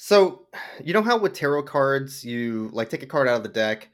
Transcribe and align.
So, 0.00 0.46
you 0.82 0.92
know 0.94 1.02
how 1.02 1.18
with 1.18 1.32
tarot 1.32 1.64
cards, 1.64 2.24
you 2.24 2.70
like 2.72 2.88
take 2.88 3.02
a 3.02 3.06
card 3.06 3.26
out 3.26 3.36
of 3.38 3.42
the 3.42 3.48
deck 3.48 3.88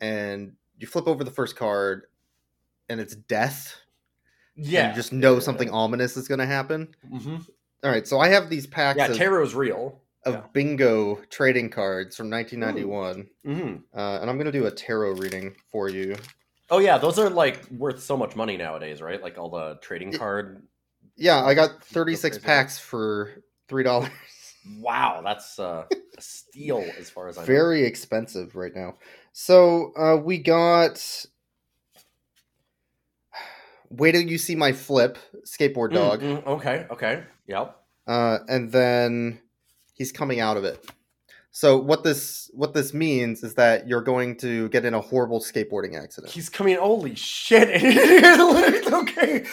and 0.00 0.54
you 0.78 0.86
flip 0.86 1.06
over 1.06 1.22
the 1.22 1.30
first 1.30 1.54
card 1.54 2.04
and 2.88 2.98
it's 2.98 3.14
death? 3.14 3.76
Yeah. 4.56 4.88
you 4.88 4.94
just 4.94 5.12
know 5.12 5.38
something 5.38 5.68
ominous 5.70 6.16
is 6.16 6.28
going 6.28 6.38
to 6.40 6.46
happen? 6.46 6.94
hmm 7.06 7.36
All 7.84 7.90
right, 7.90 8.08
so 8.08 8.20
I 8.20 8.28
have 8.28 8.48
these 8.48 8.66
packs 8.66 8.98
Yeah, 8.98 9.08
of, 9.08 9.18
tarot's 9.18 9.54
real. 9.54 10.00
of 10.24 10.34
yeah. 10.34 10.46
bingo 10.54 11.16
trading 11.28 11.68
cards 11.68 12.16
from 12.16 12.30
1991, 12.30 13.28
hmm 13.44 13.76
uh, 13.94 14.18
and 14.22 14.30
I'm 14.30 14.36
going 14.38 14.46
to 14.46 14.52
do 14.52 14.66
a 14.66 14.70
tarot 14.70 15.12
reading 15.12 15.54
for 15.70 15.90
you. 15.90 16.16
Oh 16.70 16.78
yeah, 16.78 16.96
those 16.98 17.18
are 17.18 17.28
like 17.28 17.68
worth 17.70 18.00
so 18.02 18.16
much 18.16 18.34
money 18.34 18.56
nowadays, 18.56 19.02
right? 19.02 19.20
Like 19.22 19.36
all 19.36 19.50
the 19.50 19.78
trading 19.82 20.12
card. 20.12 20.62
Yeah, 21.16 21.44
I 21.44 21.54
got 21.54 21.84
36 21.84 22.38
packs 22.38 22.78
for 22.78 23.42
$3. 23.68 24.10
Wow, 24.78 25.22
that's 25.24 25.58
uh, 25.58 25.84
a 26.16 26.20
steal 26.20 26.84
as 26.98 27.10
far 27.10 27.28
as 27.28 27.38
I 27.38 27.42
know. 27.42 27.46
Very 27.46 27.84
expensive 27.84 28.54
right 28.54 28.74
now. 28.74 28.96
So, 29.32 29.92
uh, 29.96 30.16
we 30.16 30.38
got 30.38 31.26
Wait 33.90 34.12
till 34.12 34.22
you 34.22 34.38
see 34.38 34.54
my 34.54 34.72
flip, 34.72 35.18
skateboard 35.44 35.90
Mm, 35.90 35.94
dog. 35.94 36.20
mm, 36.20 36.46
okay, 36.46 36.86
okay, 36.90 37.24
yep. 37.48 37.76
uh, 38.06 38.38
and 38.48 38.70
then 38.70 39.40
he's 39.94 40.12
coming 40.12 40.38
out 40.40 40.56
of 40.56 40.64
it. 40.64 40.84
So 41.50 41.76
what 41.78 42.04
this 42.04 42.48
what 42.54 42.74
this 42.74 42.94
means 42.94 43.42
is 43.42 43.54
that 43.54 43.88
you're 43.88 44.02
going 44.02 44.36
to 44.36 44.68
get 44.68 44.84
in 44.84 44.94
a 44.94 45.00
horrible 45.00 45.40
skateboarding 45.40 46.00
accident. 46.00 46.32
He's 46.32 46.48
coming. 46.48 46.76
Holy 46.76 47.16
shit! 47.16 47.68
okay. 48.92 49.44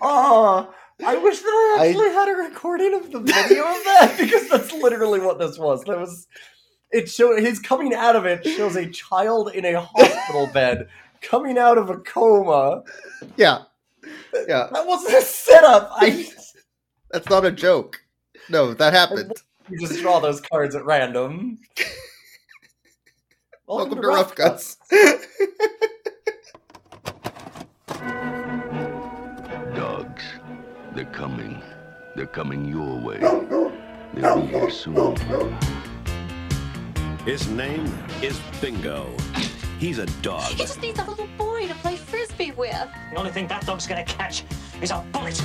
Oh, 0.00 0.74
I 1.04 1.16
wish 1.16 1.40
that 1.40 1.46
I 1.48 1.78
I- 1.82 1.86
actually 1.88 2.10
had 2.10 2.28
a 2.28 2.32
recording 2.48 2.94
of 2.94 3.10
the 3.12 3.20
video 3.20 3.62
of 3.64 3.84
that 3.84 4.16
because 4.20 4.48
that's 4.48 4.72
literally 4.72 5.20
what 5.20 5.38
this 5.38 5.58
was. 5.58 5.84
That 5.84 5.98
was. 5.98 6.26
It 6.92 7.08
showed 7.10 7.40
his 7.40 7.58
coming 7.58 7.92
out 7.92 8.14
of 8.16 8.24
it 8.26 8.46
shows 8.46 8.76
a 8.76 8.88
child 8.88 9.50
in 9.52 9.64
a 9.64 9.80
hospital 9.80 10.46
bed 10.54 10.88
coming 11.20 11.58
out 11.58 11.78
of 11.78 11.90
a 11.90 11.98
coma. 11.98 12.82
Yeah, 13.36 13.62
yeah, 14.48 14.68
That 14.72 14.86
wasn't 14.86 15.16
a 15.16 15.20
setup. 15.22 15.90
I 15.96 16.28
that's 17.10 17.28
not 17.28 17.44
a 17.44 17.50
joke. 17.50 18.00
No, 18.48 18.72
that 18.74 18.92
happened. 18.92 19.32
you 19.68 19.78
just 19.80 20.00
draw 20.00 20.20
those 20.20 20.40
cards 20.40 20.74
at 20.76 20.84
random. 20.84 21.58
Welcome 23.66 24.00
to 24.00 24.06
Rough 24.08 24.34
Cuts. 24.36 24.76
Dogs, 24.90 25.26
they're 30.96 31.04
coming. 31.06 31.62
They're 32.14 32.26
coming 32.26 32.64
your 32.64 32.98
way. 32.98 33.18
They'll 34.14 34.40
be 34.40 34.46
here 34.46 34.70
soon. 34.70 35.14
His 37.26 37.48
name 37.48 37.92
is 38.22 38.40
Bingo. 38.62 39.14
He's 39.78 39.98
a 39.98 40.06
dog. 40.22 40.44
He 40.44 40.56
just 40.56 40.80
needs 40.80 40.98
a 40.98 41.04
little 41.04 41.28
boy 41.36 41.68
to 41.68 41.74
play 41.74 41.96
frisbee 41.96 42.52
with. 42.52 42.88
The 43.12 43.18
only 43.18 43.30
thing 43.30 43.46
that 43.48 43.66
dog's 43.66 43.86
gonna 43.86 44.04
catch 44.04 44.44
is 44.80 44.90
a 44.90 45.04
bullet. 45.12 45.36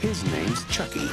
His 0.00 0.24
name's 0.32 0.64
Chucky. 0.66 1.08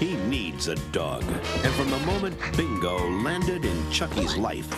He 0.00 0.16
needs 0.26 0.66
a 0.66 0.74
dog. 0.90 1.22
And 1.62 1.72
from 1.74 1.88
the 1.90 1.98
moment 2.00 2.36
Bingo 2.56 2.98
landed 3.22 3.64
in 3.64 3.90
Chucky's 3.92 4.36
life, 4.36 4.68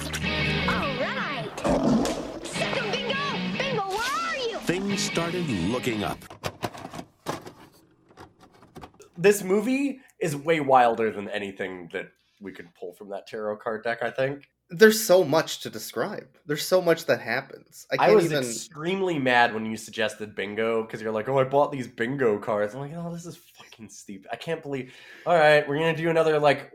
All 0.68 1.00
right. 1.00 1.48
Second 2.44 2.92
bingo. 2.92 3.16
Bingo, 3.56 3.88
where 3.88 4.28
are 4.28 4.36
you? 4.36 4.58
things 4.58 5.00
started 5.00 5.48
looking 5.48 6.04
up. 6.04 6.18
This 9.17 9.42
movie 9.42 10.00
is 10.20 10.36
way 10.36 10.61
wilder 10.61 11.11
than 11.11 11.28
anything 11.28 11.89
that 11.92 12.09
we 12.41 12.53
could 12.53 12.69
pull 12.75 12.92
from 12.95 13.11
that 13.11 13.27
tarot 13.27 13.56
card 13.59 13.84
deck. 13.84 14.03
I 14.03 14.11
think. 14.11 14.48
There's 14.69 15.00
so 15.00 15.22
much 15.22 15.61
to 15.61 15.70
describe. 15.70 16.27
There's 16.45 16.67
so 16.67 16.83
much 16.83 17.06
that 17.06 17.20
happens. 17.20 17.87
I 17.97 18.09
I, 18.09 18.14
was 18.14 18.25
even. 18.26 18.38
extremely 18.38 19.16
mad 19.16 19.55
when 19.55 19.65
you 19.65 19.76
suggested 19.76 20.34
bingo 20.34 20.82
because 20.82 21.00
you're 21.00 21.12
like, 21.12 21.28
oh, 21.28 21.38
I 21.38 21.44
bought 21.44 21.71
these 21.71 21.87
bingo 21.87 22.41
cards. 22.41 22.75
I'm 22.75 22.81
like, 22.81 22.93
oh, 22.97 23.12
this 23.12 23.26
is 23.26 23.38
fucking 23.56 23.91
stupid. 23.91 24.26
I 24.32 24.37
can't 24.37 24.62
believe. 24.62 24.93
All 25.25 25.37
right, 25.38 25.66
we're 25.69 25.78
gonna 25.78 25.97
do 25.97 26.10
another 26.10 26.41
like 26.41 26.72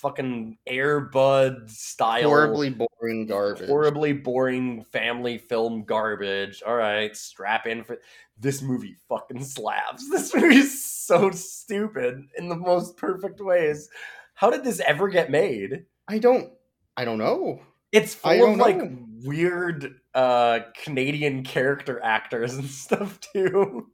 fucking 0.00 0.56
Airbud 0.68 1.70
style, 1.70 2.28
horribly 2.28 2.70
boring 2.70 3.26
garbage. 3.26 3.68
horribly 3.68 4.12
boring 4.12 4.84
family 4.84 5.38
film 5.38 5.84
garbage. 5.84 6.62
All 6.66 6.76
right, 6.76 7.16
strap 7.16 7.66
in 7.66 7.84
for 7.84 7.98
this 8.38 8.62
movie. 8.62 8.96
Fucking 9.08 9.44
slaps. 9.44 10.08
This 10.10 10.34
movie 10.34 10.56
is 10.56 10.84
so 10.84 11.30
stupid 11.30 12.24
in 12.36 12.48
the 12.48 12.56
most 12.56 12.96
perfect 12.96 13.40
ways. 13.40 13.88
How 14.34 14.50
did 14.50 14.64
this 14.64 14.80
ever 14.80 15.08
get 15.08 15.30
made? 15.30 15.84
I 16.08 16.18
don't. 16.18 16.50
I 16.96 17.04
don't 17.04 17.18
know. 17.18 17.60
It's 17.92 18.14
full 18.14 18.52
of 18.52 18.56
like 18.58 18.78
know. 18.78 18.98
weird 19.24 20.00
uh 20.14 20.60
Canadian 20.82 21.42
character 21.44 22.00
actors 22.02 22.54
and 22.54 22.64
stuff 22.70 23.20
too. 23.20 23.88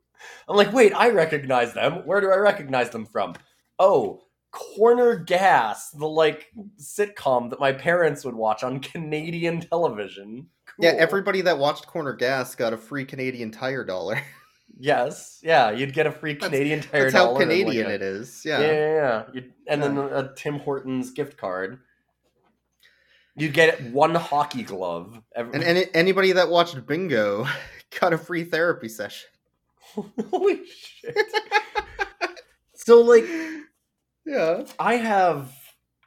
I'm 0.48 0.56
like, 0.56 0.72
wait, 0.72 0.92
I 0.92 1.10
recognize 1.10 1.74
them. 1.74 2.06
Where 2.06 2.20
do 2.20 2.30
I 2.30 2.36
recognize 2.36 2.90
them 2.90 3.06
from? 3.06 3.34
Oh, 3.78 4.22
Corner 4.56 5.16
Gas, 5.16 5.90
the 5.90 6.06
like 6.06 6.46
sitcom 6.80 7.50
that 7.50 7.60
my 7.60 7.72
parents 7.72 8.24
would 8.24 8.34
watch 8.34 8.64
on 8.64 8.80
Canadian 8.92 9.60
television. 9.60 10.46
Yeah, 10.78 10.94
everybody 10.96 11.42
that 11.42 11.58
watched 11.58 11.86
Corner 11.86 12.14
Gas 12.14 12.54
got 12.54 12.72
a 12.72 12.76
free 12.78 13.04
Canadian 13.04 13.50
Tire 13.50 13.84
dollar. 13.84 14.20
Yes, 14.78 15.38
yeah, 15.42 15.70
you'd 15.70 15.94
get 15.94 16.06
a 16.06 16.10
free 16.10 16.34
That's- 16.34 16.50
Canadian 16.50 16.80
tire 16.82 17.04
That's 17.04 17.14
how 17.14 17.26
dollar 17.26 17.38
like, 17.38 17.48
Canadian 17.48 17.86
a- 17.86 17.90
it 17.90 18.02
is. 18.02 18.42
Yeah, 18.44 18.60
Yeah. 18.60 18.66
yeah, 18.72 19.22
yeah. 19.32 19.40
And 19.68 19.82
then 19.82 19.96
a 19.96 20.34
Tim 20.36 20.58
Hortons 20.58 21.12
gift 21.12 21.38
card. 21.38 21.78
You'd 23.36 23.54
get 23.54 23.80
one 23.84 24.14
hockey 24.14 24.64
glove. 24.64 25.22
Every- 25.34 25.54
And 25.54 25.64
any, 25.64 25.84
anybody 25.94 26.32
that 26.32 26.50
watched 26.50 26.84
Bingo 26.84 27.46
got 28.00 28.12
a 28.12 28.18
free 28.18 28.44
therapy 28.44 28.88
session. 28.88 29.28
Holy 30.30 30.60
shit. 30.66 31.16
so 32.74 33.00
like 33.00 33.24
Yeah. 34.26 34.64
I 34.78 34.96
have 34.96 35.52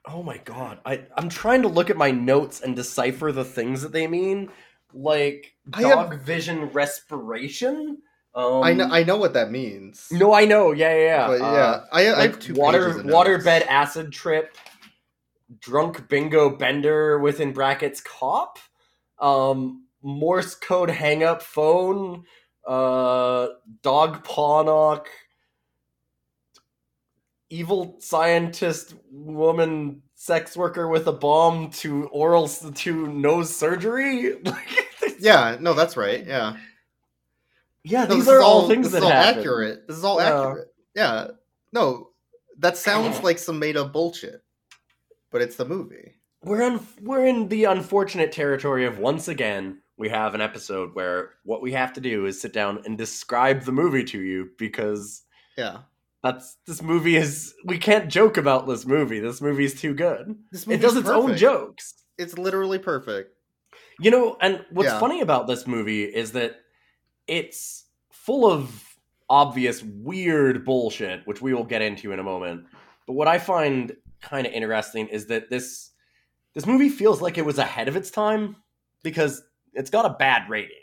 oh 0.06 0.22
my 0.24 0.38
god. 0.40 0.80
I 0.85 1.06
I'm 1.16 1.30
trying 1.30 1.62
to 1.63 1.68
look 1.68 1.90
at 1.90 1.97
my 1.97 2.12
notes 2.12 2.62
and 2.62 2.75
decipher 2.75 3.31
the 3.31 3.46
things 3.46 3.81
that 3.81 3.91
they 3.91 4.07
mean. 4.07 4.50
Like 4.94 5.56
I 5.74 5.81
have- 5.84 6.09
dog 6.09 6.19
vision 6.19 6.66
respiration. 6.66 8.00
Um 8.35 8.63
I 8.63 8.74
know. 8.74 8.88
I 8.91 9.03
know 9.03 9.18
what 9.18 9.34
that 9.34 9.50
means. 9.52 10.08
No, 10.12 10.34
I 10.34 10.46
know. 10.46 10.72
Yeah, 10.72 10.94
yeah, 10.96 11.06
yeah. 11.06 11.28
But 11.28 11.41
Uh, 11.41 11.53
yeah, 11.53 11.84
I, 11.91 12.08
I 12.08 12.12
like 12.12 12.31
have 12.31 12.40
two 12.40 12.53
water 12.53 12.94
waterbed 12.94 13.66
acid 13.68 14.12
trip, 14.12 14.56
drunk 15.59 16.08
bingo 16.09 16.50
bender 16.50 17.19
within 17.19 17.53
brackets 17.53 18.02
cop, 18.02 18.59
um, 19.19 19.85
Morse 20.02 20.56
code 20.56 20.90
hang 20.91 21.24
up 21.24 21.41
phone, 21.41 22.24
uh, 22.66 23.47
dog 23.81 24.24
paw 24.24 24.63
knock, 24.63 25.09
evil 27.49 27.95
scientist 27.99 28.93
woman 29.11 30.01
sex 30.15 30.55
worker 30.57 30.87
with 30.87 31.07
a 31.07 31.11
bomb 31.13 31.69
to 31.71 32.07
oral 32.07 32.47
to 32.47 33.07
nose 33.07 33.55
surgery. 33.55 34.35
Yeah, 35.21 35.57
no, 35.59 35.73
that's 35.73 35.97
right. 35.97 36.25
Yeah, 36.25 36.55
yeah, 37.83 38.05
no, 38.05 38.15
these 38.15 38.27
are 38.29 38.41
all 38.41 38.69
things 38.69 38.91
this 38.91 38.93
that 38.93 38.97
is 38.99 39.03
all 39.03 39.09
happen. 39.11 39.39
accurate. 39.39 39.87
This 39.87 39.97
is 39.97 40.03
all 40.05 40.17
Yeah. 40.19 40.27
accurate. 40.47 40.67
Yeah, 40.95 41.27
no, 41.73 42.11
that 42.59 42.77
sounds 42.77 43.19
like 43.23 43.37
some 43.37 43.59
made 43.59 43.75
up 43.75 43.91
bullshit, 43.91 44.41
but 45.29 45.41
it's 45.41 45.57
the 45.57 45.66
movie. 45.66 46.13
we're 46.43 46.61
un- 46.63 46.87
we're 47.01 47.25
in 47.25 47.49
the 47.49 47.66
unfortunate 47.66 48.31
territory 48.31 48.85
of 48.85 48.99
once 48.99 49.27
again 49.27 49.81
we 49.97 50.07
have 50.07 50.35
an 50.35 50.41
episode 50.41 50.95
where 50.95 51.31
what 51.43 51.61
we 51.61 51.73
have 51.73 51.91
to 51.93 51.99
do 52.01 52.25
is 52.25 52.39
sit 52.39 52.53
down 52.53 52.81
and 52.85 52.97
describe 52.97 53.63
the 53.63 53.73
movie 53.73 54.05
to 54.05 54.21
you 54.21 54.51
because 54.57 55.23
Yeah, 55.57 55.79
that's 56.24 56.57
this 56.68 56.81
movie 56.81 57.16
is 57.16 57.53
we 57.66 57.78
can't 57.78 58.09
joke 58.09 58.38
about 58.38 58.68
this 58.68 58.85
movie. 58.85 59.20
This 59.20 59.41
movie 59.41 59.66
is 59.66 59.79
too 59.79 59.93
good. 59.93 60.35
this 60.52 60.67
It 60.67 60.78
does 60.78 60.96
movie's 60.96 61.09
its 61.09 61.09
own 61.09 61.38
jokes. 61.38 61.93
It's 62.17 62.38
literally 62.38 62.79
perfect. 62.79 63.34
You 63.99 64.11
know, 64.11 64.38
and 64.41 64.66
what's 64.72 64.90
Yeah. 64.90 64.99
funny 64.99 65.22
about 65.22 65.47
this 65.47 65.66
movie 65.67 66.03
is 66.03 66.34
that 66.34 66.55
it's 67.28 67.85
full 68.11 68.49
of 68.49 68.84
obvious 69.29 69.84
weird 69.84 70.66
bullshit, 70.66 71.26
which 71.28 71.41
we 71.41 71.53
will 71.53 71.64
get 71.64 71.82
into 71.82 72.11
in 72.11 72.20
a 72.20 72.23
moment. 72.23 72.66
But 73.08 73.14
what 73.14 73.28
I 73.28 73.38
find 73.38 73.96
kind 74.22 74.46
of 74.47 74.53
interesting 74.53 75.08
is 75.08 75.28
that 75.28 75.49
this 75.49 75.91
this 76.55 76.66
movie 76.66 76.90
feels 76.90 77.22
like 77.22 77.38
it 77.38 77.46
was 77.46 77.59
ahead 77.59 77.88
of 77.88 77.96
its 77.96 78.09
time 78.09 78.55
because 79.03 79.41
it's 79.73 79.90
got 79.90 80.05
a 80.05 80.09
bad 80.17 80.49
rating. 80.49 80.78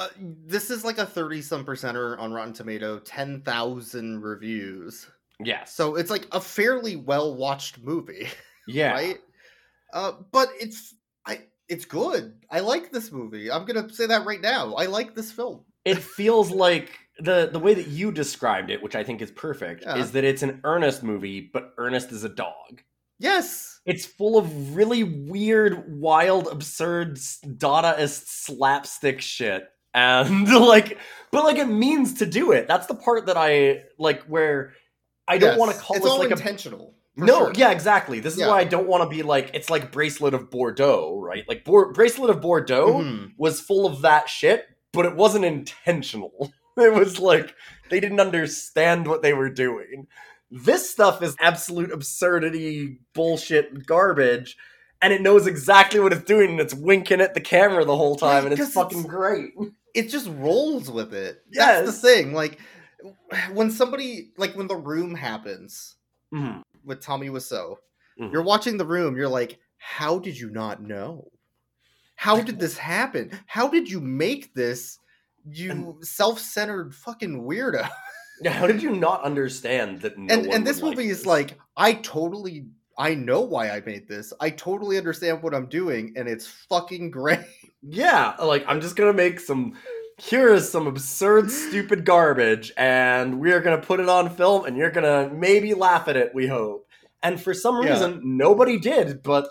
Uh, 0.00 0.08
this 0.46 0.70
is 0.70 0.82
like 0.82 0.96
a 0.96 1.04
thirty 1.04 1.42
some 1.42 1.62
percenter 1.62 2.18
on 2.18 2.32
Rotten 2.32 2.54
Tomato, 2.54 2.98
ten 3.00 3.42
thousand 3.42 4.22
reviews. 4.22 5.06
Yes. 5.38 5.74
So 5.74 5.96
it's 5.96 6.10
like 6.10 6.26
a 6.32 6.40
fairly 6.40 6.96
well 6.96 7.34
watched 7.36 7.78
movie. 7.82 8.28
yeah. 8.66 8.92
right? 8.92 9.18
Uh, 9.92 10.12
but 10.32 10.48
it's 10.58 10.94
I 11.26 11.40
it's 11.68 11.84
good. 11.84 12.32
I 12.50 12.60
like 12.60 12.90
this 12.92 13.12
movie. 13.12 13.52
I'm 13.52 13.66
gonna 13.66 13.92
say 13.92 14.06
that 14.06 14.24
right 14.24 14.40
now. 14.40 14.72
I 14.72 14.86
like 14.86 15.14
this 15.14 15.30
film. 15.30 15.64
It 15.84 15.98
feels 16.16 16.50
like 16.50 16.98
the 17.18 17.50
the 17.52 17.58
way 17.58 17.74
that 17.74 17.88
you 17.88 18.10
described 18.10 18.70
it, 18.70 18.82
which 18.82 18.96
I 18.96 19.04
think 19.04 19.20
is 19.20 19.30
perfect, 19.30 19.82
Yeah. 19.82 19.96
is 19.96 20.12
that 20.12 20.24
it's 20.24 20.42
an 20.42 20.62
Ernest 20.64 21.02
movie, 21.02 21.50
but 21.52 21.74
Ernest 21.76 22.10
is 22.10 22.24
a 22.24 22.30
dog. 22.30 22.82
Yes. 23.18 23.80
It's 23.84 24.06
full 24.06 24.38
of 24.38 24.74
really 24.74 25.04
weird, 25.04 25.84
wild, 26.00 26.46
absurd, 26.48 27.16
Dadaist 27.16 28.24
slapstick 28.28 29.20
shit, 29.20 29.68
and 29.94 30.48
like, 30.52 30.98
but 31.30 31.44
like 31.44 31.58
it 31.58 31.68
means 31.68 32.14
to 32.14 32.26
do 32.26 32.52
it. 32.52 32.66
That's 32.68 32.86
the 32.86 32.94
part 32.94 33.26
that 33.26 33.36
I 33.36 33.82
like, 33.98 34.22
where 34.24 34.72
I 35.28 35.38
don't 35.38 35.50
Yes. 35.50 35.58
want 35.58 35.72
to 35.72 35.78
call 35.78 35.96
it's 35.96 36.04
this 36.04 36.12
all 36.12 36.18
like 36.18 36.30
intentional. 36.30 36.94
for 37.16 37.24
no, 37.24 37.38
sure. 37.38 37.52
yeah, 37.56 37.70
exactly. 37.70 38.20
This 38.20 38.34
is 38.34 38.40
Yeah. 38.40 38.48
why 38.48 38.60
I 38.60 38.64
don't 38.64 38.86
want 38.88 39.02
to 39.04 39.08
be 39.14 39.22
like 39.22 39.50
it's 39.54 39.70
like 39.70 39.92
bracelet 39.92 40.34
of 40.34 40.50
Bordeaux, 40.50 41.20
right? 41.22 41.44
Like 41.48 41.64
Bor- 41.64 41.92
bracelet 41.92 42.30
of 42.30 42.40
Bordeaux 42.40 42.94
Mhm. 42.94 43.32
was 43.36 43.60
full 43.60 43.86
of 43.86 44.02
that 44.02 44.28
shit, 44.28 44.66
but 44.92 45.06
it 45.06 45.14
wasn't 45.16 45.44
intentional. 45.44 46.52
It 46.76 46.94
was 46.94 47.18
like 47.18 47.54
they 47.90 48.00
didn't 48.00 48.20
understand 48.20 49.06
what 49.06 49.20
they 49.20 49.34
were 49.34 49.50
doing. 49.50 50.06
This 50.50 50.88
stuff 50.88 51.22
is 51.22 51.36
absolute 51.38 51.92
absurdity, 51.92 53.00
bullshit, 53.12 53.86
garbage, 53.86 54.56
and 55.02 55.12
it 55.12 55.20
knows 55.20 55.46
exactly 55.46 56.00
what 56.00 56.12
it's 56.12 56.24
doing, 56.24 56.50
and 56.52 56.60
it's 56.60 56.72
winking 56.72 57.20
at 57.20 57.34
the 57.34 57.40
camera 57.40 57.84
the 57.84 57.96
whole 57.96 58.16
time, 58.16 58.46
and 58.46 58.58
it's 58.58 58.72
fucking 58.72 59.00
it's- 59.00 59.10
great. 59.14 59.50
It 59.94 60.08
just 60.08 60.28
rolls 60.28 60.90
with 60.90 61.14
it. 61.14 61.44
That's 61.52 61.86
the 61.86 61.92
thing. 61.92 62.32
Like 62.32 62.58
when 63.52 63.70
somebody 63.70 64.32
like 64.36 64.54
when 64.56 64.66
the 64.66 64.76
room 64.76 65.14
happens 65.14 65.96
Mhm. 66.32 66.62
with 66.84 67.00
Tommy 67.00 67.28
Wiseau, 67.28 67.76
Mhm. 68.20 68.32
you're 68.32 68.42
watching 68.42 68.76
the 68.76 68.84
room, 68.86 69.16
you're 69.16 69.28
like, 69.28 69.58
how 69.78 70.18
did 70.18 70.38
you 70.38 70.50
not 70.50 70.82
know? 70.82 71.30
How 72.16 72.40
did 72.42 72.58
this 72.60 72.76
happen? 72.76 73.30
How 73.46 73.66
did 73.68 73.90
you 73.90 74.00
make 74.00 74.52
this 74.54 74.98
you 75.50 75.98
self-centered 76.02 76.94
fucking 76.94 77.42
weirdo? 77.44 77.88
How 78.46 78.66
did 78.66 78.82
you 78.82 78.94
not 78.94 79.22
understand 79.22 80.00
that? 80.02 80.18
No 80.18 80.34
and 80.34 80.46
one 80.46 80.56
and 80.56 80.66
this 80.66 80.82
movie 80.82 80.96
like 80.96 81.06
is 81.06 81.18
this? 81.18 81.26
like, 81.26 81.58
I 81.76 81.94
totally 81.94 82.66
I 82.98 83.14
know 83.14 83.40
why 83.40 83.70
I 83.70 83.80
made 83.80 84.06
this. 84.06 84.32
I 84.40 84.50
totally 84.50 84.98
understand 84.98 85.42
what 85.42 85.54
I'm 85.54 85.66
doing, 85.66 86.12
and 86.16 86.28
it's 86.28 86.46
fucking 86.46 87.10
great. 87.20 87.40
Yeah, 87.82 88.34
like 88.42 88.64
I'm 88.66 88.80
just 88.80 88.96
gonna 88.96 89.12
make 89.12 89.40
some. 89.40 89.74
Here 90.18 90.52
is 90.52 90.70
some 90.70 90.86
absurd, 90.86 91.50
stupid 91.50 92.04
garbage, 92.04 92.72
and 92.76 93.40
we 93.40 93.52
are 93.52 93.60
gonna 93.60 93.80
put 93.80 94.00
it 94.00 94.08
on 94.08 94.28
film, 94.28 94.66
and 94.66 94.76
you're 94.76 94.90
gonna 94.90 95.30
maybe 95.32 95.72
laugh 95.72 96.08
at 96.08 96.16
it. 96.16 96.34
We 96.34 96.46
hope. 96.46 96.86
And 97.22 97.40
for 97.40 97.54
some 97.54 97.82
Yeah. 97.82 97.92
reason, 97.92 98.20
nobody 98.22 98.78
did. 98.78 99.22
But 99.22 99.48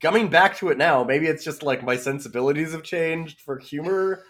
coming 0.00 0.28
back 0.28 0.56
to 0.58 0.70
it 0.70 0.78
now, 0.78 1.04
maybe 1.04 1.26
it's 1.26 1.44
just 1.44 1.62
like 1.62 1.82
my 1.82 1.96
sensibilities 1.96 2.72
have 2.72 2.82
changed 2.82 3.40
for 3.40 3.58
humor. 3.58 4.24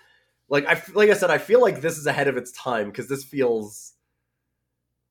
Like 0.49 0.67
I, 0.67 0.83
like 0.95 1.11
I 1.11 1.15
said, 1.15 1.31
I 1.31 1.39
feel 1.39 1.61
like 1.61 1.81
this 1.81 1.97
is 1.99 2.07
ahead 2.07 2.29
of 2.29 2.37
its 2.37 2.51
time 2.53 2.91
because 2.91 3.09
this 3.09 3.25
feels. 3.25 3.93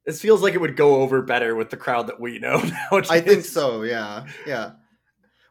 This 0.05 0.19
feels 0.19 0.41
like 0.41 0.55
it 0.55 0.59
would 0.61 0.75
go 0.75 0.95
over 1.01 1.21
better 1.21 1.55
with 1.55 1.69
the 1.69 1.77
crowd 1.77 2.07
that 2.07 2.19
we 2.19 2.39
know 2.39 2.57
nowadays. 2.91 3.11
I 3.11 3.21
think 3.21 3.45
so. 3.45 3.83
Yeah, 3.83 4.25
yeah. 4.47 4.71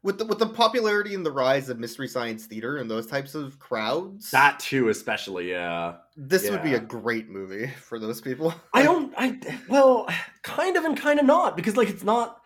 With 0.02 0.16
the 0.18 0.24
with 0.24 0.38
the 0.38 0.46
popularity 0.46 1.14
and 1.14 1.26
the 1.26 1.30
rise 1.30 1.68
of 1.68 1.78
mystery 1.78 2.08
science 2.08 2.46
theater 2.46 2.78
and 2.78 2.90
those 2.90 3.06
types 3.06 3.34
of 3.34 3.58
crowds, 3.58 4.30
That 4.30 4.58
too, 4.58 4.88
especially, 4.88 5.50
yeah. 5.50 5.96
this 6.16 6.48
would 6.50 6.62
be 6.62 6.72
a 6.72 6.80
great 6.80 7.28
movie 7.28 7.66
for 7.82 7.98
those 7.98 8.20
people. 8.20 8.54
I 8.72 8.82
don't. 8.82 9.12
I 9.18 9.38
well, 9.68 10.08
kind 10.42 10.78
of 10.78 10.84
and 10.86 10.96
kind 10.96 11.20
of 11.20 11.26
not 11.26 11.54
because 11.56 11.76
like 11.76 11.88
it's 11.90 12.02
not. 12.04 12.38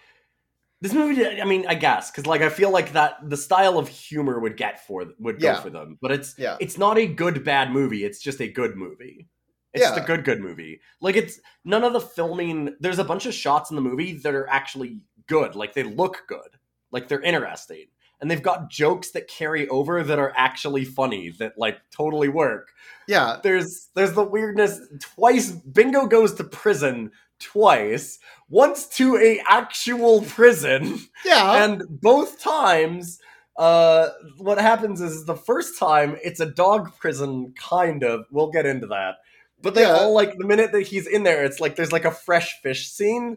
This 0.81 0.93
movie. 0.93 1.25
I 1.41 1.45
mean, 1.45 1.65
I 1.69 1.75
guess 1.77 2.11
because 2.11 2.27
like 2.27 2.43
I 2.43 2.49
feel 2.49 2.71
like 2.71 2.93
that 2.93 3.19
the 3.31 3.37
style 3.37 3.79
of 3.79 3.89
humor 3.89 4.41
would 4.41 4.56
get 4.56 4.85
for 4.85 5.05
would 5.21 5.41
go 5.41 5.47
Yeah. 5.53 5.61
for 5.61 5.71
them, 5.71 5.97
but 6.03 6.11
it's 6.11 6.35
Yeah. 6.37 6.56
it's 6.61 6.77
not 6.77 6.99
a 6.99 7.06
good 7.06 7.45
bad 7.45 7.71
movie. 7.71 8.05
It's 8.05 8.19
just 8.21 8.41
a 8.41 8.49
good 8.49 8.77
movie. 8.77 9.29
It's 9.73 9.85
just 9.85 9.97
a 9.97 10.03
good 10.03 10.25
good 10.25 10.41
movie. 10.41 10.81
Like 11.01 11.15
it's 11.17 11.41
none 11.65 11.85
of 11.85 11.93
the 11.93 12.01
filming. 12.01 12.75
There's 12.81 12.99
a 12.99 13.05
bunch 13.05 13.27
of 13.27 13.33
shots 13.35 13.71
in 13.71 13.77
the 13.77 13.83
movie 13.83 14.15
that 14.19 14.35
are 14.35 14.49
actually 14.49 15.01
good. 15.29 15.55
Like 15.55 15.73
they 15.73 15.85
look 15.85 16.25
good. 16.29 16.49
Like 16.94 17.08
they're 17.08 17.20
interesting. 17.20 17.87
And 18.20 18.31
they've 18.31 18.41
got 18.43 18.70
jokes 18.70 19.11
that 19.11 19.29
carry 19.29 19.69
over 19.69 20.02
that 20.02 20.19
are 20.19 20.32
actually 20.35 20.87
funny 20.87 21.31
that 21.41 21.58
like 21.58 21.79
totally 21.91 22.29
work. 22.31 22.69
Yeah, 23.06 23.38
there's 23.43 23.88
there's 23.94 24.14
the 24.14 24.25
weirdness 24.25 24.81
twice 25.00 25.50
bingo 25.50 26.06
goes 26.06 26.32
to 26.35 26.44
prison 26.44 27.11
twice 27.41 28.19
once 28.49 28.87
to 28.96 29.19
a 29.19 29.43
actual 29.46 30.23
prison. 30.23 31.00
Yeah, 31.26 31.64
and 31.64 31.82
both 31.91 32.41
times 32.41 33.19
uh 33.58 34.08
what 34.38 34.58
happens 34.58 35.00
is 35.00 35.26
the 35.26 35.37
first 35.37 35.79
time 35.79 36.17
it's 36.25 36.41
a 36.41 36.46
dog 36.46 36.96
prison 36.99 37.52
kind 37.58 38.05
of. 38.05 38.25
We'll 38.31 38.50
get 38.50 38.64
into 38.64 38.87
that. 38.87 39.17
But 39.61 39.75
they 39.75 39.82
Yeah. 39.82 39.96
all 39.96 40.14
like 40.14 40.38
the 40.38 40.46
minute 40.46 40.73
that 40.73 40.82
he's 40.82 41.06
in 41.06 41.25
there 41.25 41.44
it's 41.44 41.61
like 41.61 41.76
there's 41.76 41.93
like 41.93 42.05
a 42.06 42.11
fresh 42.11 42.61
fish 42.62 42.88
scene 42.88 43.37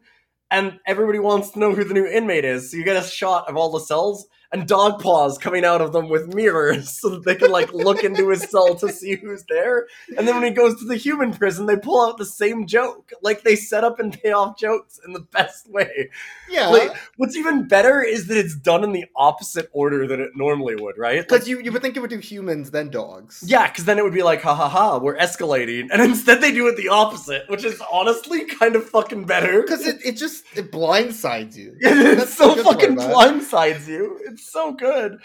and 0.51 0.79
everybody 0.85 1.19
wants 1.19 1.51
to 1.51 1.59
know 1.59 1.73
who 1.73 1.83
the 1.83 1.94
new 1.94 2.05
inmate 2.05 2.45
is. 2.45 2.71
So 2.71 2.77
you 2.77 2.83
get 2.83 3.03
a 3.03 3.07
shot 3.07 3.49
of 3.49 3.57
all 3.57 3.71
the 3.71 3.79
cells 3.79 4.27
and 4.51 4.67
dog 4.67 5.01
paws 5.01 5.38
coming 5.38 5.65
out 5.65 5.81
of 5.81 5.91
them 5.94 6.09
with 6.09 6.33
mirrors 6.33 6.89
so 6.99 7.09
that 7.09 7.25
they 7.25 7.35
can 7.35 7.51
like 7.51 7.71
look 7.73 8.03
into 8.03 8.29
his 8.29 8.44
cell 8.49 8.75
to 8.75 8.89
see 8.89 9.15
who's 9.15 9.44
there 9.49 9.88
and 10.17 10.27
then 10.27 10.35
when 10.35 10.44
he 10.44 10.51
goes 10.51 10.79
to 10.79 10.85
the 10.85 10.95
human 10.97 11.33
prison 11.33 11.65
they 11.65 11.77
pull 11.77 12.05
out 12.05 12.17
the 12.17 12.25
same 12.25 12.65
joke 12.65 13.11
like 13.21 13.44
they 13.44 13.55
set 13.55 13.83
up 13.83 13.99
and 13.99 14.21
pay 14.21 14.31
off 14.31 14.57
jokes 14.57 14.99
in 15.05 15.13
the 15.13 15.19
best 15.19 15.69
way 15.69 16.09
yeah. 16.49 16.67
like, 16.67 16.95
what's 17.17 17.35
even 17.35 17.67
better 17.67 18.01
is 18.01 18.27
that 18.27 18.38
it's 18.38 18.55
done 18.55 18.83
in 18.83 18.91
the 18.91 19.05
opposite 19.15 19.69
order 19.73 20.07
that 20.07 20.19
it 20.19 20.31
normally 20.35 20.75
would, 20.75 20.97
right? 20.97 21.19
Like, 21.19 21.27
Because 21.27 21.47
you 21.47 21.59
you 21.59 21.71
would 21.71 21.81
think 21.81 21.97
it 21.97 21.99
would 21.99 22.09
do 22.09 22.19
humans 22.19 22.71
then 22.71 22.89
dogs. 22.89 23.44
yeah, 23.45 23.67
because 23.67 23.85
then 23.85 23.97
it 23.97 24.03
would 24.03 24.13
be 24.13 24.23
like, 24.23 24.41
ha 24.41 24.55
ha 24.55 24.69
ha, 24.69 24.97
we're 24.97 25.17
escalating, 25.17 25.89
and 25.91 26.01
instead 26.01 26.41
they 26.41 26.51
do 26.51 26.67
it 26.67 26.77
the 26.77 26.89
opposite, 26.89 27.49
which 27.49 27.63
is 27.63 27.81
honestly 27.91 28.45
kind 28.45 28.75
of 28.75 28.88
fucking 28.89 29.25
better. 29.25 29.61
because 29.61 29.85
it, 29.85 29.97
it 30.05 30.13
just 30.13 30.45
it 30.55 30.71
blindsides 30.71 31.55
you. 31.55 31.75
it 31.79 32.27
so 32.27 32.49
the 32.49 32.55
good 32.55 32.65
part 32.65 32.79
fucking 32.79 32.95
blindsides 32.97 33.88
you. 33.88 34.19
It's 34.25 34.37
so 34.51 34.74
good. 34.74 35.19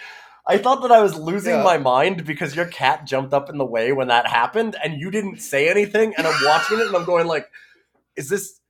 I 0.47 0.59
thought 0.59 0.83
that 0.83 0.93
I 0.93 1.01
was 1.03 1.17
losing 1.17 1.55
Yeah. 1.57 1.63
my 1.63 1.79
mind 1.79 2.25
because 2.27 2.57
your 2.57 2.67
cat 2.67 3.07
jumped 3.07 3.33
up 3.33 3.49
in 3.51 3.59
the 3.59 3.65
way 3.65 3.93
when 3.93 4.09
that 4.09 4.27
happened, 4.27 4.77
and 4.83 5.01
you 5.01 5.11
didn't 5.11 5.41
say 5.41 5.69
anything, 5.69 6.15
and 6.17 6.27
I'm 6.27 6.45
watching 6.47 6.81
it, 6.81 6.87
and 6.89 6.97
I'm 6.97 7.05
going 7.05 7.27
like, 7.27 7.51
is 8.17 8.29
this, 8.29 8.61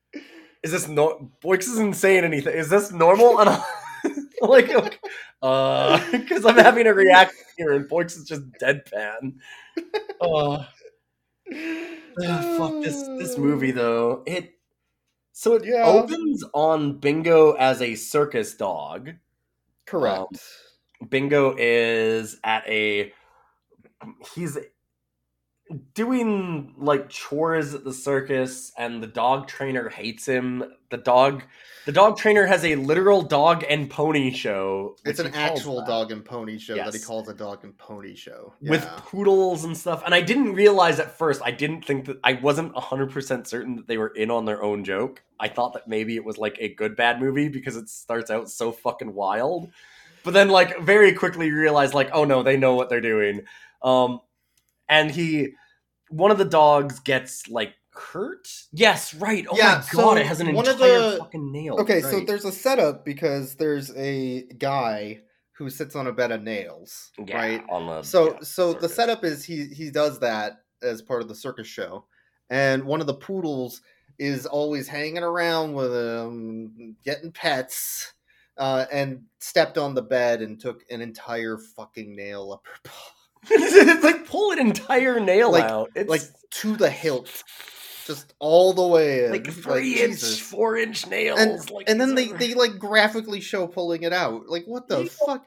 is 0.62 0.73
this 0.73 0.89
no? 0.89 1.31
Boix 1.41 1.59
isn't 1.59 1.94
saying 1.94 2.25
anything. 2.25 2.55
Is 2.55 2.69
this 2.71 2.93
normal? 2.93 3.41
And 3.41 3.50
I'm 3.50 3.62
like, 4.43 4.69
like, 4.75 5.00
uh, 5.43 6.00
because 6.12 6.45
I'm 6.47 6.56
having 6.59 6.87
a 6.87 6.95
reaction 6.95 7.38
here, 7.59 7.73
and 7.73 7.88
Boix 7.88 8.05
is 8.06 8.25
just 8.25 8.43
deadpan. 8.61 9.35
Uh, 10.21 10.65
Ugh, 12.23 12.45
fuck 12.56 12.81
this 12.83 13.09
this 13.19 13.38
movie 13.38 13.71
though. 13.71 14.23
It 14.27 14.55
so 15.33 15.55
it 15.55 15.65
Yeah. 15.65 15.85
opens 15.87 16.45
on 16.55 16.99
Bingo 17.00 17.53
as 17.53 17.83
a 17.83 17.95
circus 17.97 18.55
dog. 18.55 19.12
Um, 19.91 20.01
Correct. 20.01 20.43
Bingo 21.09 21.55
is 21.59 22.37
at 22.45 22.67
a 22.69 23.12
he's 24.35 24.59
doing 25.95 26.75
like 26.79 27.09
chores 27.09 27.75
at 27.75 27.85
the 27.85 27.93
circus 27.93 28.73
and 28.77 29.03
the 29.03 29.07
dog 29.07 29.49
trainer 29.49 29.89
hates 29.89 30.27
him. 30.27 30.65
The 30.91 30.99
dog 30.99 31.43
the 31.85 31.93
dog 31.93 32.17
trainer 32.17 32.47
has 32.47 32.65
a 32.65 32.77
literal 32.77 33.23
dog 33.23 33.65
and 33.69 33.91
pony 33.91 34.33
show. 34.33 34.97
it's 35.05 35.19
an 35.19 35.35
actual 35.35 35.81
that. 35.81 35.87
dog 35.87 36.12
and 36.12 36.25
pony 36.25 36.59
show 36.59 36.77
that 36.77 36.95
he 36.95 37.01
calls 37.01 37.29
a 37.29 37.35
dog 37.35 37.65
and 37.65 37.77
pony 37.79 38.15
show. 38.15 38.53
with 38.61 38.85
poodles 38.99 39.65
and 39.65 39.77
stuff. 39.77 40.03
And 40.05 40.15
I 40.15 40.21
didn't 40.21 40.55
realize 40.55 41.01
at 41.01 41.17
first, 41.19 41.43
I 41.45 41.51
didn't 41.51 41.85
think 41.85 42.07
that 42.07 42.19
I 42.23 42.35
wasn't 42.35 42.75
100% 42.75 43.47
certain 43.47 43.77
that 43.77 43.87
they 43.87 43.99
were 43.99 44.09
in 44.09 44.31
on 44.31 44.45
their 44.45 44.62
own 44.62 44.85
joke. 44.85 45.23
I 45.41 45.49
thought 45.49 45.73
that 45.75 45.89
maybe 45.89 46.17
it 46.17 46.25
was 46.25 46.39
like 46.39 46.57
a 46.61 46.75
good 46.75 46.95
bad 46.95 47.21
movie 47.21 47.49
because 47.49 47.77
it 47.77 47.89
starts 47.89 48.31
out 48.31 48.49
so 48.49 48.71
fucking 48.71 49.12
wild. 49.12 49.71
But 50.25 50.35
then 50.35 50.49
like 50.49 50.81
very 50.81 51.12
quickly 51.12 51.47
you 51.47 51.57
realize 51.57 51.95
like 51.95 52.11
oh 52.12 52.25
no, 52.25 52.43
they 52.43 52.57
know 52.57 52.75
what 52.75 52.89
they're 52.89 53.01
doing. 53.01 53.43
Um 53.83 54.21
and 54.89 55.11
he 55.11 55.55
one 56.11 56.31
of 56.31 56.39
the 56.39 56.45
dogs 56.45 57.01
gets 57.01 57.49
like 57.49 57.75
hurt? 57.94 58.49
Yes, 58.72 59.14
right. 59.14 59.46
Oh 59.50 59.56
Yeah, 59.56 59.76
my 59.76 59.80
so 59.82 59.96
god, 59.99 60.18
it 60.18 60.26
has 60.26 60.40
an 60.40 60.52
one 60.54 60.66
of 60.66 60.75
entire 60.75 61.11
the- 61.12 61.16
fucking 61.18 61.52
nail. 61.52 61.76
Okay, 61.80 62.00
so 62.00 62.20
there's 62.20 62.44
a 62.44 62.52
setup 62.52 63.04
because 63.04 63.56
there's 63.56 63.94
a 63.96 64.42
guy 64.58 65.20
who 65.52 65.68
sits 65.70 65.94
on 65.94 66.06
a 66.06 66.12
bed 66.12 66.32
of 66.32 66.42
nails, 66.42 67.11
Yeah, 67.25 67.37
right? 67.37 67.64
on 67.70 67.87
the 67.87 68.02
So 68.02 68.32
yeah, 68.32 68.38
so 68.42 68.72
the 68.72 68.88
setup 68.88 69.25
is 69.25 69.44
he 69.44 69.66
he 69.66 69.90
does 69.90 70.18
that 70.20 70.62
as 70.82 71.02
part 71.02 71.22
of 71.22 71.28
the 71.28 71.34
circus 71.34 71.66
show, 71.66 72.06
and 72.50 72.82
one 72.84 73.00
of 73.00 73.06
the 73.06 73.14
poodles 73.14 73.82
is 74.18 74.46
always 74.46 74.88
hanging 74.88 75.22
around 75.22 75.72
with 75.75 75.92
him, 75.94 76.96
getting 77.04 77.30
pets, 77.32 78.12
uh, 78.58 78.84
and 78.92 79.22
stepped 79.38 79.78
on 79.78 79.94
the 79.94 80.02
bed 80.02 80.40
and 80.42 80.61
took 80.61 80.82
an 80.90 81.00
entire 81.00 81.56
fucking 81.58 82.14
nail 82.16 82.52
up 82.52 82.64
her 82.66 82.78
paw, 82.84 83.12
it's 83.50 84.04
like 84.04 84.26
pull 84.26 84.50
an 84.52 84.58
entire 84.58 85.18
nail 85.20 85.52
Like- 85.52 85.64
out. 85.64 85.90
It's 85.94 86.08
like 86.11 86.22
to 86.50 86.76
the 86.76 86.90
hilt, 86.90 87.42
just 88.14 88.35
all 88.38 88.73
the 88.73 88.87
way 88.87 89.25
in. 89.25 89.31
like 89.33 89.47
three 89.50 90.00
inch, 90.00 90.12
Jesus. 90.21 90.38
four 90.38 90.76
inch 90.76 91.07
nails. 91.07 91.40
and 91.40 91.71
like 91.71 91.88
and 91.88 92.00
then 92.00 92.14
they 92.14 92.28
they 92.42 92.54
like 92.54 92.78
graphically 92.78 93.40
show 93.40 93.66
pulling 93.66 94.02
it 94.02 94.12
out. 94.12 94.49
Like 94.49 94.64
what 94.66 94.88
the 94.88 95.02
Yeah. 95.04 95.09
fuck? 95.26 95.45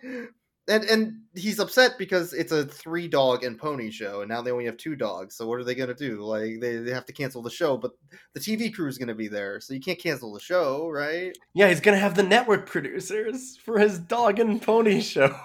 and 0.67 0.83
and 0.85 1.13
he's 1.35 1.59
upset 1.59 1.91
because 1.99 2.33
it's 2.33 2.51
a 2.51 2.65
three 2.65 3.07
dog 3.07 3.43
and 3.43 3.57
pony 3.57 3.91
show, 3.91 4.21
and 4.21 4.29
now 4.29 4.41
they 4.41 4.51
only 4.51 4.65
have 4.65 4.77
two 4.77 4.95
dogs. 4.95 5.35
So 5.35 5.47
what 5.47 5.59
are 5.59 5.63
they 5.63 5.75
gonna 5.75 5.93
do? 5.93 6.23
Like 6.23 6.59
they, 6.59 6.77
they 6.77 6.91
have 6.91 7.05
to 7.05 7.13
cancel 7.13 7.41
the 7.43 7.51
show, 7.51 7.77
but 7.77 7.91
the 8.33 8.39
TV 8.39 8.73
crew 8.73 8.87
is 8.87 8.97
gonna 8.97 9.13
be 9.13 9.27
there, 9.27 9.59
so 9.59 9.73
you 9.75 9.79
can't 9.79 9.99
cancel 9.99 10.33
the 10.33 10.39
show, 10.39 10.89
right? 10.89 11.37
Yeah, 11.53 11.69
he's 11.69 11.81
gonna 11.81 11.97
have 11.99 12.15
the 12.15 12.23
network 12.23 12.67
producers 12.67 13.57
for 13.57 13.77
his 13.79 13.99
dog 13.99 14.39
and 14.39 14.59
pony 14.61 15.01
show. 15.01 15.35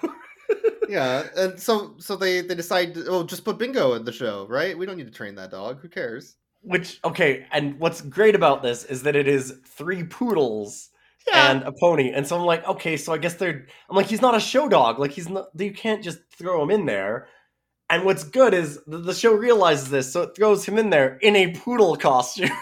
yeah, 0.89 1.27
and 1.37 1.61
so 1.61 1.97
so 1.99 2.17
they 2.17 2.41
they 2.41 2.55
decide, 2.55 2.95
to, 2.95 3.05
oh, 3.09 3.23
just 3.25 3.45
put 3.45 3.59
Bingo 3.59 3.95
in 3.95 4.05
the 4.05 4.12
show, 4.12 4.47
right? 4.49 4.77
We 4.77 4.87
don't 4.87 4.97
need 4.97 5.07
to 5.07 5.12
train 5.12 5.35
that 5.35 5.50
dog. 5.50 5.81
Who 5.81 5.89
cares? 5.89 6.37
Which 6.62 7.00
okay, 7.05 7.47
and 7.52 7.79
what's 7.79 8.00
great 8.02 8.35
about 8.35 8.62
this 8.62 8.85
is 8.85 9.02
that 9.05 9.17
it 9.17 9.26
is 9.26 9.55
three 9.64 10.02
poodles 10.05 10.90
and 11.35 11.62
a 11.62 11.73
pony, 11.73 12.11
and 12.12 12.26
so 12.26 12.37
I'm 12.38 12.45
like, 12.45 12.67
okay, 12.69 12.97
so 12.97 13.12
I 13.12 13.19
guess 13.19 13.35
they're. 13.35 13.67
I'm 13.88 13.97
like, 13.97 14.07
he's 14.07 14.21
not 14.21 14.35
a 14.37 14.40
show 14.40 14.69
dog. 14.69 14.99
Like 14.99 15.12
he's 15.12 15.29
not. 15.29 15.49
You 15.57 15.73
can't 15.73 16.02
just 16.05 16.19
throw 16.37 16.62
him 16.62 16.71
in 16.71 16.87
there. 16.87 17.29
And 17.88 18.05
what's 18.05 18.25
good 18.25 18.55
is 18.55 18.79
the, 18.87 18.99
the 18.99 19.14
show 19.14 19.33
realizes 19.33 19.90
this, 19.90 20.12
so 20.12 20.23
it 20.23 20.37
throws 20.37 20.64
him 20.64 20.79
in 20.79 20.90
there 20.90 21.17
in 21.23 21.35
a 21.37 21.52
poodle 21.52 21.97
costume. 21.97 22.50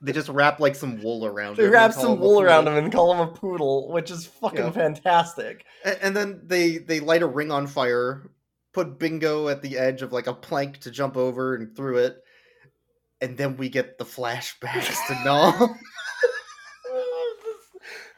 They 0.00 0.12
just 0.12 0.28
wrap 0.28 0.60
like 0.60 0.76
some 0.76 1.02
wool 1.02 1.26
around 1.26 1.56
they 1.56 1.64
him. 1.64 1.70
They 1.70 1.74
wrap 1.74 1.92
some 1.92 2.20
wool 2.20 2.40
around 2.40 2.68
him 2.68 2.74
and 2.74 2.92
call 2.92 3.12
him 3.12 3.18
a 3.20 3.32
poodle, 3.32 3.90
which 3.90 4.12
is 4.12 4.26
fucking 4.26 4.58
Yeah. 4.66 4.70
fantastic. 4.70 5.64
A- 5.84 6.04
And 6.04 6.16
then 6.16 6.40
they 6.44 6.78
they 6.78 7.00
light 7.00 7.22
a 7.22 7.26
ring 7.26 7.50
on 7.50 7.66
fire, 7.66 8.30
put 8.72 8.96
Bingo 9.00 9.48
at 9.48 9.60
the 9.60 9.76
edge 9.76 10.02
of 10.02 10.12
like 10.12 10.28
a 10.28 10.32
plank 10.34 10.78
to 10.82 10.92
jump 10.92 11.16
over 11.16 11.56
and 11.56 11.74
through 11.74 11.96
it, 11.98 12.22
and 13.20 13.36
then 13.36 13.56
we 13.56 13.68
get 13.68 13.98
the 13.98 14.04
flashbacks 14.04 15.06
to 15.08 15.14
Nom. 15.24 15.54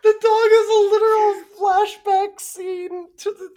the 0.03 0.15
dog 0.21 0.51
is 0.53 0.69
a 0.69 0.81
literal 0.93 1.35
flashback 1.59 2.41
scene 2.41 3.07
to 3.19 3.31
the. 3.31 3.51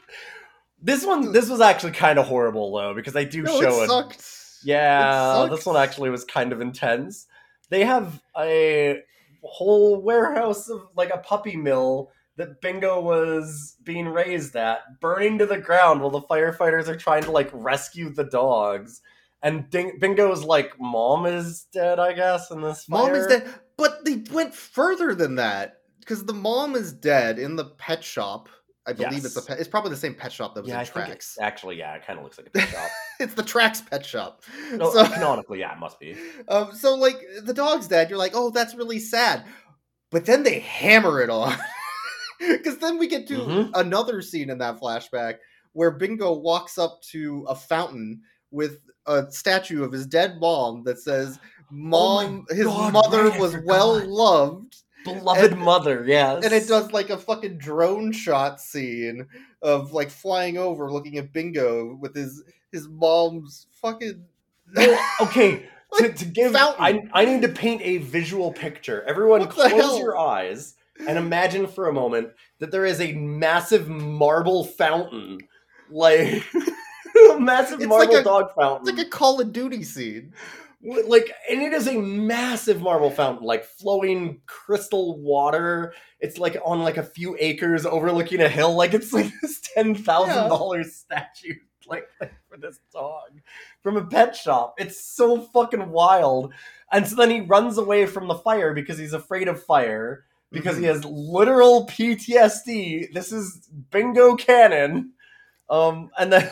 This 0.81 1.05
one, 1.05 1.31
this 1.31 1.49
was 1.49 1.61
actually 1.61 1.93
kind 1.93 2.19
of 2.19 2.27
horrible 2.27 2.73
though, 2.75 2.93
because 2.93 3.13
they 3.13 3.25
do 3.25 3.43
no, 3.43 3.61
show 3.61 3.81
it 3.81 3.85
it. 3.85 3.89
sucked. 3.89 4.25
Yeah, 4.65 5.45
It 5.45 5.49
this 5.49 5.65
one 5.65 5.77
actually 5.77 6.09
was 6.09 6.23
kind 6.25 6.53
of 6.53 6.61
intense. 6.61 7.27
They 7.69 7.83
have 7.85 8.21
a 8.37 9.01
whole 9.43 10.01
warehouse 10.01 10.69
of 10.69 10.87
like 10.95 11.09
a 11.09 11.17
puppy 11.17 11.55
mill 11.55 12.11
that 12.37 12.61
Bingo 12.61 12.99
was 12.99 13.75
being 13.83 14.07
raised 14.07 14.55
at, 14.55 14.99
burning 14.99 15.37
to 15.37 15.45
the 15.45 15.57
ground 15.57 16.01
while 16.01 16.09
the 16.09 16.21
firefighters 16.21 16.87
are 16.87 16.95
trying 16.95 17.23
to 17.23 17.31
like 17.31 17.49
rescue 17.53 18.09
the 18.09 18.23
dogs. 18.23 19.01
And 19.43 19.69
Ding- 19.69 19.99
Bingo's 19.99 20.43
like, 20.43 20.79
"Mom 20.79 21.25
is 21.25 21.67
dead, 21.73 21.99
I 21.99 22.13
guess." 22.13 22.49
In 22.49 22.61
this, 22.61 22.87
Mom 22.87 23.13
is 23.13 23.27
dead, 23.27 23.47
but 23.77 24.05
they 24.05 24.23
went 24.31 24.55
further 24.55 25.13
than 25.13 25.35
that 25.35 25.79
because 25.99 26.25
the 26.25 26.33
mom 26.33 26.75
is 26.75 26.93
dead 26.93 27.39
in 27.39 27.55
the 27.57 27.65
pet 27.65 28.03
shop. 28.03 28.47
I 28.85 28.91
believe 28.93 29.23
it's 29.25 29.35
a 29.37 29.41
pet. 29.41 29.59
It's 29.59 29.67
probably 29.69 29.91
the 29.91 29.97
same 29.97 30.13
pet 30.15 30.31
shop 30.31 30.55
that 30.55 30.61
was 30.61 30.69
Yeah, 30.69 30.75
in 30.75 30.81
I 30.81 30.83
Tracks. 30.85 31.37
actually 31.39 31.77
yeah, 31.77 31.93
it 31.95 32.05
kind 32.05 32.19
of 32.19 32.23
looks 32.25 32.37
like 32.37 32.47
a 32.47 32.51
pet 32.51 32.69
shop. 32.69 32.89
It's 33.19 33.33
the 33.35 33.43
Tracks 33.43 33.79
pet 33.81 34.05
shop. 34.05 34.43
No, 34.73 34.91
so, 34.91 35.05
canonically, 35.13 35.59
yeah, 35.59 35.73
it 35.73 35.79
must 35.79 35.99
be. 35.99 36.17
um, 36.49 36.73
so 36.73 36.95
like 36.95 37.17
the 37.43 37.53
dog's 37.53 37.87
dead. 37.87 38.09
You're 38.09 38.17
like, 38.19 38.33
oh, 38.35 38.49
that's 38.49 38.75
really 38.75 38.99
sad. 38.99 39.45
But 40.11 40.25
then 40.25 40.43
they 40.43 40.59
hammer 40.59 41.21
it 41.21 41.29
on 41.29 41.55
because 42.39 42.77
then 42.79 42.97
we 42.97 43.07
get 43.07 43.27
to 43.27 43.37
Mhm. 43.39 43.69
another 43.75 44.21
scene 44.21 44.49
in 44.49 44.57
that 44.59 44.79
flashback 44.79 45.35
where 45.73 45.91
Bingo 45.91 46.33
walks 46.33 46.77
up 46.77 47.01
to 47.11 47.45
a 47.47 47.55
fountain 47.55 48.21
with 48.53 48.79
a 49.07 49.29
statue 49.29 49.83
of 49.83 49.91
his 49.91 50.05
dead 50.07 50.39
mom 50.39 50.83
that 50.83 50.99
says, 50.99 51.39
oh 51.41 51.65
"Mom, 51.71 52.45
his 52.49 52.65
Oh 52.67 52.69
God, 52.89 52.93
mother 52.93 53.23
right, 53.29 53.39
was 53.39 53.57
well 53.65 53.99
loved." 54.07 54.77
Beloved 55.03 55.51
And- 55.51 55.59
mother, 55.61 56.05
yes. 56.07 56.45
and 56.45 56.53
it 56.53 56.65
does 56.65 56.93
like 56.93 57.09
a 57.09 57.17
fucking 57.17 57.57
drone 57.57 58.13
shot 58.13 58.61
scene 58.61 59.27
of 59.61 59.91
like 59.91 60.09
flying 60.09 60.57
over 60.57 60.89
looking 60.89 61.17
at 61.17 61.33
bingo 61.33 61.95
with 61.95 62.15
his 62.15 62.43
his 62.71 62.87
mom's 62.87 63.67
fucking 63.81 64.23
okay. 65.21 65.57
to, 65.97 66.03
Like, 66.03 66.15
to 66.15 66.25
give, 66.25 66.53
fountain. 66.53 67.09
I, 67.13 67.21
I 67.21 67.25
need 67.25 67.41
to 67.41 67.49
paint 67.49 67.81
a 67.83 67.97
visual 67.97 68.51
picture. 68.53 69.03
Everyone, 69.03 69.41
What 69.41 69.49
close 69.49 69.99
your 69.99 70.17
eyes 70.17 70.75
and 71.07 71.17
imagine 71.17 71.67
for 71.67 71.89
a 71.89 71.93
moment 71.93 72.29
that 72.59 72.71
there 72.71 72.85
is 72.85 73.01
a 73.01 73.11
massive 73.13 73.89
marble 73.89 74.63
fountain, 74.63 75.39
like 75.91 76.43
massive 77.43 77.79
It's 77.79 77.87
marble 77.87 78.13
like 78.13 78.21
a- 78.21 78.23
dog 78.23 78.53
fountain. 78.55 78.87
it's 78.87 78.97
like 78.97 79.07
a 79.07 79.09
call 79.09 79.39
of 79.41 79.51
duty 79.53 79.83
scene 79.83 80.33
like, 80.83 81.31
and 81.49 81.61
it 81.61 81.71
is 81.71 81.87
a 81.87 81.97
massive 81.97 82.81
marble 82.81 83.09
fountain, 83.09 83.45
like 83.45 83.63
flowing 83.63 84.41
crystal 84.45 85.17
water. 85.21 85.93
It's 86.19 86.37
like 86.37 86.57
on 86.65 86.81
like 86.83 86.97
a 86.97 87.03
few 87.03 87.37
acres 87.39 87.85
overlooking 87.85 88.41
a 88.41 88.49
hill. 88.49 88.75
Like 88.75 88.93
it's 88.93 89.13
like 89.13 89.31
this 89.41 89.61
ten 89.61 89.95
thousand 89.95 90.49
dollars 90.49 90.93
statue, 90.95 91.55
like, 91.87 92.07
like 92.19 92.33
for 92.49 92.57
this 92.57 92.79
dog 92.91 93.29
from 93.81 93.95
a 93.95 94.05
pet 94.05 94.35
shop. 94.35 94.75
It's 94.77 95.01
so 95.01 95.41
fucking 95.53 95.89
wild. 95.89 96.53
And 96.91 97.07
so 97.07 97.15
then 97.15 97.29
he 97.29 97.39
runs 97.41 97.77
away 97.77 98.05
from 98.05 98.27
the 98.27 98.35
fire 98.35 98.73
because 98.73 98.97
he's 98.97 99.13
afraid 99.13 99.47
of 99.47 99.63
fire 99.63 100.25
because 100.51 100.77
he 100.77 100.83
has 100.83 101.03
literal 101.05 101.87
PTSD. 101.87 103.13
This 103.13 103.31
is 103.31 103.69
bingo 103.89 104.35
canon. 104.35 105.13
Um, 105.69 106.09
and 106.19 106.31
then, 106.33 106.51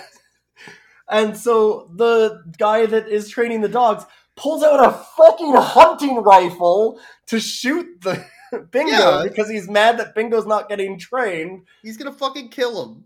and 1.11 1.37
so 1.37 1.89
the 1.95 2.41
guy 2.57 2.85
that 2.87 3.07
is 3.07 3.29
training 3.29 3.61
the 3.61 3.67
dogs 3.69 4.05
pulls 4.35 4.63
out 4.63 4.79
a 4.83 4.91
fucking 5.17 5.53
hunting 5.55 6.15
rifle 6.23 6.99
to 7.27 7.39
shoot 7.39 7.85
the 8.01 8.25
bingo 8.71 8.91
Yeah. 8.91 9.23
because 9.27 9.49
he's 9.49 9.69
mad 9.69 9.97
that 9.99 10.15
bingo's 10.15 10.45
not 10.47 10.69
getting 10.69 10.97
trained. 10.97 11.63
he's 11.83 11.97
gonna 11.97 12.13
fucking 12.13 12.49
kill 12.49 12.83
him 12.83 13.03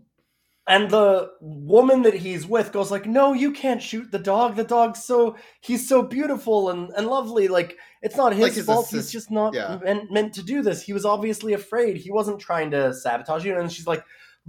And 0.68 0.90
the 0.90 1.30
woman 1.40 2.02
that 2.02 2.14
he's 2.14 2.44
with 2.44 2.72
goes 2.72 2.90
like, 2.90 3.06
"No, 3.06 3.32
you 3.42 3.52
can't 3.52 3.80
shoot 3.80 4.10
the 4.10 4.18
dog. 4.18 4.56
The 4.56 4.64
dog's 4.64 5.04
so 5.04 5.36
he's 5.60 5.88
so 5.88 6.02
beautiful 6.02 6.70
and, 6.70 6.90
and 6.96 7.06
lovely. 7.06 7.46
Like 7.46 7.76
it's 8.02 8.16
not 8.16 8.32
his, 8.32 8.42
Like 8.42 8.52
his 8.54 8.66
fault. 8.66 8.86
assist- 8.86 8.94
he's 8.94 9.12
just 9.18 9.30
not 9.30 9.54
yeah. 9.54 9.78
meant, 9.84 10.10
meant 10.10 10.34
to 10.34 10.42
do 10.42 10.62
this. 10.62 10.82
He 10.82 10.92
was 10.92 11.04
obviously 11.04 11.52
afraid. 11.52 11.96
He 11.98 12.10
wasn't 12.10 12.40
trying 12.40 12.72
to 12.72 12.92
sabotage 12.94 13.44
you." 13.46 13.54
And 13.56 13.70
she's 13.70 13.86
like, 13.86 14.02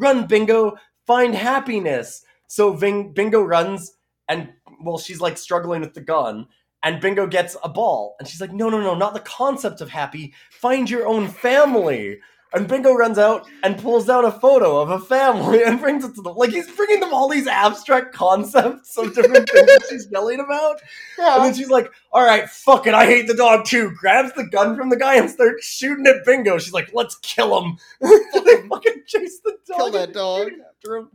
"Run, 0.05 0.25
Bingo! 0.25 0.77
Find 1.05 1.35
happiness." 1.35 2.23
So 2.47 2.73
Ving, 2.73 3.13
Bingo 3.13 3.41
runs, 3.41 3.93
and 4.27 4.49
well, 4.81 4.97
she's 4.97 5.21
like 5.21 5.37
struggling 5.37 5.81
with 5.81 5.93
the 5.93 6.01
gun. 6.01 6.47
And 6.83 7.01
Bingo 7.01 7.25
gets 7.27 7.57
a 7.63 7.69
ball, 7.69 8.15
and 8.19 8.27
she's 8.27 8.39
like, 8.39 8.53
"No, 8.53 8.69
no, 8.69 8.79
no, 8.79 8.95
not 8.95 9.13
the 9.13 9.19
concept 9.19 9.81
of 9.81 9.89
happy. 9.89 10.33
Find 10.51 10.89
your 10.89 11.07
own 11.07 11.27
family." 11.27 12.19
And 12.53 12.67
Bingo 12.67 12.93
runs 12.93 13.17
out 13.17 13.45
and 13.61 13.77
pulls 13.77 14.07
out 14.07 14.23
a 14.23 14.31
photo 14.31 14.79
of 14.79 14.89
a 14.89 14.99
family 14.99 15.63
and 15.65 15.81
brings 15.81 16.05
it 16.05 16.15
to 16.15 16.21
them. 16.21 16.35
Like 16.37 16.51
he's 16.51 16.69
bringing 16.71 17.01
them 17.01 17.13
all 17.13 17.27
these 17.27 17.47
abstract 17.47 18.13
concepts 18.13 18.97
of 18.97 19.13
different 19.13 19.49
things 19.49 19.65
that 19.67 19.87
she's 19.89 20.07
yelling 20.11 20.39
about. 20.39 20.79
Yeah. 21.17 21.35
And 21.35 21.45
then 21.45 21.53
she's 21.55 21.69
like, 21.69 21.91
"All 22.13 22.23
right, 22.23 22.49
fuck 22.49 22.87
it, 22.87 22.93
I 22.93 23.05
hate 23.05 23.27
the 23.27 23.35
dog 23.35 23.65
too." 23.65 23.91
Grabs 23.99 24.33
the 24.33 24.45
gun 24.45 24.77
from 24.77 24.89
the 24.89 24.95
guy 24.97 25.15
and 25.15 25.29
starts 25.29 25.65
shooting 25.67 26.07
at 26.07 26.25
Bingo. 26.25 26.57
She's 26.57 26.73
like, 26.73 26.91
"Let's 26.93 27.15
kill 27.17 27.61
him." 27.61 27.77
they 28.01 28.67
fucking 28.69 29.03
chase 29.07 29.39
the 29.43 29.57
dog. 29.67 29.77
Kill 29.77 29.91
that 29.91 30.13
dog. 30.13 30.51
After 30.69 30.97
him. 30.97 31.09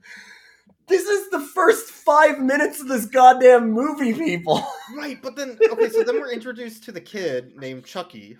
This 0.93 1.07
is 1.09 1.31
the 1.31 1.41
first 1.41 1.87
five 1.91 2.39
minutes 2.39 2.81
of 2.81 2.89
this 2.89 3.07
goddamn 3.07 3.71
movie, 3.73 4.13
people. 4.13 4.65
right 4.97 5.21
but 5.23 5.35
then 5.37 5.59
okay 5.71 5.89
so 5.89 6.03
then 6.05 6.21
we're 6.21 6.31
introduced 6.33 6.85
to 6.85 6.93
the 6.93 7.01
kid 7.01 7.57
named 7.57 7.85
chucky 7.85 8.37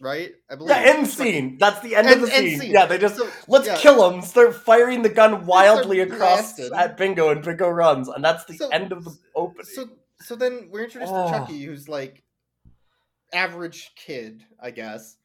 right 0.00 0.30
i 0.48 0.54
believe 0.54 0.68
The 0.68 0.78
end 0.78 1.06
scene. 1.08 1.58
That's 1.58 1.80
the 1.80 1.96
end, 1.96 2.06
End- 2.06 2.22
of 2.22 2.28
the 2.28 2.34
scene. 2.36 2.60
scene. 2.60 2.70
Yeah, 2.70 2.86
they 2.86 2.98
just 2.98 3.16
So, 3.16 3.28
let's 3.48 3.66
yeah. 3.66 3.76
kill 3.78 3.98
him. 4.08 4.22
Start 4.22 4.54
firing 4.54 5.02
the 5.02 5.08
gun 5.08 5.44
wildly 5.44 5.98
across 6.00 6.52
blasting. 6.54 6.70
at 6.72 6.96
Bingo, 6.96 7.30
and 7.30 7.42
Bingo 7.42 7.68
runs, 7.68 8.06
and 8.08 8.22
that's 8.24 8.44
the 8.44 8.54
So- 8.54 8.68
end 8.70 8.92
of 8.92 9.04
the 9.04 9.12
opening. 9.34 9.66
So 9.66 9.88
so 10.20 10.36
then 10.36 10.68
we're 10.70 10.84
introduced 10.84 11.12
Oh. 11.12 11.28
to 11.30 11.34
ah. 11.34 11.38
Chucky, 11.40 11.62
who's 11.64 11.88
like 11.88 12.22
average 13.32 13.90
kid, 13.96 14.42
I 14.62 14.70
guess. 14.70 15.16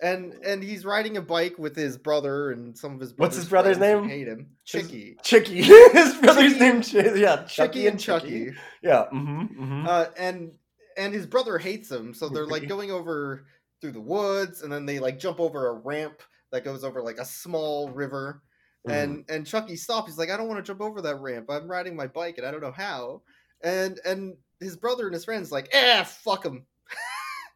And 0.00 0.34
and 0.44 0.62
he's 0.62 0.84
riding 0.84 1.16
a 1.16 1.22
bike 1.22 1.58
with 1.58 1.74
his 1.74 1.98
brother 1.98 2.52
and 2.52 2.76
some 2.78 2.94
of 2.94 3.00
his 3.00 3.14
What's 3.16 3.34
his 3.34 3.48
brother's 3.48 3.78
name? 3.78 4.08
Hate 4.08 4.28
him. 4.28 4.46
His- 4.64 4.82
Chicky. 4.82 5.16
Chicky, 5.22 5.62
his 5.62 6.14
brother's 6.16 6.52
Chicky- 6.52 6.58
name, 6.60 6.82
Ch- 6.82 6.94
yeah, 6.94 7.36
Chucky, 7.36 7.46
Chucky 7.48 7.80
and 7.80 7.90
and 7.92 8.00
Chucky. 8.00 8.44
Chucky. 8.46 8.58
Yeah, 8.82 9.04
mm-hmm, 9.12 9.40
mm-hmm. 9.40 9.86
Uh, 9.88 10.06
and 10.16 10.52
and 10.96 11.12
his 11.12 11.26
brother 11.26 11.58
hates 11.58 11.90
him, 11.90 12.14
so 12.14 12.28
they're 12.28 12.46
like 12.46 12.68
going 12.68 12.90
over 12.92 13.46
through 13.80 13.92
the 13.92 14.00
woods, 14.00 14.62
and 14.62 14.72
then 14.72 14.86
they 14.86 14.98
like 14.98 15.18
jump 15.18 15.40
over 15.40 15.68
a 15.68 15.72
ramp 15.74 16.22
that 16.52 16.64
goes 16.64 16.84
over 16.84 17.02
like 17.02 17.18
a 17.18 17.24
small 17.24 17.90
river. 17.90 18.42
Mm-hmm. 18.86 18.96
And 18.96 19.24
and 19.28 19.46
Chucky 19.46 19.76
stops. 19.76 20.08
He's 20.08 20.18
like, 20.18 20.30
I 20.30 20.36
don't 20.36 20.48
want 20.48 20.64
to 20.64 20.68
jump 20.68 20.80
over 20.80 21.02
that 21.02 21.20
ramp. 21.20 21.46
I'm 21.50 21.68
riding 21.68 21.96
my 21.96 22.06
bike, 22.06 22.38
and 22.38 22.46
I 22.46 22.50
don't 22.50 22.62
know 22.62 22.72
how. 22.72 23.22
And 23.62 23.98
and 24.04 24.36
his 24.60 24.76
brother 24.76 25.06
and 25.06 25.14
his 25.14 25.24
friends 25.24 25.50
like, 25.50 25.68
eh, 25.72 26.02
fuck 26.04 26.44
him, 26.44 26.66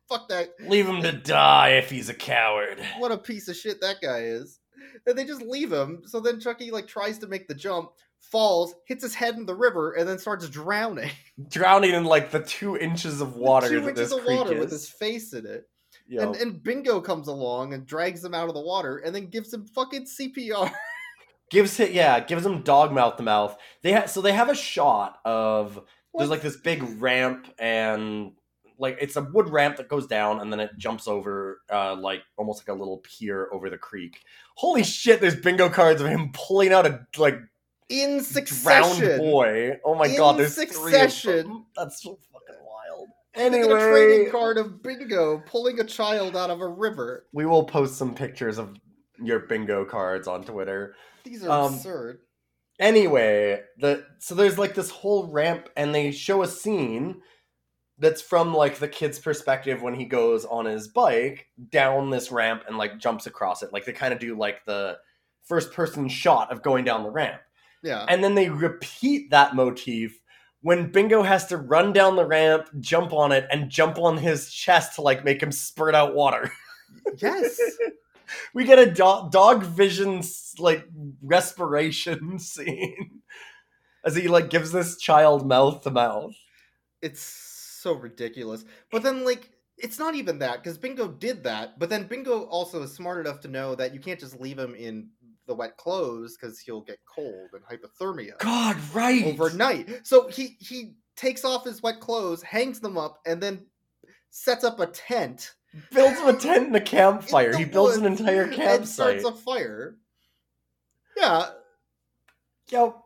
fuck 0.09 0.29
that. 0.29 0.51
Leave 0.67 0.87
him 0.87 1.03
to 1.03 1.13
die 1.13 1.71
if 1.71 1.91
he's 1.91 2.09
a 2.09 2.15
coward. 2.15 2.79
What 2.99 3.13
a 3.13 3.19
piece 3.19 3.49
of 3.49 3.57
shit 3.57 3.81
that 3.81 3.97
guy 4.03 4.21
is. 4.21 4.61
And 5.07 5.17
they 5.17 5.25
just 5.25 5.43
leave 5.43 5.73
him. 5.73 6.03
So 6.07 6.21
then 6.21 6.41
Chucky 6.41 6.71
like 6.71 6.87
tries 6.87 7.19
to 7.19 7.27
make 7.27 7.49
the 7.49 7.55
jump, 7.55 7.91
falls, 8.21 8.75
hits 8.87 9.03
his 9.03 9.15
head 9.15 9.37
in 9.37 9.47
the 9.47 9.55
river, 9.55 9.93
and 9.93 10.09
then 10.09 10.19
starts 10.19 10.49
drowning. 10.49 11.11
Drowning 11.49 11.93
in 11.95 12.05
like 12.05 12.31
the 12.31 12.41
two 12.41 12.77
inches 12.77 13.21
of 13.21 13.37
water 13.37 13.69
Two 13.69 13.81
that 13.81 13.91
inches 13.91 14.13
of 14.13 14.25
water 14.25 14.55
is. 14.55 14.61
with 14.61 14.71
his 14.71 14.89
face 14.89 15.33
in 15.33 15.47
it. 15.47 15.69
Yo. 16.07 16.23
And 16.23 16.37
and 16.37 16.63
Bingo 16.63 17.01
comes 17.01 17.29
along 17.29 17.75
and 17.75 17.87
drags 17.87 18.25
him 18.25 18.35
out 18.35 18.49
of 18.49 18.55
the 18.55 18.61
water 18.61 18.99
and 18.99 19.15
then 19.15 19.27
gives 19.27 19.53
him 19.53 19.67
fucking 19.67 20.07
CPR. 20.07 20.71
gives 21.51 21.79
it 21.81 21.93
yeah 21.93 22.19
gives 22.21 22.45
him 22.45 22.63
dog 22.63 22.93
mouth 22.93 23.17
to 23.17 23.23
mouth. 23.23 23.57
They 23.83 23.93
ha- 23.93 24.07
so 24.07 24.21
they 24.21 24.33
have 24.33 24.49
a 24.51 24.55
shot 24.55 25.19
of 25.25 25.81
there's 26.15 26.31
like 26.31 26.43
this 26.43 26.57
big 26.57 26.83
ramp 27.01 27.49
and 27.59 28.33
like 28.83 28.99
it's 29.01 29.17
a 29.17 29.23
wood 29.23 29.49
ramp 29.49 29.77
that 29.79 29.89
goes 29.89 30.07
down 30.07 30.41
and 30.41 30.53
then 30.53 30.61
it 30.61 30.71
jumps 30.77 31.09
over 31.09 31.63
uh 31.73 31.95
like 31.95 32.23
almost 32.37 32.61
like 32.69 32.77
a 32.77 32.79
little 32.79 32.99
pier 32.99 33.49
over 33.53 33.71
the 33.71 33.79
creek. 33.79 34.21
Holy 34.57 34.85
shit! 34.85 35.21
There's 35.23 35.37
bingo 35.37 35.71
cards 35.71 36.03
of 36.03 36.09
him 36.09 36.31
pulling 36.35 36.73
out 36.73 36.85
a 36.87 37.07
like 37.17 37.39
In 37.89 38.09
drowned 38.19 38.25
succession. 38.27 39.19
boy. 39.19 39.79
Oh 39.85 39.95
my 39.95 40.07
In 40.09 40.17
god! 40.19 40.37
There's 40.39 40.55
three 40.55 40.67
of 40.67 40.71
succession. 40.75 41.49
them. 41.49 41.67
That's 41.75 42.03
so 42.03 42.19
fucking 42.33 42.63
wild. 42.67 43.09
Get 43.35 43.43
a 43.43 43.47
Anyway, 43.57 43.91
trading 43.91 44.31
card 44.31 44.59
of 44.59 44.83
bingo 44.83 45.43
pulling 45.47 45.81
a 45.81 45.85
child 45.85 46.37
out 46.37 46.51
of 46.51 46.61
a 46.61 46.69
river. 46.69 47.27
we 47.33 47.47
will 47.47 47.65
post 47.65 47.97
some 47.97 48.15
pictures 48.15 48.59
of 48.59 48.77
your 49.23 49.41
bingo 49.47 49.85
cards 49.87 50.29
on 50.29 50.45
Twitter. 50.45 50.95
These 51.25 51.45
are 51.45 51.51
Um, 51.51 51.75
absurd. 51.75 52.19
Anyway, 52.81 53.61
the 53.79 54.05
so 54.19 54.35
there's 54.35 54.59
like 54.59 54.75
this 54.75 54.91
whole 54.91 55.29
ramp, 55.31 55.69
and 55.77 55.95
they 55.95 56.11
show 56.11 56.43
a 56.43 56.49
scene 56.49 57.21
that's 58.03 58.21
from 58.21 58.53
like 58.53 58.79
the 58.79 58.89
kid's 58.89 59.21
perspective 59.21 59.81
when 59.81 59.95
he 59.95 60.05
goes 60.05 60.45
on 60.45 60.65
his 60.65 60.89
bike 60.89 61.47
down 61.71 62.11
this 62.11 62.33
ramp 62.33 62.65
and 62.67 62.77
like 62.77 62.99
jumps 62.99 63.29
across 63.29 63.63
it. 63.63 63.73
Like 63.73 63.85
they 63.85 63.93
kind 63.93 64.13
of 64.13 64.19
do 64.19 64.37
like 64.37 64.65
the 64.65 64.99
first 65.45 65.73
person 65.73 66.09
shot 66.09 66.51
of 66.51 66.65
going 66.65 66.85
down 66.85 67.05
the 67.05 67.11
ramp. 67.11 67.41
Yeah. 67.81 68.05
And 68.09 68.23
then 68.23 68.35
they 68.35 68.49
repeat 68.49 69.31
that 69.31 69.55
motif 69.55 70.21
when 70.63 70.91
Bingo 70.91 71.23
has 71.23 71.47
to 71.47 71.57
run 71.57 71.93
down 71.93 72.17
the 72.17 72.27
ramp, 72.27 72.69
jump 72.81 73.13
on 73.13 73.31
it, 73.31 73.47
and 73.53 73.71
jump 73.71 73.99
on 73.99 74.17
his 74.17 74.51
chest 74.53 74.97
to 74.97 75.03
like 75.03 75.25
make 75.25 75.41
him 75.41 75.53
spurt 75.53 75.95
out 75.95 76.13
water. 76.13 76.51
yes. 77.19 77.57
we 78.55 78.65
get 78.65 78.81
a 78.81 78.87
do- 78.87 79.29
dog 79.31 79.63
vision 79.63 80.23
like 80.59 80.89
respiration 81.23 82.37
scene 82.41 83.21
as 84.05 84.17
he 84.17 84.27
like 84.27 84.51
gives 84.51 84.73
this 84.73 84.97
child 84.97 85.47
mouth 85.47 85.83
to 85.83 85.91
mouth. 85.93 86.35
It's 87.01 87.52
so 87.83 87.95
ridiculous. 87.95 88.65
But 88.91 89.03
then, 89.03 89.25
like, 89.25 89.51
it's 89.77 89.99
not 89.99 90.15
even 90.15 90.39
that 90.39 90.63
because 90.63 90.79
Bingo 90.79 91.09
did 91.09 91.43
that. 91.45 91.79
But 91.79 91.91
then 91.91 92.07
Bingo 92.07 92.45
also 92.45 92.83
is 92.83 92.93
smart 92.95 93.25
enough 93.25 93.41
to 93.41 93.49
know 93.49 93.75
that 93.75 93.93
you 93.93 94.01
can't 94.01 94.21
just 94.21 94.41
leave 94.41 94.59
him 94.59 94.75
in 94.75 95.09
the 95.47 95.55
wet 95.55 95.77
clothes 95.77 96.37
because 96.37 96.59
he'll 96.61 96.83
get 96.83 96.99
cold 97.05 97.51
and 97.53 97.63
hypothermia 97.65 98.39
God, 98.39 98.77
right? 98.95 99.25
overnight. 99.25 100.07
So 100.07 100.29
he 100.29 100.57
he 100.61 100.95
takes 101.17 101.45
off 101.45 101.65
his 101.65 101.83
wet 101.83 102.01
clothes, 102.01 102.43
hangs 102.43 102.81
them 102.81 102.97
up, 102.97 103.19
and 103.27 103.43
then 103.43 103.67
sets 104.31 104.65
up 104.65 104.79
a 104.81 104.87
tent. 104.87 105.55
builds 105.93 106.21
a 106.21 106.33
tent 106.35 106.69
and 106.69 106.77
a 106.77 106.81
campfire. 106.81 107.57
He 107.57 107.65
builds 107.65 107.97
an 107.97 108.05
entire 108.05 108.45
and 108.45 108.53
campsite. 108.53 109.21
starts 109.21 109.25
a 109.25 109.33
fire. 109.33 109.97
Yeah, 111.17 111.51
Yep. 112.73 113.02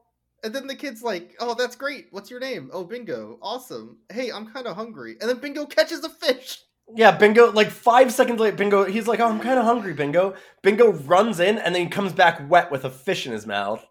And 0.46 0.54
then 0.54 0.68
the 0.68 0.76
kid's 0.76 1.02
like, 1.02 1.34
"Oh, 1.40 1.54
that's 1.54 1.74
great. 1.74 2.06
What's 2.12 2.30
your 2.30 2.38
name? 2.38 2.70
Oh, 2.72 2.84
Bingo. 2.84 3.36
Awesome. 3.42 3.98
Hey, 4.12 4.30
I'm 4.30 4.46
kind 4.46 4.68
of 4.68 4.76
hungry." 4.76 5.16
And 5.20 5.28
then 5.28 5.38
Bingo 5.38 5.66
catches 5.66 6.04
a 6.04 6.08
fish. 6.08 6.60
Yeah, 6.94 7.10
Bingo. 7.10 7.50
Like 7.50 7.68
five 7.70 8.12
seconds 8.12 8.38
later, 8.38 8.56
Bingo. 8.56 8.84
He's 8.84 9.08
like, 9.08 9.18
"Oh, 9.18 9.26
I'm 9.28 9.40
kind 9.40 9.58
of 9.58 9.64
hungry." 9.64 9.92
Bingo. 9.92 10.36
Bingo 10.62 10.92
runs 10.92 11.40
in 11.40 11.58
and 11.58 11.74
then 11.74 11.82
he 11.82 11.88
comes 11.88 12.12
back 12.12 12.48
wet 12.48 12.70
with 12.70 12.84
a 12.84 12.90
fish 12.90 13.26
in 13.26 13.32
his 13.32 13.44
mouth. 13.44 13.84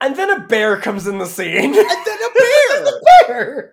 And 0.00 0.14
then 0.14 0.30
a 0.30 0.46
bear 0.46 0.76
comes 0.76 1.08
in 1.08 1.18
the 1.18 1.26
scene. 1.26 1.74
And 1.74 1.74
then 1.74 2.18
a 2.22 2.30
bear. 2.38 2.86
and 2.86 3.26
bear. 3.26 3.72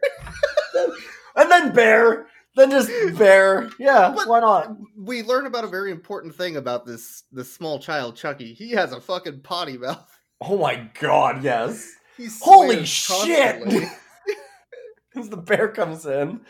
and 1.35 1.51
then 1.51 1.73
bear. 1.73 2.25
Then 2.55 2.71
just 2.71 2.89
bear. 3.19 3.69
Yeah, 3.79 4.13
But- 4.15 4.27
why 4.27 4.39
not? 4.39 4.75
we 4.97 5.21
learn 5.21 5.45
about 5.45 5.63
a 5.63 5.67
very 5.67 5.91
important 5.91 6.33
thing 6.35 6.57
about 6.57 6.87
this 6.87 7.23
this 7.31 7.53
small 7.53 7.77
child, 7.77 8.15
Chucky. 8.15 8.55
He 8.55 8.71
has 8.71 8.93
a 8.93 8.99
fucking 8.99 9.41
potty 9.41 9.77
mouth. 9.77 10.09
Oh 10.41 10.57
my 10.57 10.89
god, 10.99 11.43
yes. 11.43 11.87
He 12.19 12.27
Holy 12.41 12.85
shit! 12.85 13.63
As 15.15 15.29
the 15.29 15.37
bear 15.37 15.69
comes 15.69 16.05
in. 16.05 16.41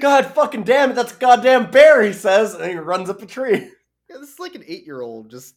God 0.00 0.26
fucking 0.26 0.62
damn 0.62 0.92
it, 0.92 0.94
that's 0.94 1.12
a 1.12 1.18
goddamn 1.18 1.72
bear, 1.72 2.00
he 2.02 2.12
says, 2.12 2.54
and 2.54 2.70
he 2.70 2.76
runs 2.76 3.10
up 3.10 3.20
a 3.20 3.26
tree. 3.26 3.70
Yeah, 4.08 4.18
this 4.20 4.34
is 4.34 4.38
like 4.38 4.54
an 4.54 4.62
eight 4.68 4.86
year 4.86 5.02
old. 5.02 5.30
Just 5.30 5.56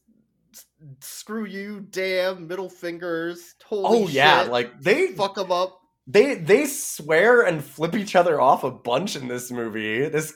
screw 1.01 1.45
you, 1.45 1.85
damn, 1.91 2.47
middle 2.47 2.69
fingers. 2.69 3.53
Holy 3.63 4.05
oh 4.05 4.07
yeah, 4.07 4.43
shit, 4.43 4.51
like 4.51 4.81
they 4.81 5.09
fuck 5.09 5.35
them 5.35 5.51
up. 5.51 5.79
they 6.07 6.35
they 6.35 6.65
swear 6.65 7.43
and 7.43 7.63
flip 7.63 7.93
each 7.93 8.15
other 8.15 8.41
off 8.41 8.63
a 8.63 8.71
bunch 8.71 9.15
in 9.15 9.27
this 9.27 9.51
movie. 9.51 10.09
This 10.09 10.31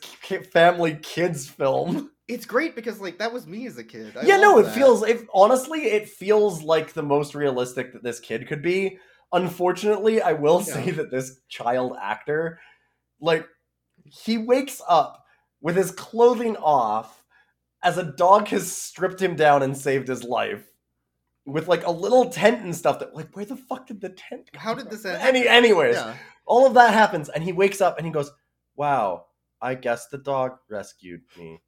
family 0.51 0.99
kids 1.01 1.47
film. 1.47 2.11
It's 2.33 2.45
great 2.45 2.75
because 2.75 2.99
like 2.99 3.19
that 3.19 3.33
was 3.33 3.45
me 3.47 3.65
as 3.67 3.77
a 3.77 3.83
kid. 3.83 4.15
I 4.17 4.25
yeah, 4.25 4.37
no, 4.37 4.57
it 4.59 4.63
that. 4.63 4.75
feels 4.75 5.03
it 5.03 5.27
honestly 5.33 5.83
it 5.83 6.09
feels 6.09 6.61
like 6.63 6.93
the 6.93 7.03
most 7.03 7.35
realistic 7.35 7.93
that 7.93 8.03
this 8.03 8.19
kid 8.19 8.47
could 8.47 8.61
be. 8.61 8.97
Unfortunately, 9.33 10.21
I 10.21 10.33
will 10.33 10.61
say 10.61 10.91
that 10.91 11.11
this 11.11 11.39
child 11.49 11.97
actor 12.01 12.59
like 13.19 13.45
he 14.05 14.37
wakes 14.37 14.81
up 14.87 15.23
with 15.61 15.75
his 15.75 15.91
clothing 15.91 16.57
off 16.57 17.23
as 17.83 17.97
a 17.97 18.11
dog 18.13 18.47
has 18.49 18.71
stripped 18.71 19.21
him 19.21 19.35
down 19.35 19.63
and 19.63 19.77
saved 19.77 20.07
his 20.07 20.23
life. 20.23 20.65
With 21.45 21.67
like 21.67 21.85
a 21.87 21.91
little 21.91 22.29
tent 22.29 22.61
and 22.63 22.75
stuff 22.75 22.99
that 22.99 23.15
like 23.15 23.35
where 23.35 23.45
the 23.45 23.55
fuck 23.55 23.87
did 23.87 23.99
the 23.99 24.09
tent 24.09 24.49
How 24.55 24.73
did 24.75 24.89
this 24.91 25.05
end? 25.05 25.21
Any 25.21 25.47
anyways, 25.47 25.95
Yeah. 25.95 26.15
all 26.45 26.67
of 26.67 26.75
that 26.75 26.93
happens 26.93 27.29
and 27.29 27.43
he 27.43 27.51
wakes 27.51 27.81
up 27.81 27.97
and 27.97 28.05
he 28.05 28.11
goes 28.13 28.31
wow 28.75 29.25
i 29.61 29.75
guess 29.75 30.07
the 30.07 30.17
dog 30.17 30.53
rescued 30.69 31.21
me 31.37 31.59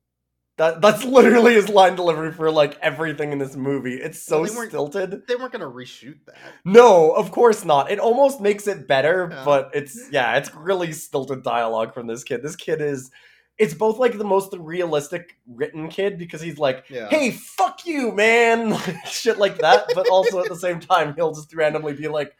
that 0.57 0.81
that's 0.81 1.03
literally 1.03 1.53
his 1.55 1.67
line 1.69 1.95
delivery 1.95 2.31
for 2.31 2.51
like 2.51 2.77
everything 2.81 3.31
in 3.31 3.39
this 3.39 3.55
movie 3.55 3.95
it's 3.95 4.21
so 4.21 4.41
Well, 4.41 4.51
they 4.61 4.67
stilted 4.69 5.27
They 5.27 5.35
weren't 5.35 5.51
gonna 5.51 5.65
reshoot 5.65 6.17
that. 6.27 6.35
no 6.63 7.11
of 7.11 7.31
course 7.31 7.65
not 7.65 7.89
it 7.91 7.99
almost 7.99 8.39
makes 8.41 8.67
it 8.67 8.87
better 8.87 9.29
Yeah. 9.31 9.43
but 9.45 9.71
it's 9.73 10.09
yeah 10.11 10.35
it's 10.37 10.53
really 10.53 10.91
stilted 10.91 11.43
dialogue 11.43 11.93
from 11.93 12.07
this 12.07 12.23
kid 12.23 12.43
this 12.43 12.55
kid 12.55 12.81
is 12.81 13.09
it's 13.57 13.73
both 13.73 13.97
like 13.99 14.17
the 14.17 14.23
most 14.23 14.53
realistic 14.57 15.37
written 15.47 15.87
kid 15.89 16.17
because 16.17 16.41
he's 16.41 16.57
like 16.59 16.85
Yeah. 16.89 17.09
hey 17.09 17.31
fuck 17.31 17.85
you 17.85 18.11
man 18.11 18.77
shit 19.05 19.37
like 19.39 19.57
that 19.59 19.85
but 19.95 20.07
also 20.09 20.39
at 20.39 20.49
the 20.49 20.55
same 20.55 20.79
time 20.79 21.13
he'll 21.15 21.33
just 21.33 21.53
randomly 21.55 21.93
be 21.93 22.07
like 22.07 22.35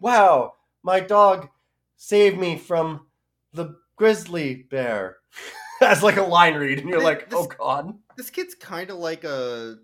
wow 0.00 0.54
my 0.82 1.00
dog 1.00 1.48
saved 1.96 2.38
me 2.38 2.56
from 2.56 3.06
the 3.52 3.74
grizzly 3.96 4.66
bear 4.70 5.16
as 5.80 6.02
like 6.02 6.16
a 6.16 6.22
line 6.22 6.54
read 6.54 6.78
and 6.80 6.88
you're 6.88 6.98
Thi- 7.00 7.04
like 7.04 7.28
oh 7.32 7.46
god 7.46 7.94
This 8.16 8.30
kid's 8.30 8.54
kind 8.54 8.90
of 8.90 8.98
like 8.98 9.24
a 9.24 9.76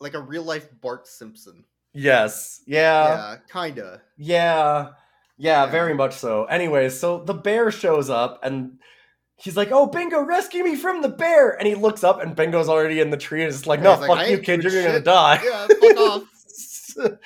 like 0.00 0.14
a 0.14 0.20
real 0.20 0.42
life 0.44 0.68
Bart 0.80 1.06
Simpson. 1.06 1.64
yes 1.92 2.62
yeah 2.66 3.06
yeah, 3.06 3.36
kinda. 3.52 4.02
yeah 4.16 4.88
yeah 5.38 5.64
Yeah. 5.64 5.66
very 5.66 5.94
much 5.94 6.14
so 6.14 6.44
anyways 6.44 6.98
so 6.98 7.18
the 7.24 7.34
bear 7.34 7.70
shows 7.70 8.10
up 8.10 8.40
and 8.44 8.78
he's 9.36 9.56
like 9.56 9.68
oh 9.72 9.86
bingo 9.86 10.20
rescue 10.22 10.62
me 10.64 10.76
from 10.76 11.02
the 11.02 11.08
bear 11.08 11.50
and 11.58 11.66
he 11.66 11.74
looks 11.74 12.04
up 12.04 12.22
and 12.22 12.36
bingo's 12.36 12.68
already 12.68 13.00
in 13.00 13.10
the 13.10 13.16
tree 13.16 13.42
and 13.42 13.52
it's 13.52 13.66
like 13.66 13.80
no 13.80 13.92
he's 13.96 14.08
like, 14.08 14.18
fuck 14.18 14.28
you 14.30 14.38
kid 14.38 14.62
you're 14.62 14.82
gonna 14.84 15.00
die 15.00 15.40
Yeah, 15.44 15.66
fuck 15.66 15.96
off. 15.98 16.22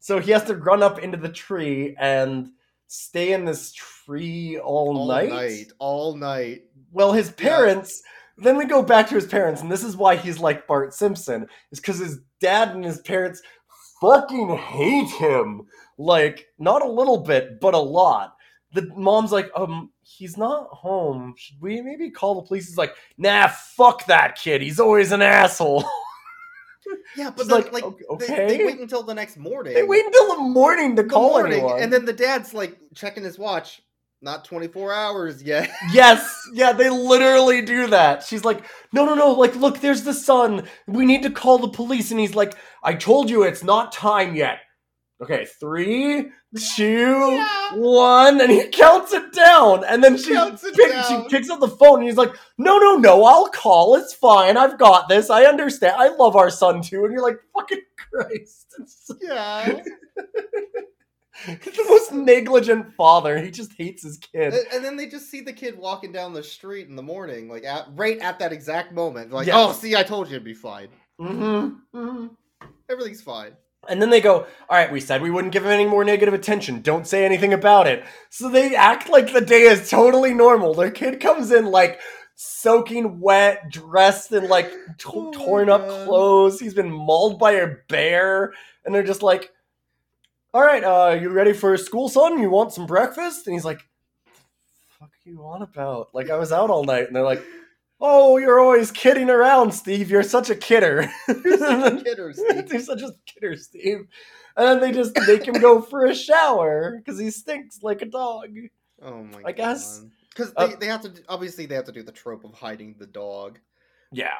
so 0.00 0.20
he 0.20 0.30
has 0.30 0.44
to 0.44 0.54
run 0.54 0.82
up 0.82 0.98
into 1.00 1.16
the 1.16 1.28
tree 1.28 1.96
and 1.98 2.50
stay 2.86 3.32
in 3.32 3.44
this 3.44 3.72
tree 3.72 4.58
all, 4.58 4.96
All 4.96 5.08
night? 5.08 5.28
night, 5.30 5.72
all 5.78 6.16
night. 6.16 6.62
Well, 6.92 7.12
his 7.12 7.30
parents. 7.30 8.02
Then 8.40 8.56
we 8.56 8.66
go 8.66 8.82
back 8.82 9.08
to 9.08 9.16
his 9.16 9.26
parents, 9.26 9.62
and 9.62 9.70
this 9.72 9.82
is 9.82 9.96
why 9.96 10.14
he's 10.14 10.38
like 10.38 10.68
Bart 10.68 10.94
Simpson, 10.94 11.46
is 11.72 11.80
because 11.80 11.98
his 11.98 12.20
dad 12.40 12.68
and 12.68 12.84
his 12.84 13.00
parents 13.00 13.42
fucking 14.00 14.56
hate 14.56 15.10
him. 15.10 15.62
Like, 15.98 16.46
not 16.58 16.82
a 16.86 16.88
little 16.88 17.18
bit, 17.18 17.60
but 17.60 17.74
a 17.74 17.78
lot. 17.78 18.36
The 18.74 18.88
mom's 18.94 19.32
like, 19.32 19.50
um, 19.56 19.90
he's 20.02 20.36
not 20.36 20.68
home. 20.70 21.34
Should 21.36 21.56
we 21.60 21.80
maybe 21.80 22.10
call 22.10 22.36
the 22.40 22.46
police? 22.46 22.68
He's 22.68 22.78
like, 22.78 22.94
nah, 23.16 23.48
fuck 23.48 24.06
that 24.06 24.36
kid. 24.36 24.62
He's 24.62 24.78
always 24.78 25.10
an 25.10 25.22
asshole. 25.22 25.84
Yeah, 27.16 27.30
but 27.30 27.48
like, 27.48 27.70
like, 27.72 27.84
"Okay, 27.84 28.46
They, 28.46 28.56
they 28.58 28.64
wait 28.64 28.80
until 28.80 29.02
the 29.02 29.12
next 29.14 29.36
morning. 29.36 29.74
they 29.74 29.82
wait 29.82 30.06
until 30.06 30.36
the 30.36 30.40
morning 30.42 30.96
to 30.96 31.02
the 31.02 31.08
call 31.08 31.30
morning, 31.30 31.58
anyone. 31.58 31.82
and 31.82 31.92
then 31.92 32.04
the 32.06 32.12
dad's 32.14 32.54
like 32.54 32.78
checking 32.94 33.22
his 33.24 33.38
watch. 33.38 33.82
Not 34.20 34.44
24 34.44 34.92
hours 34.92 35.42
yet. 35.42 35.70
Yes, 35.92 36.42
yeah, 36.52 36.72
they 36.72 36.90
literally 36.90 37.62
do 37.62 37.86
that. 37.88 38.24
She's 38.24 38.44
like, 38.44 38.64
no, 38.92 39.04
no, 39.04 39.14
no, 39.14 39.32
like, 39.32 39.54
look, 39.54 39.80
there's 39.80 40.02
the 40.02 40.12
sun. 40.14 40.64
We 40.86 41.06
need 41.06 41.22
to 41.22 41.30
call 41.30 41.58
the 41.58 41.68
police. 41.68 42.10
And 42.10 42.18
he's 42.18 42.34
like, 42.34 42.54
I 42.82 42.94
told 42.94 43.30
you 43.30 43.44
it's 43.44 43.62
not 43.62 43.92
time 43.92 44.34
yet. 44.34 44.58
Okay, 45.20 45.46
three, 45.58 46.30
two, 46.76 47.44
one, 47.74 48.40
and 48.40 48.50
he 48.52 48.68
counts 48.68 49.12
it 49.12 49.32
down. 49.32 49.82
And 49.84 50.02
then 50.02 50.16
she, 50.16 50.32
pick- 50.76 50.92
she 51.08 51.28
picks 51.28 51.50
up 51.50 51.58
the 51.60 51.68
phone 51.68 51.98
and 52.00 52.08
he's 52.08 52.16
like, 52.16 52.32
no, 52.56 52.78
no, 52.78 52.96
no, 52.96 53.24
I'll 53.24 53.48
call. 53.48 53.96
It's 53.96 54.14
fine. 54.14 54.56
I've 54.56 54.78
got 54.78 55.08
this. 55.08 55.28
I 55.28 55.44
understand. 55.44 55.96
I 55.98 56.08
love 56.16 56.36
our 56.36 56.50
son 56.50 56.82
too. 56.82 57.04
And 57.04 57.12
you're 57.12 57.22
like, 57.22 57.38
fucking 57.52 57.80
Christ. 58.12 58.74
It's 58.80 59.06
so- 59.06 59.16
yeah. 59.20 59.80
He's 61.46 61.58
the 61.76 61.84
most 61.88 62.12
negligent 62.12 62.94
father. 62.94 63.38
He 63.38 63.50
just 63.50 63.72
hates 63.72 64.02
his 64.02 64.18
kid. 64.18 64.54
and, 64.72 64.84
then 64.84 64.96
they 64.96 65.06
just 65.06 65.30
see 65.30 65.40
the 65.40 65.52
kid 65.52 65.78
walking 65.78 66.12
down 66.12 66.32
the 66.32 66.42
street 66.42 66.88
in 66.88 66.96
the 66.96 67.02
morning, 67.02 67.48
like 67.48 67.64
at 67.64 67.86
right 67.94 68.18
at 68.18 68.38
that 68.40 68.52
exact 68.52 68.92
moment. 68.92 69.32
Like, 69.32 69.46
Yeah. 69.46 69.58
oh, 69.58 69.72
see, 69.72 69.94
I 69.96 70.02
told 70.02 70.28
you 70.28 70.34
it'd 70.34 70.44
be 70.44 70.54
fine. 70.54 70.88
Mm-hmm. 71.20 71.98
mm-hmm. 71.98 72.26
Everything's 72.90 73.22
fine. 73.22 73.52
And 73.88 74.02
then 74.02 74.10
they 74.10 74.20
go, 74.20 74.46
All 74.68 74.76
right, 74.76 74.90
we 74.90 75.00
said 75.00 75.22
we 75.22 75.30
wouldn't 75.30 75.52
give 75.52 75.64
him 75.64 75.70
any 75.70 75.86
more 75.86 76.04
negative 76.04 76.34
attention. 76.34 76.82
Don't 76.82 77.06
say 77.06 77.24
anything 77.24 77.52
about 77.52 77.86
it. 77.86 78.04
So 78.30 78.48
they 78.50 78.74
act 78.74 79.08
like 79.08 79.32
the 79.32 79.40
day 79.40 79.62
is 79.62 79.88
totally 79.88 80.34
normal. 80.34 80.74
Their 80.74 80.90
kid 80.90 81.20
comes 81.20 81.52
in 81.52 81.66
like 81.66 82.00
soaking 82.34 83.20
wet, 83.20 83.70
dressed 83.70 84.32
in 84.32 84.48
like 84.48 84.70
t- 84.98 85.08
Oh 85.08 85.30
torn 85.32 85.70
up 85.70 85.86
clothes. 86.04 86.60
He's 86.60 86.74
been 86.74 86.90
mauled 86.90 87.38
by 87.38 87.52
a 87.52 87.76
bear. 87.88 88.52
And 88.84 88.94
they're 88.94 89.02
just 89.02 89.22
like, 89.22 89.50
All 90.54 90.62
right, 90.62 90.82
uh, 90.82 91.18
you 91.20 91.28
ready 91.28 91.52
for 91.52 91.76
school, 91.76 92.08
son? 92.08 92.40
You 92.40 92.48
want 92.50 92.72
some 92.72 92.86
breakfast? 92.86 93.46
And 93.46 93.54
he's 93.54 93.64
like, 93.64 93.80
Fuck 94.98 95.10
you 95.24 95.42
on 95.44 95.62
about? 95.62 96.08
Like, 96.14 96.30
I 96.30 96.36
was 96.36 96.52
out 96.52 96.70
all 96.70 96.84
night. 96.84 97.06
And 97.06 97.14
they're 97.14 97.22
like, 97.22 97.42
Oh, 98.00 98.38
you're 98.38 98.60
always 98.60 98.90
kidding 98.90 99.28
around, 99.28 99.72
Steve. 99.72 100.10
You're 100.10 100.22
such 100.22 100.50
a 100.50 100.54
kidder. 100.54 101.10
Kidder, 101.26 102.32
Steve. 102.32 102.68
They're 102.68 102.80
such 102.80 103.02
a 103.02 103.12
kidder, 103.26 103.56
Steve. 103.56 104.06
And 104.56 104.66
then 104.66 104.80
they 104.80 104.92
just 104.92 105.16
make 105.26 105.46
him 105.46 105.54
go 105.60 105.80
for 105.82 106.06
a 106.06 106.14
shower 106.14 106.96
because 106.98 107.20
he 107.20 107.30
stinks 107.30 107.82
like 107.82 108.02
a 108.02 108.06
dog. 108.06 108.48
Oh 109.02 109.22
my 109.24 109.42
god. 109.42 109.46
I 109.46 109.52
guess- 109.52 110.02
Because 110.30 110.52
Uh, 110.56 110.68
they, 110.68 110.74
they 110.76 110.86
have 110.86 111.02
to 111.02 111.12
obviously 111.28 111.66
they 111.66 111.74
have 111.74 111.84
to 111.84 111.92
do 111.92 112.02
the 112.02 112.12
trope 112.12 112.44
of 112.44 112.54
hiding 112.54 112.96
the 112.98 113.06
dog. 113.06 113.58
Yeah. 114.12 114.38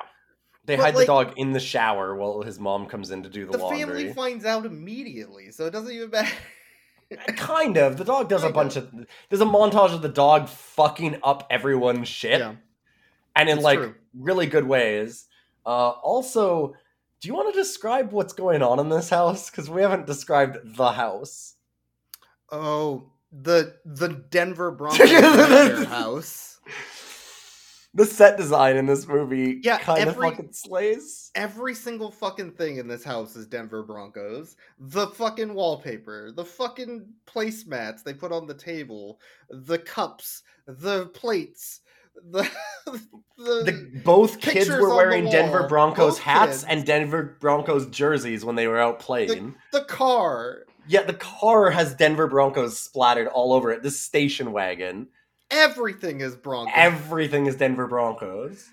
They 0.68 0.76
But, 0.76 0.83
hide 0.83 0.94
like- 0.96 1.07
the 1.07 1.12
dog 1.12 1.33
in 1.38 1.52
the 1.52 1.61
shower 1.61 2.14
while 2.14 2.42
his 2.42 2.61
mom 2.61 2.85
comes 2.85 3.11
in 3.11 3.22
to 3.22 3.31
do 3.31 3.46
the, 3.46 3.52
The 3.52 3.59
laundry. 3.59 3.78
family 3.81 4.12
finds 4.12 4.44
out 4.44 4.66
immediately, 4.66 5.50
so 5.50 5.64
it 5.64 5.70
doesn't 5.70 5.90
even 5.90 6.11
matter. 6.11 6.31
kind 7.37 7.78
of. 7.78 7.96
The 7.96 8.04
dog 8.04 8.28
does 8.28 8.44
a 8.44 8.50
bunch 8.50 8.76
of. 8.76 8.92
There's 9.31 9.40
a 9.40 9.46
montage 9.46 9.94
of 9.94 10.02
the 10.02 10.11
dog 10.11 10.46
fucking 10.46 11.20
up 11.24 11.46
everyone's 11.48 12.07
shit, 12.07 12.40
yeah, 12.40 12.57
and 13.35 13.48
in 13.48 13.62
like 13.62 13.78
true. 13.78 13.94
really 14.14 14.44
good 14.44 14.66
ways. 14.68 15.24
Uh, 15.64 15.88
also, 16.02 16.74
do 17.22 17.28
you 17.28 17.33
want 17.35 17.52
to 17.54 17.59
describe 17.59 18.12
what's 18.12 18.35
going 18.35 18.62
on 18.62 18.78
in 18.78 18.90
this 18.90 19.09
house? 19.09 19.48
Because 19.50 19.70
we 19.70 19.81
haven't 19.81 20.04
described 20.04 20.59
the 20.76 20.92
house. 20.92 21.54
Oh, 22.52 23.11
the 23.33 23.76
the 23.87 24.09
Denver 24.09 24.70
Broncos 24.70 25.09
house. 25.87 26.61
The 27.99 28.07
set 28.07 28.37
design 28.37 28.77
in 28.77 28.87
this 28.87 29.09
movie 29.09 29.61
Yeah, 29.65 29.79
kind 29.79 30.09
of 30.09 30.17
fucking 30.17 30.53
slays. 30.53 31.33
Every 31.35 31.75
single 31.75 32.13
fucking 32.13 32.53
thing 32.53 32.77
in 32.77 32.87
this 32.87 33.03
house 33.03 33.35
is 33.35 33.49
Denver 33.49 33.83
Broncos. 33.83 34.55
The 34.79 35.09
fucking 35.09 35.53
wallpaper, 35.53 36.31
the 36.31 36.45
fucking 36.45 37.09
placemats 37.27 38.05
they 38.05 38.15
put 38.15 38.31
on 38.31 38.47
the 38.47 38.55
table, 38.55 39.19
the 39.51 39.79
cups, 39.79 40.45
the 40.67 41.07
plates, 41.07 41.81
the 42.31 42.49
the, 42.87 43.03
the, 43.37 44.01
both 44.05 44.41
kids 44.41 44.71
were 44.71 44.89
the 44.89 44.95
wearing 44.95 45.29
Denver 45.29 45.67
Broncos 45.67 46.19
hats 46.21 46.59
kids. 46.59 46.65
and 46.65 46.87
Denver 46.87 47.37
Broncos 47.41 47.87
jerseys 47.87 48.45
when 48.45 48.55
they 48.55 48.69
were 48.69 48.79
out 48.79 49.01
playing. 49.01 49.57
the 49.73 49.83
car. 49.85 50.67
Yeah, 50.87 51.03
the 51.03 51.15
car 51.15 51.71
has 51.71 51.95
Denver 51.95 52.29
Broncos 52.29 52.79
splattered 52.79 53.27
all 53.27 53.53
over 53.53 53.73
it. 53.73 53.83
This 53.83 53.99
station 53.99 54.53
wagon, 54.53 55.09
Everything 55.51 56.21
is 56.21 56.37
Broncos. 56.37 56.73
everything 56.77 57.47
is 57.47 57.57
Denver 57.57 57.87
Broncos. 57.87 58.69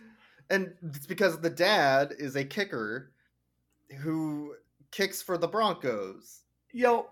and 0.50 0.74
it's 0.84 1.06
because 1.08 1.40
the 1.40 1.50
dad 1.50 2.14
is 2.20 2.36
a 2.36 2.44
kicker 2.44 3.12
who 4.00 4.56
kicks 4.92 5.22
for 5.22 5.38
the 5.38 5.48
Broncos. 5.48 6.42
Yo, 6.74 7.08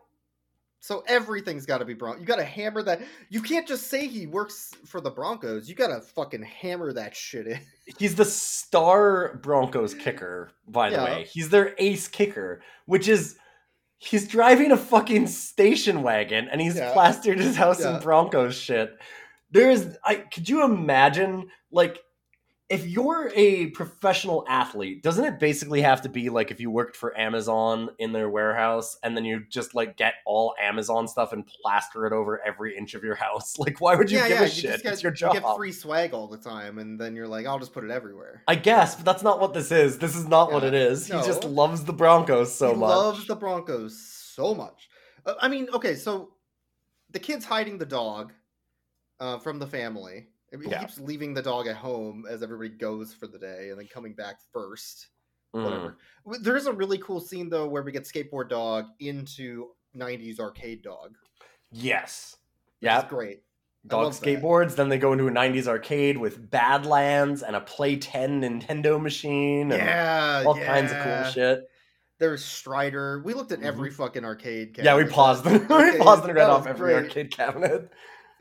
So 0.80 1.04
everything's 1.08 1.66
got 1.66 1.78
to 1.78 1.86
be 1.86 1.94
Bron. 1.94 2.20
You 2.20 2.26
got 2.26 2.36
to 2.38 2.44
hammer 2.44 2.84
that. 2.84 3.02
You 3.30 3.42
can't 3.42 3.66
just 3.68 3.88
say 3.88 4.06
he 4.06 4.28
works 4.28 4.74
for 4.86 5.00
the 5.00 5.10
Broncos. 5.10 5.70
You 5.70 5.76
got 5.76 5.88
to 5.88 6.02
fucking 6.02 6.44
hammer 6.44 6.92
that 6.92 7.16
shit 7.16 7.48
in. 7.48 7.60
he's 7.98 8.16
the 8.16 8.26
star 8.26 9.36
Broncos 9.42 9.94
kicker, 9.94 10.52
by 10.68 10.90
the 10.90 10.98
Yeah. 10.98 11.04
way. 11.06 11.24
He's 11.32 11.50
their 11.50 11.74
ace 11.78 12.10
kicker, 12.10 12.62
which 12.86 13.08
is 13.08 13.38
he's 13.98 14.28
driving 14.28 14.72
a 14.74 14.78
fucking 14.78 15.28
station 15.28 16.02
wagon 16.04 16.50
and 16.50 16.60
he's 16.60 16.76
Yeah. 16.76 16.92
plastered 16.92 17.40
his 17.40 17.56
house 17.56 17.80
Yeah. 17.80 17.96
in 17.96 18.04
Broncos 18.04 18.54
shit. 18.56 18.92
There 19.54 19.70
is 19.70 19.98
I 20.04 20.16
could 20.16 20.50
you 20.50 20.64
imagine 20.64 21.50
like 21.72 22.00
if 22.70 22.88
you're 22.88 23.32
a 23.36 23.68
professional 23.68 24.44
athlete, 24.48 25.04
doesn't 25.04 25.24
it 25.24 25.40
basically 25.40 25.82
have 25.82 26.02
to 26.02 26.10
be 26.10 26.30
like 26.30 26.50
if 26.50 26.60
you 26.60 26.72
worked 26.72 26.96
for 26.96 27.16
Amazon 27.16 27.90
in 28.00 28.14
their 28.14 28.30
warehouse 28.30 28.98
and 29.04 29.16
then 29.16 29.26
you 29.26 29.44
just 29.48 29.76
like 29.76 29.96
get 29.96 30.16
all 30.26 30.56
Amazon 30.60 31.08
stuff 31.08 31.34
and 31.34 31.46
plaster 31.46 32.08
it 32.08 32.14
over 32.14 32.42
every 32.44 32.76
inch 32.76 32.96
of 32.96 33.04
your 33.04 33.14
house? 33.16 33.56
Like 33.64 33.80
why 33.80 33.96
would 33.96 34.10
you 34.10 34.18
give 34.28 34.42
a 34.42 34.50
shit? 34.50 34.72
just 34.72 34.84
get, 34.84 34.94
it's 34.94 35.04
your 35.04 35.12
job 35.12 35.36
you 35.36 35.42
get 35.42 35.56
free 35.56 35.72
swag 35.72 36.14
all 36.14 36.28
the 36.28 36.38
time, 36.38 36.80
and 36.80 37.00
then 37.00 37.16
you're 37.16 37.28
like, 37.28 37.46
I'll 37.46 37.60
just 37.60 37.74
put 37.74 37.84
it 37.84 37.92
everywhere. 37.92 38.42
I 38.48 38.56
guess, 38.56 38.96
but 38.96 39.06
that's 39.06 39.22
not 39.24 39.40
what 39.40 39.54
this 39.54 39.72
is. 39.72 40.00
This 40.00 40.16
is 40.16 40.28
not 40.28 40.52
what 40.52 40.64
Yeah, 40.64 40.70
it 40.70 40.74
is. 40.74 41.06
He 41.06 41.14
just 41.14 41.44
loves 41.44 41.84
the 41.86 41.94
Broncos 41.94 42.54
so 42.54 42.68
much. 42.70 42.74
he 42.74 42.80
much. 42.80 42.90
loves 42.90 43.28
the 43.28 43.36
Broncos 43.36 44.02
so 44.36 44.56
much. 44.56 44.90
Uh, 45.26 45.36
I 45.40 45.48
mean, 45.48 45.68
okay, 45.74 45.96
so 45.96 46.32
the 47.12 47.20
kid's 47.20 47.46
hiding 47.46 47.78
the 47.78 47.86
dog 47.86 48.34
uh, 49.24 49.38
from 49.40 49.58
the 49.60 49.68
family. 49.68 50.28
He 50.52 50.70
Yeah. 50.70 50.82
keeps 50.82 51.00
leaving 51.00 51.34
the 51.34 51.42
dog 51.42 51.68
at 51.68 51.76
home 51.78 52.26
as 52.30 52.44
everybody 52.44 52.70
goes 52.70 53.14
for 53.14 53.26
the 53.28 53.40
day, 53.40 53.70
and 53.70 53.80
then 53.80 53.88
coming 53.88 54.14
back 54.14 54.40
first. 54.52 55.08
Mm. 55.56 55.64
whatever. 55.64 55.98
There 56.42 56.58
is 56.58 56.66
a 56.66 56.74
really 56.74 56.98
cool 56.98 57.20
scene 57.22 57.48
though 57.48 57.68
where 57.68 57.84
we 57.84 57.92
get 57.92 58.04
skateboard 58.06 58.50
dog 58.50 58.88
into 59.00 59.70
'90s 59.96 60.40
arcade 60.40 60.82
dog. 60.82 61.16
Yes. 61.72 62.38
Yeah. 62.82 63.06
great. 63.08 63.44
Dog 63.86 64.04
love 64.06 64.20
that. 64.20 64.26
skateboards. 64.26 64.76
Then 64.76 64.90
they 64.90 64.98
go 64.98 65.14
into 65.14 65.28
a 65.28 65.32
90s 65.32 65.68
arcade 65.68 66.18
with 66.18 66.50
Badlands 66.50 67.44
and 67.44 67.56
a 67.56 67.62
Play 67.62 67.98
10 67.98 68.42
Nintendo 68.42 69.00
machine 69.02 69.72
and 69.72 69.82
Yeah, 69.84 70.44
all 70.46 70.56
kinds 70.58 70.92
of 70.92 70.98
cool 71.04 71.24
shit. 71.32 71.70
There's 72.18 72.44
Strider. 72.44 73.22
We 73.24 73.34
looked 73.36 73.52
at 73.52 73.62
every 73.62 73.92
fucking 73.92 74.24
arcade. 74.26 74.74
Mm-hmm. 74.74 74.86
Yeah, 74.86 74.96
we 74.98 75.06
paused 75.06 75.46
and 75.46 75.60
we 75.70 75.98
paused 76.00 76.24
and 76.26 76.34
read 76.36 76.50
off 76.50 76.66
every 76.66 76.94
great. 76.94 77.04
arcade 77.10 77.32
cabinet. 77.32 77.92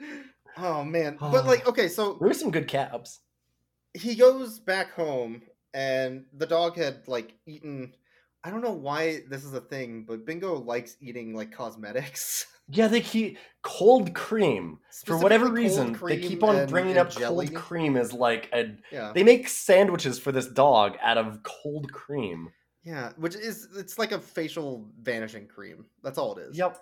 Oh 0.59 0.85
man, 0.85 1.17
but 1.21 1.47
like, 1.47 1.67
okay, 1.67 1.89
so 1.89 2.17
There 2.21 2.29
were 2.29 2.35
some 2.35 2.51
good 2.51 2.69
cabs. 2.69 3.21
he 3.95 4.15
goes 4.15 4.59
back 4.59 4.93
home 4.93 5.43
and 5.75 6.25
the 6.33 6.47
dog 6.47 6.77
had 6.77 7.07
like 7.09 7.35
eaten 7.47 7.95
I 8.45 8.51
don't 8.51 8.61
know 8.63 8.73
why 8.73 9.21
this 9.31 9.45
is 9.45 9.55
a 9.55 9.61
thing, 9.61 10.05
but 10.09 10.27
Bingo 10.27 10.55
likes 10.59 10.97
eating 11.01 11.35
like 11.35 11.53
cosmetics. 11.53 12.47
Yeah, 12.69 12.87
they 12.87 13.01
keep 13.01 13.39
cold 13.63 14.15
cream. 14.15 14.79
For 15.05 15.19
whatever 15.19 15.49
reason, 15.51 15.99
they 16.07 16.19
keep 16.21 16.43
on 16.45 16.57
and- 16.57 16.71
bringing 16.71 16.93
and 16.93 17.01
up 17.01 17.11
jelly. 17.11 17.49
cold 17.49 17.57
cream 17.59 17.97
as 17.97 18.13
like 18.13 18.49
a. 18.55 18.77
Yeah. 18.91 19.11
They 19.13 19.25
make 19.25 19.49
sandwiches 19.49 20.19
for 20.21 20.31
this 20.33 20.47
dog 20.47 20.97
out 21.03 21.19
of 21.19 21.43
cold 21.43 21.93
cream. 21.93 22.51
Yeah, 22.85 23.11
which 23.17 23.35
is 23.35 23.67
it's 23.77 23.99
like 23.99 24.13
a 24.13 24.21
facial 24.21 24.89
vanishing 25.03 25.49
cream. 25.49 25.87
That's 26.05 26.19
all 26.19 26.37
it 26.39 26.43
is. 26.43 26.57
Yep. 26.57 26.79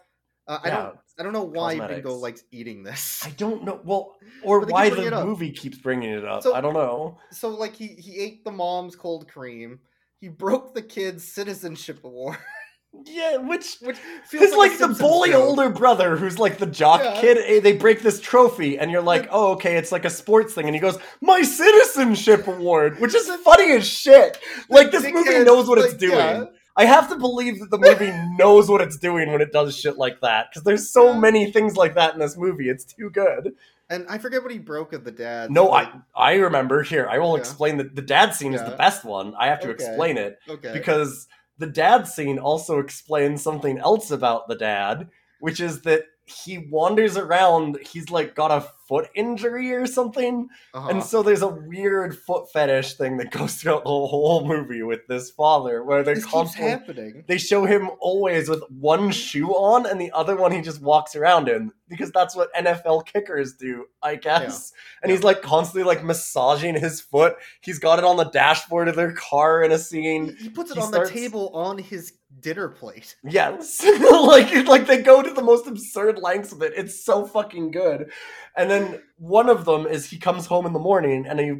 Uh, 0.50 0.58
I 0.64 0.68
Yeah, 0.68 0.76
don't 0.82 0.96
I 1.18 1.22
don't 1.22 1.32
know 1.32 1.44
why 1.44 1.74
Bingo 1.74 1.86
cosmetics. 1.88 2.10
likes 2.22 2.42
eating 2.50 2.82
this. 2.82 3.24
I 3.24 3.30
don't 3.30 3.62
know. 3.64 3.80
Well, 3.84 4.16
or 4.42 4.60
But 4.60 4.66
they 4.66 4.90
keep 4.90 4.98
why 4.98 5.10
the 5.10 5.24
movie 5.24 5.52
keeps 5.52 5.78
bringing 5.78 6.10
it 6.10 6.24
up. 6.24 6.42
So- 6.42 6.54
I 6.54 6.60
don't 6.60 6.74
know. 6.74 7.18
So 7.30 7.50
like 7.50 7.76
he 7.76 7.88
he 7.88 8.18
ate 8.18 8.44
the 8.44 8.50
mom's 8.52 8.96
cold 8.96 9.28
cream. 9.30 9.78
He 10.20 10.28
broke 10.28 10.74
the 10.74 10.82
kid's 10.82 11.24
citizenship 11.32 12.00
award, 12.04 12.36
Yeah, 13.06 13.36
which 13.36 13.76
which 13.80 13.96
feels 14.26 14.54
like, 14.56 14.74
a 14.74 14.88
the 14.88 14.88
bully 14.94 15.30
joke. 15.30 15.44
older 15.44 15.70
brother 15.70 16.16
who's 16.16 16.38
like 16.38 16.58
the 16.58 16.66
jock 16.66 17.00
Yeah. 17.02 17.20
kid. 17.20 17.38
eh, 17.38 17.60
They 17.60 17.72
break 17.74 18.02
this 18.02 18.20
trophy, 18.20 18.78
and 18.78 18.90
you're 18.90 19.00
like, 19.00 19.28
oh, 19.30 19.52
okay, 19.52 19.76
it's 19.76 19.92
like 19.92 20.04
a 20.04 20.10
sports 20.10 20.52
thing. 20.54 20.66
And 20.66 20.74
he 20.74 20.80
goes, 20.80 20.98
my 21.22 21.40
citizenship 21.42 22.48
award, 22.48 22.98
which 23.00 23.14
is 23.14 23.28
funny 23.44 23.70
as 23.72 23.86
shit. 23.86 24.38
Like 24.68 24.90
this 24.90 25.04
movie 25.04 25.44
knows 25.44 25.68
what 25.68 25.78
it's 25.78 25.94
doing. 25.94 26.18
yeah. 26.18 26.44
I 26.76 26.85
have 26.85 27.09
to 27.11 27.16
believe 27.16 27.61
that 27.61 27.70
the 27.70 27.78
movie 27.78 28.12
knows 28.38 28.68
what 28.68 28.80
it's 28.80 28.96
doing 28.96 29.33
when 29.33 29.40
it 29.40 29.52
does 29.52 29.76
shit 29.76 29.98
like 29.98 30.20
that 30.20 30.48
because 30.50 30.62
there's 30.62 30.90
so 30.90 31.12
Yeah. 31.12 31.20
many 31.20 31.50
things 31.52 31.76
like 31.76 31.94
that 31.94 32.14
in 32.14 32.20
this 32.20 32.37
movie. 32.37 32.68
It's 32.68 32.85
too 32.85 33.11
good. 33.11 33.54
And 33.88 34.06
I 34.09 34.18
forget 34.18 34.42
what 34.42 34.52
he 34.52 34.59
broke 34.59 34.92
of 34.92 35.04
the 35.04 35.11
dad. 35.11 35.50
No, 35.50 35.66
like, 35.66 35.88
I 36.14 36.33
I 36.33 36.35
remember 36.37 36.83
here. 36.83 37.09
I 37.09 37.18
will 37.18 37.35
Yeah. 37.35 37.40
explain 37.40 37.76
that 37.78 37.96
the 37.96 38.02
dad 38.02 38.35
scene 38.35 38.54
is 38.54 38.62
the 38.62 38.76
best 38.76 39.04
one. 39.04 39.35
I 39.37 39.48
have 39.48 39.61
to 39.62 39.70
Okay. 39.70 39.74
explain 39.74 40.16
it 40.16 40.38
okay 40.48 40.72
because 40.72 41.26
the 41.59 41.66
dad 41.66 42.06
scene 42.06 42.38
also 42.38 42.78
explains 42.78 43.42
something 43.42 43.78
else 43.78 44.11
about 44.11 44.48
the 44.48 44.54
dad, 44.54 45.09
which 45.40 45.61
is 45.61 45.83
that 45.83 46.04
he 46.30 46.58
wanders 46.58 47.16
around. 47.16 47.78
He's 47.90 48.10
like 48.10 48.34
got 48.34 48.50
a 48.50 48.66
foot 48.88 49.08
injury 49.14 49.72
or 49.72 49.86
something, 49.86 50.48
uh-huh. 50.74 50.88
and 50.88 51.02
so 51.02 51.22
there's 51.22 51.42
a 51.42 51.48
weird 51.48 52.16
foot 52.18 52.50
fetish 52.52 52.94
thing 52.94 53.16
that 53.18 53.30
goes 53.30 53.54
throughout 53.56 53.84
the 53.84 53.88
whole 53.90 54.46
movie 54.46 54.82
with 54.82 55.06
this 55.06 55.30
father, 55.30 55.84
where 55.84 56.02
they're 56.02 56.20
constantly 56.20 56.70
happening. 56.70 57.24
they 57.28 57.38
show 57.38 57.64
him 57.64 57.90
always 58.00 58.48
with 58.48 58.62
one 58.68 59.10
shoe 59.12 59.48
on 59.50 59.86
and 59.86 60.00
the 60.00 60.10
other 60.12 60.34
one 60.36 60.50
he 60.52 60.60
just 60.60 60.80
walks 60.82 61.14
around 61.14 61.48
in 61.48 61.70
because 61.88 62.10
that's 62.12 62.34
what 62.36 62.52
NFL 62.54 63.06
kickers 63.06 63.54
do, 63.54 63.86
I 64.02 64.14
guess. 64.16 64.72
And 65.02 65.10
he's 65.10 65.22
like 65.24 65.42
constantly 65.42 65.82
like 65.84 66.04
massaging 66.04 66.74
his 66.78 67.00
foot. 67.00 67.36
He's 67.60 67.78
got 67.80 67.98
it 67.98 68.04
on 68.04 68.16
the 68.16 68.24
dashboard 68.24 68.88
of 68.88 68.96
their 68.96 69.12
car 69.12 69.62
in 69.62 69.70
a 69.72 69.76
He, 69.76 69.82
scene. 69.82 70.36
he 70.38 70.48
puts 70.50 70.70
it 70.70 70.74
he 70.76 70.80
on 70.82 70.88
starts- 70.88 71.10
the 71.10 71.16
table 71.20 71.48
on 71.54 71.78
his 71.78 72.12
dinner 72.40 72.68
plate. 72.68 73.16
Yes. 73.24 73.85
like 74.11 74.66
like 74.66 74.87
they 74.87 75.03
go 75.03 75.22
to 75.22 75.33
the 75.33 75.42
most 75.42 75.66
absurd 75.66 76.18
lengths 76.18 76.53
of 76.53 76.62
it. 76.62 76.72
It's 76.76 77.05
so 77.05 77.26
fucking 77.26 77.70
good. 77.70 78.11
And 78.57 78.70
then 78.70 79.03
one 79.16 79.48
of 79.48 79.64
them 79.64 79.87
is 79.87 80.07
he 80.07 80.18
comes 80.18 80.46
home 80.46 80.66
in 80.66 80.72
the 80.72 80.79
morning 80.79 81.26
and 81.26 81.38
he 81.40 81.53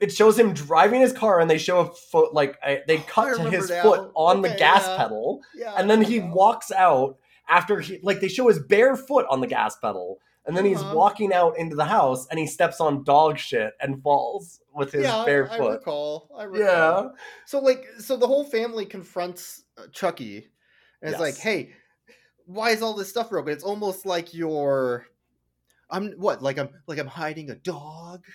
it 0.00 0.10
shows 0.10 0.38
him 0.38 0.54
driving 0.54 1.02
his 1.02 1.12
car, 1.12 1.40
and 1.40 1.50
they 1.50 1.58
show 1.58 1.80
a 1.80 1.92
foot 1.92 2.32
like 2.32 2.58
a, 2.64 2.80
they 2.88 2.96
oh, 2.96 3.00
I 3.00 3.02
cut 3.02 3.36
to 3.36 3.50
his 3.50 3.68
now. 3.68 3.82
foot 3.82 4.10
on 4.16 4.40
the 4.40 4.48
gas 4.48 4.86
yeah. 4.86 4.96
pedal, 4.96 5.42
Yeah, 5.54 5.74
and 5.76 5.90
then 5.90 6.00
he 6.02 6.20
walks 6.20 6.72
out 6.72 7.18
after 7.48 7.80
he 7.80 8.00
like 8.02 8.20
they 8.20 8.28
show 8.28 8.48
his 8.48 8.58
bare 8.58 8.96
foot 8.96 9.26
on 9.28 9.40
the 9.40 9.46
gas 9.46 9.76
pedal, 9.76 10.18
and 10.46 10.56
then 10.56 10.64
he's 10.64 10.80
Uh-huh. 10.80 10.94
walking 10.96 11.32
out 11.32 11.56
into 11.58 11.76
the 11.76 11.84
house, 11.84 12.26
and 12.28 12.38
he 12.38 12.46
steps 12.46 12.80
on 12.80 13.04
dog 13.04 13.38
shit 13.38 13.74
and 13.80 14.02
falls 14.02 14.60
with 14.74 14.92
his 14.92 15.04
yeah, 15.04 15.24
bare 15.24 15.50
I 15.50 15.56
foot. 15.58 15.72
recall. 15.80 16.30
I 16.36 16.44
recall. 16.44 16.60
Yeah. 17.04 17.08
So 17.46 17.58
like, 17.60 17.84
so 17.98 18.16
the 18.16 18.26
whole 18.26 18.44
family 18.44 18.86
confronts 18.86 19.64
uh, 19.78 19.86
Chucky, 19.92 20.48
and 21.02 21.10
it's 21.10 21.20
like, 21.20 21.36
"Hey, 21.36 21.72
why 22.46 22.70
is 22.70 22.82
all 22.82 22.94
this 22.94 23.08
stuff 23.10 23.30
broken?" 23.30 23.52
It's 23.52 23.64
almost 23.64 24.06
like 24.06 24.32
you're, 24.34 25.06
I'm 25.90 26.12
what? 26.12 26.42
Like 26.42 26.58
I'm 26.58 26.70
like 26.86 26.98
I'm 26.98 27.06
hiding 27.06 27.50
a 27.50 27.54
dog. 27.56 28.24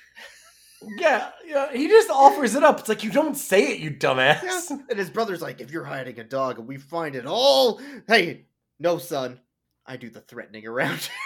Yeah, 0.99 1.31
yeah. 1.47 1.71
He 1.71 1.87
just 1.87 2.11
offers 2.11 2.53
it 2.53 2.63
up. 2.63 2.79
It's 2.81 2.89
like 2.89 3.03
you 3.03 3.09
don't 3.09 3.33
say 3.35 3.71
it, 3.71 3.79
you 3.79 3.89
dumbass. 3.89 4.43
Yeah. 4.43 4.77
And 4.89 4.99
his 4.99 5.09
brother's 5.09 5.41
like, 5.41 5.59
"If 5.59 5.71
you're 5.71 5.85
hiding 5.85 6.19
a 6.19 6.23
dog 6.23 6.59
and 6.59 6.67
we 6.67 6.77
find 6.77 7.15
it 7.15 7.25
all, 7.25 7.81
hey, 8.07 8.45
no, 8.77 8.99
son, 8.99 9.39
I 9.87 9.97
do 9.97 10.11
the 10.11 10.19
threatening 10.21 10.67
around." 10.67 11.09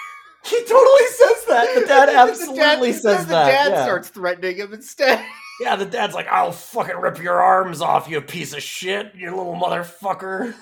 He 0.46 0.64
totally 0.64 1.08
says 1.08 1.46
that. 1.48 1.76
The 1.76 1.86
dad 1.86 2.06
The 2.10 2.18
absolutely 2.18 2.92
dad- 2.92 3.02
says 3.02 3.26
the 3.26 3.34
that. 3.34 3.46
The 3.46 3.52
dad 3.52 3.72
yeah. 3.72 3.84
starts 3.84 4.10
threatening 4.10 4.58
him 4.58 4.74
instead. 4.74 5.24
yeah, 5.60 5.76
the 5.76 5.86
dad's 5.86 6.14
like, 6.14 6.28
"I'll 6.28 6.52
fucking 6.52 6.98
rip 6.98 7.22
your 7.22 7.42
arms 7.42 7.82
off, 7.82 8.10
you 8.10 8.22
piece 8.22 8.54
of 8.54 8.64
shit, 8.64 9.14
you 9.16 9.36
little 9.36 9.56
motherfucker." 9.56 10.54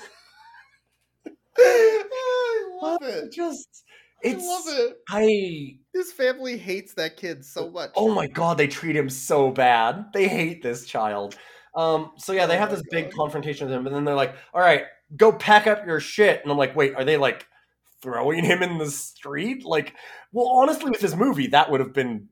I 1.60 2.70
love 2.82 3.02
it. 3.02 3.32
Just, 3.32 3.84
I 4.24 4.34
love 4.34 4.64
it. 4.68 4.98
I. 5.10 5.78
His 5.94 6.12
family 6.12 6.58
hates 6.58 6.94
that 6.96 7.18
kid 7.18 7.46
so 7.46 7.70
much. 7.70 7.92
Oh 7.96 8.14
my 8.14 8.28
god, 8.28 8.58
they 8.58 8.68
treat 8.68 8.96
him 8.96 9.10
so 9.10 9.52
bad. 9.52 10.06
They 10.14 10.28
hate 10.28 10.64
this 10.64 10.86
child. 10.86 11.38
Um. 11.76 12.12
So 12.18 12.34
yeah, 12.34 12.48
they 12.48 12.56
Oh 12.56 12.60
have 12.60 12.72
this 12.72 12.84
big 12.90 13.12
confrontation 13.12 13.68
with 13.68 13.76
him, 13.76 13.86
and 13.86 13.96
then 13.96 14.06
they're 14.06 14.16
like, 14.16 14.36
"All 14.54 14.62
right, 14.62 14.86
go 15.16 15.32
pack 15.32 15.68
up 15.68 15.86
your 15.86 16.00
shit." 16.00 16.42
And 16.42 16.52
I'm 16.52 16.58
like, 16.58 16.76
"Wait, 16.76 16.96
are 16.96 17.06
they 17.06 17.18
like 17.18 17.46
throwing 18.02 18.44
him 18.44 18.64
in 18.64 18.78
the 18.78 18.90
street?" 18.90 19.66
Like, 19.66 19.96
well, 20.32 20.48
honestly, 20.48 20.90
with 20.92 21.02
this 21.02 21.16
movie, 21.16 21.48
that 21.48 21.70
would 21.72 21.80
have 21.80 21.94
been 21.94 22.28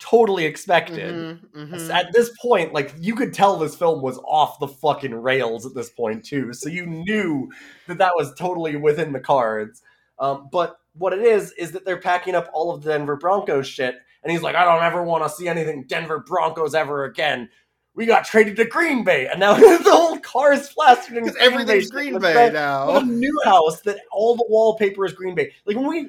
totally 0.00 0.44
expected. 0.44 1.14
Mhm, 1.54 1.70
mhm. 1.70 1.90
At 1.90 2.12
this 2.12 2.30
point, 2.42 2.72
like 2.74 2.94
you 2.98 3.14
could 3.14 3.32
tell 3.32 3.56
this 3.56 3.76
film 3.76 4.02
was 4.02 4.18
off 4.26 4.58
the 4.58 4.68
fucking 4.68 5.14
rails 5.14 5.64
at 5.64 5.74
this 5.74 5.90
point 5.90 6.24
too. 6.24 6.52
So 6.52 6.68
you 6.68 6.84
knew 6.86 7.48
that 7.86 7.98
that 7.98 8.12
was 8.16 8.34
totally 8.34 8.76
within 8.76 9.12
the 9.12 9.20
cards. 9.20 9.82
Um, 10.18 10.48
but 10.52 10.76
what 10.94 11.12
it 11.12 11.22
is 11.22 11.52
is 11.52 11.72
that 11.72 11.84
they're 11.84 12.00
packing 12.00 12.34
up 12.34 12.50
all 12.52 12.74
of 12.74 12.82
the 12.82 12.90
Denver 12.90 13.16
Broncos 13.16 13.66
shit, 13.66 13.96
and 14.22 14.30
he's 14.30 14.42
like, 14.42 14.56
"I 14.56 14.64
don't 14.64 14.82
ever 14.84 15.02
want 15.02 15.24
to 15.24 15.30
see 15.30 15.48
anything 15.48 15.84
Denver 15.88 16.18
Broncos 16.20 16.74
ever 16.74 17.04
again." 17.04 17.48
We 17.94 18.06
got 18.06 18.24
traded 18.24 18.56
to 18.56 18.64
Green 18.64 19.04
Bay, 19.04 19.28
and 19.28 19.38
now 19.38 19.54
the 19.78 19.90
whole 19.90 20.18
car 20.18 20.52
is 20.52 20.68
plastered 20.68 21.16
in 21.16 21.24
Green 21.24 21.36
everything's 21.40 21.90
Bay. 21.90 22.10
Green. 22.10 22.20
Bay 22.20 22.50
now. 22.52 22.96
a 22.96 23.04
new 23.04 23.40
house 23.44 23.80
that 23.82 23.98
all 24.10 24.36
the 24.36 24.46
wallpaper 24.48 25.04
is 25.04 25.12
Green 25.12 25.34
Bay. 25.34 25.52
Like 25.64 25.76
when 25.76 25.86
we, 25.86 26.08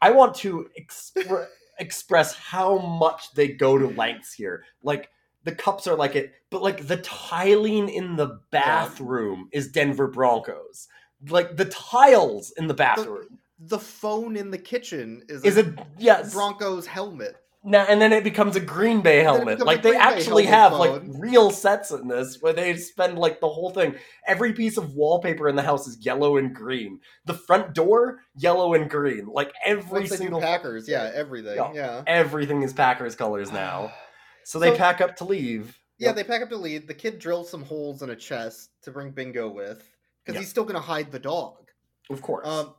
I 0.00 0.10
want 0.10 0.34
to 0.36 0.68
expre- 0.80 1.46
express 1.78 2.34
how 2.34 2.78
much 2.78 3.34
they 3.34 3.48
go 3.48 3.76
to 3.76 3.88
lengths 3.88 4.32
here. 4.32 4.64
Like 4.82 5.10
the 5.44 5.54
cups 5.54 5.86
are 5.86 5.96
like 5.96 6.16
it, 6.16 6.32
but 6.50 6.62
like 6.62 6.86
the 6.86 6.96
tiling 6.98 7.90
in 7.90 8.16
the 8.16 8.40
bathroom 8.50 9.48
is 9.52 9.68
Denver 9.68 10.06
Broncos. 10.06 10.88
Like 11.28 11.56
the 11.56 11.66
tiles 11.66 12.52
in 12.56 12.66
the 12.66 12.74
bathroom 12.74 13.38
The 13.58 13.78
phone 13.78 14.36
in 14.36 14.50
the 14.50 14.58
kitchen 14.58 15.22
is, 15.28 15.44
is 15.44 15.58
a 15.58 15.74
yes. 15.98 16.32
Broncos 16.32 16.86
helmet. 16.86 17.36
Now, 17.66 17.86
and 17.88 17.98
then 18.00 18.12
it 18.12 18.24
becomes 18.24 18.56
a 18.56 18.60
Green 18.60 19.00
Bay 19.00 19.22
helmet. 19.22 19.58
Like 19.64 19.82
they 19.82 19.92
Bay 19.92 19.96
actually 19.96 20.44
have 20.44 20.74
like 20.74 21.00
real 21.06 21.50
sets 21.50 21.90
in 21.90 22.08
this 22.08 22.42
where 22.42 22.52
they 22.52 22.76
spend 22.76 23.18
like 23.18 23.40
the 23.40 23.48
whole 23.48 23.70
thing. 23.70 23.94
Every 24.26 24.52
piece 24.52 24.76
of 24.76 24.94
wallpaper 24.94 25.48
in 25.48 25.56
the 25.56 25.62
house 25.62 25.86
is 25.88 26.04
yellow 26.04 26.36
and 26.36 26.54
green. 26.54 27.00
The 27.24 27.32
front 27.32 27.74
door, 27.74 28.20
yellow 28.36 28.74
and 28.74 28.90
green. 28.90 29.26
Like 29.26 29.50
every 29.64 30.02
new 30.02 30.06
single 30.08 30.40
Packers, 30.42 30.86
yeah, 30.86 31.10
everything, 31.14 31.56
Yeah. 31.56 31.72
yeah. 31.74 32.02
everything 32.06 32.62
is 32.62 32.72
Packers 32.74 33.14
colors 33.16 33.50
now. 33.50 33.92
So 34.46 34.58
they 34.58 34.72
So- 34.72 34.76
pack 34.76 35.00
up 35.00 35.16
to 35.16 35.24
leave. 35.24 35.78
Yeah, 35.96 36.08
Yep. 36.08 36.16
they 36.16 36.24
pack 36.24 36.42
up 36.42 36.50
to 36.50 36.56
leave. 36.58 36.86
The 36.86 36.92
kid 36.92 37.18
drills 37.18 37.48
some 37.48 37.62
holes 37.62 38.02
in 38.02 38.10
a 38.10 38.16
chest 38.16 38.68
to 38.82 38.90
bring 38.90 39.10
Bingo 39.12 39.48
with 39.48 39.78
because 40.22 40.34
Yep. 40.34 40.40
he's 40.42 40.50
still 40.50 40.64
going 40.64 40.74
to 40.74 40.82
hide 40.82 41.10
the 41.10 41.18
dog. 41.18 41.70
Of 42.10 42.20
course. 42.20 42.46
Um, 42.46 42.74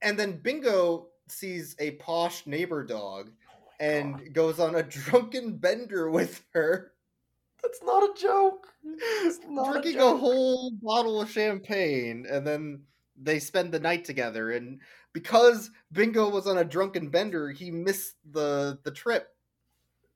and 0.00 0.16
then 0.16 0.38
Bingo 0.40 1.08
sees 1.26 1.74
a 1.80 1.90
posh 1.96 2.46
neighbor 2.46 2.84
dog 2.84 3.32
and 3.80 4.32
goes 4.32 4.58
on 4.60 4.74
a 4.74 4.82
drunken 4.84 5.56
bender 5.58 6.10
with 6.10 6.44
her, 6.54 6.92
That's 7.62 7.80
not 7.82 8.02
a 8.02 8.14
joke. 8.20 8.68
not 9.48 9.72
drinking 9.72 9.96
a, 9.96 9.98
joke. 9.98 10.20
whole 10.20 10.70
bottle 10.82 11.20
of 11.20 11.30
champagne, 11.30 12.26
and 12.30 12.46
then 12.46 12.82
they 13.20 13.38
spend 13.40 13.72
the 13.72 13.80
night 13.80 14.04
together. 14.04 14.52
And 14.52 14.80
because 15.12 15.70
Bingo 15.92 16.28
was 16.30 16.46
on 16.46 16.58
a 16.58 16.64
drunken 16.64 17.08
bender, 17.08 17.50
he 17.50 17.70
missed 17.70 18.14
the 18.30 18.78
the 18.84 18.90
trip. 18.92 19.28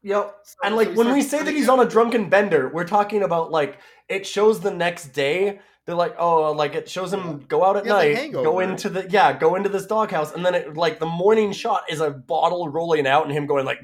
Yep. 0.02 0.34
So- 0.44 0.54
And 0.64 0.76
like 0.76 0.94
when 0.94 1.12
we 1.12 1.22
say 1.22 1.42
that 1.42 1.52
he's 1.54 1.68
on 1.68 1.80
a 1.80 1.84
drunken 1.88 2.28
bender, 2.28 2.68
we're 2.72 2.84
talking 2.86 3.22
about 3.22 3.50
like 3.50 3.78
it 4.08 4.26
shows 4.26 4.60
the 4.60 4.70
next 4.70 5.08
day. 5.08 5.60
They're 5.84 5.96
like, 5.96 6.14
oh, 6.16 6.44
uh, 6.44 6.52
like 6.54 6.76
it 6.76 6.88
shows 6.88 7.12
him 7.12 7.40
go 7.48 7.64
out 7.64 7.76
at 7.76 7.84
a 7.84 7.88
night, 7.88 8.14
go 8.44 8.60
into 8.60 8.88
the 8.88 9.10
yeah, 9.10 9.32
go 9.36 9.56
into 9.56 9.68
this 9.68 9.84
doghouse, 9.84 10.32
and 10.32 10.46
then 10.46 10.54
it 10.54 10.76
like 10.76 11.00
the 11.00 11.06
morning 11.06 11.50
shot 11.52 11.82
is 11.90 12.00
a 12.00 12.10
bottle 12.10 12.68
rolling 12.68 13.04
out 13.04 13.24
and 13.24 13.32
him 13.32 13.46
going 13.46 13.64
like 13.64 13.80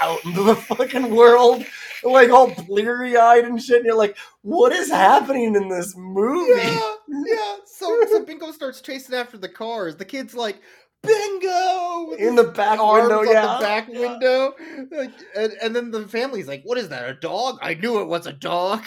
out 0.00 0.24
into 0.24 0.42
the 0.42 0.56
fucking 0.56 1.14
world, 1.14 1.64
like 2.02 2.30
all 2.30 2.52
bleary 2.66 3.16
eyed 3.16 3.44
and 3.44 3.62
shit. 3.62 3.76
And 3.78 3.86
you're 3.86 3.96
like, 3.96 4.16
what 4.42 4.72
is 4.72 4.90
happening 4.90 5.54
in 5.54 5.68
this 5.68 5.94
movie? 5.96 6.60
Yeah, 6.62 6.94
yeah. 7.08 7.56
So, 7.66 8.00
so 8.10 8.24
Bingo 8.24 8.50
starts 8.52 8.80
chasing 8.80 9.14
after 9.14 9.38
the 9.38 9.48
cars. 9.48 9.96
The 9.96 10.04
kid's 10.04 10.34
like, 10.34 10.60
Bingo! 11.02 12.12
In 12.18 12.34
the 12.34 12.52
back 12.54 12.78
window, 12.80 13.22
yeah. 13.22 13.56
the 13.56 13.62
back 13.62 13.88
window. 13.88 14.54
Like, 14.90 15.12
and, 15.36 15.52
and 15.62 15.76
then 15.76 15.90
the 15.90 16.06
family's 16.06 16.48
like, 16.48 16.62
what 16.64 16.78
is 16.78 16.88
that, 16.90 17.08
a 17.08 17.14
dog? 17.14 17.58
I 17.62 17.74
knew 17.74 18.00
it 18.00 18.06
was 18.06 18.26
a 18.26 18.32
dog. 18.32 18.84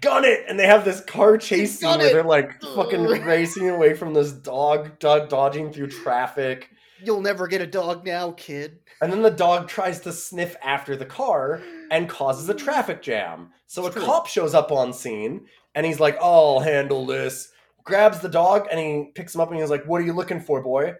gun 0.00 0.24
it 0.24 0.44
and 0.48 0.58
they 0.58 0.66
have 0.66 0.84
this 0.84 1.00
car 1.00 1.36
chase 1.36 1.80
scene 1.80 1.98
where 1.98 2.06
it. 2.06 2.12
they're 2.12 2.22
like 2.22 2.60
fucking 2.62 3.02
racing 3.02 3.68
away 3.68 3.94
from 3.94 4.14
this 4.14 4.30
dog 4.30 4.96
do- 5.00 5.26
dodging 5.28 5.72
through 5.72 5.88
traffic 5.88 6.70
You'll 7.04 7.20
never 7.20 7.48
get 7.48 7.60
a 7.60 7.66
dog 7.66 8.06
now, 8.06 8.30
kid. 8.30 8.78
and 9.00 9.12
then 9.12 9.22
the 9.22 9.30
dog 9.30 9.66
tries 9.66 9.98
to 10.02 10.12
sniff 10.12 10.54
after 10.62 10.94
the 10.94 11.04
car 11.04 11.60
and 11.90 12.08
causes 12.08 12.48
a 12.48 12.54
traffic 12.54 13.02
jam 13.02 13.50
so 13.66 13.84
a 13.86 13.90
true. 13.90 14.02
cop 14.02 14.28
shows 14.28 14.54
up 14.54 14.70
on 14.70 14.92
scene 14.92 15.46
and 15.74 15.84
he's 15.84 15.98
like 15.98 16.16
oh, 16.20 16.58
i'll 16.58 16.60
handle 16.60 17.04
this 17.04 17.50
grabs 17.82 18.20
the 18.20 18.28
dog 18.28 18.68
and 18.70 18.78
he 18.78 19.10
picks 19.16 19.34
him 19.34 19.40
up 19.40 19.50
and 19.50 19.58
he's 19.58 19.70
like 19.70 19.84
what 19.86 20.00
are 20.00 20.04
you 20.04 20.12
looking 20.12 20.40
for 20.40 20.62
boy 20.62 20.94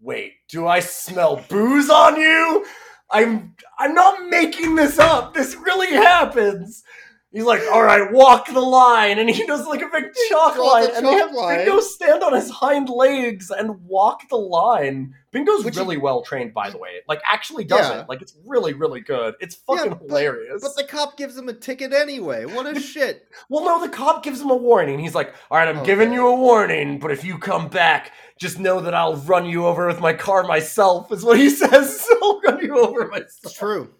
wait 0.00 0.34
do 0.48 0.66
i 0.66 0.80
smell 0.80 1.44
booze 1.48 1.90
on 1.90 2.16
you 2.20 2.64
i'm 3.10 3.54
i'm 3.78 3.94
not 3.94 4.28
making 4.28 4.74
this 4.74 4.98
up 4.98 5.34
this 5.34 5.54
really 5.56 5.90
happens 5.92 6.82
He's 7.30 7.44
like, 7.44 7.60
all 7.70 7.82
right, 7.82 8.10
walk 8.10 8.46
the 8.50 8.58
line, 8.58 9.18
and 9.18 9.28
he 9.28 9.44
does 9.46 9.66
like 9.66 9.82
a 9.82 9.88
big 9.92 10.04
chalk 10.30 10.56
line, 10.56 10.88
and 10.96 11.06
they 11.06 11.12
have 11.12 11.30
line. 11.34 11.58
Bingo 11.58 11.78
stand 11.80 12.22
on 12.22 12.32
his 12.32 12.48
hind 12.48 12.88
legs 12.88 13.50
and 13.50 13.84
walk 13.84 14.26
the 14.30 14.36
line. 14.36 15.14
Bingo's 15.30 15.62
Which 15.62 15.76
really 15.76 15.98
well 15.98 16.22
trained, 16.22 16.54
by 16.54 16.70
the 16.70 16.78
way. 16.78 16.88
Like, 17.06 17.20
actually 17.26 17.64
does 17.64 17.86
Yeah. 17.86 18.00
it. 18.00 18.08
Like, 18.08 18.22
it's 18.22 18.34
really, 18.46 18.72
really 18.72 19.00
good. 19.02 19.34
It's 19.40 19.58
Yeah, 19.68 19.76
fucking 19.76 19.90
but- 19.92 20.00
hilarious. 20.06 20.62
But 20.62 20.74
the 20.74 20.84
cop 20.84 21.18
gives 21.18 21.36
him 21.36 21.50
a 21.50 21.52
ticket 21.52 21.92
anyway. 21.92 22.46
What 22.46 22.66
a 22.66 22.80
shit. 22.80 23.28
well, 23.50 23.62
no, 23.62 23.78
the 23.86 23.92
cop 23.94 24.22
gives 24.22 24.40
him 24.40 24.48
a 24.48 24.56
warning. 24.56 24.98
He's 24.98 25.14
like, 25.14 25.34
all 25.50 25.58
right, 25.58 25.68
I'm 25.68 25.80
oh, 25.80 25.84
giving 25.84 26.14
you 26.14 26.26
a 26.28 26.34
warning, 26.34 26.98
but 26.98 27.10
if 27.10 27.24
you 27.24 27.36
come 27.38 27.68
back, 27.68 28.12
just 28.38 28.58
know 28.58 28.80
that 28.80 28.94
I'll 28.94 29.16
run 29.16 29.46
you 29.46 29.66
over 29.66 29.86
with 29.86 30.00
my 30.00 30.12
car 30.12 30.42
myself. 30.44 31.10
Is 31.12 31.24
what 31.24 31.38
he 31.38 31.50
says. 31.62 32.00
So 32.00 32.14
I'll 32.22 32.40
run 32.40 32.60
you 32.64 32.78
over 32.78 33.06
myself. 33.08 33.28
It's 33.44 33.52
true. 33.54 33.94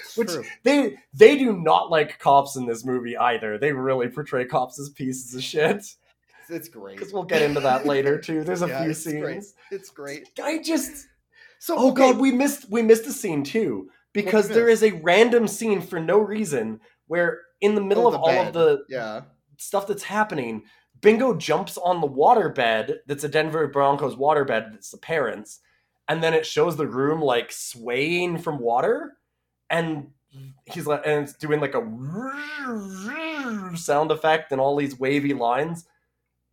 It's 0.00 0.16
Which 0.16 0.28
true. 0.28 0.44
they 0.64 0.96
they 1.14 1.38
do 1.38 1.52
not 1.58 1.90
like 1.90 2.18
cops 2.18 2.56
in 2.56 2.66
this 2.66 2.84
movie 2.84 3.16
either. 3.16 3.58
They 3.58 3.72
really 3.72 4.08
portray 4.08 4.44
cops 4.44 4.78
as 4.78 4.90
pieces 4.90 5.34
of 5.34 5.42
shit. 5.42 5.82
It's, 6.50 6.68
great. 6.68 6.96
Because 6.98 7.12
we'll 7.12 7.24
get 7.24 7.42
into 7.42 7.60
that 7.60 7.84
later 7.84 8.18
too. 8.18 8.42
There's 8.42 8.62
a 8.62 8.68
Yeah, 8.68 8.80
few 8.82 8.90
it's 8.90 9.04
scenes. 9.04 9.20
great. 9.22 9.44
It's 9.70 9.90
great. 9.90 10.28
I 10.42 10.58
just 10.62 11.06
So 11.58 11.74
oh 11.78 11.90
okay, 11.92 12.12
god, 12.12 12.18
we 12.20 12.32
missed 12.32 12.70
we 12.70 12.80
missed 12.82 13.06
a 13.06 13.12
scene 13.12 13.42
too 13.44 13.90
because 14.14 14.48
there 14.48 14.68
is 14.68 14.82
a 14.82 14.92
random 14.92 15.46
scene 15.46 15.80
for 15.82 16.00
no 16.00 16.18
reason 16.18 16.80
where 17.06 17.40
in 17.60 17.74
the 17.74 17.80
middle 17.82 18.04
Oh, 18.06 18.08
of 18.08 18.14
all 18.16 18.26
bed. 18.28 18.48
of 18.48 18.52
the 18.54 18.84
yeah. 18.88 19.22
stuff 19.58 19.86
that's 19.86 20.02
happening, 20.02 20.62
Bingo 21.00 21.34
jumps 21.34 21.78
on 21.78 22.00
the 22.00 22.08
waterbed 22.08 22.98
that's 23.06 23.24
a 23.24 23.28
Denver 23.28 23.66
Broncos 23.68 24.16
waterbed 24.16 24.72
that's 24.72 24.90
the 24.90 24.98
parents, 24.98 25.60
and 26.08 26.22
then 26.22 26.34
it 26.34 26.46
shows 26.46 26.76
the 26.76 26.86
room 26.86 27.20
like 27.20 27.52
swaying 27.52 28.38
from 28.38 28.58
water, 28.58 29.16
and 29.70 30.08
he's 30.66 30.86
like, 30.86 31.02
and 31.06 31.24
it's 31.24 31.34
doing 31.34 31.60
like 31.60 31.74
a 31.74 31.80
sound 33.76 34.10
effect 34.10 34.52
and 34.52 34.60
all 34.60 34.76
these 34.76 34.98
wavy 34.98 35.34
lines, 35.34 35.86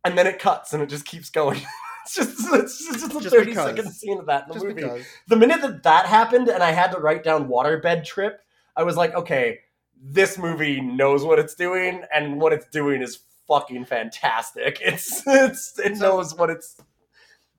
and 0.04 0.16
then 0.18 0.26
it 0.26 0.38
cuts 0.38 0.72
and 0.72 0.82
it 0.82 0.88
just 0.88 1.06
keeps 1.06 1.30
going. 1.30 1.60
it's 2.04 2.14
just 2.14 2.38
it's 2.54 2.86
just 2.86 3.04
a 3.06 3.20
Just 3.20 3.30
thirty 3.30 3.50
because. 3.50 3.66
second 3.76 3.92
scene 3.92 4.18
of 4.18 4.26
that 4.26 4.44
in 4.44 4.48
the 4.50 4.54
Just 4.54 4.66
movie 4.66 4.82
because. 4.82 5.06
the 5.28 5.36
minute 5.36 5.60
that 5.62 5.82
that 5.82 6.06
happened 6.06 6.48
and 6.48 6.62
I 6.62 6.72
had 6.72 6.92
to 6.92 6.98
write 7.00 7.24
down 7.24 7.48
waterbed 7.48 8.04
trip, 8.04 8.40
I 8.76 8.84
was 8.84 8.96
like, 8.96 9.14
okay, 9.14 9.60
this 10.00 10.38
movie 10.38 10.80
knows 10.80 11.24
what 11.24 11.38
it's 11.38 11.54
doing, 11.54 12.04
and 12.14 12.40
what 12.40 12.52
it's 12.52 12.68
doing 12.68 13.02
is 13.02 13.18
fucking 13.48 13.84
fantastic. 13.86 14.78
It's 14.84 15.22
it's 15.26 15.78
it 15.78 15.96
knows 15.98 16.34
what 16.34 16.50
it's 16.50 16.76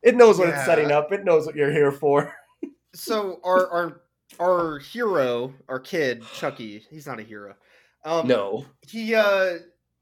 it 0.03 0.15
knows 0.15 0.37
what 0.39 0.49
it's 0.49 0.65
setting 0.65 0.91
up. 0.91 1.11
It 1.11 1.25
knows 1.25 1.45
what 1.45 1.55
you're 1.55 1.71
here 1.71 1.91
for. 1.91 2.33
so 2.93 3.39
our 3.43 3.69
our 3.69 4.01
our 4.39 4.79
hero, 4.79 5.53
our 5.67 5.79
kid 5.79 6.23
Chucky, 6.33 6.85
he's 6.89 7.07
not 7.07 7.19
a 7.19 7.23
hero. 7.23 7.55
Um, 8.05 8.27
No, 8.27 8.65
he 8.87 9.15
uh 9.15 9.55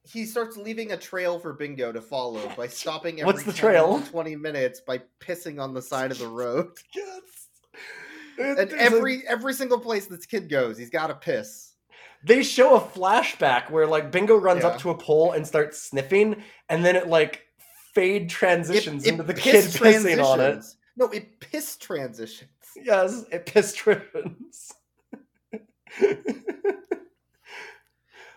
he 0.03 0.25
starts 0.25 0.55
leaving 0.57 0.91
a 0.91 0.97
trail 0.97 1.39
for 1.39 1.53
Bingo 1.53 1.91
to 1.91 2.01
follow 2.01 2.47
by 2.55 2.67
stopping 2.81 3.21
every 3.21 3.25
What's 3.25 3.43
the 3.43 3.53
trail? 3.53 4.01
20 4.11 4.35
minutes 4.35 4.81
by 4.81 5.01
pissing 5.19 5.59
on 5.59 5.73
the 5.73 5.81
side 5.81 6.11
of 6.11 6.19
the 6.19 6.27
road. 6.27 6.69
yes. 6.93 7.21
And 8.37 8.57
There's 8.57 8.73
a- 8.73 8.81
every 8.81 9.23
every 9.27 9.53
single 9.53 9.79
place 9.79 10.07
this 10.07 10.25
kid 10.25 10.49
goes, 10.49 10.77
he's 10.77 10.89
got 10.89 11.07
to 11.07 11.15
piss. 11.15 11.74
They 12.23 12.43
show 12.43 12.75
a 12.75 12.79
flashback 12.81 13.69
where 13.69 13.85
like 13.87 14.11
Bingo 14.11 14.35
runs 14.35 14.63
Yeah. 14.63 14.69
up 14.69 14.79
to 14.79 14.89
a 14.91 14.97
pole 14.97 15.31
and 15.33 15.45
starts 15.45 15.81
sniffing, 15.81 16.41
and 16.69 16.83
then 16.85 16.95
it 16.95 17.07
like 17.07 17.43
fade 17.93 18.29
transitions 18.29 19.05
into 19.05 19.23
the 19.23 19.33
kid 19.33 19.63
piss 19.65 19.77
pissing 19.77 20.23
on 20.23 20.39
it. 20.39 20.63
No, 20.97 21.07
it 21.09 21.39
piss 21.39 21.77
transitions. 21.77 22.49
Yes, 22.75 23.25
it 23.31 23.45
piss 23.45 23.73
transitions. 23.73 24.71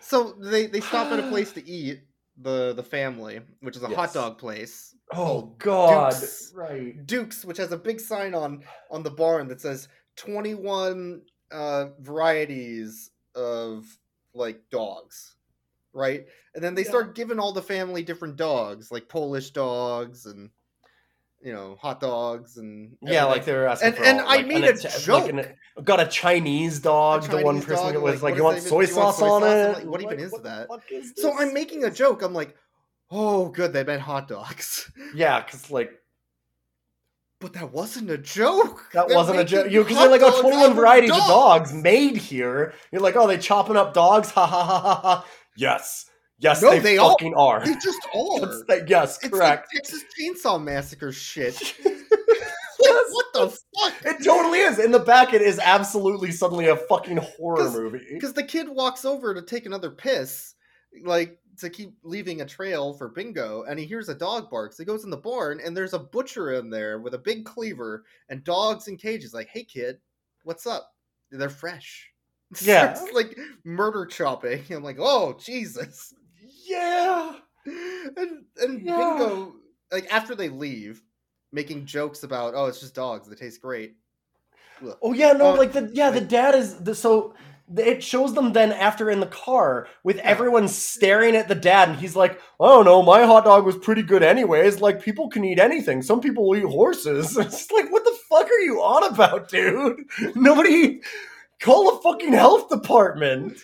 So 0.01 0.33
they 0.39 0.65
they 0.67 0.79
stop 0.81 1.11
at 1.11 1.19
a 1.19 1.23
place 1.29 1.51
to 1.53 1.67
eat 1.67 2.01
the 2.41 2.73
the 2.73 2.83
family, 2.83 3.41
which 3.61 3.75
is 3.75 3.83
a 3.83 3.87
hot 3.89 4.13
dog 4.13 4.37
place. 4.37 4.95
oh 5.13 5.53
God! 5.59 6.11
Dukes. 6.13 6.51
Right. 6.55 7.05
Duke's, 7.05 7.45
which 7.45 7.57
has 7.57 7.71
a 7.71 7.77
big 7.77 7.99
sign 7.99 8.33
on 8.33 8.63
on 8.89 9.03
the 9.03 9.11
barn 9.11 9.47
that 9.49 9.61
says 9.61 9.87
21 10.17 11.21
uh, 11.51 11.85
varieties 11.99 13.11
of 13.39 13.85
like 14.35 14.61
dogs, 14.69 15.35
right? 15.93 16.25
And 16.53 16.63
then 16.63 16.75
they 16.75 16.83
Yeah. 16.83 16.89
start 16.89 17.15
giving 17.15 17.39
all 17.39 17.51
the 17.53 17.61
family 17.63 18.03
different 18.03 18.35
dogs, 18.35 18.91
like 18.91 19.07
Polish 19.09 19.49
dogs 19.51 20.25
and 20.27 20.51
you 21.41 21.53
know 21.53 21.77
hot 21.81 22.01
dogs 22.01 22.57
and 22.57 22.97
Yeah, 23.01 23.23
like 23.23 23.45
they 23.45 23.53
were 23.53 23.65
asking 23.67 23.87
And- 23.87 23.97
for 23.97 24.03
and 24.03 24.19
all, 24.19 24.27
I 24.27 24.35
like, 24.37 24.47
made 24.47 24.63
an 24.65 24.75
a 24.77 24.99
joke. 24.99 25.23
Like 25.23 25.33
an- 25.77 25.85
got 25.85 25.99
a 26.01 26.05
Chinese 26.07 26.79
dog. 26.79 27.23
the 27.23 27.37
one 27.41 27.61
person 27.61 27.93
dog, 27.93 28.03
was 28.03 28.21
like, 28.21 28.33
what 28.33 28.37
"You 28.37 28.43
want 28.43 28.61
soy 28.61 28.83
even- 28.83 28.93
sauce 28.93 29.21
on 29.21 29.41
sauce? 29.41 29.51
It?" 29.53 29.73
like, 29.79 29.85
what 29.85 30.01
even 30.01 30.19
is 30.19 30.31
what 30.33 30.43
the 30.43 30.67
that? 30.67 30.93
is 30.93 31.13
So 31.15 31.31
I'm 31.37 31.53
making 31.53 31.85
a 31.85 31.89
joke. 31.91 32.21
I'm 32.21 32.33
like, 32.33 32.55
oh, 33.09 33.47
good, 33.49 33.71
they 33.73 33.83
meant 33.83 34.01
hot 34.01 34.27
dogs. 34.27 34.91
Yeah, 35.15 35.41
because 35.41 35.71
like 35.71 35.98
But 37.39 37.53
that 37.53 37.71
wasn't 37.71 38.09
a 38.09 38.17
joke. 38.17 38.89
that 38.93 39.07
They're 39.07 39.15
wasn't 39.15 39.39
a 39.39 39.45
joke. 39.45 39.71
You 39.71 39.83
because 39.83 39.97
you're 39.97 40.09
like, 40.11 40.21
oh, 40.23 40.41
21 40.41 40.61
out 40.63 40.69
of 40.71 40.75
varieties 40.75 41.11
of 41.11 41.17
dogs 41.19 41.73
made 41.73 42.17
here. 42.17 42.73
You're 42.91 43.01
like, 43.01 43.15
oh, 43.15 43.27
they 43.27 43.37
chopping 43.37 43.77
up 43.77 43.93
dogs? 43.93 44.29
Ha 44.31 44.45
ha 44.45 44.63
ha 44.65 44.79
ha 44.79 44.95
ha. 45.01 45.25
Yes, 45.55 46.05
yes, 46.37 46.61
No, 46.61 46.71
they, 46.71 46.79
they 46.79 46.97
all- 46.97 47.11
fucking 47.11 47.35
are. 47.35 47.65
They 47.65 47.75
just 47.75 47.99
are. 48.13 48.83
Yes, 48.87 49.19
It's 49.23 49.29
correct. 49.29 49.67
like 49.73 49.83
Texas 49.83 50.03
Chainsaw 50.19 50.61
Massacre 50.61 51.11
shit. 51.11 51.75
Yes. 52.81 53.05
what 53.11 53.25
the 53.33 53.49
fuck? 53.49 53.93
It 54.05 54.23
totally 54.23 54.59
is. 54.59 54.79
In 54.79 54.91
the 54.93 54.99
back, 54.99 55.33
it 55.33 55.41
is 55.41 55.59
absolutely 55.59 56.31
suddenly 56.31 56.67
a 56.67 56.77
fucking 56.77 57.17
horror 57.17 57.57
'Cause- 57.57 57.75
movie. 57.75 58.05
Because 58.13 58.31
the 58.31 58.43
kid 58.43 58.69
walks 58.69 59.03
over 59.03 59.33
to 59.33 59.41
take 59.41 59.65
another 59.65 59.91
piss, 59.91 60.53
like 61.03 61.38
to 61.59 61.69
keep 61.69 61.93
leaving 62.03 62.41
a 62.41 62.45
trail 62.45 62.93
for 62.93 63.09
Bingo, 63.09 63.63
and 63.63 63.79
he 63.79 63.85
hears 63.85 64.09
a 64.09 64.15
dog 64.15 64.49
bark. 64.49 64.73
So 64.73 64.83
he 64.83 64.85
goes 64.87 65.03
in 65.03 65.09
the 65.09 65.17
barn, 65.17 65.59
and 65.63 65.75
there's 65.75 65.93
a 65.93 65.99
butcher 65.99 66.53
in 66.53 66.69
there 66.69 66.99
with 66.99 67.13
a 67.13 67.17
big 67.19 67.45
cleaver 67.45 68.03
and 68.29 68.43
dogs 68.43 68.87
in 68.87 68.97
cages. 68.97 69.33
Like, 69.33 69.47
hey 69.49 69.63
kid, 69.63 69.99
what's 70.43 70.65
up? 70.67 70.93
They're 71.31 71.49
fresh. 71.49 72.07
Yeah. 72.61 72.99
Like 73.13 73.37
murder 73.63 74.07
chopping. 74.07 74.63
I'm 74.71 74.81
like, 74.83 74.97
oh 74.99 75.37
Jesus. 75.39 76.15
Yeah. 76.65 77.33
and 77.65 78.43
and 78.59 78.81
Yeah. 78.81 78.97
Bingo, 78.97 79.53
like 79.91 80.11
after 80.11 80.33
they 80.33 80.49
leave, 80.49 81.03
making 81.51 81.85
jokes 81.85 82.23
about, 82.23 82.53
oh, 82.55 82.65
it's 82.65 82.79
just 82.79 82.95
dogs. 82.95 83.27
They 83.27 83.35
taste 83.35 83.61
great. 83.61 83.95
Oh 85.01 85.13
yeah, 85.13 85.33
no, 85.33 85.53
Uh, 85.53 85.57
like 85.57 85.73
the 85.73 85.91
yeah, 85.93 86.09
the 86.09 86.21
dad 86.21 86.55
is 86.55 86.77
the, 86.77 86.95
so 86.95 87.35
it 87.77 88.03
shows 88.03 88.33
them 88.33 88.53
then 88.53 88.71
after 88.71 89.09
in 89.09 89.19
the 89.19 89.27
car 89.27 89.87
with 90.03 90.17
everyone 90.17 90.67
staring 90.67 91.35
at 91.35 91.47
the 91.47 91.55
dad, 91.55 91.89
and 91.89 91.97
he's 91.97 92.15
like, 92.15 92.39
oh, 92.59 92.65
"I 92.65 92.75
don't 92.75 92.85
know, 92.85 93.01
my 93.03 93.23
hot 93.25 93.45
dog 93.45 93.65
was 93.65 93.77
pretty 93.77 94.03
good 94.03 94.23
anyways. 94.23 94.81
Like 94.81 95.01
people 95.01 95.29
can 95.29 95.43
eat 95.45 95.59
anything. 95.59 96.01
Some 96.01 96.21
people 96.21 96.47
will 96.47 96.57
eat 96.57 96.65
horses." 96.65 97.37
It's 97.37 97.71
like, 97.71 97.91
what 97.91 98.03
the 98.03 98.17
fuck 98.29 98.45
are 98.45 98.59
you 98.59 98.81
on 98.81 99.11
about, 99.13 99.49
dude? 99.49 100.05
Nobody 100.35 101.01
call 101.61 101.91
the 101.91 102.01
fucking 102.01 102.33
health 102.33 102.69
department. 102.69 103.57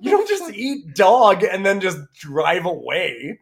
You 0.00 0.10
don't 0.10 0.28
just 0.28 0.52
eat 0.52 0.94
dog 0.94 1.44
and 1.44 1.64
then 1.64 1.80
just 1.80 1.98
drive 2.14 2.66
away. 2.66 3.38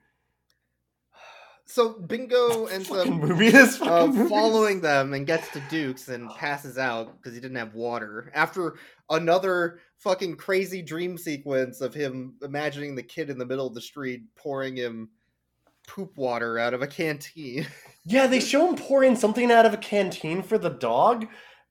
So 1.75 1.95
Bingo 1.95 2.67
ends 2.67 2.89
up 2.93 3.09
uh, 3.83 4.29
following 4.29 4.81
them 4.81 5.13
and 5.13 5.27
gets 5.27 5.49
to 5.49 5.63
Duke's 5.69 6.07
and 6.07 6.31
passes 6.31 6.79
out 6.79 7.17
because 7.17 7.35
he 7.35 7.41
didn't 7.41 7.57
have 7.57 7.75
water. 7.75 8.31
After 8.33 8.77
another 9.11 9.81
fucking 9.99 10.37
crazy 10.37 10.83
dream 10.83 11.19
sequence 11.19 11.81
of 11.81 11.93
him 11.93 12.35
imagining 12.43 12.95
the 12.95 13.03
kid 13.03 13.29
in 13.29 13.39
the 13.39 13.45
middle 13.45 13.67
of 13.67 13.75
the 13.75 13.81
street 13.81 14.23
pouring 14.37 14.77
him 14.77 15.09
poop 15.89 16.17
water 16.17 16.61
out 16.61 16.75
of 16.75 16.83
a 16.83 16.87
canteen. 16.87 17.67
Yeah, 18.07 18.27
they 18.27 18.39
show 18.39 18.69
him 18.69 18.77
pouring 18.77 19.17
something 19.17 19.51
out 19.51 19.65
of 19.65 19.73
a 19.73 19.79
canteen 19.79 20.43
for 20.43 20.59
the 20.59 20.69
dog, 20.69 21.27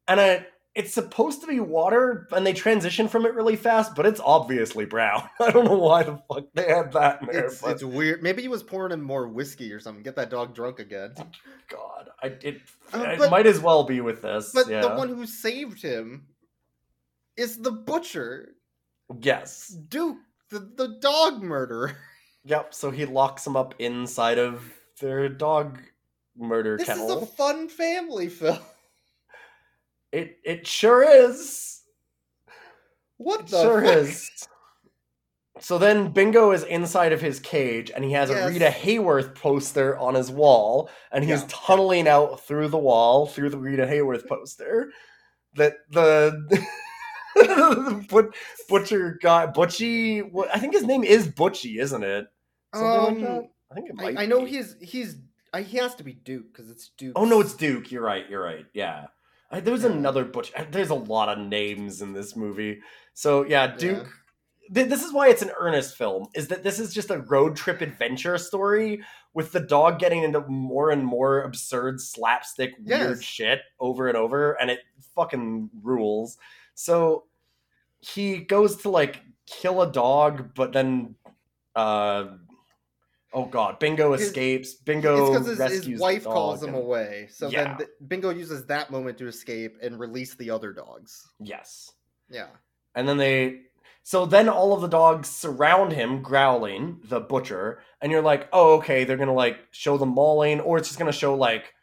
and 0.08 0.20
I, 0.20 0.48
it's 0.76 0.94
supposed 0.94 1.42
to 1.42 1.48
be 1.48 1.60
water, 1.60 2.28
and 2.32 2.46
they 2.46 2.54
transition 2.54 3.08
from 3.08 3.26
it 3.26 3.36
really 3.36 3.56
fast, 3.56 3.94
but 3.96 4.06
it's 4.08 4.20
obviously 4.24 4.86
brown. 4.86 5.30
I 5.40 5.52
don't 5.52 5.66
know 5.66 5.78
why 5.78 6.04
the 6.04 6.18
fuck 6.28 6.46
they 6.54 6.68
had 6.68 6.92
that 6.94 7.22
in 7.22 7.28
there. 7.28 7.46
It's, 7.46 7.62
but 7.62 7.72
it's 7.72 7.84
weird. 7.84 8.24
Maybe 8.24 8.42
he 8.42 8.48
was 8.48 8.64
pouring 8.64 8.92
him 8.92 9.02
more 9.02 9.28
whiskey 9.28 9.72
or 9.72 9.80
something. 9.80 10.04
Get 10.04 10.16
that 10.16 10.32
dog 10.32 10.56
drunk 10.56 10.80
again. 10.80 11.14
God, 11.70 12.10
I 12.22 12.28
it, 12.42 12.62
Uh, 12.94 13.18
it 13.20 13.30
might 13.30 13.46
as 13.46 13.60
well 13.60 13.84
be 13.84 14.02
with 14.02 14.22
this. 14.24 14.52
But 14.54 14.68
yeah. 14.68 14.82
the 14.82 14.96
one 14.96 15.10
who 15.10 15.26
saved 15.28 15.82
him 15.82 16.26
is 17.38 17.58
the 17.58 17.72
butcher, 17.72 18.56
yes. 19.22 19.68
Duke, 19.68 20.18
the, 20.50 20.60
the 20.60 20.98
dog 21.00 21.42
murderer. 21.42 21.96
Yep. 22.46 22.74
So 22.74 22.92
he 22.92 23.06
locks 23.06 23.48
him 23.48 23.56
up 23.56 23.74
inside 23.80 24.38
of 24.38 24.70
their 25.00 25.30
dog 25.30 25.80
murder 26.38 26.76
This 26.76 26.88
kennel. 26.88 27.08
is 27.10 27.24
a 27.24 27.26
fun 27.26 27.70
family 27.70 28.28
film. 28.28 28.60
It 30.14 30.38
it 30.46 30.68
sure 30.68 31.04
is. 31.04 31.82
What 33.18 33.42
It 33.42 33.48
the 33.48 33.62
sure 33.62 33.82
fuck? 33.82 33.96
is. 33.98 34.30
So 35.60 35.78
then 35.78 36.12
Bingo 36.12 36.52
is 36.52 36.64
inside 36.64 37.14
of 37.14 37.22
his 37.22 37.40
cage 37.40 37.92
and 37.94 38.04
he 38.04 38.12
has 38.14 38.30
a 38.30 38.48
Rita 38.48 38.70
Hayworth 38.70 39.36
poster 39.36 39.98
on 39.98 40.16
his 40.16 40.30
wall 40.32 40.90
and 41.12 41.24
he's 41.24 41.42
Yeah. 41.42 41.48
tunneling 41.50 42.08
out 42.08 42.42
through 42.42 42.68
the 42.70 42.78
wall 42.78 43.28
through 43.28 43.50
the 43.50 43.58
Rita 43.58 43.86
Hayworth 43.86 44.28
poster. 44.28 44.92
That 45.56 45.76
the 45.90 46.66
but- 48.10 48.36
butcher 48.70 49.18
guy 49.22 49.48
Butchie 49.48 50.48
I 50.54 50.60
think 50.60 50.74
his 50.74 50.84
name 50.84 51.04
is 51.04 51.28
Butchie, 51.28 51.80
isn't 51.80 52.04
it? 52.04 52.28
Something 52.74 53.00
like 53.00 53.08
Um, 53.10 53.22
that? 53.22 53.50
I 53.72 53.76
think 53.76 53.90
it 53.90 53.96
might 53.96 54.18
I, 54.18 54.24
I 54.24 54.26
know 54.26 54.46
he's 54.46 54.76
he's 54.82 55.18
he 55.66 55.78
has 55.78 55.94
to 55.96 56.04
be 56.04 56.14
Duke 56.14 56.52
because 56.52 56.72
it's 56.72 56.90
Duke. 56.98 57.14
Oh 57.16 57.26
no, 57.26 57.40
it's 57.40 57.54
Duke. 57.54 57.92
You're 57.92 58.02
right. 58.04 58.28
You're 58.30 58.44
right. 58.44 58.66
Yeah. 58.74 59.06
I, 59.54 59.60
there 59.62 59.72
was 59.74 59.84
Yeah. 59.84 59.92
another 59.92 60.26
butch. 60.26 60.52
There's 60.72 60.90
a 60.90 60.96
lot 60.96 61.30
of 61.30 61.38
names 61.46 62.02
in 62.02 62.12
this 62.14 62.36
movie. 62.36 62.82
So 63.14 63.44
yeah, 63.46 63.66
Yeah. 63.66 63.76
Duke. 63.78 64.08
th- 64.74 64.90
This 64.90 65.04
is 65.04 65.14
why 65.14 65.30
it's 65.30 65.42
an 65.44 65.52
earnest 65.60 65.96
film. 65.96 66.28
Is 66.34 66.48
that 66.50 66.64
this 66.64 66.80
is 66.80 66.94
just 66.94 67.12
a 67.12 67.20
road 67.20 67.56
trip 67.56 67.82
adventure 67.82 68.38
story 68.38 69.04
with 69.34 69.52
the 69.52 69.60
dog 69.60 70.00
getting 70.00 70.24
into 70.24 70.42
more 70.48 70.90
and 70.92 71.06
more 71.06 71.42
absurd 71.44 72.02
slapstick 72.02 72.72
weird 72.80 73.18
Yes. 73.18 73.22
shit 73.22 73.62
over 73.80 74.08
and 74.08 74.18
over, 74.18 74.54
and 74.60 74.70
it 74.72 74.80
fucking 75.16 75.70
rules. 75.82 76.38
So 76.76 77.26
he 78.00 78.40
goes 78.40 78.78
to 78.78 78.90
like 78.90 79.22
kill 79.46 79.82
a 79.82 79.92
dog, 79.92 80.54
but 80.56 80.74
then. 80.74 81.16
uh 81.76 82.38
Oh 83.36 83.46
god, 83.46 83.80
Bingo 83.80 84.12
His- 84.14 84.22
escapes. 84.28 84.76
Bingo 84.76 85.28
because 85.34 85.58
his, 85.58 85.86
his 85.86 86.00
wife 86.00 86.24
calls 86.24 86.62
him 86.62 86.70
and- 86.76 86.78
away. 86.84 87.28
So 87.32 87.50
Yeah. 87.50 87.64
then 87.64 87.78
th- 87.78 87.90
Bingo 88.08 88.30
uses 88.30 88.66
that 88.68 88.92
moment 88.92 89.18
to 89.18 89.28
escape 89.28 89.78
and 89.82 90.00
release 90.00 90.36
the 90.36 90.52
other 90.52 90.72
dogs. 90.72 91.28
Yes. 91.40 91.92
Yeah. 92.30 92.48
And 92.96 93.08
then 93.08 93.18
they 93.18 93.62
so 94.04 94.26
then 94.26 94.50
all 94.50 94.74
of 94.74 94.82
the 94.82 94.88
dogs 94.90 95.30
surround 95.30 95.94
him 95.94 96.22
growling, 96.22 97.00
the 97.06 97.22
butcher, 97.22 97.82
and 98.02 98.12
you're 98.12 98.22
like, 98.22 98.50
"Oh, 98.52 98.76
okay, 98.80 99.04
they're 99.06 99.18
going 99.18 99.28
to 99.30 99.34
like 99.34 99.58
show 99.72 99.98
them 99.98 100.10
mauling 100.10 100.60
or 100.60 100.78
it's 100.78 100.90
just 100.90 101.00
going 101.00 101.12
to 101.12 101.18
show 101.18 101.34
like 101.36 101.74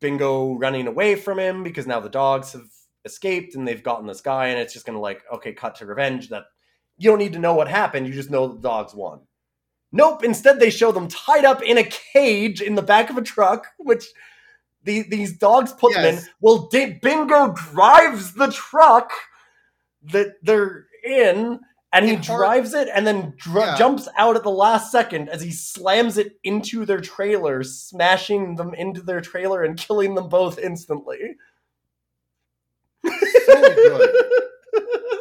Bingo 0.00 0.54
running 0.54 0.86
away 0.86 1.14
from 1.16 1.38
him 1.38 1.62
because 1.62 1.86
now 1.86 2.00
the 2.00 2.08
dogs 2.08 2.52
have 2.52 2.66
escaped 3.04 3.54
and 3.54 3.66
they've 3.66 3.82
gotten 3.82 4.06
this 4.06 4.20
guy 4.20 4.48
and 4.48 4.58
it's 4.60 4.72
just 4.72 4.86
going 4.86 4.96
to 4.96 5.00
like, 5.00 5.22
okay, 5.32 5.52
cut 5.52 5.74
to 5.76 5.86
revenge 5.86 6.28
that 6.30 6.44
you 6.96 7.10
don't 7.10 7.18
need 7.18 7.32
to 7.34 7.38
know 7.38 7.54
what 7.54 7.68
happened, 7.68 8.06
you 8.06 8.12
just 8.12 8.30
know 8.30 8.48
the 8.48 8.60
dogs 8.60 8.94
won." 8.94 9.20
Nope, 9.90 10.22
instead 10.24 10.60
they 10.60 10.70
show 10.70 10.92
them 10.92 11.08
tied 11.08 11.44
up 11.44 11.62
in 11.62 11.78
a 11.78 11.84
cage 11.84 12.60
in 12.60 12.74
the 12.74 12.82
back 12.82 13.08
of 13.10 13.16
a 13.16 13.22
truck, 13.22 13.66
which 13.78 14.04
the, 14.84 15.02
these 15.08 15.36
dogs 15.38 15.72
put 15.72 15.94
them 15.94 16.16
in. 16.16 16.20
Well, 16.40 16.68
Di- 16.70 16.98
Bingo 17.02 17.52
drives 17.52 18.34
the 18.34 18.48
truck 18.52 19.10
that 20.12 20.34
they're 20.42 20.86
in, 21.04 21.60
and 21.92 22.04
he 22.04 22.12
It 22.12 22.26
hard- 22.26 22.38
drives 22.38 22.74
it 22.74 22.88
and 22.94 23.06
then 23.06 23.32
dr- 23.38 23.66
Yeah. 23.66 23.76
jumps 23.76 24.08
out 24.18 24.36
at 24.36 24.42
the 24.42 24.50
last 24.50 24.92
second 24.92 25.30
as 25.30 25.40
he 25.40 25.50
slams 25.50 26.18
it 26.18 26.38
into 26.44 26.84
their 26.84 27.00
trailer, 27.00 27.62
smashing 27.62 28.56
them 28.56 28.74
into 28.74 29.00
their 29.00 29.22
trailer 29.22 29.62
and 29.62 29.78
killing 29.78 30.14
them 30.14 30.28
both 30.28 30.58
instantly. 30.58 31.36
So 33.06 33.60
good. 33.74 34.10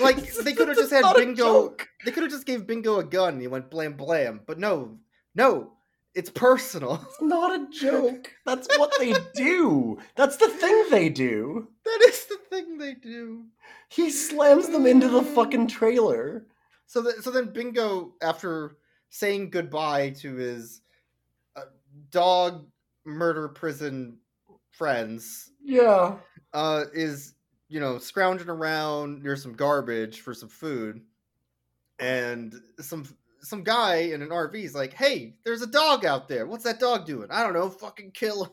Like 0.00 0.32
they 0.44 0.52
could 0.52 0.68
have 0.68 0.76
just 0.76 0.92
had 0.92 1.14
Bingo. 1.14 1.76
They 2.04 2.10
could 2.10 2.22
have 2.24 2.32
just 2.32 2.46
gave 2.46 2.66
Bingo 2.66 2.98
a 2.98 3.04
gun. 3.04 3.34
and 3.34 3.42
He 3.42 3.48
went 3.48 3.70
blam 3.70 3.94
blam. 3.94 4.40
But 4.46 4.58
no, 4.58 4.98
no, 5.34 5.72
it's 6.14 6.30
personal. 6.30 7.00
It's 7.08 7.22
not 7.22 7.58
a 7.58 7.66
joke. 7.70 8.32
That's 8.46 8.66
what 8.78 8.92
they 8.98 9.14
do. 9.34 9.98
That's 10.16 10.36
the 10.36 10.48
thing 10.48 10.84
they 10.90 11.08
do. 11.08 11.68
that 11.84 12.04
is 12.08 12.24
the 12.26 12.38
thing 12.50 12.78
they 12.78 12.94
do. 12.94 13.44
He 13.88 14.10
slams 14.10 14.68
them 14.68 14.86
into 14.86 15.08
the 15.08 15.22
fucking 15.22 15.68
trailer. 15.78 16.46
So 16.86 17.02
that 17.02 17.22
so 17.24 17.30
then 17.30 17.52
Bingo, 17.52 18.14
after 18.22 18.76
saying 19.10 19.50
goodbye 19.50 20.10
to 20.20 20.34
his 20.34 20.80
uh, 21.56 21.62
dog 22.10 22.66
murder 23.04 23.48
prison 23.48 24.18
friends, 24.72 25.50
Yeah. 25.62 26.16
uh, 26.52 26.84
is 26.92 27.33
you 27.74 27.80
know 27.80 27.98
scrounging 27.98 28.48
around 28.48 29.24
near 29.24 29.34
some 29.34 29.52
garbage 29.52 30.20
for 30.20 30.32
some 30.32 30.48
food, 30.48 31.00
and 31.98 32.54
some 32.78 33.04
some 33.40 33.64
guy 33.64 33.96
in 33.96 34.22
an 34.22 34.28
RV 34.28 34.54
is 34.54 34.76
like, 34.76 34.92
"Hey, 34.92 35.34
there's 35.44 35.60
a 35.60 35.66
dog 35.66 36.04
out 36.04 36.28
there. 36.28 36.46
What's 36.46 36.62
that 36.62 36.78
dog 36.78 37.04
doing? 37.04 37.26
I 37.32 37.42
don't 37.42 37.52
know. 37.52 37.68
Fucking 37.68 38.12
kill 38.12 38.44
him." 38.44 38.50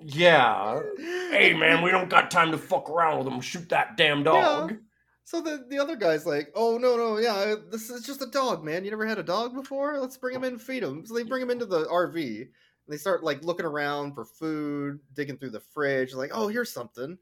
Yeah. 0.00 0.80
Hey 0.96 1.52
man, 1.58 1.82
we 1.82 1.90
don't 1.90 2.08
got 2.08 2.30
time 2.30 2.52
to 2.52 2.58
fuck 2.58 2.88
around 2.88 3.18
with 3.18 3.26
him. 3.26 3.40
Shoot 3.40 3.70
that 3.70 3.96
damn 3.96 4.22
dog. 4.22 4.76
So 5.24 5.40
the 5.40 5.66
the 5.68 5.80
other 5.80 5.96
guy's 5.96 6.24
like, 6.24 6.52
"Oh 6.54 6.78
no 6.78 6.96
no 6.96 7.18
yeah, 7.18 7.56
this 7.72 7.90
is 7.90 8.06
just 8.06 8.22
a 8.22 8.26
dog, 8.26 8.62
man. 8.62 8.84
You 8.84 8.90
never 8.90 9.04
had 9.04 9.18
a 9.18 9.24
dog 9.24 9.52
before? 9.52 9.98
Let's 9.98 10.16
bring 10.16 10.36
him 10.36 10.44
in 10.44 10.58
feed 10.58 10.84
him." 10.84 11.04
So 11.04 11.12
they 11.12 11.24
bring 11.24 11.42
him 11.42 11.50
into 11.50 11.66
the 11.66 11.86
RV. 11.86 12.42
And 12.42 12.48
they 12.86 12.98
start 12.98 13.24
like 13.24 13.42
looking 13.42 13.66
around 13.66 14.14
for 14.14 14.24
food, 14.24 15.00
digging 15.14 15.38
through 15.38 15.50
the 15.50 15.60
fridge, 15.74 16.14
like, 16.14 16.30
"Oh, 16.32 16.46
here's 16.46 16.70
something." 16.70 17.18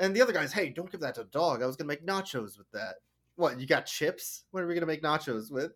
And 0.00 0.16
the 0.16 0.22
other 0.22 0.32
guy's, 0.32 0.52
"Hey, 0.52 0.70
don't 0.70 0.90
give 0.90 1.00
that 1.02 1.14
to 1.16 1.20
a 1.20 1.24
dog. 1.24 1.62
I 1.62 1.66
was 1.66 1.76
gonna 1.76 1.88
make 1.88 2.04
nachos 2.04 2.58
with 2.58 2.70
that. 2.72 2.96
What? 3.36 3.60
You 3.60 3.66
got 3.66 3.86
chips? 3.86 4.44
What 4.50 4.62
are 4.62 4.66
we 4.66 4.74
gonna 4.74 4.86
make 4.86 5.02
nachos 5.02 5.52
with?" 5.52 5.72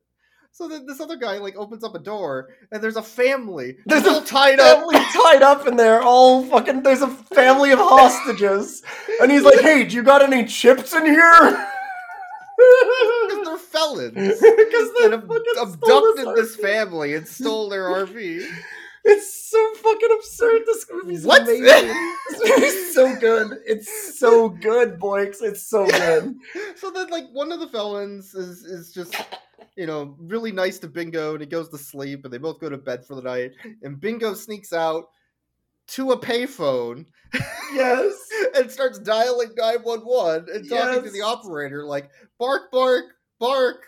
So 0.51 0.69
then 0.69 0.87
this 0.87 1.01
other 1.01 1.17
guy 1.17 1.39
like 1.39 1.57
opens 1.57 1.85
up 1.85 1.95
a 1.95 1.99
door, 1.99 2.49
and 2.73 2.83
there's 2.83 2.97
a 2.97 3.03
family. 3.03 3.77
There's 3.87 4.07
all 4.07 4.23
a 4.23 4.25
tied 4.25 4.61
up. 4.61 4.79
Family 4.79 4.99
tied 5.13 5.43
up 5.43 5.67
in 5.67 5.77
there, 5.77 6.01
all 6.01 6.45
fucking. 6.45 6.83
There's 6.83 7.03
a 7.03 7.09
family 7.09 7.73
of 7.73 7.81
hostages, 7.81 8.83
and 9.21 9.31
he's 9.31 9.43
like, 9.43 9.61
"Hey, 9.61 9.85
do 9.85 9.97
you 9.97 10.03
got 10.03 10.23
any 10.23 10.45
chips 10.45 10.95
in 10.95 11.05
here?" 11.05 11.67
Because 12.57 13.45
they're 13.47 13.59
felons. 13.59 14.15
Because 14.41 14.91
they 14.95 15.13
ab- 15.13 15.31
abducted 15.61 16.37
this 16.37 16.57
family 16.57 17.15
and 17.15 17.27
stole 17.27 17.69
their 17.69 17.85
RV. 17.85 18.47
It's 19.05 19.51
so 19.51 19.75
fucking 19.75 20.09
absurd. 20.17 20.63
This 20.67 20.87
movie's 20.91 21.25
What? 21.25 21.43
amazing. 21.43 21.65
this 22.31 22.49
movie's 22.49 22.95
so 22.95 23.17
good. 23.17 23.59
It's 23.67 24.19
so 24.19 24.49
good, 24.49 24.99
boys. 24.99 25.43
It's 25.43 25.69
so 25.69 25.87
good. 25.87 26.35
so 26.77 26.91
then, 26.91 27.09
like, 27.11 27.27
one 27.33 27.53
of 27.53 27.61
the 27.61 27.69
felons 27.69 28.35
is 28.35 28.65
is 28.65 28.93
just, 28.93 29.15
you 29.77 29.87
know, 29.87 30.17
really 30.19 30.53
nice 30.53 30.79
to 30.81 30.89
Bingo, 30.89 31.33
and 31.33 31.41
he 31.41 31.47
goes 31.47 31.69
to 31.69 31.79
sleep, 31.79 32.25
and 32.25 32.33
they 32.33 32.39
both 32.39 32.61
go 32.61 32.69
to 32.71 32.79
bed 32.79 33.05
for 33.05 33.15
the 33.15 33.23
night. 33.23 33.53
And 33.83 34.01
Bingo 34.01 34.33
sneaks 34.35 34.73
out 34.73 35.05
to 35.89 36.13
a 36.13 36.19
payphone 36.19 37.05
Yes. 37.75 38.15
and 38.57 38.71
starts 38.71 38.99
dialing 39.01 39.51
nine 39.57 39.81
one 39.83 40.01
one 40.01 40.47
and 40.53 40.67
talking 40.69 41.03
to 41.03 41.11
the 41.11 41.21
operator, 41.21 41.85
like, 41.85 42.11
bark, 42.39 42.71
bark, 42.73 43.05
bark. 43.39 43.85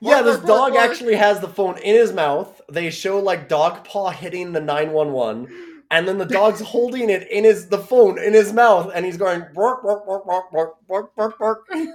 Yeah, 0.00 0.22
this 0.22 0.36
dog 0.38 0.46
bark, 0.46 0.74
bark." 0.74 0.90
actually 0.90 1.14
has 1.16 1.40
the 1.40 1.48
phone 1.48 1.78
in 1.78 1.94
his 1.94 2.12
mouth. 2.12 2.60
They 2.70 2.90
show 2.90 3.18
like 3.18 3.48
dog 3.48 3.84
paw 3.84 4.10
hitting 4.10 4.52
the 4.52 4.60
911 4.60 5.82
and 5.90 6.08
then 6.08 6.18
the 6.18 6.24
dog's 6.26 6.60
holding 6.74 7.10
it 7.10 7.28
in 7.30 7.44
his 7.44 7.68
the 7.68 7.78
phone 7.78 8.18
in 8.18 8.32
his 8.34 8.52
mouth 8.52 8.90
and 8.94 9.04
he's 9.06 9.16
going 9.16 9.40
bark 9.54 9.82
bark 9.82 10.06
bark 10.06 10.26
bark 10.26 10.50
bark 10.52 10.74
bark 10.88 11.16
bark 11.16 11.38
bark. 11.38 11.66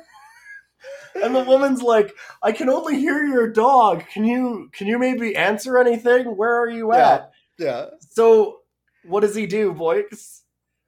And 1.13 1.35
the 1.35 1.43
woman's 1.43 1.81
like, 1.81 2.15
"I 2.41 2.51
can 2.53 2.69
only 2.69 2.97
hear 2.97 3.25
your 3.25 3.47
dog. 3.51 4.03
Can 4.13 4.23
you 4.23 4.69
can 4.71 4.87
you 4.87 4.97
maybe 4.97 5.35
answer 5.35 5.77
anything? 5.77 6.37
Where 6.37 6.57
are 6.59 6.69
you 6.69 6.93
Yeah. 6.93 7.13
at?" 7.13 7.31
Yeah. 7.59 7.85
So, 8.09 8.59
what 9.03 9.19
does 9.19 9.35
he 9.35 9.45
do, 9.45 9.73
boys? 9.73 10.41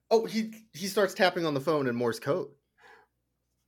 Oh, 0.10 0.26
he 0.26 0.54
he 0.74 0.88
starts 0.88 1.14
tapping 1.14 1.46
on 1.46 1.54
the 1.54 1.60
phone 1.60 1.88
in 1.88 1.96
Morse 1.96 2.20
code. 2.20 2.48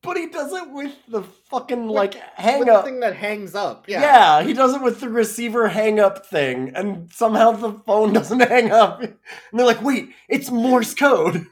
But 0.06 0.18
he 0.18 0.28
does 0.28 0.54
it 0.54 0.70
with 0.72 0.94
the 1.08 1.24
fucking 1.50 1.88
With- 1.88 1.96
like 1.96 2.14
hang 2.36 2.60
With 2.60 2.70
up. 2.70 2.84
the 2.86 2.92
thing 2.92 3.00
that 3.02 3.16
hangs 3.16 3.56
up. 3.56 3.90
Yeah. 3.90 4.02
Yeah. 4.02 4.44
he 4.44 4.54
does 4.54 4.74
it 4.76 4.82
with 4.82 5.00
the 5.00 5.10
receiver 5.10 5.68
hang 5.68 6.00
up 6.00 6.26
thing, 6.26 6.72
and 6.76 7.12
somehow 7.12 7.52
the 7.52 7.74
phone 7.86 8.14
doesn't 8.20 8.40
hang 8.42 8.72
up. 8.72 9.02
And 9.02 9.18
they're 9.54 9.66
like, 9.66 9.82
wait, 9.82 10.10
it's 10.30 10.50
Morse 10.52 10.94
code. 10.94 11.46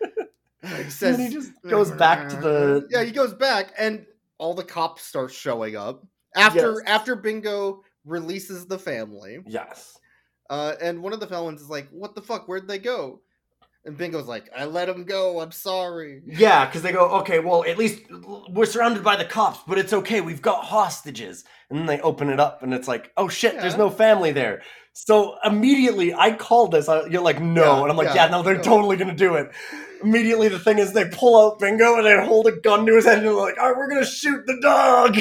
Says 0.88 1.18
and 1.18 1.26
he 1.28 1.32
just 1.32 1.52
goes 1.68 1.90
back 1.90 2.28
to 2.30 2.36
the. 2.36 2.86
Yeah, 2.90 3.02
he 3.04 3.12
goes 3.12 3.32
back 3.32 3.72
and 3.78 4.04
all 4.38 4.54
the 4.54 4.64
cops 4.64 5.02
start 5.04 5.32
showing 5.32 5.76
up 5.76 6.06
after 6.36 6.72
Yes. 6.72 6.82
after 6.86 7.16
Bingo 7.16 7.82
releases 8.04 8.66
the 8.66 8.78
family. 8.78 9.38
Yes. 9.46 9.96
Uh, 10.50 10.74
and 10.82 11.02
one 11.02 11.12
of 11.12 11.20
the 11.20 11.26
felons 11.26 11.62
is 11.62 11.70
like, 11.70 11.88
"What 11.90 12.14
the 12.14 12.20
fuck? 12.22 12.46
Where'd 12.46 12.68
they 12.68 12.78
go?" 12.78 13.20
And 13.84 13.96
Bingo's 13.96 14.26
like, 14.26 14.50
"I 14.56 14.66
let 14.66 14.88
him 14.88 15.04
go. 15.04 15.40
I'm 15.40 15.52
sorry." 15.52 16.22
Yeah, 16.26 16.66
because 16.66 16.82
they 16.82 16.92
go, 16.92 17.08
okay, 17.20 17.38
well, 17.38 17.64
at 17.64 17.78
least 17.78 18.02
we're 18.50 18.66
surrounded 18.66 19.02
by 19.02 19.16
the 19.16 19.24
cops, 19.24 19.60
but 19.66 19.78
it's 19.78 19.92
okay. 19.92 20.20
We've 20.20 20.42
got 20.42 20.64
hostages. 20.64 21.44
And 21.70 21.78
then 21.78 21.86
they 21.86 22.00
open 22.00 22.28
it 22.28 22.40
up, 22.40 22.62
and 22.62 22.74
it's 22.74 22.88
like, 22.88 23.10
oh 23.16 23.28
shit, 23.28 23.58
there's 23.58 23.78
no 23.78 23.88
family 23.88 24.32
there. 24.32 24.62
So 24.92 25.36
immediately, 25.44 26.12
I 26.12 26.32
called 26.32 26.72
this. 26.72 26.88
I, 26.88 27.06
you're 27.06 27.22
like, 27.22 27.40
no. 27.40 27.62
Yeah, 27.62 27.82
and 27.82 27.90
I'm 27.90 27.96
like, 27.96 28.08
yeah, 28.08 28.26
yeah, 28.26 28.30
no, 28.30 28.42
they're 28.42 28.56
no. 28.56 28.62
totally 28.62 28.96
going 28.96 29.10
to 29.10 29.16
do 29.16 29.36
it. 29.36 29.50
Immediately, 30.02 30.48
the 30.48 30.58
thing 30.58 30.78
is, 30.78 30.92
they 30.92 31.08
pull 31.08 31.40
out 31.40 31.58
Bingo 31.58 31.96
and 31.96 32.04
they 32.04 32.22
hold 32.22 32.48
a 32.48 32.52
gun 32.52 32.84
to 32.86 32.96
his 32.96 33.06
head, 33.06 33.18
and 33.18 33.26
they're 33.26 33.34
like, 33.34 33.56
all 33.58 33.68
right, 33.68 33.78
we're 33.78 33.88
going 33.88 34.02
to 34.04 34.10
shoot 34.10 34.44
the 34.46 34.58
dog. 34.60 35.18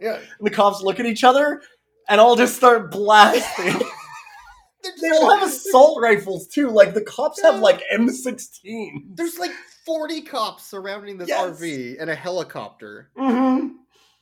Yeah. 0.00 0.14
And 0.16 0.46
the 0.46 0.50
cops 0.50 0.82
look 0.82 0.98
at 0.98 1.06
each 1.06 1.24
other 1.24 1.62
and 2.08 2.20
all 2.20 2.36
just 2.36 2.56
start 2.56 2.90
blasting. 2.90 3.80
They 5.00 5.10
all 5.10 5.30
have 5.38 5.48
assault 5.48 6.00
rifles 6.02 6.46
too. 6.48 6.68
Like 6.70 6.94
the 6.94 7.02
cops 7.02 7.40
have 7.42 7.60
like 7.60 7.82
M16. 7.94 9.14
There's 9.14 9.38
like 9.38 9.52
40 9.86 10.22
cops 10.22 10.64
surrounding 10.66 11.18
this 11.18 11.28
Yes. 11.28 11.60
RV 11.60 11.96
and 12.00 12.10
a 12.10 12.14
helicopter 12.14 13.10
Mm-hmm. 13.16 13.68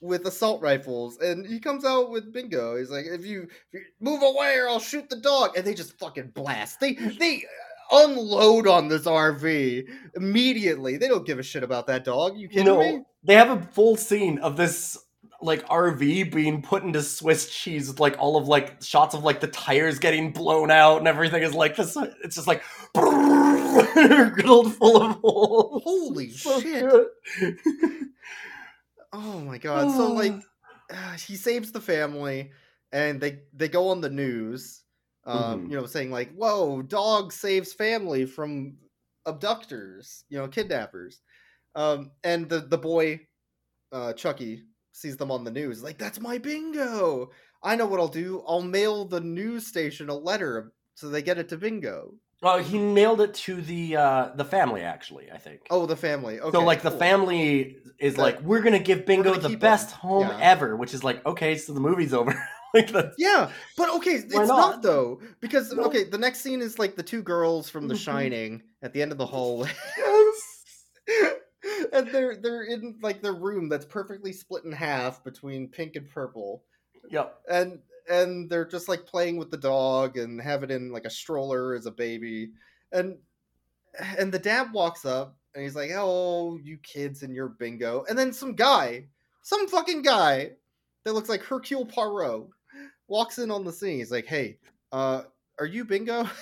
with 0.00 0.26
assault 0.26 0.62
rifles. 0.62 1.18
And 1.18 1.46
he 1.46 1.60
comes 1.60 1.84
out 1.84 2.10
with 2.10 2.32
Bingo. 2.32 2.76
He's 2.76 2.90
like, 2.90 3.06
if 3.06 3.24
you, 3.24 3.42
if 3.72 3.74
you 3.74 3.80
move 4.00 4.22
away 4.22 4.56
or 4.56 4.68
I'll 4.68 4.80
shoot 4.80 5.08
the 5.08 5.16
dog. 5.16 5.56
And 5.56 5.66
they 5.66 5.74
just 5.74 5.98
fucking 5.98 6.28
blast. 6.34 6.80
They, 6.80 6.94
they 6.94 7.44
unload 7.90 8.66
on 8.68 8.88
this 8.88 9.02
RV 9.06 9.84
immediately. 10.16 10.96
They 10.96 11.08
don't 11.08 11.26
give 11.26 11.38
a 11.38 11.42
shit 11.42 11.62
about 11.62 11.86
that 11.88 12.04
dog. 12.04 12.36
You 12.38 12.48
kidding 12.48 12.64
know, 12.66 12.78
me? 12.80 13.02
they 13.24 13.34
have 13.34 13.50
a 13.50 13.62
full 13.72 13.96
scene 13.96 14.38
of 14.38 14.56
this 14.56 14.96
like 15.42 15.66
RV 15.68 16.24
being 16.32 16.62
put 16.62 16.82
into 16.82 17.02
Swiss 17.02 17.48
cheese 17.54 17.88
with 17.88 18.00
like 18.00 18.16
all 18.18 18.36
of 18.36 18.46
like 18.48 18.82
shots 18.82 19.14
of 19.14 19.24
like 19.24 19.40
the 19.40 19.46
tires 19.48 19.98
getting 19.98 20.32
blown 20.32 20.70
out 20.70 20.98
and 20.98 21.08
everything 21.08 21.42
is 21.42 21.54
like 21.54 21.76
this. 21.76 21.96
It's 22.24 22.34
just 22.36 22.46
like 22.46 22.62
riddled 22.94 24.74
full 24.74 25.02
of 25.02 25.16
holes. 25.16 25.82
Holy 25.84 26.30
So 26.30 26.60
shit. 26.60 26.84
Oh 29.12 29.40
my 29.40 29.58
god. 29.58 29.90
So 29.90 30.12
like 30.12 30.34
uh, 30.92 31.12
he 31.12 31.36
saves 31.36 31.72
the 31.72 31.80
family 31.80 32.50
and 32.92 33.20
they 33.20 33.40
they 33.54 33.68
go 33.68 33.88
on 33.88 34.00
the 34.00 34.10
news 34.10 34.84
um 35.26 35.66
Mhm. 35.66 35.70
you 35.70 35.76
know 35.76 35.86
saying 35.86 36.10
like 36.10 36.32
whoa 36.34 36.80
dog 36.82 37.32
saves 37.32 37.72
family 37.74 38.24
from 38.24 38.76
abductors 39.26 40.24
you 40.30 40.38
know 40.38 40.48
kidnappers 40.48 41.20
um 41.74 42.10
and 42.24 42.48
the 42.48 42.60
the 42.60 42.78
boy 42.78 43.20
uh 43.92 44.12
chucky 44.14 44.64
sees 45.00 45.16
them 45.16 45.30
on 45.30 45.44
the 45.44 45.50
news 45.50 45.82
like 45.82 45.98
that's 45.98 46.20
my 46.20 46.36
bingo 46.38 47.30
i 47.62 47.74
know 47.74 47.86
what 47.86 48.00
i'll 48.00 48.08
do 48.08 48.42
i'll 48.46 48.62
mail 48.62 49.04
the 49.04 49.20
news 49.20 49.66
station 49.66 50.08
a 50.08 50.14
letter 50.14 50.72
so 50.94 51.08
they 51.08 51.22
get 51.22 51.38
it 51.38 51.48
to 51.48 51.56
bingo 51.56 52.12
Oh, 52.42 52.56
he 52.56 52.78
mailed 52.78 53.20
it 53.20 53.34
to 53.34 53.60
the 53.60 53.96
uh 53.96 54.30
the 54.34 54.46
family 54.46 54.80
actually, 54.80 55.30
I 55.30 55.36
think. 55.36 55.60
oh 55.68 55.84
the 55.84 55.94
family 55.94 56.40
okay 56.40 56.56
so 56.56 56.64
like 56.64 56.80
the 56.80 56.90
family 56.90 57.76
is 57.98 58.16
like, 58.16 58.40
we're 58.40 58.62
gonna 58.62 58.78
give 58.78 59.04
Bingo 59.04 59.32
gonna 59.32 59.42
the 59.42 59.48
keep 59.48 59.56
him." 59.56 59.60
best 59.60 59.90
home 59.90 60.28
Yeah. 60.30 60.38
ever, 60.40 60.74
which 60.74 60.94
is 60.94 61.04
like, 61.04 61.24
okay, 61.26 61.58
so 61.58 61.74
the 61.74 61.80
movie's 61.80 62.14
over. 62.14 62.32
like 62.74 62.90
that's 62.92 63.14
Yeah, 63.18 63.50
but 63.76 63.90
okay, 63.96 64.12
it's 64.12 64.26
not? 64.32 64.46
not? 64.48 64.82
though 64.82 65.20
because 65.40 65.70
No. 65.74 65.82
okay, 65.84 66.04
the 66.04 66.16
next 66.16 66.40
scene 66.40 66.62
is 66.62 66.78
like 66.78 66.96
the 66.96 67.02
two 67.02 67.22
girls 67.22 67.68
from 67.68 67.88
The 67.88 67.94
Mhm. 67.94 67.98
Shining 68.08 68.62
at 68.82 68.94
the 68.94 69.02
end 69.02 69.12
of 69.12 69.18
the 69.18 69.26
hallway. 69.26 69.70
and 71.92 72.08
they're 72.08 72.36
they're 72.36 72.64
in 72.64 72.98
like 73.02 73.22
the 73.22 73.32
room 73.32 73.68
that's 73.68 73.84
perfectly 73.86 74.32
split 74.32 74.64
in 74.64 74.72
half 74.72 75.22
between 75.24 75.68
pink 75.68 75.96
and 75.96 76.08
purple, 76.08 76.64
Yep. 77.10 77.40
and 77.50 77.78
and 78.10 78.48
they're 78.50 78.66
just 78.66 78.88
like 78.88 79.06
playing 79.06 79.36
with 79.36 79.50
the 79.50 79.56
dog 79.56 80.16
and 80.16 80.40
have 80.40 80.62
it 80.62 80.70
in 80.70 80.90
like 80.92 81.04
a 81.04 81.10
stroller 81.10 81.74
as 81.74 81.86
a 81.86 81.90
baby, 81.90 82.50
and 82.92 83.16
and 84.18 84.32
the 84.32 84.38
dad 84.38 84.72
walks 84.72 85.04
up 85.04 85.36
and 85.54 85.64
he's 85.64 85.76
like, 85.76 85.90
"Oh, 85.94 86.58
you 86.62 86.78
kids 86.78 87.22
and 87.22 87.34
your 87.34 87.48
bingo," 87.48 88.04
and 88.08 88.18
then 88.18 88.32
some 88.32 88.54
guy, 88.54 89.06
some 89.42 89.66
fucking 89.68 90.02
guy 90.02 90.52
that 91.04 91.12
looks 91.12 91.28
like 91.28 91.42
Hercule 91.42 91.86
Poirot, 91.86 92.48
walks 93.08 93.38
in 93.38 93.50
on 93.50 93.64
the 93.64 93.72
scene. 93.72 93.98
He's 93.98 94.12
like, 94.12 94.26
"Hey, 94.26 94.58
uh, 94.92 95.22
are 95.58 95.66
you 95.66 95.84
bingo?" 95.84 96.28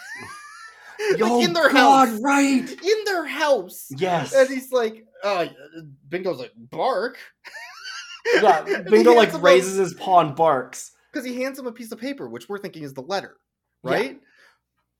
Like, 1.13 1.45
in 1.45 1.53
their 1.53 1.71
God, 1.71 2.09
house, 2.09 2.21
right? 2.21 2.69
in 2.69 3.05
their 3.05 3.25
house, 3.25 3.87
Yes. 3.97 4.35
and 4.35 4.49
he's 4.49 4.73
like, 4.73 5.07
uh, 5.25 5.47
"Bingo's 6.09 6.39
like 6.39 6.53
bark." 6.57 7.19
yeah, 8.35 8.63
Bingo 8.91 9.15
like 9.15 9.33
raises 9.43 9.77
his 9.77 9.95
paw 9.95 10.21
and 10.21 10.35
barks. 10.37 10.93
because 11.13 11.25
he 11.27 11.43
hands 11.43 11.59
him 11.59 11.67
a 11.67 11.73
piece 11.73 11.93
of 11.93 12.01
paper, 12.01 12.29
which 12.29 12.49
we're 12.49 12.59
thinking 12.59 12.83
is 12.83 12.95
the 12.95 13.03
letter, 13.03 13.37
right? 13.83 14.19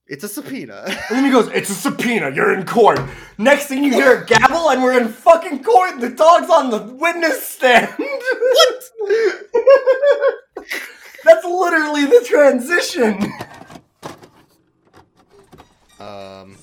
It's 0.07 0.23
a 0.23 0.27
subpoena. 0.27 0.85
And 0.87 0.97
then 1.11 1.25
he 1.25 1.29
goes, 1.31 1.47
It's 1.49 1.69
a 1.69 1.75
subpoena, 1.75 2.31
you're 2.33 2.51
in 2.57 2.65
court. 2.65 2.99
Next 3.37 3.67
thing 3.67 3.83
you 3.83 3.93
hear 3.93 4.23
a 4.23 4.25
gavel 4.25 4.71
and 4.71 4.81
we're 4.81 4.99
in 4.99 5.07
fucking 5.09 5.63
court 5.63 5.99
the 5.99 6.09
dog's 6.09 6.49
on 6.49 6.71
the 6.71 6.81
witness 6.95 7.45
stand. 7.47 7.93
what? 7.95 8.83
That's 11.25 11.45
literally 11.45 12.05
the 12.05 12.25
transition. 12.27 13.31
um, 15.99 16.57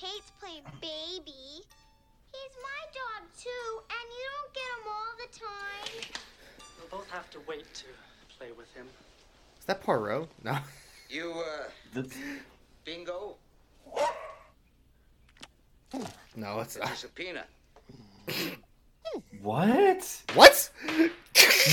hates 0.00 0.30
playing 0.40 0.62
baby. 0.80 1.62
He's 2.32 2.54
my 2.62 2.82
dog 2.92 3.22
too, 3.38 3.80
and 3.80 4.06
you 4.16 4.24
don't 4.34 4.52
get 4.54 4.68
him 4.76 4.84
all 4.86 5.14
the 5.16 5.30
time. 5.38 6.22
We'll 6.78 7.00
both 7.00 7.10
have 7.10 7.28
to 7.30 7.38
wait 7.48 7.72
to 7.74 7.84
play 8.38 8.52
with 8.56 8.72
him. 8.74 8.86
is 9.58 9.64
that 9.66 9.82
Poirot? 9.82 10.28
No. 10.44 10.58
You, 11.10 11.32
uh, 11.42 11.70
That's- 11.94 12.18
bingo? 12.84 13.36
No, 16.36 16.60
it's 16.60 16.76
It's 16.76 16.84
a 16.84 16.88
not. 16.88 16.98
subpoena. 16.98 17.44
What? 19.40 20.22
What? 20.34 20.70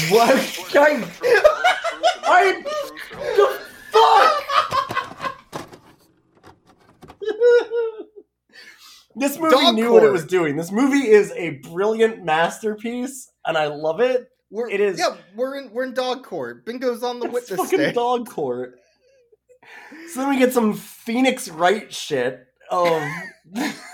What? 0.09 0.59
Guy- 0.71 1.03
I. 2.23 2.63
The 3.11 3.59
fuck? 3.91 5.35
This 9.15 9.37
movie 9.39 9.55
Dog 9.55 9.75
knew 9.75 9.91
what 9.91 10.03
it 10.03 10.11
was 10.11 10.25
doing. 10.25 10.55
This 10.55 10.71
movie 10.71 11.09
is 11.09 11.31
a 11.31 11.51
brilliant 11.71 12.23
masterpiece, 12.23 13.31
and 13.45 13.57
I 13.57 13.67
love 13.67 13.99
it. 13.99 14.29
We're, 14.51 14.69
It 14.69 14.79
is- 14.79 14.99
Yeah, 14.99 15.15
we're 15.35 15.57
in 15.57 15.71
we're 15.71 15.83
in 15.85 15.93
dog 15.93 16.23
court. 16.23 16.65
Bingo's 16.65 17.03
on 17.03 17.19
the 17.19 17.25
It's 17.25 17.33
witness 17.33 17.59
fucking 17.59 17.79
stand. 17.79 17.95
dog 17.95 18.29
court. 18.29 18.79
So 20.13 20.19
then 20.21 20.29
we 20.29 20.37
get 20.37 20.53
some 20.53 20.73
Phoenix 20.73 21.49
Wright 21.49 21.91
shit 21.91 22.45
of 22.69 23.01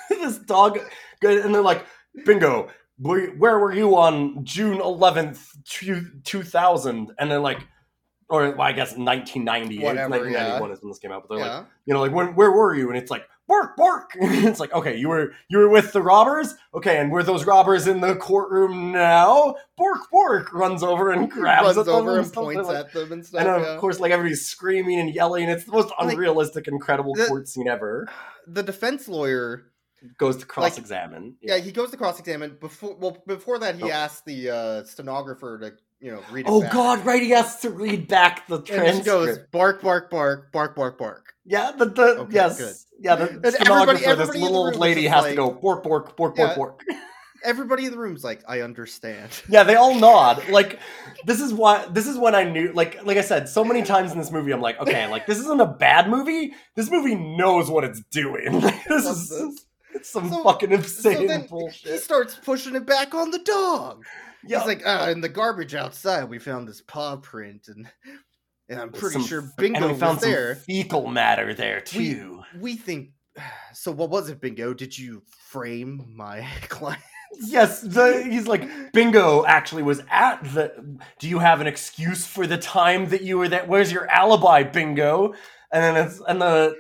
this 0.09 0.37
dog, 0.39 0.77
and 1.23 1.55
they're 1.55 1.61
like, 1.61 1.85
"Bingo, 2.25 2.69
where 2.99 3.59
were 3.59 3.73
you 3.73 3.97
on 3.97 4.43
June 4.43 4.79
eleventh, 4.81 5.47
two 5.65 6.43
thousand? 6.43 7.11
And 7.17 7.31
they're 7.31 7.39
like, 7.39 7.59
or 8.29 8.51
well, 8.51 8.61
I 8.61 8.73
guess 8.73 8.97
nineteen 8.97 9.45
ninety, 9.45 9.79
Whatever, 9.79 10.09
nineteen 10.09 10.33
ninety 10.33 10.59
one 10.61 10.69
yeah. 10.69 10.75
is 10.75 10.81
when 10.81 10.89
this 10.91 10.99
came 10.99 11.11
out. 11.11 11.25
But 11.27 11.35
they're 11.35 11.45
like, 11.47 11.65
you 11.85 11.93
know, 11.93 12.01
like 12.01 12.11
when 12.11 12.35
where 12.35 12.51
were 12.51 12.75
you? 12.75 12.89
And 12.89 12.97
it's 12.97 13.09
like 13.11 13.25
bark, 13.51 13.75
bark. 13.75 14.11
it's 14.19 14.59
like 14.59 14.73
okay, 14.73 14.95
you 14.97 15.09
were 15.09 15.33
you 15.49 15.57
were 15.57 15.69
with 15.69 15.91
the 15.91 16.01
robbers. 16.01 16.55
Okay, 16.73 16.97
and 16.99 17.11
were 17.11 17.23
those 17.23 17.45
robbers 17.45 17.87
in 17.87 17.99
the 18.01 18.15
courtroom 18.15 18.91
now? 18.91 19.55
Bork, 19.77 20.09
bork 20.11 20.53
runs 20.53 20.83
over 20.83 21.11
and 21.11 21.29
grabs 21.29 21.65
runs 21.65 21.77
at 21.79 21.85
them 21.85 21.95
over 21.95 22.17
and 22.17 22.27
stuff. 22.27 22.43
Points 22.43 22.67
like- 22.67 22.77
at 22.77 22.93
them 22.93 23.11
and 23.11 23.25
stuff. 23.25 23.41
and 23.41 23.49
of 23.49 23.61
yeah. 23.61 23.77
course, 23.77 23.99
like 23.99 24.11
everybody's 24.11 24.45
screaming 24.45 24.99
and 24.99 25.13
yelling. 25.13 25.49
It's 25.49 25.65
the 25.65 25.71
most 25.73 25.89
Like, 25.99 26.13
unrealistic, 26.13 26.67
incredible 26.67 27.13
the- 27.15 27.25
court 27.25 27.47
scene 27.47 27.67
ever. 27.67 28.07
the 28.47 28.63
defense 28.63 29.07
lawyer, 29.07 29.65
Goes 30.17 30.37
to 30.37 30.45
cross 30.47 30.79
examine. 30.79 31.35
yeah, 31.41 31.57
he 31.57 31.71
goes 31.71 31.91
to 31.91 31.97
cross 31.97 32.19
examine. 32.19 32.57
Before 32.59 32.95
well, 32.95 33.21
before 33.27 33.59
that, 33.59 33.75
he 33.75 33.83
Oh. 33.83 33.89
asks 33.89 34.21
the 34.21 34.49
uh, 34.49 34.83
stenographer 34.83 35.59
to 35.59 35.73
you 36.01 36.11
know 36.11 36.21
read 36.31 36.45
it. 36.45 36.49
Oh 36.49 36.61
back. 36.61 36.71
God! 36.71 37.05
Right, 37.05 37.21
he 37.21 37.29
has 37.31 37.59
to 37.61 37.69
read 37.69 38.07
back 38.07 38.47
the 38.47 38.57
And 38.57 38.65
transcript. 38.65 39.05
goes 39.05 39.37
bark, 39.51 39.81
bark, 39.81 40.09
bark, 40.09 40.51
bark, 40.51 40.75
bark, 40.75 40.97
bark. 40.97 41.33
yeah, 41.45 41.71
the, 41.71 41.85
the 41.85 42.03
Okay, 42.21 42.33
yes, 42.33 42.57
good. 42.57 42.75
yeah, 43.05 43.15
the 43.15 43.23
everybody- 43.23 43.51
stenographer, 43.55 43.97
this 43.99 44.07
everybody 44.07 44.39
in 44.39 44.45
little 44.45 44.65
old 44.65 44.75
lady 44.75 45.05
has 45.05 45.21
like- 45.23 45.31
to 45.31 45.35
go 45.35 45.51
bork, 45.51 45.83
bork, 45.83 46.15
bork, 46.17 46.37
Yeah. 46.37 46.55
bork, 46.55 46.57
bork. 46.57 46.81
Everybody 47.43 47.85
in 47.85 47.91
the 47.91 47.97
room's 47.97 48.23
like, 48.23 48.43
I 48.47 48.61
understand. 48.61 49.31
Yeah, 49.49 49.63
they 49.63 49.73
all 49.73 49.95
nod. 49.99 50.47
Like 50.49 50.79
this 51.25 51.41
is 51.41 51.51
why 51.51 51.87
this 51.87 52.05
is 52.07 52.15
when 52.15 52.35
I 52.35 52.43
knew 52.43 52.71
like 52.73 53.03
like 53.03 53.17
I 53.17 53.21
said 53.21 53.49
so 53.49 53.63
many 53.63 53.81
times 53.81 54.11
in 54.11 54.19
this 54.19 54.31
movie 54.31 54.51
I'm 54.51 54.61
like, 54.61 54.79
okay, 54.79 55.07
like 55.07 55.25
this 55.25 55.39
isn't 55.39 55.59
a 55.59 55.65
bad 55.65 56.07
movie. 56.07 56.53
This 56.75 56.91
movie 56.91 57.15
knows 57.15 57.67
what 57.67 57.83
it's 57.83 58.01
doing. 58.11 58.59
This 58.87 59.05
is 59.07 59.29
this. 59.29 59.65
it's 59.95 60.09
some 60.11 60.29
So- 60.29 60.43
fucking 60.43 60.69
So 60.69 60.75
insane 60.75 61.25
then 61.27 61.47
he 61.83 61.97
starts 61.97 62.35
pushing 62.45 62.75
it 62.75 62.85
back 62.85 63.15
on 63.15 63.31
the 63.31 63.39
dog. 63.39 64.03
He's 64.45 64.65
like, 64.65 64.83
ah, 64.85 65.09
in 65.09 65.21
the 65.21 65.29
garbage 65.29 65.75
outside, 65.75 66.25
we 66.29 66.39
found 66.39 66.67
this 66.67 66.81
paw 66.81 67.15
print, 67.17 67.67
and 67.67 67.87
and 68.69 68.79
I'm 68.79 68.91
pretty 68.91 69.13
Some- 69.13 69.25
sure 69.25 69.41
Bingo 69.57 69.79
and 69.83 69.93
we 69.93 69.99
found 69.99 70.15
was 70.17 70.23
some 70.23 70.31
there. 70.31 70.55
fecal 70.55 71.07
matter 71.07 71.53
there 71.53 71.81
too. 71.81 72.41
We 72.59 72.75
think. 72.75 73.09
So 73.73 73.91
what 73.91 74.09
was 74.09 74.29
it, 74.29 74.41
Bingo? 74.41 74.73
Did 74.73 74.97
you 74.97 75.23
frame 75.49 76.13
my 76.15 76.45
client? 76.69 77.01
Yes, 77.45 77.79
the, 77.79 78.23
he's 78.29 78.45
like 78.45 78.91
Bingo 78.91 79.45
actually 79.45 79.83
was 79.83 80.01
at 80.11 80.43
the. 80.53 80.97
Do 81.19 81.29
you 81.29 81.39
have 81.39 81.61
an 81.61 81.67
excuse 81.67 82.25
for 82.27 82.45
the 82.45 82.57
time 82.57 83.07
that 83.09 83.21
you 83.21 83.37
were 83.37 83.47
there? 83.47 83.63
Where's 83.65 83.91
your 83.91 84.09
alibi, 84.09 84.63
Bingo? 84.63 85.33
And 85.71 85.81
then 85.83 86.05
it's 86.07 86.21
and 86.27 86.41
the 86.41 86.75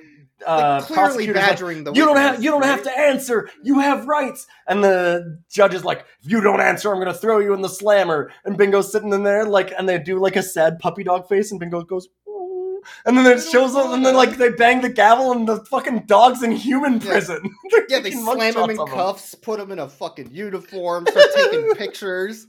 Uh, 0.45 0.77
like, 0.79 0.83
clearly 0.85 1.03
prosecutor's 1.03 1.35
like, 1.35 1.45
badgering 1.49 1.83
the 1.83 1.93
you 1.93 2.05
don't 2.05 2.17
have 2.17 2.43
you 2.43 2.49
don't 2.51 2.65
have 2.65 2.83
to 2.83 2.97
answer. 2.97 3.49
You 3.63 3.79
have 3.79 4.07
rights. 4.07 4.47
And 4.67 4.83
the 4.83 5.39
judge 5.49 5.73
is 5.73 5.83
like, 5.85 6.05
if 6.23 6.31
you 6.31 6.41
don't 6.41 6.61
answer, 6.61 6.91
I'm 6.91 6.99
gonna 6.99 7.13
throw 7.13 7.39
you 7.39 7.53
in 7.53 7.61
the 7.61 7.69
slammer. 7.69 8.31
And 8.45 8.57
Bingo's 8.57 8.91
sitting 8.91 9.13
in 9.13 9.23
there 9.23 9.45
like, 9.45 9.73
and 9.77 9.87
they 9.87 9.99
do 9.99 10.19
like 10.19 10.35
a 10.35 10.43
sad 10.43 10.79
puppy 10.79 11.03
dog 11.03 11.27
face, 11.27 11.51
and 11.51 11.59
Bingo 11.59 11.83
goes. 11.83 12.07
"Ooh." 12.27 12.81
And 13.05 13.15
then 13.17 13.25
it 13.27 13.41
shows 13.43 13.75
up, 13.75 13.93
and 13.93 14.03
then 14.05 14.15
like 14.15 14.37
they 14.37 14.49
bang 14.49 14.81
the 14.81 14.89
gavel, 14.89 15.31
and 15.31 15.47
the 15.47 15.63
fucking 15.65 16.05
dog's 16.07 16.41
in 16.41 16.51
human 16.51 16.99
prison. 16.99 17.39
They're 17.71 17.85
Yeah, 17.89 17.99
they 17.99 18.11
slam 18.11 18.55
him 18.55 18.69
in 18.71 18.77
cuffs, 18.87 19.35
put 19.35 19.59
him 19.59 19.71
in 19.71 19.77
a 19.79 19.87
fucking 19.87 20.31
uniform, 20.31 21.05
start 21.07 21.25
taking 21.35 21.69
pictures. 21.75 22.47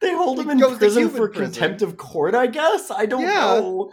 They 0.00 0.12
hold 0.14 0.38
He 0.38 0.42
him 0.44 0.50
in 0.50 0.76
prison 0.76 1.08
for 1.08 1.28
prison. 1.28 1.52
contempt 1.52 1.80
of 1.82 1.96
court, 1.96 2.34
I 2.34 2.48
guess. 2.48 2.90
I 2.90 3.06
don't 3.06 3.22
Yeah. 3.22 3.60
know. 3.60 3.90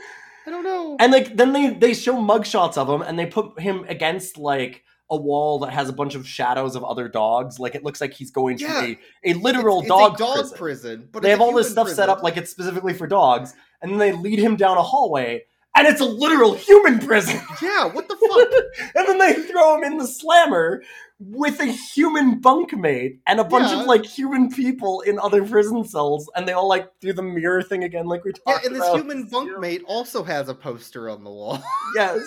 I 0.49 0.51
don't 0.51 0.63
know. 0.63 0.97
And 0.99 1.11
like 1.11 1.37
then 1.37 1.53
they 1.53 1.69
they 1.69 1.93
show 1.93 2.15
mugshots 2.15 2.75
of 2.75 2.89
him, 2.89 3.03
and 3.03 3.19
they 3.19 3.27
put 3.27 3.59
him 3.59 3.85
against 3.87 4.35
like 4.35 4.83
a 5.11 5.15
wall 5.15 5.59
that 5.59 5.71
has 5.71 5.89
a 5.89 5.93
bunch 5.93 6.15
of 6.15 6.27
shadows 6.27 6.75
of 6.75 6.83
other 6.83 7.07
dogs. 7.07 7.59
Like 7.59 7.75
it 7.75 7.83
looks 7.83 8.01
like 8.01 8.13
he's 8.15 8.31
going 8.31 8.57
to 8.57 8.63
Yeah. 8.63 8.81
a, 9.25 9.31
a 9.31 9.33
literal 9.33 9.81
it's, 9.81 9.89
dog, 9.89 10.15
a 10.15 10.17
dog 10.17 10.35
prison. 10.37 10.57
prison. 10.57 11.09
but 11.11 11.21
They 11.21 11.29
it's 11.31 11.39
have 11.39 11.41
all 11.41 11.53
this 11.53 11.69
stuff 11.69 11.87
set 11.89 12.09
up 12.09 12.23
like 12.23 12.35
it's 12.35 12.49
specifically 12.49 12.95
for 12.95 13.05
dogs, 13.05 13.53
and 13.83 13.91
then 13.91 13.99
they 13.99 14.11
lead 14.11 14.39
him 14.39 14.55
down 14.55 14.77
a 14.77 14.81
hallway, 14.81 15.43
and 15.75 15.87
it's 15.87 16.01
a 16.01 16.05
literal 16.05 16.55
human 16.55 16.97
prison. 16.97 17.39
Yeah, 17.61 17.85
what 17.93 18.07
the 18.07 18.15
fuck? 18.15 18.91
and 18.95 19.07
then 19.07 19.19
they 19.19 19.33
throw 19.51 19.77
him 19.77 19.83
in 19.83 19.97
the 19.97 20.07
slammer 20.07 20.81
with 21.19 21.59
a 21.59 21.65
human 21.65 22.39
bunkmate 22.41 23.19
and 23.27 23.39
a 23.39 23.43
bunch 23.43 23.69
Yeah. 23.71 23.81
of 23.81 23.87
like 23.87 24.05
human 24.05 24.49
people 24.49 25.01
in 25.01 25.19
other 25.19 25.45
prison 25.45 25.83
cells, 25.83 26.29
and 26.35 26.47
they 26.47 26.53
all 26.53 26.67
like 26.69 26.89
do 27.01 27.11
the 27.11 27.21
mirror 27.21 27.61
thing 27.61 27.83
again, 27.83 28.05
like 28.07 28.23
we 28.23 28.31
talked. 28.31 28.41
About. 28.47 28.61
Yeah, 28.61 28.67
and 28.67 28.75
this 28.75 28.83
about. 28.83 28.95
human 28.97 29.29
bunkmate 29.29 29.81
also 29.85 30.23
has 30.23 30.47
a 30.49 30.55
poster 30.55 31.09
on 31.09 31.23
the 31.23 31.29
wall. 31.29 31.61
Yes. 31.95 32.21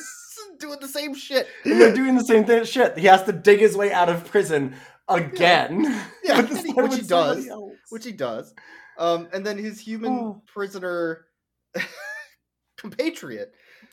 Doing 0.60 0.78
the 0.80 0.88
same 0.88 1.14
shit. 1.14 1.48
And 1.64 1.80
they're 1.80 1.94
doing 1.94 2.14
the 2.16 2.22
same 2.24 2.44
thing. 2.44 2.64
Shit, 2.64 2.96
he 2.96 3.06
has 3.06 3.24
to 3.24 3.32
dig 3.32 3.58
his 3.58 3.76
way 3.76 3.92
out 3.92 4.08
of 4.08 4.24
prison 4.26 4.76
again. 5.08 5.82
Yeah, 6.24 6.40
But 6.42 6.50
this 6.50 6.58
and 6.58 6.66
he- 6.68 6.72
time 6.74 6.84
which 6.88 7.00
he 7.00 7.06
does. 7.06 7.48
else. 7.48 7.72
Which 7.90 8.04
he 8.04 8.12
does. 8.12 8.54
Um, 8.98 9.28
and 9.32 9.44
then 9.44 9.58
his 9.58 9.80
human 9.80 10.12
Oh. 10.12 10.42
prisoner 10.46 11.24
compatriot. 12.76 13.52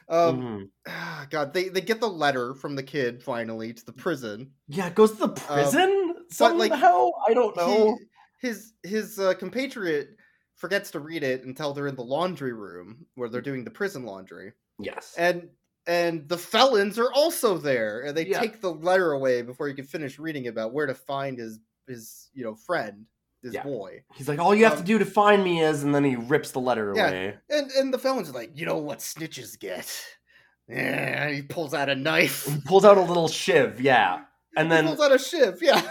Um, 0.10 0.72
ah, 0.88 1.28
God, 1.30 1.54
they, 1.54 1.70
they 1.70 1.82
get 1.82 2.00
the 2.00 2.08
letter 2.10 2.54
from 2.56 2.76
the 2.76 2.84
kid 2.84 3.22
finally 3.22 3.74
to 3.74 3.86
the 3.86 3.94
prison. 3.94 4.52
Yeah, 4.68 4.88
it 4.88 4.96
goes 4.96 5.12
to 5.12 5.18
the 5.18 5.30
prison 5.30 6.16
but, 6.40 6.56
like, 6.58 6.72
somehow. 6.72 7.10
I 7.28 7.34
don't 7.34 7.56
know. 7.56 7.98
He, 8.42 8.48
his 8.48 8.74
his 8.84 9.20
uh, 9.20 9.34
compatriot 9.36 10.10
forgets 10.56 10.92
to 10.92 11.00
read 11.00 11.24
it 11.24 11.44
until 11.46 11.74
they're 11.74 11.88
in 11.88 11.96
the 11.96 12.04
laundry 12.04 12.54
room 12.54 13.06
where 13.16 13.30
they're 13.30 13.42
doing 13.42 13.64
the 13.64 13.72
prison 13.72 14.04
laundry. 14.04 14.54
yes. 14.80 15.14
and 15.18 15.50
and 15.88 16.28
the 16.28 16.38
felons 16.38 17.00
are 17.00 17.12
also 17.14 17.58
there 17.58 18.02
and 18.02 18.16
they 18.16 18.26
Yeah. 18.28 18.40
take 18.40 18.62
the 18.62 18.72
letter 18.72 19.12
away 19.14 19.42
before 19.42 19.68
you 19.68 19.74
can 19.76 19.86
finish 19.86 20.20
reading 20.20 20.48
about 20.48 20.74
where 20.74 20.86
to 20.86 20.94
find 20.94 21.38
his 21.38 21.60
his 21.88 22.30
you 22.34 22.44
know 22.44 22.56
friend 22.56 23.06
his 23.42 23.54
Yeah. 23.54 23.64
boy 23.64 24.04
He's 24.16 24.28
like, 24.28 24.40
all 24.40 24.54
you 24.56 24.64
have 24.66 24.74
to 24.74 24.80
um, 24.80 24.86
do 24.86 25.00
to 25.00 25.06
find 25.06 25.44
me 25.44 25.62
is, 25.62 25.84
and 25.84 25.94
then 25.96 26.04
he 26.04 26.16
rips 26.16 26.52
the 26.52 26.60
letter 26.60 26.94
Yeah. 26.96 27.08
away. 27.10 27.38
and 27.50 27.72
and 27.72 27.94
the 27.94 28.00
felons 28.00 28.34
like 28.34 28.52
you 28.56 28.66
know 28.66 28.78
what 28.78 29.00
snitches 29.00 29.60
get 29.60 29.88
yeah 30.68 31.30
he 31.30 31.42
pulls 31.42 31.74
out 31.74 31.90
a 31.90 31.96
knife 31.96 32.46
He 32.46 32.60
pulls 32.66 32.86
out 32.86 32.98
a 32.98 33.02
little 33.02 33.28
shiv, 33.28 33.82
yeah. 33.82 34.22
And 34.56 34.68
he 34.72 34.76
then 34.76 34.88
pulls 34.88 35.02
out 35.02 35.14
a 35.14 35.20
shiv 35.20 35.60
yeah 35.62 35.82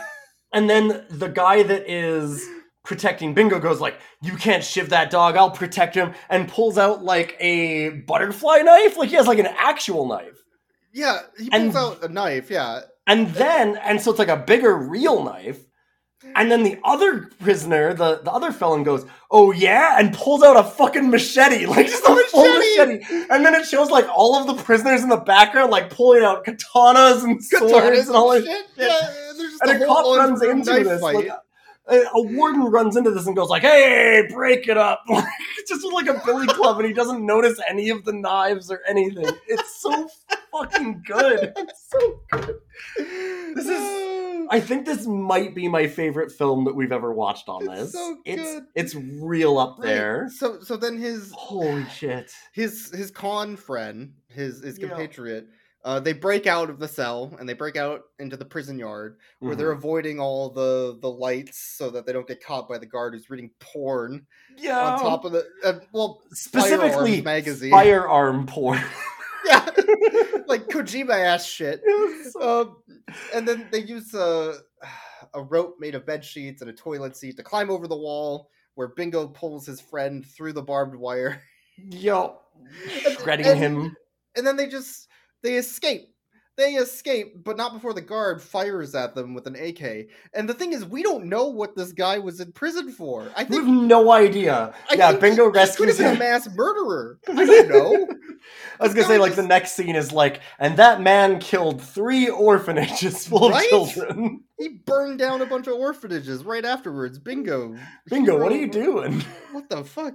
and 0.52 0.68
then 0.70 1.04
the 1.10 1.28
guy 1.28 1.62
that 1.62 1.90
is 1.90 2.44
protecting 2.84 3.34
Bingo 3.34 3.58
goes 3.60 3.80
like, 3.82 3.98
"You 4.22 4.34
can't 4.36 4.64
shiv 4.64 4.88
that 4.90 5.10
dog. 5.10 5.36
I'll 5.36 5.50
protect 5.50 5.94
him," 5.94 6.14
and 6.30 6.48
pulls 6.48 6.78
out 6.78 7.04
like 7.04 7.36
a 7.38 7.90
butterfly 7.90 8.60
knife. 8.62 8.96
Like 8.96 9.10
he 9.10 9.16
has 9.16 9.26
like 9.26 9.38
an 9.38 9.48
actual 9.58 10.06
knife. 10.06 10.42
Yeah, 10.94 11.18
he 11.38 11.50
And- 11.52 11.70
pulls 11.74 11.96
out 11.98 12.02
a 12.04 12.08
knife. 12.08 12.50
Yeah, 12.50 12.80
And 13.06 13.28
then, 13.34 13.76
and 13.76 14.00
so 14.00 14.10
it's 14.10 14.18
like 14.18 14.28
a 14.28 14.38
bigger 14.38 14.74
real 14.74 15.22
knife. 15.22 15.58
And 16.36 16.50
then 16.50 16.62
the 16.62 16.78
other 16.84 17.30
prisoner, 17.40 17.94
the, 17.94 18.20
the 18.22 18.30
other 18.30 18.52
felon 18.52 18.82
goes, 18.84 19.04
Oh 19.30 19.52
yeah, 19.52 19.98
and 19.98 20.14
pulls 20.14 20.42
out 20.42 20.56
a 20.56 20.62
fucking 20.62 21.10
machete, 21.10 21.66
like 21.74 21.86
just 21.86 22.02
a 22.04 22.24
full 22.30 22.44
Machete! 22.44 22.98
machete. 22.98 23.26
And 23.30 23.44
then 23.44 23.54
it 23.54 23.66
shows 23.66 23.90
like 23.90 24.06
all 24.08 24.36
of 24.36 24.46
the 24.46 24.62
prisoners 24.62 25.02
in 25.02 25.08
the 25.08 25.16
background, 25.16 25.70
like 25.70 25.90
pulling 25.90 26.22
out 26.22 26.44
katanas 26.44 27.24
and 27.24 27.42
swords 27.42 27.72
Katanas 27.72 28.06
and 28.06 28.16
all 28.16 28.30
this 28.30 28.44
shit. 28.44 28.66
shit. 28.76 28.90
Yeah, 28.90 29.54
And 29.62 29.82
a 29.82 29.86
cop 29.86 30.16
runs 30.16 30.42
into 30.42 30.84
this. 30.84 31.02
Like, 31.02 31.28
a, 31.88 32.00
a 32.14 32.22
warden 32.22 32.62
runs 32.64 32.96
into 32.96 33.10
this 33.10 33.26
and 33.26 33.34
goes 33.36 33.48
like, 33.48 33.62
"Hey, 33.62 34.26
break 34.32 34.68
it 34.68 34.76
up!" 34.76 35.02
Just 35.68 35.84
with 35.84 35.92
like 35.94 36.06
a 36.08 36.20
billy 36.24 36.46
club, 36.46 36.78
and 36.78 36.86
he 36.86 36.92
doesn't 36.94 37.24
notice 37.24 37.58
any 37.68 37.90
of 37.90 38.04
the 38.04 38.12
knives 38.12 38.70
or 38.70 38.80
anything. 38.88 39.26
It's 39.46 39.80
so 39.80 40.08
fucking 40.52 41.02
good. 41.06 41.52
It's 41.58 41.88
so 41.90 42.20
good. 42.30 42.56
This 43.54 43.66
is. 43.66 44.46
I 44.50 44.60
think 44.60 44.86
this 44.86 45.06
might 45.06 45.54
be 45.54 45.68
my 45.68 45.86
favorite 45.86 46.32
film 46.32 46.64
that 46.64 46.74
we've 46.74 46.92
ever 46.92 47.12
watched 47.12 47.48
on 47.50 47.68
It's 47.68 47.80
this. 47.80 47.92
so 47.92 48.16
it's 48.24 48.42
good. 48.42 48.62
it's 48.74 48.94
real 48.94 49.58
up 49.58 49.76
Right. 49.78 49.88
there. 49.88 50.30
So 50.34 50.60
so 50.60 50.76
then 50.76 50.96
his 50.96 51.32
Holy 51.36 51.84
shit! 51.90 52.32
his 52.52 52.90
his 52.94 53.10
con 53.10 53.56
friend, 53.56 54.12
his 54.28 54.62
his 54.62 54.78
Yeah. 54.78 54.88
Uh, 55.84 56.00
they 56.00 56.12
break 56.12 56.46
out 56.46 56.68
of 56.70 56.78
the 56.78 56.88
cell 56.88 57.34
and 57.38 57.48
they 57.48 57.54
break 57.54 57.76
out 57.76 58.02
into 58.18 58.36
the 58.36 58.44
prison 58.44 58.78
yard 58.78 59.16
where 59.38 59.54
they're 59.54 59.72
Mhm. 59.74 59.78
avoiding 59.78 60.20
all 60.20 60.50
the 60.50 60.98
the 61.00 61.10
lights 61.10 61.58
so 61.76 61.88
that 61.90 62.04
they 62.06 62.12
don't 62.12 62.26
get 62.26 62.42
caught 62.44 62.68
by 62.68 62.78
the 62.78 62.86
guard 62.86 63.14
who's 63.14 63.30
reading 63.30 63.50
porn 63.60 64.26
yeah. 64.56 64.78
on 64.94 64.98
top 64.98 65.24
of 65.24 65.32
the 65.32 65.46
uh, 65.64 65.78
well 65.92 66.20
specifically 66.32 66.90
Firearms 66.90 67.24
magazine. 67.24 67.70
firearm 67.70 68.46
porn. 68.46 68.80
yeah 69.46 69.64
like 70.46 70.66
Kojima 70.68 71.10
ass 71.18 71.46
shit. 71.46 71.80
Um, 72.40 72.76
and 73.34 73.46
then 73.46 73.68
they 73.70 73.80
use 73.82 74.12
a 74.14 74.56
a 75.34 75.42
rope 75.42 75.76
made 75.78 75.94
of 75.94 76.04
bed 76.06 76.24
sheets 76.24 76.60
and 76.62 76.70
a 76.70 76.74
toilet 76.74 77.16
seat 77.16 77.36
to 77.36 77.42
climb 77.42 77.70
over 77.70 77.86
the 77.86 77.96
wall 77.96 78.50
where 78.74 78.88
Bingo 78.88 79.28
pulls 79.28 79.66
his 79.66 79.80
friend 79.80 80.24
through 80.26 80.52
the 80.54 80.62
barbed 80.62 80.96
wire. 80.96 81.42
Yo, 81.90 82.38
And- 83.26 83.40
and- 83.40 83.58
him. 83.58 83.96
and 84.36 84.46
then 84.46 84.56
they 84.56 84.66
just 84.66 85.08
they 85.42 85.54
escape. 85.54 86.08
They 86.56 86.72
escape 86.74 87.44
but 87.44 87.56
not 87.56 87.72
before 87.72 87.92
the 87.94 88.00
guard 88.00 88.42
fires 88.42 88.92
at 88.96 89.14
them 89.14 89.32
with 89.32 89.46
an 89.46 89.54
ak 89.54 89.80
and 90.34 90.48
the 90.48 90.54
thing 90.54 90.72
is 90.72 90.84
we 90.84 91.04
don't 91.04 91.26
know 91.26 91.46
what 91.46 91.76
this 91.76 91.92
guy 91.92 92.18
was 92.18 92.40
in 92.40 92.50
prison 92.50 92.90
for. 92.90 93.28
I 93.36 93.44
think, 93.44 93.50
We 93.50 93.56
have 93.58 93.66
no 93.68 94.10
idea. 94.10 94.74
I 94.90 94.94
yeah, 94.96 95.12
Bingo 95.12 95.26
he- 95.26 95.30
he 95.30 95.36
could 95.36 95.54
rescues 95.54 95.98
have 95.98 96.06
been 96.08 96.16
a 96.16 96.18
mass 96.18 96.48
murderer. 96.52 97.20
I 97.28 97.44
don't 97.44 97.68
know. 97.68 98.08
I 98.80 98.84
was 98.84 98.92
gonna 98.92 99.06
say, 99.06 99.18
like, 99.18 99.36
the 99.36 99.46
next 99.46 99.72
scene 99.76 99.94
is 99.94 100.10
like, 100.10 100.40
and 100.58 100.76
that 100.78 101.00
man 101.00 101.38
killed 101.38 101.80
three 101.80 102.28
orphanages 102.28 103.26
full 103.28 103.50
Right? 103.50 103.72
of 103.72 103.92
children. 103.94 104.42
he 104.58 104.80
burned 104.84 105.20
down 105.20 105.42
a 105.42 105.46
bunch 105.46 105.68
of 105.68 105.74
orphanages 105.74 106.42
right 106.44 106.64
afterwards. 106.64 107.20
Bingo. 107.20 107.76
Bingo, 108.10 108.36
what 108.36 108.50
are 108.50 108.56
you 108.56 108.68
doing? 108.70 109.20
what 109.52 109.68
the 109.70 109.84
fuck? 109.84 110.14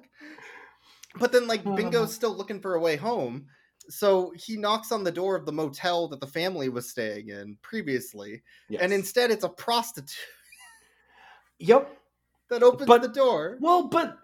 But 1.16 1.32
then 1.32 1.48
like 1.48 1.64
bingo's 1.64 2.14
still 2.20 2.36
looking 2.36 2.60
for 2.60 2.76
a 2.76 2.80
way 2.82 2.98
home 2.98 3.46
so 3.90 4.32
he 4.36 4.56
knocks 4.58 4.92
on 4.92 5.04
the 5.04 5.12
door 5.12 5.36
of 5.36 5.46
the 5.46 5.52
motel 5.52 6.08
that 6.08 6.20
the 6.20 6.28
family 6.28 6.70
was 6.70 6.90
staying 6.90 7.30
in 7.30 7.58
previously 7.62 8.42
and 8.80 8.92
instead 8.94 9.30
it's 9.32 9.44
a 9.44 9.50
prostitute 9.50 10.16
yep. 11.60 11.98
that 12.50 12.64
opens 12.64 12.88
But- 12.88 13.02
the 13.02 13.08
door 13.10 13.58
Well, 13.60 13.88
but 13.88 14.18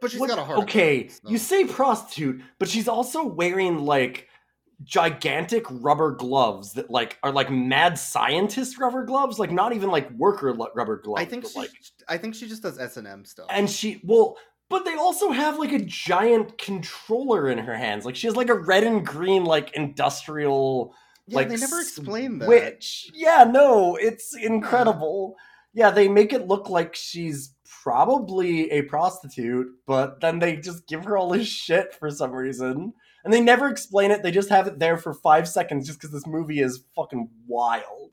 but 0.00 0.10
she's 0.10 0.20
what- 0.20 0.28
got 0.30 0.38
a 0.38 0.44
heart 0.44 0.60
okay, 0.60 1.08
so- 1.08 1.28
you 1.28 1.38
say 1.38 1.64
prostitute, 1.64 2.42
but 2.58 2.68
she's 2.68 2.88
also 2.88 3.24
wearing 3.26 3.78
like 3.84 4.28
gigantic 4.82 5.64
rubber 5.68 6.10
gloves 6.12 6.72
that 6.72 6.88
like 6.88 7.18
are 7.22 7.32
like 7.32 7.50
mad 7.50 7.98
scientist 7.98 8.78
rubber 8.78 9.04
gloves, 9.04 9.38
like 9.38 9.50
not 9.50 9.74
even 9.74 9.90
like 9.90 10.10
worker 10.12 10.54
rubber 10.74 10.96
gloves. 10.96 11.20
I 11.20 11.26
think 11.26 11.46
she, 11.46 11.58
like 11.58 11.70
I 12.08 12.16
think 12.16 12.34
she 12.34 12.48
just 12.48 12.62
does 12.62 12.78
S 12.78 12.96
and 12.96 13.06
M 13.06 13.26
stuff. 13.26 13.46
and 13.50 13.68
she 13.68 14.00
well 14.04 14.38
but 14.70 14.84
they 14.84 14.94
also 14.94 15.30
have 15.32 15.58
like 15.58 15.72
a 15.72 15.84
giant 15.84 16.56
controller 16.56 17.50
in 17.50 17.58
her 17.58 17.74
hands. 17.74 18.06
Like 18.06 18.16
she 18.16 18.28
has 18.28 18.36
like 18.36 18.48
a 18.48 18.54
red 18.54 18.84
and 18.84 19.04
green 19.04 19.44
like 19.44 19.74
industrial 19.74 20.94
yeah, 21.26 21.36
like 21.36 21.48
they 21.48 21.56
never 21.56 21.80
explain 21.80 22.38
that. 22.38 22.46
switch. 22.46 23.10
Yeah 23.12 23.44
no 23.44 23.96
it's 23.96 24.34
incredible. 24.34 25.36
Yeah 25.74 25.90
they 25.90 26.08
make 26.08 26.32
it 26.32 26.46
look 26.46 26.70
like 26.70 26.94
she's 26.94 27.54
probably 27.82 28.70
a 28.70 28.82
prostitute 28.82 29.66
but 29.86 30.20
then 30.20 30.38
they 30.38 30.56
just 30.56 30.86
give 30.86 31.04
her 31.04 31.18
all 31.18 31.30
this 31.30 31.48
shit 31.48 31.92
for 31.92 32.10
some 32.10 32.32
reason. 32.32 32.94
And 33.24 33.34
they 33.34 33.40
never 33.40 33.68
explain 33.68 34.12
it. 34.12 34.22
They 34.22 34.30
just 34.30 34.48
have 34.48 34.66
it 34.66 34.78
there 34.78 34.96
for 34.96 35.12
five 35.12 35.46
seconds 35.46 35.86
just 35.86 35.98
because 35.98 36.12
this 36.12 36.26
movie 36.26 36.60
is 36.60 36.84
fucking 36.96 37.28
wild. 37.46 38.12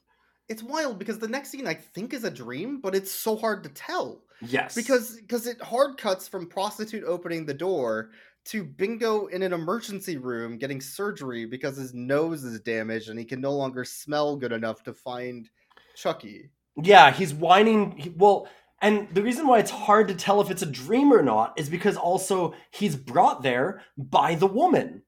It's 0.49 0.63
wild 0.63 0.97
because 0.97 1.19
the 1.19 1.27
next 1.27 1.49
scene 1.49 1.67
I 1.67 1.75
think 1.75 2.13
is 2.13 2.23
a 2.23 2.31
dream, 2.31 2.81
but 2.81 2.95
it's 2.95 3.11
so 3.11 3.35
hard 3.37 3.63
to 3.63 3.69
tell 3.69 4.23
yes 4.41 4.75
because 4.75 5.15
because 5.17 5.47
it 5.47 5.61
hard 5.61 5.97
cuts 5.97 6.27
from 6.27 6.47
prostitute 6.47 7.03
opening 7.03 7.45
the 7.45 7.53
door 7.53 8.09
to 8.45 8.63
Bingo 8.63 9.25
in 9.27 9.43
an 9.43 9.51
emergency 9.51 10.15
room 10.15 10.57
getting 10.57 10.79
surgery 10.79 11.45
because 11.45 11.75
his 11.75 11.93
nose 11.93 12.45
is 12.45 12.59
damaged 12.61 13.09
and 13.09 13.19
he 13.19 13.25
can 13.25 13.41
no 13.41 13.51
longer 13.51 13.83
smell 13.83 14.37
good 14.37 14.53
enough 14.53 14.83
to 14.83 14.93
find 14.93 15.49
Chucky. 15.95 16.49
Yeah, 16.81 17.11
he's 17.11 17.33
whining. 17.33 17.97
he- 17.97 18.13
well, 18.15 18.47
and 18.81 19.09
the 19.13 19.21
reason 19.23 19.47
why 19.47 19.59
it's 19.59 19.71
hard 19.71 20.07
to 20.07 20.15
tell 20.15 20.39
if 20.39 20.49
it's 20.49 20.61
a 20.61 20.67
dream 20.67 21.11
or 21.11 21.21
not 21.23 21.59
is 21.59 21.67
because 21.69 21.97
also 21.97 22.53
he's 22.71 22.95
brought 22.95 23.41
there 23.43 23.81
by 23.97 24.35
the 24.35 24.47
woman. 24.47 25.01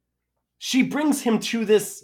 She 0.58 0.84
brings 0.84 1.22
him 1.22 1.40
to 1.40 1.64
this 1.64 2.04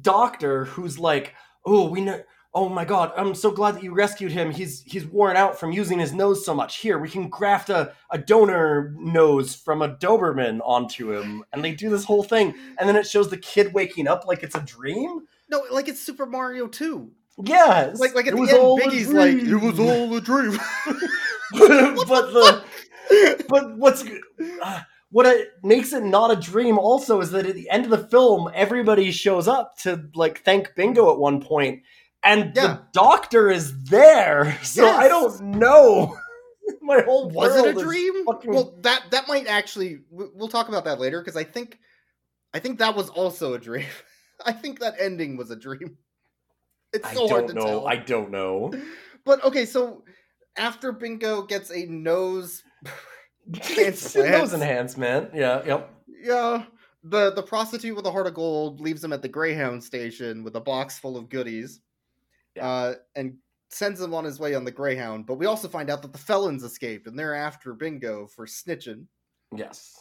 doctor 0.00 0.64
who's 0.64 0.98
like, 0.98 1.34
"Oh, 1.66 1.90
we 1.90 2.00
know. 2.00 2.22
Oh 2.52 2.68
my 2.68 2.84
god, 2.84 3.12
I'm 3.16 3.34
so 3.36 3.52
glad 3.52 3.76
that 3.76 3.84
you 3.84 3.94
rescued 3.94 4.32
him. 4.32 4.50
He's 4.50 4.82
he's 4.82 5.06
worn 5.06 5.36
out 5.36 5.58
from 5.58 5.70
using 5.70 6.00
his 6.00 6.12
nose 6.12 6.44
so 6.44 6.52
much. 6.52 6.78
Here, 6.78 6.98
we 6.98 7.08
can 7.08 7.28
graft 7.28 7.70
a, 7.70 7.92
a 8.10 8.18
donor 8.18 8.92
nose 8.98 9.54
from 9.54 9.82
a 9.82 9.94
Doberman 9.96 10.60
onto 10.64 11.12
him." 11.12 11.44
And 11.52 11.64
they 11.64 11.72
do 11.72 11.88
this 11.90 12.04
whole 12.04 12.24
thing, 12.24 12.54
and 12.78 12.88
then 12.88 12.96
it 12.96 13.06
shows 13.06 13.30
the 13.30 13.36
kid 13.36 13.72
waking 13.72 14.08
up 14.08 14.26
like 14.26 14.42
it's 14.42 14.56
a 14.56 14.60
dream. 14.62 15.20
No, 15.48 15.62
like 15.70 15.86
it's 15.88 16.00
Super 16.00 16.26
Mario 16.26 16.66
2. 16.66 17.10
Yes, 17.44 18.00
Like 18.00 18.16
like 18.16 18.26
at 18.26 18.32
it 18.32 18.36
the 18.36 18.40
was 18.40 18.50
end, 18.50 18.58
all 18.58 18.78
a 18.80 18.82
Biggie's 18.84 19.08
like, 19.12 19.34
it 19.34 19.44
dream." 19.46 19.60
was 19.64 19.78
all 19.78 20.14
a 20.16 20.20
dream. 20.20 20.58
but 21.52 22.32
the 22.32 22.64
but 23.48 23.76
what's 23.76 24.04
uh, 24.62 24.80
what 25.10 25.26
it 25.26 25.48
makes 25.62 25.92
it 25.92 26.02
not 26.04 26.30
a 26.30 26.36
dream 26.36 26.78
also 26.78 27.20
is 27.20 27.30
that 27.30 27.46
at 27.46 27.54
the 27.54 27.68
end 27.70 27.84
of 27.84 27.90
the 27.90 28.06
film 28.08 28.50
everybody 28.54 29.10
shows 29.10 29.48
up 29.48 29.76
to 29.78 30.08
like 30.14 30.42
thank 30.44 30.74
bingo 30.76 31.10
at 31.12 31.18
one 31.18 31.40
point 31.40 31.82
and 32.22 32.52
Yeah. 32.54 32.66
the 32.66 32.82
doctor 32.92 33.50
is 33.50 33.72
there 33.84 34.58
so 34.62 34.86
i 34.88 35.08
don't 35.08 35.40
know. 35.42 36.16
My 36.82 37.00
whole 37.02 37.28
was 37.30 37.56
it 37.56 37.76
a 37.76 37.80
dream? 37.80 38.24
fucking- 38.26 38.52
well 38.52 38.76
that 38.82 39.04
that 39.10 39.26
might 39.28 39.46
actually 39.48 40.00
we- 40.10 40.28
we'll 40.34 40.48
talk 40.48 40.68
about 40.68 40.84
that 40.84 41.00
later 41.00 41.20
because 41.20 41.36
i 41.36 41.44
think 41.44 41.78
i 42.54 42.58
think 42.58 42.78
that 42.78 42.94
was 42.96 43.08
also 43.10 43.54
a 43.54 43.58
dream. 43.58 43.86
I 44.46 44.52
think 44.52 44.78
that 44.80 44.94
ending 44.98 45.36
was 45.36 45.50
a 45.50 45.56
dream. 45.56 45.98
It's 46.94 47.06
i 47.06 47.12
so 47.14 47.28
hard 47.28 47.46
don't 47.46 47.48
to 47.48 47.54
know. 47.54 47.66
tell. 47.66 47.86
I 47.88 47.96
don't 47.96 48.30
know. 48.30 48.72
But 49.26 49.44
okay 49.44 49.66
so 49.66 50.02
after 50.56 50.92
bingo 50.92 51.42
gets 51.42 51.70
a 51.70 51.84
nose 51.86 52.62
Transplant. 53.54 54.30
nose 54.30 54.54
enhancement. 54.54 55.30
Yeah 55.34 55.62
yep. 55.64 55.90
Yeah. 56.22 56.64
The 57.04 57.32
the 57.32 57.42
prostitute 57.42 57.96
with 57.96 58.06
a 58.06 58.10
heart 58.10 58.26
of 58.26 58.34
gold 58.34 58.80
leaves 58.80 59.02
him 59.02 59.12
at 59.12 59.22
the 59.22 59.28
greyhound 59.28 59.82
station 59.82 60.42
with 60.44 60.56
a 60.56 60.60
box 60.60 60.98
full 60.98 61.16
of 61.16 61.28
goodies 61.28 61.80
Yeah. 62.56 62.68
uh, 62.68 62.94
and 63.14 63.34
sends 63.70 64.00
him 64.00 64.12
on 64.14 64.24
his 64.24 64.40
way 64.40 64.54
on 64.54 64.64
the 64.64 64.72
greyhound 64.72 65.26
but 65.26 65.34
we 65.36 65.46
also 65.46 65.68
find 65.68 65.88
out 65.90 66.02
that 66.02 66.12
the 66.12 66.18
felons 66.18 66.64
escaped 66.64 67.06
and 67.06 67.16
they're 67.18 67.34
after 67.36 67.72
bingo 67.74 68.26
for 68.26 68.44
snitching 68.46 69.06
yes 69.56 69.94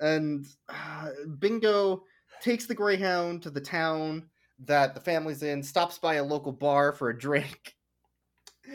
and 0.00 0.46
uh, 0.68 1.08
Bingo 1.38 2.02
takes 2.42 2.66
the 2.66 2.74
Greyhound 2.74 3.42
to 3.42 3.50
the 3.50 3.60
town 3.62 4.28
that 4.66 4.94
the 4.94 5.00
family's 5.00 5.42
in, 5.42 5.62
stops 5.62 5.96
by 5.98 6.16
a 6.16 6.22
local 6.24 6.52
bar 6.52 6.92
for 6.92 7.08
a 7.08 7.18
drink. 7.18 7.74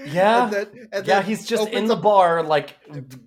yeah 0.06 0.46
and 0.46 0.54
then, 0.54 0.90
and 0.94 1.08
yeah, 1.08 1.22
he's 1.22 1.46
just 1.46 1.70
in 1.70 1.86
the 1.86 1.96
up- 1.96 2.02
bar, 2.02 2.42
like 2.44 2.78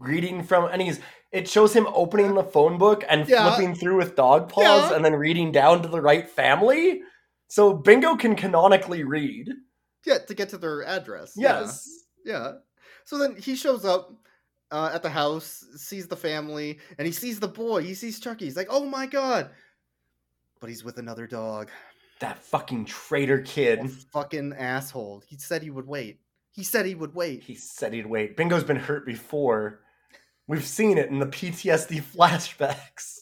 reading 0.01 0.43
from, 0.43 0.65
and 0.73 0.81
he's. 0.83 1.01
It 1.33 1.49
shows 1.49 1.73
him 1.75 1.87
opening 1.93 2.35
the 2.35 2.45
phone 2.45 2.79
book 2.79 3.05
and 3.09 3.29
Yeah. 3.29 3.49
flipping 3.55 3.75
through 3.75 3.97
with 3.97 4.15
dog 4.15 4.49
paws, 4.49 4.91
Yeah. 4.91 4.97
and 4.97 5.05
then 5.05 5.15
reading 5.15 5.51
down 5.51 5.83
to 5.83 5.89
the 5.89 6.01
right 6.01 6.29
family. 6.29 7.01
So 7.49 7.75
Bingo 7.75 8.15
can 8.17 8.37
canonically 8.37 9.03
read. 9.05 9.51
Yeah, 10.07 10.19
to 10.19 10.35
get 10.35 10.51
to 10.51 10.59
their 10.59 10.85
address. 10.85 11.35
Yes. 11.37 11.89
Yeah. 12.25 12.53
So 13.05 13.19
then 13.19 13.37
he 13.37 13.55
shows 13.55 13.85
up 13.85 14.13
uh, 14.71 14.91
at 14.93 15.03
the 15.03 15.11
house, 15.11 15.65
sees 15.77 16.07
the 16.09 16.17
family, 16.17 16.79
and 16.99 17.07
he 17.07 17.13
sees 17.13 17.41
the 17.41 17.49
boy. 17.49 17.83
He 17.83 17.95
sees 17.95 18.21
Chucky. 18.21 18.47
He's 18.47 18.57
like, 18.57 18.69
oh 18.71 18.85
my 18.85 19.07
god. 19.07 19.51
But 20.61 20.71
he's 20.71 20.85
with 20.85 20.99
another 20.99 21.27
dog. 21.27 21.71
That 22.21 22.39
fucking 22.39 22.87
traitor 22.87 23.41
kid. 23.41 23.91
fucking 24.13 24.55
asshole. 24.55 25.23
He 25.27 25.37
said 25.37 25.63
he 25.63 25.71
would 25.71 25.87
wait. 25.87 26.21
He 26.53 26.63
said 26.63 26.87
he 26.87 26.95
would 26.95 27.15
wait. 27.15 27.43
He 27.43 27.57
said 27.57 27.93
he'd 27.93 28.07
wait. 28.07 28.37
Bingo's 28.37 28.65
been 28.65 28.77
hurt 28.77 29.05
before. 29.05 29.81
We've 30.47 30.65
seen 30.65 30.99
it 30.99 31.11
in 31.11 31.19
the 31.19 31.27
PTSD 31.27 32.03
flashbacks. 32.17 33.21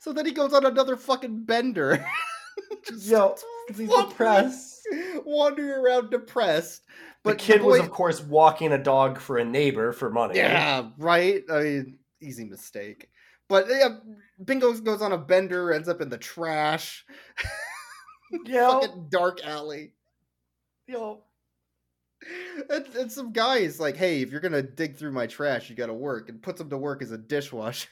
So 0.00 0.12
then 0.12 0.26
he 0.26 0.32
goes 0.32 0.52
on 0.52 0.66
another 0.66 0.96
fucking 0.96 1.44
bender. 1.44 2.04
Just 2.88 3.06
Yo, 3.08 3.36
he's 3.68 3.88
wandering- 3.88 4.08
depressed. 4.10 4.88
Wandering 5.24 5.70
around 5.70 6.10
depressed. 6.10 6.82
But 7.22 7.38
the 7.38 7.44
kid 7.44 7.62
boy- 7.62 7.68
was, 7.68 7.80
of 7.80 7.90
course, 7.90 8.20
walking 8.22 8.72
a 8.72 8.78
dog 8.78 9.18
for 9.18 9.38
a 9.38 9.44
neighbor 9.44 9.92
for 9.92 10.10
money. 10.10 10.36
Yeah, 10.36 10.90
right. 10.98 11.42
I 11.50 11.60
mean, 11.62 11.98
easy 12.20 12.44
mistake. 12.44 13.08
But 13.48 13.66
yeah, 13.68 13.96
Bingo 14.44 14.72
goes 14.74 15.00
on 15.02 15.12
a 15.12 15.18
bender, 15.18 15.72
ends 15.72 15.88
up 15.88 16.00
in 16.00 16.08
the 16.08 16.18
trash, 16.18 17.04
Yo, 18.46 18.80
fucking 18.80 19.06
dark 19.10 19.44
alley. 19.46 19.92
yo. 20.86 21.22
And, 22.70 22.86
and 22.96 23.12
some 23.12 23.32
guy 23.32 23.58
is 23.58 23.78
like, 23.78 23.96
"Hey, 23.96 24.22
if 24.22 24.30
you're 24.30 24.40
gonna 24.40 24.62
dig 24.62 24.96
through 24.96 25.12
my 25.12 25.26
trash, 25.26 25.68
you 25.68 25.76
got 25.76 25.86
to 25.86 25.94
work," 25.94 26.30
and 26.30 26.40
puts 26.42 26.58
him 26.60 26.70
to 26.70 26.78
work 26.78 27.02
as 27.02 27.10
a 27.10 27.18
dishwasher 27.18 27.88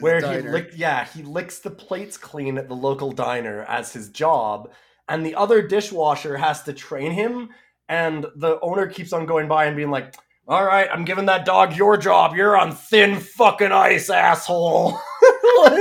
Where 0.00 0.20
diner. 0.20 0.42
he 0.42 0.48
lick, 0.48 0.70
yeah, 0.74 1.04
he 1.06 1.22
licks 1.22 1.60
the 1.60 1.70
plates 1.70 2.16
clean 2.16 2.58
at 2.58 2.68
the 2.68 2.74
local 2.74 3.12
diner 3.12 3.62
as 3.68 3.92
his 3.92 4.08
job, 4.08 4.72
and 5.08 5.24
the 5.24 5.34
other 5.34 5.62
dishwasher 5.62 6.36
has 6.36 6.62
to 6.64 6.72
train 6.72 7.12
him. 7.12 7.50
And 7.88 8.26
the 8.34 8.58
owner 8.62 8.88
keeps 8.88 9.12
on 9.12 9.26
going 9.26 9.46
by 9.46 9.66
and 9.66 9.76
being 9.76 9.92
like, 9.92 10.16
"All 10.48 10.64
right, 10.64 10.88
I'm 10.92 11.04
giving 11.04 11.26
that 11.26 11.44
dog 11.44 11.76
your 11.76 11.96
job. 11.96 12.34
You're 12.34 12.56
on 12.56 12.72
thin 12.72 13.20
fucking 13.20 13.70
ice, 13.70 14.10
asshole." 14.10 14.98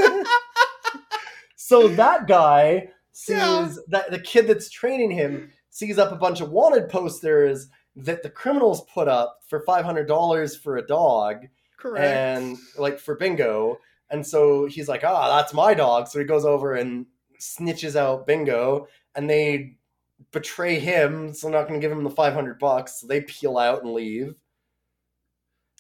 so 1.56 1.88
that 1.90 2.28
guy 2.28 2.90
sees 3.12 3.38
Yeah. 3.38 3.70
that 3.88 4.12
the 4.12 4.20
kid 4.20 4.48
that's 4.48 4.70
training 4.70 5.12
him 5.12 5.52
sees 5.70 5.98
up 5.98 6.12
a 6.12 6.16
bunch 6.16 6.42
of 6.42 6.52
wanted 6.52 6.90
posters 6.90 7.68
that 7.96 8.24
the 8.24 8.30
criminals 8.30 8.86
put 8.94 9.08
up 9.08 9.40
for 9.48 9.62
five 9.62 9.86
hundred 9.86 10.08
dollars 10.08 10.56
for 10.56 10.78
a 10.78 10.86
dog 10.86 11.46
Correct. 11.78 12.06
and 12.06 12.58
like 12.78 13.00
for 13.00 13.16
bingo 13.16 13.80
and 14.12 14.26
so 14.26 14.66
he's 14.66 14.88
like 14.88 15.04
ah 15.04 15.36
that's 15.36 15.54
my 15.54 15.74
dog 15.74 16.08
so 16.08 16.20
he 16.20 16.26
goes 16.26 16.46
over 16.46 16.76
and 16.76 17.06
snitches 17.40 17.96
out 17.96 18.26
bingo 18.28 18.88
and 19.16 19.30
they 19.30 19.76
betray 20.32 20.80
him 20.80 21.34
so 21.34 21.48
they're 21.50 21.60
not 21.60 21.68
going 21.68 21.80
to 21.80 21.86
give 21.86 21.92
him 21.96 22.04
the 22.04 22.10
500 22.10 22.58
bucks 22.60 23.02
so 23.02 23.08
they 23.08 23.22
peel 23.22 23.58
out 23.58 23.84
and 23.84 23.94
leave 23.94 24.36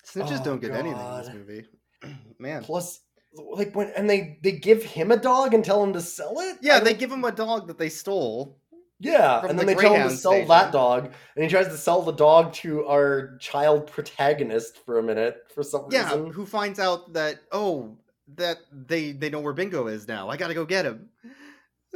Snitches 0.06 0.42
Oh, 0.42 0.44
don't 0.44 0.62
get 0.62 0.72
anything 0.72 1.00
in 1.02 1.18
this 1.18 1.34
movie. 1.34 1.66
Man. 2.40 2.64
plus 2.64 3.02
like 3.34 3.76
when 3.76 3.90
and 3.98 4.10
they 4.10 4.38
they 4.44 4.52
give 4.54 4.84
him 4.84 5.12
a 5.12 5.18
dog 5.18 5.54
and 5.54 5.64
tell 5.66 5.84
him 5.84 5.94
to 5.94 6.02
sell 6.02 6.40
it 6.40 6.58
Yeah, 6.62 6.80
they 6.80 6.94
give 6.94 7.12
him 7.12 7.24
a 7.26 7.32
dog 7.32 7.68
that 7.68 7.78
they 7.78 7.90
stole. 7.90 8.58
yeah 9.00 9.42
and 9.46 9.58
then 9.60 9.66
the 9.66 9.74
they 9.76 9.82
tell 9.82 9.96
him 9.96 10.10
to 10.10 10.16
sell 10.16 10.32
station. 10.34 10.48
that 10.50 10.72
dog 10.72 11.12
and 11.36 11.44
he 11.44 11.50
tries 11.50 11.68
to 11.68 11.78
sell 11.78 12.02
the 12.02 12.14
dog 12.14 12.54
to 12.54 12.86
our 12.86 13.38
child 13.40 13.88
protagonist 13.88 14.78
for 14.86 15.00
a 15.00 15.04
minute 15.04 15.38
for 15.54 15.64
some 15.64 15.88
Yeah, 15.90 16.04
reason 16.14 16.32
who 16.32 16.46
finds 16.46 16.80
out 16.80 17.12
that 17.14 17.40
oh 17.52 17.98
that 18.36 18.58
they 18.72 19.12
they 19.12 19.30
know 19.30 19.40
where 19.40 19.54
Bingo 19.54 19.88
is 19.88 20.08
now. 20.08 20.30
I 20.30 20.38
gotta 20.38 20.54
go 20.54 20.66
get 20.66 20.86
him. 20.86 21.10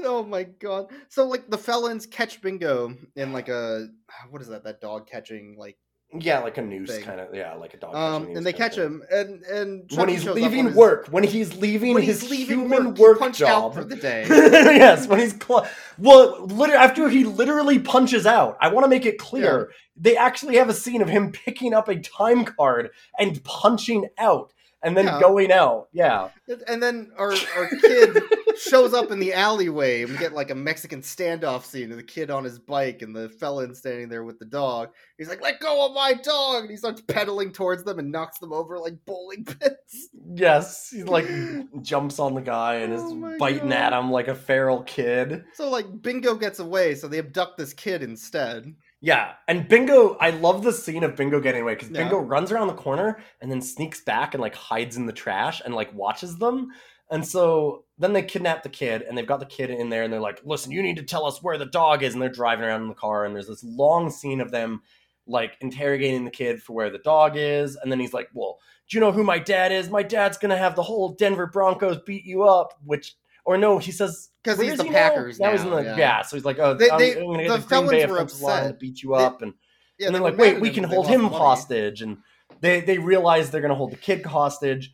Oh 0.01 0.23
my 0.23 0.43
god! 0.43 0.87
So 1.09 1.27
like 1.27 1.49
the 1.49 1.57
felons 1.57 2.05
catch 2.05 2.41
Bingo 2.41 2.95
in 3.15 3.33
like 3.33 3.49
a 3.49 3.87
what 4.29 4.41
is 4.41 4.47
that? 4.47 4.63
That 4.63 4.79
dog 4.81 5.07
catching 5.07 5.55
like 5.57 5.77
yeah 6.19 6.39
like 6.39 6.57
a 6.57 6.61
noose 6.63 6.89
Thing. 6.89 7.03
kind 7.03 7.19
of 7.19 7.35
yeah 7.35 7.53
like 7.53 7.75
a 7.75 7.77
dog 7.77 7.93
um, 7.93 8.21
catching 8.23 8.37
and 8.37 8.45
they 8.45 8.51
catch 8.53 8.75
him 8.75 9.03
and 9.11 9.43
and 9.43 9.91
when 9.93 10.09
he's 10.09 10.25
leaving 10.25 10.65
his- 10.67 10.75
work, 10.75 11.07
when 11.11 11.23
he's 11.23 11.55
leaving 11.57 11.93
when 11.93 12.01
his 12.01 12.27
leaving 12.31 12.61
human 12.61 12.95
work, 12.95 13.19
work, 13.19 13.33
job 13.33 13.65
out 13.65 13.73
for 13.75 13.83
the 13.83 13.95
day. 14.07 14.25
yes, 14.27 15.07
when 15.07 15.19
he's 15.19 15.35
cl- 15.39 15.67
well, 15.97 16.45
literally 16.45 16.73
after 16.81 17.09
he 17.09 17.25
literally 17.25 17.77
punches 17.79 18.25
out. 18.25 18.57
I 18.61 18.69
want 18.69 18.85
to 18.85 18.89
make 18.89 19.05
it 19.05 19.17
clear 19.19 19.71
they 19.97 20.15
actually 20.17 20.55
have 20.55 20.69
a 20.69 20.73
scene 20.73 21.01
of 21.01 21.09
him 21.09 21.31
picking 21.31 21.73
up 21.73 21.89
a 21.89 21.99
time 21.99 22.45
card 22.45 22.89
and 23.19 23.43
punching 23.43 24.07
out, 24.17 24.51
and 24.83 24.95
then 24.97 25.05
Yeah. 25.05 25.19
going 25.19 25.51
out. 25.51 25.87
Yeah, 25.91 26.29
And 26.67 26.81
then 26.81 27.11
our 27.17 27.33
our 27.57 27.69
kid 27.81 28.17
shows 28.57 28.93
up 28.93 29.11
in 29.11 29.19
the 29.19 29.33
alleyway, 29.33 30.01
and 30.03 30.11
we 30.11 30.17
get 30.17 30.33
like 30.33 30.51
a 30.51 30.55
Mexican 30.55 31.01
standoff 31.01 31.63
scene 31.63 31.91
of 31.91 31.97
the 31.97 32.03
kid 32.03 32.29
on 32.29 32.43
his 32.43 32.59
bike 32.59 33.01
and 33.01 33.15
the 33.15 33.29
felon 33.29 33.73
standing 33.75 34.09
there 34.09 34.23
with 34.23 34.39
the 34.39 34.45
dog. 34.45 34.89
He's 35.17 35.29
like, 35.29 35.41
"Let 35.41 35.59
go 35.59 35.85
of 35.85 35.93
my 35.93 36.13
dog!" 36.13 36.61
And 36.63 36.71
he 36.71 36.77
starts 36.77 37.01
pedaling 37.01 37.51
towards 37.51 37.83
them 37.83 37.99
and 37.99 38.11
knocks 38.11 38.39
them 38.39 38.51
over 38.53 38.77
like 38.79 38.95
bowling 39.05 39.45
pins. 39.45 40.09
yes, 40.33 40.89
he 40.89 41.03
like 41.03 41.27
jumps 41.81 42.19
on 42.19 42.33
the 42.35 42.41
guy 42.41 42.75
and 42.75 42.93
is 42.93 43.01
Oh 43.03 43.15
my 43.15 43.37
biting 43.37 43.69
God. 43.69 43.73
at 43.73 43.93
him 43.93 44.11
like 44.11 44.27
a 44.27 44.35
feral 44.35 44.83
kid. 44.83 45.43
So 45.53 45.69
like 45.69 46.01
Bingo 46.01 46.35
gets 46.35 46.59
away, 46.59 46.95
so 46.95 47.07
they 47.07 47.19
abduct 47.19 47.57
this 47.57 47.73
kid 47.73 48.03
instead. 48.03 48.73
Yeah, 49.01 49.33
and 49.47 49.67
Bingo, 49.67 50.15
I 50.15 50.31
love 50.31 50.63
the 50.63 50.73
scene 50.73 51.03
of 51.03 51.15
Bingo 51.15 51.39
getting 51.39 51.61
away 51.61 51.75
because 51.75 51.89
Yeah. 51.89 51.99
Bingo 51.99 52.17
runs 52.17 52.51
around 52.51 52.67
the 52.67 52.73
corner 52.73 53.19
and 53.41 53.49
then 53.49 53.61
sneaks 53.61 54.01
back 54.01 54.33
and 54.33 54.41
like 54.41 54.55
hides 54.55 54.97
in 54.97 55.05
the 55.05 55.13
trash 55.13 55.61
and 55.63 55.73
like 55.73 55.93
watches 55.93 56.37
them. 56.37 56.71
And 57.09 57.25
so 57.25 57.85
then 57.97 58.13
they 58.13 58.21
kidnap 58.21 58.61
the 58.61 58.69
kid 58.69 59.01
and 59.01 59.17
they've 59.17 59.25
got 59.25 59.39
the 59.39 59.45
kid 59.45 59.69
in 59.69 59.89
there 59.89 60.03
and 60.03 60.11
they're 60.11 60.19
like, 60.19 60.41
listen, 60.43 60.71
you 60.71 60.83
need 60.83 60.97
to 60.97 61.03
tell 61.03 61.25
us 61.25 61.41
where 61.41 61.57
the 61.57 61.65
dog 61.65 62.03
is. 62.03 62.13
And 62.13 62.21
they're 62.21 62.29
driving 62.29 62.65
around 62.65 62.83
in 62.83 62.87
the 62.89 62.93
car 62.93 63.25
and 63.25 63.33
there's 63.33 63.47
this 63.47 63.63
long 63.63 64.09
scene 64.09 64.41
of 64.41 64.51
them 64.51 64.81
like 65.25 65.57
interrogating 65.61 66.25
the 66.25 66.31
kid 66.31 66.61
for 66.61 66.73
where 66.73 66.89
the 66.89 66.99
dog 66.99 67.33
is. 67.35 67.77
And 67.77 67.91
then 67.91 67.99
he's 67.99 68.13
like, 68.13 68.29
well, 68.33 68.59
do 68.89 68.97
you 68.97 69.01
know 69.01 69.11
who 69.11 69.23
my 69.23 69.39
dad 69.39 69.71
is? 69.71 69.89
My 69.89 70.03
dad's 70.03 70.37
going 70.37 70.49
to 70.49 70.57
have 70.57 70.75
the 70.75 70.83
whole 70.83 71.09
Denver 71.13 71.47
Broncos 71.47 71.99
beat 72.05 72.25
you 72.25 72.43
up, 72.43 72.73
which. 72.83 73.15
Or 73.49 73.57
no, 73.57 73.79
he 73.79 73.91
says 73.91 74.29
because 74.43 74.59
he's 74.61 74.73
is 74.73 74.77
the 74.77 74.83
he 74.83 74.91
Packers 74.91 75.39
Now 75.39 75.51
he's 75.53 75.63
in 75.63 75.71
the 75.71 75.81
yeah. 75.81 75.97
yeah. 75.97 76.21
So 76.21 76.35
he's 76.37 76.45
like, 76.45 76.59
oh, 76.59 76.75
They- 76.75 76.87
they- 76.99 77.17
I'm 77.19 77.25
gonna 77.25 77.37
the 77.47 77.57
get 77.57 77.67
the 77.67 77.75
Green 77.81 77.89
Bay 77.89 78.05
were 78.05 78.27
line 78.41 78.67
to 78.67 78.73
beat 78.79 79.01
you 79.01 79.15
They- 79.17 79.23
up, 79.23 79.41
and 79.41 79.53
Yeah, 79.97 80.05
and 80.07 80.15
they 80.15 80.19
they're 80.19 80.29
like, 80.29 80.37
wait, 80.37 80.61
we 80.61 80.69
can 80.69 80.83
they 80.83 80.89
hold 80.95 81.07
him 81.07 81.23
money. 81.23 81.35
hostage, 81.35 82.03
and 82.03 82.17
they 82.61 82.79
they 82.81 82.99
realize 82.99 83.49
they're 83.49 83.61
gonna 83.61 83.73
hold 83.73 83.91
the 83.91 83.95
kid 83.97 84.23
hostage, 84.23 84.91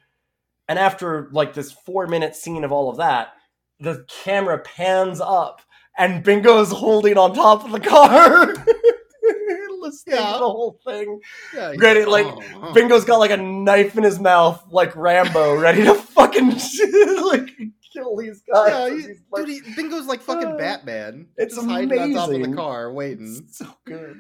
and 0.70 0.80
after 0.80 1.28
like 1.34 1.54
this 1.54 1.74
four 1.74 2.08
minute 2.08 2.34
scene 2.34 2.64
of 2.64 2.72
all 2.72 2.90
of 2.90 2.96
that, 2.96 3.34
the 3.82 4.06
camera 4.24 4.58
pans 4.60 5.20
up, 5.20 5.62
and 5.98 6.24
Bingo's 6.24 6.72
holding 6.72 7.18
on 7.18 7.34
top 7.34 7.66
of 7.66 7.74
the 7.74 7.82
car, 7.82 8.54
listening 9.82 10.16
Yeah. 10.16 10.32
to 10.34 10.40
the 10.40 10.50
whole 10.50 10.80
thing. 10.86 11.20
Yeah, 11.54 11.74
Ready, 11.78 12.06
like, 12.06 12.26
"Oh, 12.26 12.42
oh." 12.64 12.74
Bingo's 12.74 13.06
got 13.06 13.18
like 13.20 13.32
a 13.32 13.38
knife 13.38 13.98
in 13.98 14.04
his 14.04 14.20
mouth, 14.20 14.64
like 14.72 14.96
Rambo, 14.96 15.56
ready 15.60 15.84
to 15.84 15.94
fucking 15.94 16.52
like 17.26 17.50
kill 17.96 18.16
these 18.18 18.42
guys. 18.52 18.70
Yeah, 18.70 18.90
he- 19.14 19.14
like, 19.32 19.46
dude, 19.46 19.66
he, 19.66 19.76
Bingo's 19.76 20.06
like 20.06 20.22
fucking 20.22 20.54
Uh, 20.54 20.58
Batman. 20.58 21.28
it's 21.38 21.56
just 21.56 21.68
hiding 21.68 22.00
on 22.00 22.14
top 22.14 22.30
of 22.32 22.42
the 22.42 22.54
car, 22.56 22.92
waiting. 22.94 23.48
so 23.52 23.66
good. 23.86 24.20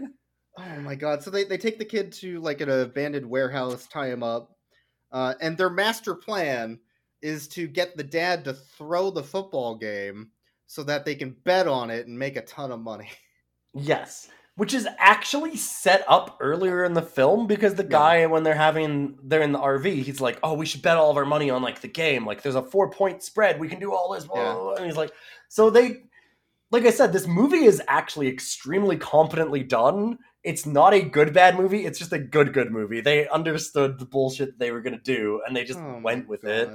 Oh 0.57 0.80
my 0.82 0.95
god! 0.95 1.21
So 1.21 1.30
they, 1.30 1.43
they 1.43 1.57
take 1.57 1.78
the 1.80 1.86
kid 1.86 2.11
to 2.13 2.39
like 2.39 2.61
an 2.61 2.69
abandoned 2.69 3.30
warehouse, 3.30 3.88
tie 3.88 4.07
him 4.07 4.23
up, 4.23 4.55
uh, 5.11 5.34
and 5.41 5.57
their 5.57 5.69
master 5.69 6.15
plan 6.15 6.80
is 7.21 7.47
to 7.49 7.67
get 7.67 7.97
the 7.97 8.03
dad 8.03 8.45
to 8.45 8.53
throw 8.53 9.11
the 9.11 9.23
football 9.23 9.76
game 9.76 10.30
so 10.67 10.84
that 10.84 11.03
they 11.05 11.15
can 11.15 11.36
bet 11.43 11.67
on 11.67 11.89
it 11.89 12.07
and 12.07 12.17
make 12.17 12.38
a 12.38 12.41
ton 12.41 12.71
of 12.71 12.80
money. 12.80 13.09
Yes. 13.78 14.30
Which 14.58 14.74
is 14.74 14.88
actually 14.99 15.58
set 15.58 16.06
up 16.08 16.38
earlier 16.39 16.86
in 16.86 16.93
the 16.93 17.01
film 17.01 17.45
because 17.45 17.76
the 17.76 17.84
Yeah. 17.84 17.89
guy, 17.89 18.26
when 18.26 18.43
they're 18.43 18.56
having, 18.56 19.20
they're 19.22 19.41
in 19.41 19.51
the 19.51 19.60
RV, 19.60 20.01
he's 20.01 20.22
like, 20.22 20.39
oh, 20.43 20.53
we 20.53 20.66
should 20.66 20.82
bet 20.82 20.95
all 20.95 21.12
of 21.12 21.18
our 21.18 21.26
money 21.26 21.49
on 21.49 21.62
like 21.62 21.82
the 21.82 21.89
game. 21.89 22.26
Like 22.26 22.41
there's 22.41 22.56
a 22.56 22.64
four 22.64 22.89
point 22.89 23.22
spread. 23.22 23.60
We 23.60 23.68
can 23.68 23.80
do 23.80 23.93
all 23.93 24.14
this. 24.14 24.24
Blah, 24.26 24.38
Yeah. 24.41 24.53
blah. 24.53 24.74
And 24.76 24.86
he's 24.86 24.95
like, 24.95 25.12
so 25.49 25.70
they, 25.70 26.03
like 26.72 26.86
I 26.86 26.91
said, 26.91 27.12
this 27.12 27.28
movie 27.28 27.66
is 27.66 27.82
actually 27.89 28.28
extremely 28.30 28.95
competently 28.95 29.62
done. 29.62 30.20
It's 30.43 30.66
not 30.66 30.93
a 30.93 31.01
good 31.01 31.34
bad 31.34 31.58
movie. 31.58 31.86
It's 31.86 31.99
just 31.99 32.14
a 32.14 32.20
good 32.20 32.53
good 32.53 32.72
movie. 32.72 33.01
They 33.01 33.28
understood 33.28 33.99
the 33.99 34.06
bullshit 34.06 34.58
they 34.58 34.72
were 34.72 34.82
gonna 34.82 35.01
do, 35.01 35.41
and 35.45 35.53
they 35.56 35.66
just 35.66 35.80
Oh 35.80 35.99
went 36.01 36.30
with 36.30 36.45
it. 36.45 36.70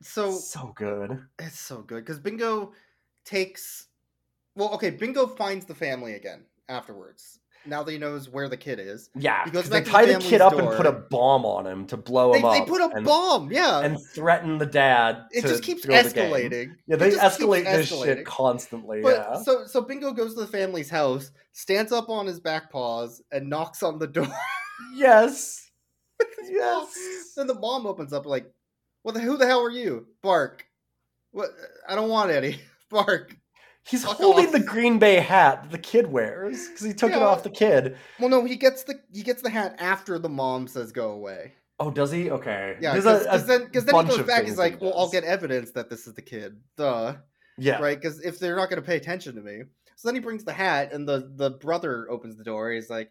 So 0.00 0.32
so 0.32 0.72
good. 0.74 1.24
it's 1.38 1.60
so 1.60 1.82
good 1.82 2.04
because 2.04 2.18
Bingo 2.18 2.72
takes. 3.24 3.86
Well, 4.56 4.70
okay, 4.74 4.90
Bingo 4.90 5.26
finds 5.28 5.66
the 5.66 5.74
family 5.74 6.14
again 6.14 6.46
afterwards. 6.68 7.38
Now 7.64 7.84
that 7.84 7.92
he 7.92 7.98
knows 7.98 8.28
where 8.28 8.48
the 8.48 8.56
kid 8.56 8.80
is, 8.80 9.08
Yeah, 9.14 9.44
He 9.44 9.52
goes 9.52 9.68
because 9.68 9.70
they 9.70 9.78
to 9.80 9.84
the 9.84 9.90
tie 9.92 10.06
the 10.06 10.18
kid 10.18 10.40
up 10.40 10.54
door. 10.54 10.62
and 10.62 10.76
put 10.76 10.84
a 10.84 10.90
bomb 10.92 11.46
on 11.46 11.64
him 11.64 11.86
to 11.86 11.96
blow 11.96 12.32
they, 12.32 12.40
him 12.40 12.44
up. 12.46 12.52
they 12.54 12.62
put 12.62 12.80
a 12.80 12.88
and, 12.96 13.04
bomb. 13.06 13.52
Yeah, 13.52 13.80
and 13.82 13.98
threaten 14.14 14.58
the 14.58 14.66
dad. 14.66 15.26
it 15.30 15.42
just 15.42 15.62
keeps 15.62 15.84
throw 15.84 15.94
the 16.02 16.08
escalating. 16.08 16.74
Yeah, 16.88 16.96
they 16.96 17.10
escalate 17.12 17.62
this 17.64 17.92
escalating. 17.92 18.04
shit 18.04 18.26
constantly. 18.26 19.00
But 19.02 19.16
yeah. 19.16 19.42
so 19.42 19.64
so 19.66 19.80
Bingo 19.80 20.10
goes 20.12 20.34
to 20.34 20.40
the 20.40 20.46
family's 20.48 20.90
house, 20.90 21.30
stands 21.52 21.92
up 21.92 22.08
on 22.08 22.26
his 22.26 22.40
back 22.40 22.68
paws, 22.72 23.22
and 23.30 23.48
knocks 23.48 23.84
on 23.84 24.00
the 24.00 24.08
door. 24.08 24.26
yes. 24.94 25.70
Yes. 26.48 27.32
then 27.36 27.46
the 27.46 27.54
mom 27.54 27.86
opens 27.86 28.12
up 28.12 28.26
like, 28.26 28.50
"What 29.02 29.14
the? 29.14 29.20
Who 29.20 29.36
the 29.36 29.46
hell 29.46 29.64
are 29.64 29.70
you?" 29.70 30.06
Bark. 30.22 30.66
What? 31.30 31.50
I 31.88 31.94
don't 31.94 32.08
want 32.10 32.32
any. 32.32 32.60
Bark. 32.90 33.36
He's 33.84 34.04
Fuck 34.04 34.18
holding 34.18 34.46
off. 34.46 34.52
the 34.52 34.60
Green 34.60 34.98
Bay 34.98 35.16
hat 35.16 35.62
that 35.64 35.72
the 35.72 35.78
kid 35.78 36.06
wears 36.06 36.68
because 36.68 36.86
he 36.86 36.94
took 36.94 37.10
it 37.10 37.20
off 37.20 37.42
the 37.42 37.50
kid. 37.50 37.96
Well, 38.20 38.28
no, 38.28 38.44
he 38.44 38.56
gets 38.56 38.84
the 38.84 39.00
he 39.12 39.22
gets 39.22 39.42
the 39.42 39.50
hat 39.50 39.74
after 39.78 40.18
the 40.18 40.28
mom 40.28 40.68
says 40.68 40.92
go 40.92 41.10
away. 41.10 41.54
Oh, 41.80 41.90
does 41.90 42.12
he? 42.12 42.30
Okay. 42.30 42.76
Yeah, 42.80 42.94
because 42.94 43.46
then 43.46 43.64
because 43.64 43.84
then 43.84 44.06
he 44.06 44.16
goes 44.16 44.26
back. 44.26 44.44
He's 44.44 44.56
like, 44.58 44.78
he 44.78 44.84
"Well, 44.84 44.94
I'll 44.96 45.10
get 45.10 45.24
evidence 45.24 45.72
that 45.72 45.90
this 45.90 46.06
is 46.06 46.14
the 46.14 46.22
kid." 46.22 46.60
Duh. 46.76 47.16
yeah. 47.58 47.80
Right? 47.80 48.00
Because 48.00 48.20
if 48.20 48.38
they're 48.38 48.54
not 48.54 48.70
going 48.70 48.80
to 48.80 48.86
pay 48.86 48.96
attention 48.96 49.34
to 49.34 49.40
me, 49.42 49.62
So 49.96 50.06
then 50.08 50.14
he 50.14 50.20
brings 50.20 50.44
the 50.44 50.52
hat, 50.52 50.92
and 50.92 51.08
the 51.08 51.32
the 51.34 51.50
brother 51.50 52.08
opens 52.08 52.36
the 52.36 52.44
door. 52.44 52.70
He's 52.70 52.88
like, 52.90 53.10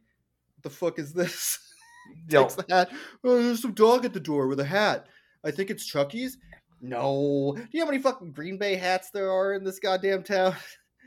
the 0.62 0.70
fuck 0.70 1.00
is 1.00 1.12
this?" 1.12 1.60
Takes 2.30 2.56
the 2.56 2.66
hat. 2.70 2.90
Oh, 3.24 3.44
there's 3.44 3.62
some 3.62 3.74
dog 3.74 4.06
at 4.06 4.14
the 4.14 4.20
door 4.20 4.48
with 4.48 4.60
a 4.60 4.66
hat. 4.66 5.08
I 5.44 5.52
think 5.52 5.70
it's 5.70 5.86
Chucky's. 5.86 6.38
No. 6.82 7.54
Do 7.56 7.64
you 7.72 7.80
know 7.80 7.86
how 7.86 7.92
many 7.92 8.02
fucking 8.04 8.32
Green 8.32 8.58
Bay 8.58 8.76
hats 8.76 9.10
there 9.12 9.32
are 9.32 9.54
in 9.54 9.64
this 9.64 9.80
goddamn 9.80 10.24
town? 10.24 10.56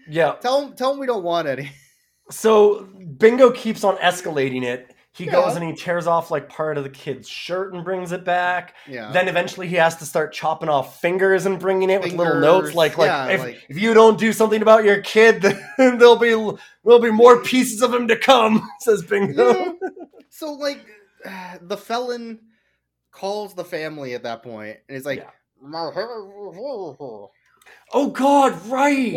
yeah. 0.08 0.32
Tell 0.40 0.62
him, 0.66 0.74
tell 0.74 0.92
him 0.92 0.98
we 1.00 1.06
don't 1.06 1.24
want 1.24 1.48
any. 1.48 1.70
So 2.30 2.88
Bingo 3.18 3.50
keeps 3.50 3.84
on 3.84 3.96
escalating 3.98 4.62
it. 4.62 4.94
He 5.12 5.26
Yeah. 5.26 5.32
goes 5.32 5.54
and 5.56 5.64
he 5.64 5.72
tears 5.74 6.06
off 6.08 6.30
like 6.32 6.48
part 6.48 6.76
of 6.76 6.82
the 6.84 6.90
kid's 6.90 7.28
shirt 7.28 7.72
and 7.72 7.84
brings 7.84 8.10
it 8.12 8.24
back. 8.24 8.74
Yeah. 8.88 9.12
Then 9.12 9.28
eventually 9.28 9.68
he 9.68 9.76
has 9.76 9.94
to 9.98 10.04
start 10.04 10.32
chopping 10.32 10.68
off 10.68 11.00
fingers 11.00 11.46
and 11.46 11.58
bringing 11.60 11.88
it 11.90 12.00
with 12.02 12.14
little 12.14 12.40
notes 12.40 12.74
like 12.74 12.98
like, 12.98 13.06
yeah, 13.08 13.28
if, 13.28 13.40
like- 13.40 13.64
if 13.68 13.78
you 13.78 13.94
don't 13.94 14.18
do 14.18 14.32
something 14.32 14.60
about 14.60 14.84
your 14.84 15.00
kid, 15.02 15.40
then 15.78 15.98
there'll 15.98 16.16
be 16.16 16.30
there'll 16.84 17.00
be 17.00 17.12
more 17.12 17.42
pieces 17.42 17.80
of 17.82 17.94
him 17.94 18.08
to 18.08 18.16
come. 18.18 18.68
Says 18.80 19.02
Bingo. 19.04 19.52
Yeah. 19.54 19.72
So 20.30 20.52
like, 20.54 20.84
the 21.60 21.76
felon 21.76 22.40
calls 23.12 23.54
the 23.54 23.64
family 23.64 24.14
at 24.14 24.24
that 24.24 24.42
point, 24.42 24.78
and 24.88 24.96
he's 24.96 25.06
like, 25.06 25.18
Yeah. 25.20 25.24
"What? 25.26 25.34
Oh 27.92 28.10
God, 28.10 28.66
right. 28.66 29.12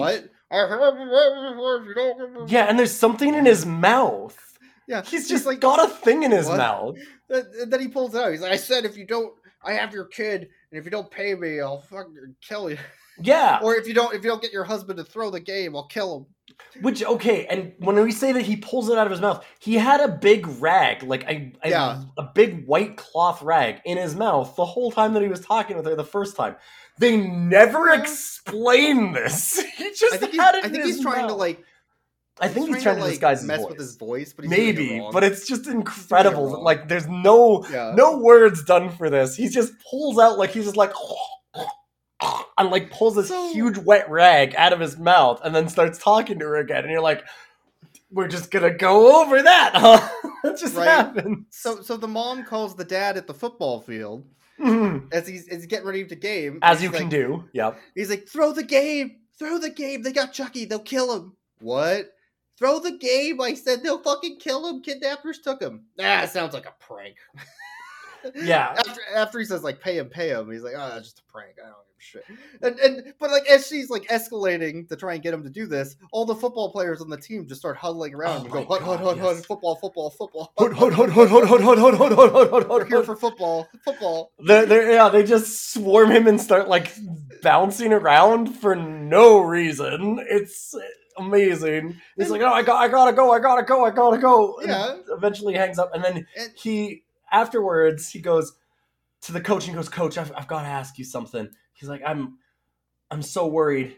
Yeah, 2.47 2.65
and 2.65 2.79
there's 2.79 2.95
something 2.95 3.33
in 3.33 3.45
his 3.45 3.65
mouth. 3.65 4.37
Yeah, 4.87 5.03
He's 5.03 5.27
just 5.27 5.45
like 5.45 5.59
got 5.59 5.83
a 5.83 5.89
thing 5.89 6.23
in 6.23 6.31
his 6.31 6.47
What? 6.47 6.57
mouth. 6.57 6.95
Then 7.27 7.45
then 7.67 7.79
he 7.81 7.89
pulls 7.89 8.15
it 8.15 8.21
out. 8.21 8.31
He's 8.31 8.41
like, 8.41 8.53
"I 8.53 8.57
said 8.57 8.85
if 8.85 8.95
you 8.97 9.05
don't, 9.05 9.33
I 9.61 9.73
have 9.73 9.93
your 9.93 10.05
kid, 10.05 10.47
and 10.71 10.79
if 10.79 10.85
you 10.85 10.91
don't 10.91 11.11
pay 11.11 11.35
me, 11.35 11.59
I'll 11.59 11.81
fucking 11.81 12.35
kill 12.41 12.69
you. 12.69 12.77
Yeah. 13.21 13.59
Or 13.63 13.75
if 13.75 13.87
you 13.87 13.93
don't, 13.93 14.13
if 14.15 14.23
you 14.23 14.29
don't 14.29 14.41
get 14.41 14.53
your 14.53 14.63
husband 14.63 14.97
to 14.97 15.03
throw 15.03 15.29
the 15.29 15.41
game, 15.41 15.75
I'll 15.75 15.87
kill 15.87 16.17
him." 16.19 16.25
Which 16.81 17.03
okay, 17.03 17.45
and 17.47 17.73
when 17.79 17.95
we 18.03 18.11
say 18.11 18.31
that 18.31 18.43
he 18.43 18.55
pulls 18.57 18.89
it 18.89 18.97
out 18.97 19.07
of 19.07 19.11
his 19.11 19.19
mouth, 19.21 19.43
he 19.59 19.75
had 19.75 19.99
a 19.99 20.07
big 20.07 20.47
rag, 20.61 21.03
like 21.03 21.23
a 21.23 21.51
a, 21.63 21.69
Yeah. 21.69 22.03
a 22.17 22.23
big 22.23 22.65
white 22.67 22.97
cloth 22.97 23.41
rag 23.41 23.81
in 23.85 23.97
his 23.97 24.15
mouth 24.15 24.55
the 24.55 24.65
whole 24.65 24.91
time 24.91 25.13
that 25.13 25.23
he 25.23 25.27
was 25.27 25.39
talking 25.41 25.75
with 25.75 25.85
her 25.87 25.95
the 25.95 26.03
first 26.03 26.35
time. 26.35 26.55
They 26.99 27.17
never 27.17 27.87
Yeah. 27.87 27.99
explain 28.01 29.13
this. 29.13 29.59
He 29.77 29.89
just 29.91 30.13
I 30.13 30.17
think 30.17 30.31
he's, 30.33 30.41
had 30.41 30.55
it 30.55 30.63
I 30.63 30.67
in 30.67 30.73
think 30.73 30.85
his 30.85 30.95
he's 30.97 31.05
trying 31.05 31.27
to 31.27 31.33
like. 31.33 31.63
I 32.39 32.47
think 32.47 32.67
he's 32.67 32.83
trying 32.83 32.83
trying 32.83 32.95
to, 32.97 33.01
to, 33.01 33.05
like, 33.05 33.11
disguise 33.13 33.39
his 33.39 33.47
mess 33.47 33.59
voice. 33.61 33.69
with 33.69 33.79
his 33.79 33.95
voice, 33.95 34.33
but 34.33 34.45
it 34.45 34.49
Maybe, 34.49 34.99
wrong. 34.99 35.11
but 35.11 35.23
it's 35.23 35.47
just 35.47 35.65
incredible. 35.65 36.49
that, 36.49 36.53
wrong. 36.57 36.63
Like, 36.63 36.87
there's 36.87 37.07
no 37.07 37.65
yeah, 37.71 37.93
no 37.95 38.19
words 38.19 38.63
done 38.63 38.89
for 38.91 39.09
this. 39.09 39.35
He 39.35 39.49
just 39.49 39.73
pulls 39.89 40.19
out 40.19 40.37
like 40.37 40.51
he's 40.51 40.65
just 40.65 40.77
like 40.77 40.91
and 42.57 42.69
like 42.69 42.91
pulls 42.91 43.15
this 43.15 43.27
So- 43.29 43.51
huge 43.53 43.77
wet 43.77 44.09
rag 44.09 44.55
out 44.55 44.73
of 44.73 44.79
his 44.79 44.97
mouth 44.97 45.39
and 45.43 45.53
then 45.55 45.69
starts 45.69 45.97
talking 45.99 46.39
to 46.39 46.45
her 46.45 46.55
again. 46.57 46.83
And 46.83 46.91
you're 46.91 47.01
like, 47.01 47.23
we're 48.11 48.27
just 48.27 48.51
gonna 48.51 48.73
go 48.73 49.21
over 49.23 49.41
that, 49.41 49.71
huh? 49.75 50.07
that 50.43 50.57
just 50.59 50.75
Right. 50.75 50.87
happened. 50.87 51.45
So, 51.49 51.81
so 51.81 51.97
the 51.97 52.07
mom 52.07 52.43
calls 52.45 52.75
the 52.75 52.85
dad 52.85 53.17
at 53.17 53.27
the 53.27 53.33
football 53.33 53.81
field 53.81 54.25
Mhm. 54.59 55.13
as 55.13 55.27
he's, 55.27 55.47
as 55.49 55.57
he's 55.57 55.65
getting 55.67 55.85
ready 55.87 56.05
to 56.05 56.15
game. 56.15 56.59
As 56.61 56.81
you 56.81 56.89
can 56.89 57.09
do. 57.09 57.47
Yep. 57.53 57.77
He's 57.95 58.09
like, 58.09 58.27
"Throw 58.27 58.53
the 58.53 58.63
game, 58.63 59.17
throw 59.37 59.57
the 59.59 59.69
game. 59.69 60.01
They 60.03 60.11
got 60.13 60.33
Chucky. 60.33 60.65
They'll 60.65 60.79
kill 60.79 61.13
him." 61.15 61.33
What? 61.59 62.11
Throw 62.57 62.79
the 62.79 62.97
game. 62.97 63.39
I 63.39 63.53
said 63.53 63.83
they'll 63.83 64.01
fucking 64.01 64.39
kill 64.39 64.65
him. 64.67 64.81
Kidnappers 64.81 65.39
took 65.39 65.61
him. 65.61 65.85
Ah, 66.01 66.25
sounds 66.25 66.53
like 66.55 66.65
a 66.65 66.73
prank. 66.79 67.17
Yeah. 68.35 68.73
After 68.77 69.01
after 69.15 69.39
he 69.39 69.45
says 69.45 69.63
like 69.63 69.79
pay 69.81 69.97
him, 69.97 70.09
pay 70.09 70.29
him, 70.29 70.51
he's 70.51 70.63
like, 70.63 70.73
oh, 70.77 70.89
that's 70.89 71.03
just 71.05 71.19
a 71.19 71.31
prank. 71.31 71.55
I 71.63 71.67
don't 71.67 71.75
give 71.87 71.97
a 71.97 72.01
shit. 72.01 72.23
And 72.61 72.79
and 72.79 73.13
but 73.19 73.31
like 73.31 73.47
as 73.47 73.67
she's 73.67 73.89
like 73.89 74.03
escalating 74.07 74.87
to 74.89 74.95
try 74.95 75.13
and 75.13 75.23
get 75.23 75.33
him 75.33 75.43
to 75.43 75.49
do 75.49 75.65
this, 75.67 75.95
all 76.11 76.25
the 76.25 76.35
football 76.35 76.71
players 76.71 77.01
on 77.01 77.09
the 77.09 77.17
team 77.17 77.47
just 77.47 77.61
start 77.61 77.77
huddling 77.77 78.13
around 78.13 78.39
Oh 78.39 78.43
and 78.43 78.51
go, 78.51 78.65
hut, 78.65 78.81
hut, 78.81 78.99
hut, 78.99 79.17
hut, 79.17 79.45
football, 79.45 79.75
football, 79.75 80.09
football. 80.11 80.51
Hut, 80.57 80.73
hut, 80.73 80.93
hut, 80.93 81.09
hut, 81.09 81.29
hut, 81.29 81.47
hut, 81.47 81.61
hut, 81.61 81.77
hut, 81.79 81.95
hut, 81.97 82.13
hut, 82.31 82.49
hut, 82.51 82.67
hut, 82.67 82.87
here 82.87 83.03
for 83.03 83.15
football, 83.15 83.67
football. 83.83 84.31
They're, 84.39 84.65
they're, 84.65 84.91
yeah, 84.91 85.09
they 85.09 85.23
just 85.23 85.73
swarm 85.73 86.11
him 86.11 86.27
and 86.27 86.39
start 86.39 86.67
like 86.67 86.93
bouncing 87.41 87.93
around 87.93 88.53
for 88.55 88.75
no 88.75 89.39
reason. 89.39 90.23
It's 90.29 90.75
amazing. 91.17 91.99
He's 92.15 92.29
like, 92.29 92.41
"Oh, 92.41 92.47
I 92.53 92.61
got, 92.63 92.77
I 92.77 92.87
gotta 92.87 93.13
go, 93.13 93.31
I 93.31 93.39
gotta 93.39 93.63
go, 93.63 93.83
I 93.85 93.89
gotta 93.91 94.17
go." 94.19 94.57
And 94.59 94.69
Yeah. 94.69 94.95
Eventually, 95.11 95.55
hangs 95.55 95.79
up, 95.79 95.93
and 95.93 96.03
then 96.03 96.27
And- 96.37 96.51
he 96.55 97.03
afterwards 97.31 98.09
he 98.09 98.19
goes 98.19 98.53
to 99.21 99.31
the 99.31 99.41
coach 99.41 99.67
and 99.67 99.75
goes, 99.75 99.89
"Coach, 99.89 100.17
I've, 100.17 100.31
I've 100.35 100.47
got 100.47 100.61
to 100.61 100.67
ask 100.67 100.97
you 100.97 101.05
something." 101.05 101.49
He's 101.73 101.89
like, 101.89 102.01
"I'm, 102.05 102.37
I'm 103.11 103.21
so 103.21 103.47
worried. 103.47 103.95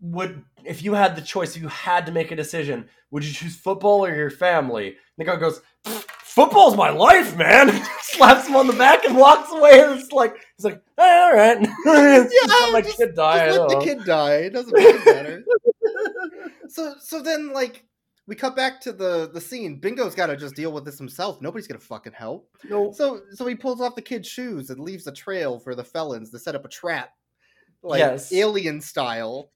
Would 0.00 0.42
if 0.64 0.82
you 0.82 0.94
had 0.94 1.16
the 1.16 1.22
choice, 1.22 1.56
if 1.56 1.62
you 1.62 1.68
had 1.68 2.06
to 2.06 2.12
make 2.12 2.30
a 2.30 2.36
decision, 2.36 2.88
would 3.10 3.24
you 3.24 3.32
choose 3.32 3.56
football 3.56 4.04
or 4.04 4.14
your 4.14 4.30
family?" 4.30 4.88
And 4.88 4.96
the 5.16 5.24
guy 5.24 5.36
goes, 5.36 5.60
"Football's 6.22 6.76
my 6.76 6.90
life, 6.90 7.36
man." 7.36 7.84
Slaps 8.02 8.48
him 8.48 8.56
on 8.56 8.66
the 8.66 8.72
back 8.72 9.04
and 9.04 9.16
walks 9.16 9.52
away. 9.52 9.80
And 9.80 9.98
it's 10.00 10.12
like 10.12 10.34
he's 10.56 10.64
like, 10.64 10.82
"All 10.98 11.32
right, 11.34 11.58
Just 11.84 11.84
let 12.72 12.84
just- 12.84 12.96
kid 12.96 13.14
die." 13.14 13.46
Just 13.46 13.58
let 13.60 13.68
the 13.68 13.74
know." 13.74 13.80
kid 13.80 14.04
die. 14.04 14.34
It 14.36 14.52
doesn't 14.52 14.72
it 14.76 15.04
better. 15.04 15.44
so 16.68 16.94
so 17.00 17.22
then 17.22 17.52
like 17.52 17.84
we 18.28 18.36
cut 18.36 18.54
back 18.54 18.80
to 18.82 18.92
the 18.92 19.30
the 19.32 19.40
scene. 19.40 19.80
Bingo's 19.80 20.14
got 20.14 20.26
to 20.26 20.36
just 20.36 20.54
deal 20.54 20.70
with 20.70 20.84
this 20.84 20.98
himself. 20.98 21.40
Nobody's 21.40 21.66
gonna 21.66 21.80
fucking 21.80 22.12
help. 22.12 22.48
No. 22.68 22.92
So 22.92 23.22
so 23.32 23.46
he 23.46 23.54
pulls 23.56 23.80
off 23.80 23.96
the 23.96 24.02
kid's 24.02 24.28
shoes 24.28 24.70
and 24.70 24.78
leaves 24.78 25.06
a 25.06 25.12
trail 25.12 25.58
for 25.58 25.74
the 25.74 25.82
felons 25.82 26.30
to 26.30 26.38
set 26.38 26.54
up 26.54 26.64
a 26.64 26.68
trap, 26.68 27.10
like 27.82 27.98
Yes. 28.00 28.32
alien 28.32 28.80
style, 28.82 29.50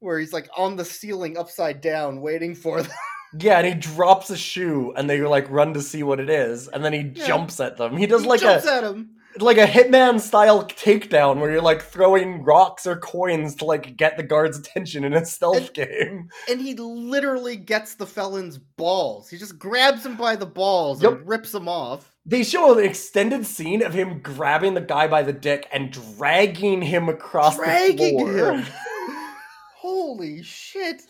where 0.00 0.18
he's 0.18 0.32
like 0.32 0.50
on 0.56 0.76
the 0.76 0.84
ceiling 0.84 1.38
upside 1.38 1.80
down 1.80 2.20
waiting 2.20 2.54
for 2.54 2.82
them. 2.82 2.92
Yeah, 3.38 3.58
and 3.58 3.66
he 3.66 3.74
drops 3.74 4.30
a 4.30 4.36
shoe, 4.38 4.92
and 4.96 5.08
they 5.08 5.20
like 5.20 5.48
run 5.50 5.74
to 5.74 5.82
see 5.82 6.02
what 6.02 6.18
it 6.18 6.30
is, 6.30 6.66
and 6.68 6.82
then 6.84 6.92
he 6.94 7.12
Yeah. 7.14 7.26
jumps 7.26 7.60
at 7.60 7.76
them. 7.76 7.96
He 7.96 8.06
does 8.06 8.22
He 8.22 8.28
like 8.28 8.40
jumps 8.40 8.66
a 8.66 8.72
at 8.76 8.84
him. 8.84 9.10
Like 9.42 9.58
a 9.58 9.66
hitman 9.66 10.20
style 10.20 10.64
takedown 10.64 11.38
where 11.40 11.50
you're 11.50 11.62
like 11.62 11.82
throwing 11.82 12.42
rocks 12.42 12.86
or 12.86 12.96
coins 12.96 13.54
to 13.56 13.64
like 13.64 13.96
get 13.96 14.16
the 14.16 14.22
guard's 14.22 14.58
attention 14.58 15.04
in 15.04 15.14
a 15.14 15.24
stealth 15.24 15.56
And- 15.56 15.72
game. 15.74 16.28
and 16.48 16.60
he 16.60 16.74
literally 16.74 17.56
gets 17.56 17.94
the 17.94 18.06
felon's 18.06 18.58
balls. 18.58 19.28
He 19.30 19.36
just 19.38 19.58
grabs 19.58 20.04
him 20.06 20.16
by 20.16 20.36
the 20.36 20.46
balls 20.46 21.02
Yep. 21.02 21.12
and 21.12 21.28
rips 21.28 21.54
him 21.54 21.68
off. 21.68 22.14
They 22.26 22.42
show 22.44 22.78
an 22.78 22.84
extended 22.84 23.46
scene 23.46 23.82
of 23.82 23.94
him 23.94 24.20
grabbing 24.20 24.74
the 24.74 24.80
guy 24.82 25.06
by 25.08 25.22
the 25.22 25.32
dick 25.32 25.66
and 25.72 25.90
dragging 25.90 26.82
him 26.82 27.08
across 27.08 27.56
dragging 27.56 28.18
the 28.18 28.32
floor. 28.32 28.52
him. 28.58 28.66
Holy 29.78 30.42
shit! 30.42 31.00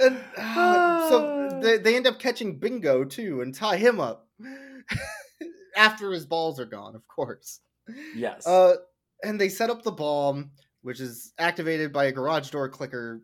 And 0.00 0.18
uh, 0.36 1.08
so 1.08 1.58
they, 1.62 1.78
they 1.78 1.96
end 1.96 2.06
up 2.06 2.18
catching 2.20 2.58
Bingo 2.58 3.04
too 3.04 3.40
and 3.40 3.52
tie 3.52 3.76
him 3.78 3.98
up 3.98 4.28
after 5.78 6.12
his 6.12 6.26
balls 6.26 6.60
are 6.60 6.66
gone, 6.66 6.94
of 6.94 7.06
course. 7.08 7.60
yes. 8.14 8.46
Uh, 8.46 8.74
and 9.22 9.40
they 9.40 9.48
set 9.48 9.70
up 9.70 9.82
the 9.82 9.90
bomb, 9.90 10.50
which 10.82 11.00
is 11.00 11.32
activated 11.38 11.92
by 11.92 12.06
a 12.06 12.12
garage 12.12 12.50
door 12.50 12.68
clicker, 12.68 13.22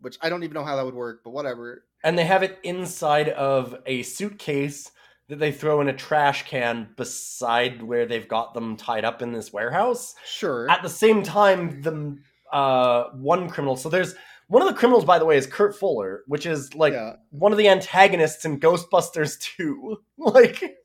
which 0.00 0.18
I 0.20 0.28
don't 0.28 0.42
even 0.42 0.54
know 0.54 0.64
how 0.64 0.76
that 0.76 0.84
would 0.84 0.94
work, 0.94 1.22
but 1.24 1.30
whatever. 1.30 1.84
and 2.04 2.18
they 2.18 2.24
have 2.24 2.42
it 2.42 2.58
inside 2.62 3.28
of 3.30 3.76
a 3.86 4.02
suitcase 4.02 4.90
that 5.28 5.38
they 5.38 5.52
throw 5.52 5.80
in 5.80 5.88
a 5.88 5.92
trash 5.92 6.46
can 6.46 6.88
beside 6.96 7.82
where 7.82 8.04
they've 8.06 8.28
got 8.28 8.52
them 8.52 8.76
tied 8.76 9.04
up 9.04 9.22
in 9.22 9.32
this 9.32 9.52
warehouse. 9.52 10.14
Sure. 10.26 10.68
At 10.70 10.82
the 10.82 10.88
same 10.88 11.22
time, 11.22 11.80
the 11.80 12.18
uh, 12.52 13.04
one 13.14 13.48
criminal. 13.48 13.76
So 13.76 13.88
there's 13.88 14.14
one 14.48 14.60
of 14.60 14.68
the 14.68 14.74
criminals, 14.74 15.04
by 15.04 15.18
the 15.18 15.24
way, 15.24 15.38
is 15.38 15.46
Kurt 15.46 15.74
Fuller, 15.74 16.22
which 16.26 16.44
is 16.44 16.74
like 16.74 16.92
yeah. 16.92 17.14
one 17.30 17.52
of 17.52 17.58
the 17.58 17.68
antagonists 17.68 18.44
in 18.44 18.60
Ghostbusters 18.60 19.40
2. 19.56 19.96
like 20.18 20.76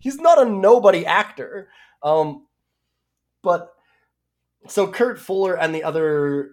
he's 0.00 0.18
not 0.18 0.40
a 0.42 0.44
nobody 0.50 1.06
actor. 1.06 1.68
Um 2.02 2.46
but 3.42 3.72
so 4.68 4.86
Kurt 4.88 5.18
Fuller 5.20 5.54
and 5.54 5.74
the 5.74 5.84
other 5.84 6.52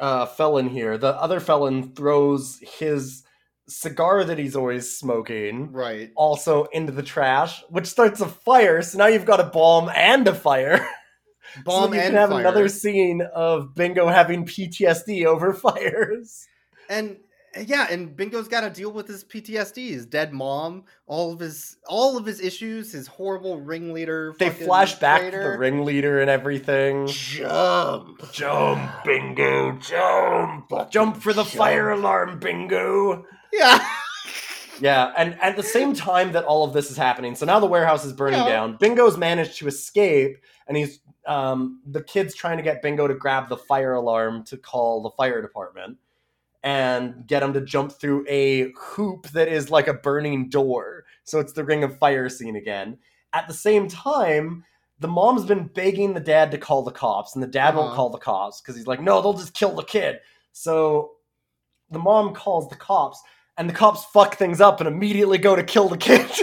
uh 0.00 0.26
felon 0.26 0.68
here, 0.68 0.98
the 0.98 1.14
other 1.20 1.40
felon 1.40 1.94
throws 1.94 2.60
his 2.78 3.24
cigar 3.68 4.24
that 4.24 4.38
he's 4.38 4.56
always 4.56 4.96
smoking 4.96 5.70
Right. 5.72 6.10
also 6.16 6.64
into 6.72 6.92
the 6.92 7.02
trash, 7.02 7.62
which 7.68 7.86
starts 7.86 8.20
a 8.20 8.26
fire. 8.28 8.80
So 8.82 8.96
now 8.98 9.06
you've 9.06 9.26
got 9.26 9.40
a 9.40 9.44
bomb 9.44 9.90
and 9.94 10.26
a 10.28 10.34
fire. 10.34 10.86
Bomb 11.64 11.88
so 11.90 11.94
you 11.94 12.00
and 12.00 12.08
can 12.10 12.14
have 12.20 12.28
fire. 12.30 12.40
another 12.40 12.68
scene 12.68 13.22
of 13.34 13.74
Bingo 13.74 14.06
having 14.08 14.44
PTSD 14.44 15.24
over 15.24 15.54
fires. 15.66 16.46
and 16.90 17.16
yeah, 17.66 17.86
and 17.90 18.16
Bingo's 18.16 18.48
got 18.48 18.60
to 18.62 18.70
deal 18.70 18.90
with 18.92 19.06
his 19.08 19.24
PTSD, 19.24 19.90
his 19.90 20.06
dead 20.06 20.32
mom, 20.32 20.84
all 21.06 21.32
of 21.32 21.40
his 21.40 21.76
all 21.86 22.16
of 22.16 22.26
his 22.26 22.40
issues, 22.40 22.92
his 22.92 23.06
horrible 23.06 23.60
ringleader. 23.60 24.34
They 24.38 24.50
fucking 24.50 24.66
flash 24.66 24.94
back 24.96 25.30
to 25.30 25.38
the 25.38 25.58
ringleader 25.58 26.20
and 26.20 26.30
everything. 26.30 27.06
Jump. 27.06 28.32
Jump, 28.32 28.90
Bingo, 29.04 29.72
jump! 29.78 30.70
Jump 30.90 31.16
for 31.16 31.32
the 31.32 31.44
fire 31.44 31.90
alarm, 31.90 32.38
Bingo! 32.38 33.24
Yeah. 33.52 33.86
Yeah, 34.80 35.12
and 35.16 35.34
at 35.40 35.56
the 35.56 35.62
same 35.62 35.92
time 35.94 36.32
that 36.32 36.44
all 36.44 36.64
of 36.64 36.72
this 36.72 36.90
is 36.90 36.96
happening, 36.96 37.34
so 37.34 37.44
now 37.46 37.58
the 37.58 37.66
warehouse 37.66 38.04
is 38.04 38.12
burning 38.12 38.38
Yeah. 38.40 38.48
down. 38.48 38.76
Bingo's 38.78 39.16
managed 39.16 39.58
to 39.58 39.66
escape, 39.66 40.38
and 40.66 40.76
he's 40.76 41.00
um, 41.26 41.82
the 41.86 42.02
kid's 42.02 42.34
trying 42.34 42.56
to 42.56 42.62
get 42.62 42.80
Bingo 42.80 43.06
to 43.06 43.14
grab 43.14 43.48
the 43.48 43.56
fire 43.56 43.92
alarm 43.94 44.44
to 44.44 44.56
call 44.56 45.02
the 45.02 45.10
fire 45.10 45.42
department. 45.42 45.98
And 46.62 47.26
get 47.26 47.42
him 47.42 47.52
to 47.52 47.60
jump 47.60 47.92
through 47.92 48.26
a 48.28 48.72
hoop 48.76 49.28
that 49.28 49.48
is 49.48 49.70
like 49.70 49.86
a 49.88 49.94
burning 49.94 50.48
door. 50.48 51.04
So 51.24 51.38
it's 51.40 51.52
the 51.52 51.64
Ring 51.64 51.84
of 51.84 51.98
Fire 51.98 52.28
scene 52.28 52.56
again. 52.56 52.98
At 53.32 53.46
the 53.46 53.54
same 53.54 53.88
time, 53.88 54.64
the 54.98 55.08
mom's 55.08 55.44
been 55.44 55.68
begging 55.68 56.14
the 56.14 56.20
dad 56.20 56.50
to 56.50 56.58
call 56.58 56.82
the 56.82 56.90
cops, 56.90 57.34
and 57.34 57.42
the 57.42 57.46
dad 57.46 57.74
won't 57.76 57.88
Uh-huh. 57.88 57.96
call 57.96 58.10
the 58.10 58.18
cops 58.18 58.60
because 58.60 58.74
he's 58.76 58.86
like, 58.88 59.00
no, 59.00 59.20
they'll 59.22 59.32
just 59.34 59.54
kill 59.54 59.74
the 59.74 59.84
kid. 59.84 60.18
So 60.52 61.12
the 61.90 61.98
mom 62.00 62.34
calls 62.34 62.68
the 62.68 62.74
cops, 62.76 63.22
and 63.56 63.68
the 63.68 63.74
cops 63.74 64.04
fuck 64.06 64.34
things 64.36 64.60
up 64.60 64.80
and 64.80 64.88
immediately 64.88 65.38
go 65.38 65.54
to 65.54 65.62
kill 65.62 65.88
the 65.88 65.96
kid. 65.96 66.28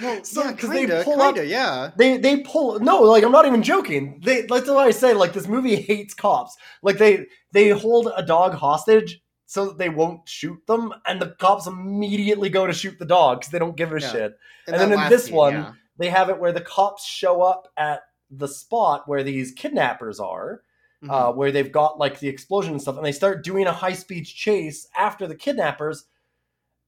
Well, 0.00 0.24
So- 0.24 0.42
yeah, 0.44 0.52
'cause 0.52 0.70
they 0.70 0.80
kinda, 0.80 1.02
pull 1.04 1.16
kinda, 1.18 1.42
up- 1.42 1.48
yeah. 1.48 1.90
they 1.96 2.18
they 2.18 2.38
pull 2.40 2.78
no 2.80 3.00
like 3.02 3.24
i'm 3.24 3.32
not 3.32 3.46
even 3.46 3.62
joking 3.62 4.20
they 4.24 4.42
that's 4.42 4.68
why 4.68 4.84
i 4.86 4.90
say 4.90 5.14
like 5.14 5.32
this 5.32 5.48
movie 5.48 5.76
hates 5.90 6.12
cops 6.14 6.56
like 6.82 6.98
they 6.98 7.26
they 7.52 7.70
hold 7.70 8.12
a 8.16 8.22
dog 8.22 8.52
hostage 8.52 9.22
so 9.46 9.66
that 9.66 9.78
they 9.78 9.88
won't 9.88 10.28
shoot 10.28 10.58
them 10.66 10.92
and 11.06 11.20
the 11.22 11.28
cops 11.38 11.66
immediately 11.66 12.48
go 12.50 12.66
to 12.66 12.72
shoot 12.72 12.98
the 12.98 13.06
dog 13.06 13.38
because 13.40 13.52
they 13.52 13.58
don't 13.58 13.76
give 13.76 13.92
a 13.92 14.00
Yeah. 14.00 14.12
shit 14.12 14.38
In 14.68 14.74
And 14.74 14.80
then 14.92 14.92
in 14.92 15.08
this 15.08 15.26
scene, 15.26 15.34
one- 15.34 15.52
yeah. 15.54 15.72
they 15.98 16.10
have 16.10 16.28
it 16.30 16.38
where 16.38 16.52
the 16.52 16.60
cops 16.60 17.04
show 17.06 17.40
up 17.42 17.68
at 17.76 18.02
the 18.30 18.48
spot 18.48 19.08
where 19.08 19.22
these 19.22 19.52
kidnappers 19.52 20.18
are 20.20 20.62
Mhm. 21.04 21.10
uh, 21.10 21.32
where 21.32 21.52
they've 21.52 21.70
got 21.70 21.98
like 21.98 22.18
the 22.18 22.28
explosion 22.28 22.72
and 22.72 22.82
stuff 22.82 22.96
and 22.96 23.06
they 23.06 23.12
start 23.12 23.44
doing 23.44 23.66
a 23.66 23.72
high-speed 23.72 24.24
chase 24.26 24.88
after 24.98 25.26
the 25.28 25.34
kidnappers 25.36 26.04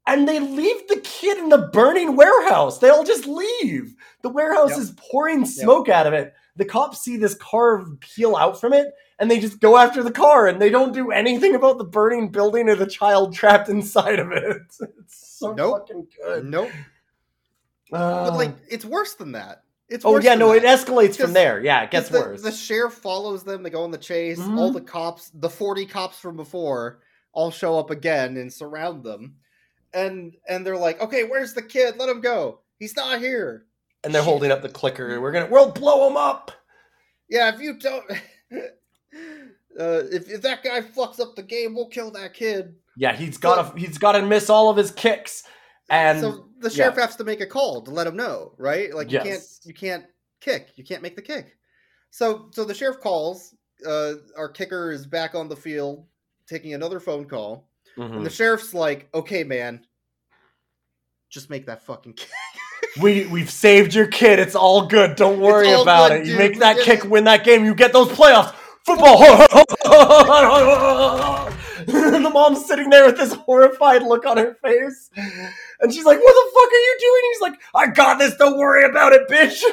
and 0.08 0.26
they 0.28 0.40
leave 0.40 0.88
the 0.88 1.00
kid 1.04 1.38
in 1.38 1.48
the 1.50 1.68
burning 1.72 2.16
warehouse. 2.16 2.78
They 2.78 2.88
all 2.88 3.04
just 3.04 3.26
leave. 3.26 3.94
The 4.22 4.28
warehouse 4.30 4.70
Yep. 4.70 4.78
is 4.78 4.92
pouring 4.96 5.44
smoke 5.46 5.88
out 5.88 6.06
of 6.06 6.12
it. 6.14 6.34
The 6.56 6.64
cops 6.64 7.00
see 7.00 7.16
this 7.16 7.34
car 7.36 7.84
peel 8.00 8.34
out 8.34 8.60
from 8.60 8.72
it 8.72 8.92
and 9.20 9.30
they 9.30 9.38
just 9.38 9.60
go 9.60 9.76
after 9.76 10.02
the 10.02 10.10
car 10.10 10.48
and 10.48 10.60
they 10.60 10.70
don't 10.70 10.92
do 10.92 11.12
anything 11.12 11.54
about 11.54 11.78
the 11.78 11.84
burning 11.84 12.30
building 12.30 12.68
or 12.68 12.74
the 12.74 12.86
child 12.86 13.32
trapped 13.34 13.68
inside 13.68 14.18
of 14.18 14.32
it. 14.32 14.56
It's 14.98 15.38
so 15.38 15.52
Nope. 15.52 15.88
fucking 15.88 16.06
good. 16.20 16.44
Nope. 16.46 16.70
Uh, 17.92 18.30
But 18.30 18.36
like, 18.36 18.56
it's 18.68 18.84
worse 18.84 19.14
than 19.14 19.32
that. 19.32 19.62
It's 19.88 20.04
oh 20.04 20.18
yeah, 20.18 20.34
no, 20.34 20.48
that. 20.52 20.64
it 20.64 20.64
escalates 20.64 21.16
from 21.16 21.32
there. 21.32 21.62
Yeah, 21.62 21.82
it 21.82 21.90
gets 21.90 22.10
the, 22.10 22.18
worse. 22.20 22.42
The 22.42 22.52
sheriff 22.52 22.94
follows 22.94 23.42
them. 23.42 23.62
They 23.62 23.70
go 23.70 23.84
on 23.84 23.90
the 23.90 23.96
chase. 23.96 24.38
Mhm. 24.38 24.58
All 24.58 24.70
the 24.70 24.82
cops, 24.82 25.30
the 25.32 25.48
forty 25.48 25.86
cops 25.86 26.18
from 26.18 26.36
before, 26.36 27.00
all 27.32 27.50
show 27.50 27.78
up 27.78 27.90
again 27.90 28.36
and 28.36 28.52
surround 28.52 29.02
them. 29.02 29.36
And 29.94 30.36
and 30.48 30.66
they're 30.66 30.76
like, 30.76 31.00
"Okay, 31.00 31.24
where's 31.24 31.54
the 31.54 31.62
kid? 31.62 31.96
Let 31.98 32.08
him 32.08 32.20
go. 32.20 32.60
He's 32.78 32.96
not 32.96 33.20
here." 33.20 33.66
and 34.04 34.14
they're 34.14 34.22
shit. 34.22 34.28
holding 34.28 34.50
up 34.50 34.62
the 34.62 34.68
clicker. 34.68 35.20
We're 35.20 35.32
gonna 35.32 35.48
we'll 35.50 35.70
blow 35.70 36.08
him 36.08 36.16
up. 36.16 36.52
Yeah, 37.28 37.52
if 37.54 37.60
you 37.60 37.74
don't, 37.74 38.04
uh, 38.52 38.56
if 39.78 40.30
if 40.30 40.42
that 40.42 40.62
guy 40.62 40.80
fucks 40.82 41.20
up 41.20 41.36
the 41.36 41.42
game, 41.42 41.74
we'll 41.74 41.88
kill 41.88 42.10
that 42.12 42.34
kid. 42.34 42.74
Yeah, 42.96 43.14
he's 43.14 43.38
got 43.38 43.74
to 43.74 43.78
he's 43.78 43.98
got 43.98 44.12
to 44.12 44.22
miss 44.22 44.50
all 44.50 44.70
of 44.70 44.76
his 44.76 44.90
kicks. 44.90 45.44
And 45.90 46.20
so 46.20 46.48
the 46.58 46.70
sheriff 46.70 46.96
has 46.96 47.16
to 47.16 47.24
make 47.24 47.40
a 47.40 47.46
call 47.46 47.82
to 47.82 47.90
let 47.90 48.06
him 48.06 48.16
know, 48.16 48.52
right? 48.58 48.94
Like 48.94 49.10
you 49.10 49.20
can't 49.20 49.42
you 49.64 49.74
can't 49.74 50.04
kick, 50.40 50.70
you 50.76 50.84
can't 50.84 51.02
make 51.02 51.16
the 51.16 51.22
kick. 51.22 51.56
So 52.10 52.50
so 52.52 52.64
the 52.64 52.74
sheriff 52.74 53.00
calls. 53.00 53.54
Uh, 53.86 54.14
our 54.36 54.48
kicker 54.48 54.90
is 54.90 55.06
back 55.06 55.36
on 55.36 55.48
the 55.48 55.54
field 55.54 56.04
taking 56.48 56.74
another 56.74 56.98
phone 56.98 57.24
call, 57.24 57.68
Mhm. 57.98 58.16
and 58.16 58.26
the 58.26 58.30
sheriff's 58.30 58.72
like, 58.72 59.08
"Okay, 59.12 59.44
man, 59.44 59.84
just 61.30 61.50
make 61.50 61.66
that 61.66 61.82
fucking 61.82 62.14
kick." 62.14 62.30
we 63.02 63.26
we've 63.26 63.50
saved 63.50 63.94
your 63.94 64.06
kid. 64.06 64.38
It's 64.38 64.54
all 64.54 64.86
good. 64.86 65.16
Don't 65.16 65.40
worry 65.40 65.72
about 65.72 66.10
good, 66.10 66.20
it. 66.22 66.26
You 66.26 66.36
make 66.36 66.60
that 66.60 66.78
kick, 66.78 67.04
win 67.04 67.24
that 67.24 67.44
game. 67.44 67.64
You 67.64 67.74
get 67.74 67.92
those 67.92 68.08
playoffs. 68.08 68.54
Football. 68.84 69.18
the 72.22 72.30
mom's 72.30 72.66
sitting 72.66 72.90
there 72.90 73.06
with 73.06 73.16
this 73.16 73.32
horrified 73.32 74.02
look 74.02 74.26
on 74.26 74.36
her 74.36 74.54
face, 74.62 75.10
and 75.16 75.92
she's 75.92 76.04
like, 76.04 76.18
"What 76.18 76.32
the 76.34 76.50
fuck 76.54 76.68
are 76.72 76.76
you 76.76 76.96
doing?" 77.00 77.22
He's 77.32 77.40
like, 77.40 77.60
"I 77.74 77.86
got 77.86 78.18
this. 78.18 78.36
Don't 78.36 78.58
worry 78.58 78.84
about 78.84 79.12
it, 79.12 79.28
bitch." 79.28 79.62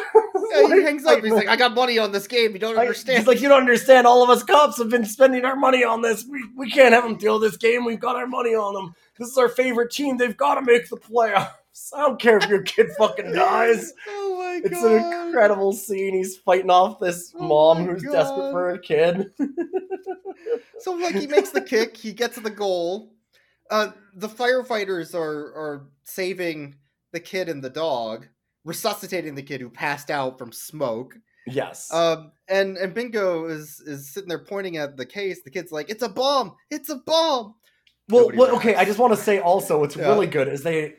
Yeah, 0.51 0.75
he 0.75 0.83
hangs 0.83 1.05
up. 1.05 1.23
He's 1.23 1.33
like, 1.33 1.47
"I 1.49 1.55
got 1.55 1.73
money 1.73 1.97
on 1.97 2.11
this 2.11 2.27
game. 2.27 2.53
You 2.53 2.59
don't 2.59 2.77
I- 2.77 2.81
understand." 2.81 3.17
He's 3.17 3.27
like, 3.27 3.41
you 3.41 3.49
don't 3.49 3.61
understand. 3.61 4.05
All 4.07 4.23
of 4.23 4.29
us 4.29 4.43
cops 4.43 4.77
have 4.77 4.89
been 4.89 5.05
spending 5.05 5.43
our 5.43 5.55
money 5.55 5.83
on 5.83 6.01
this. 6.01 6.23
We, 6.29 6.43
we 6.55 6.69
can't 6.69 6.93
have 6.93 7.03
them 7.03 7.17
deal 7.17 7.39
this 7.39 7.57
game. 7.57 7.83
We've 7.83 7.99
got 7.99 8.15
our 8.15 8.27
money 8.27 8.53
on 8.55 8.73
them. 8.73 8.95
This 9.17 9.29
is 9.29 9.37
our 9.37 9.49
favorite 9.49 9.91
team. 9.91 10.17
They've 10.17 10.37
got 10.37 10.55
to 10.55 10.61
make 10.61 10.87
the 10.89 10.97
playoffs. 10.97 11.49
I 11.93 12.01
don't 12.03 12.21
care 12.21 12.37
if 12.37 12.47
your 12.47 12.61
kid 12.61 12.91
fucking 12.97 13.33
dies. 13.33 13.91
Oh, 14.07 14.24
"Oh 14.55 14.69
my 14.69 14.69
It's 14.71 14.81
god!" 14.81 14.91
an 15.21 15.27
incredible 15.27 15.73
scene. 15.73 16.13
He's 16.15 16.37
fighting 16.37 16.69
off 16.69 16.99
this 16.99 17.33
Oh 17.37 17.47
mom 17.47 17.85
who's 17.85 18.03
God. 18.03 18.11
desperate 18.11 18.51
for 18.51 18.69
a 18.71 18.79
kid. 18.79 19.31
So 20.79 20.91
like 20.93 21.15
he 21.15 21.25
makes 21.27 21.49
the 21.49 21.61
kick, 21.61 21.95
he 21.97 22.11
gets 22.13 22.35
the 22.37 22.49
goal. 22.49 23.13
Uh, 23.71 23.91
the 24.15 24.27
firefighters 24.27 25.15
are 25.15 25.53
are 25.55 25.87
saving 26.03 26.75
the 27.11 27.19
kid 27.19 27.49
and 27.49 27.63
the 27.63 27.69
dog, 27.69 28.27
resuscitating 28.65 29.33
the 29.35 29.41
kid 29.41 29.61
who 29.61 29.69
passed 29.69 30.11
out 30.11 30.37
from 30.37 30.51
smoke. 30.51 31.17
yes. 31.47 31.91
Um, 31.93 32.31
and 32.49 32.77
and 32.77 32.93
Bingo 32.93 33.45
is 33.45 33.79
is 33.87 34.13
sitting 34.13 34.29
there 34.29 34.43
pointing 34.43 34.77
at 34.77 34.97
the 34.97 35.05
case. 35.05 35.41
The 35.43 35.49
kid's 35.49 35.71
like, 35.71 35.89
"It's 35.89 36.03
a 36.03 36.09
bomb! 36.09 36.55
It's 36.69 36.89
a 36.89 36.97
bomb!" 36.97 37.55
well, 38.09 38.29
well, 38.35 38.55
okay. 38.57 38.75
I 38.75 38.85
just 38.85 38.99
want 38.99 39.13
to 39.15 39.19
say 39.19 39.39
also, 39.39 39.79
what's 39.79 39.95
Yeah. 39.95 40.09
really 40.09 40.27
good 40.27 40.47
is 40.49 40.61
they. 40.61 40.95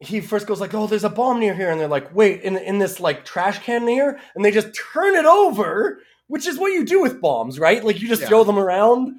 He 0.00 0.20
first 0.20 0.46
goes 0.46 0.60
like, 0.60 0.72
"Oh, 0.74 0.86
there's 0.86 1.04
a 1.04 1.10
bomb 1.10 1.40
near 1.40 1.54
here," 1.54 1.70
and 1.70 1.78
they're 1.80 1.86
like, 1.88 2.14
"Wait, 2.14 2.40
in 2.42 2.56
in 2.56 2.78
this 2.78 3.00
like 3.00 3.24
trash 3.24 3.58
can 3.60 3.84
near," 3.84 4.18
and 4.34 4.44
they 4.44 4.50
just 4.50 4.68
turn 4.94 5.14
it 5.14 5.26
over, 5.26 5.98
which 6.26 6.46
is 6.46 6.58
what 6.58 6.72
you 6.72 6.84
do 6.84 7.02
with 7.02 7.20
bombs, 7.20 7.58
right? 7.58 7.84
Like 7.84 8.00
you 8.00 8.08
just 8.08 8.22
Yeah. 8.22 8.28
throw 8.28 8.44
them 8.44 8.58
around. 8.58 9.14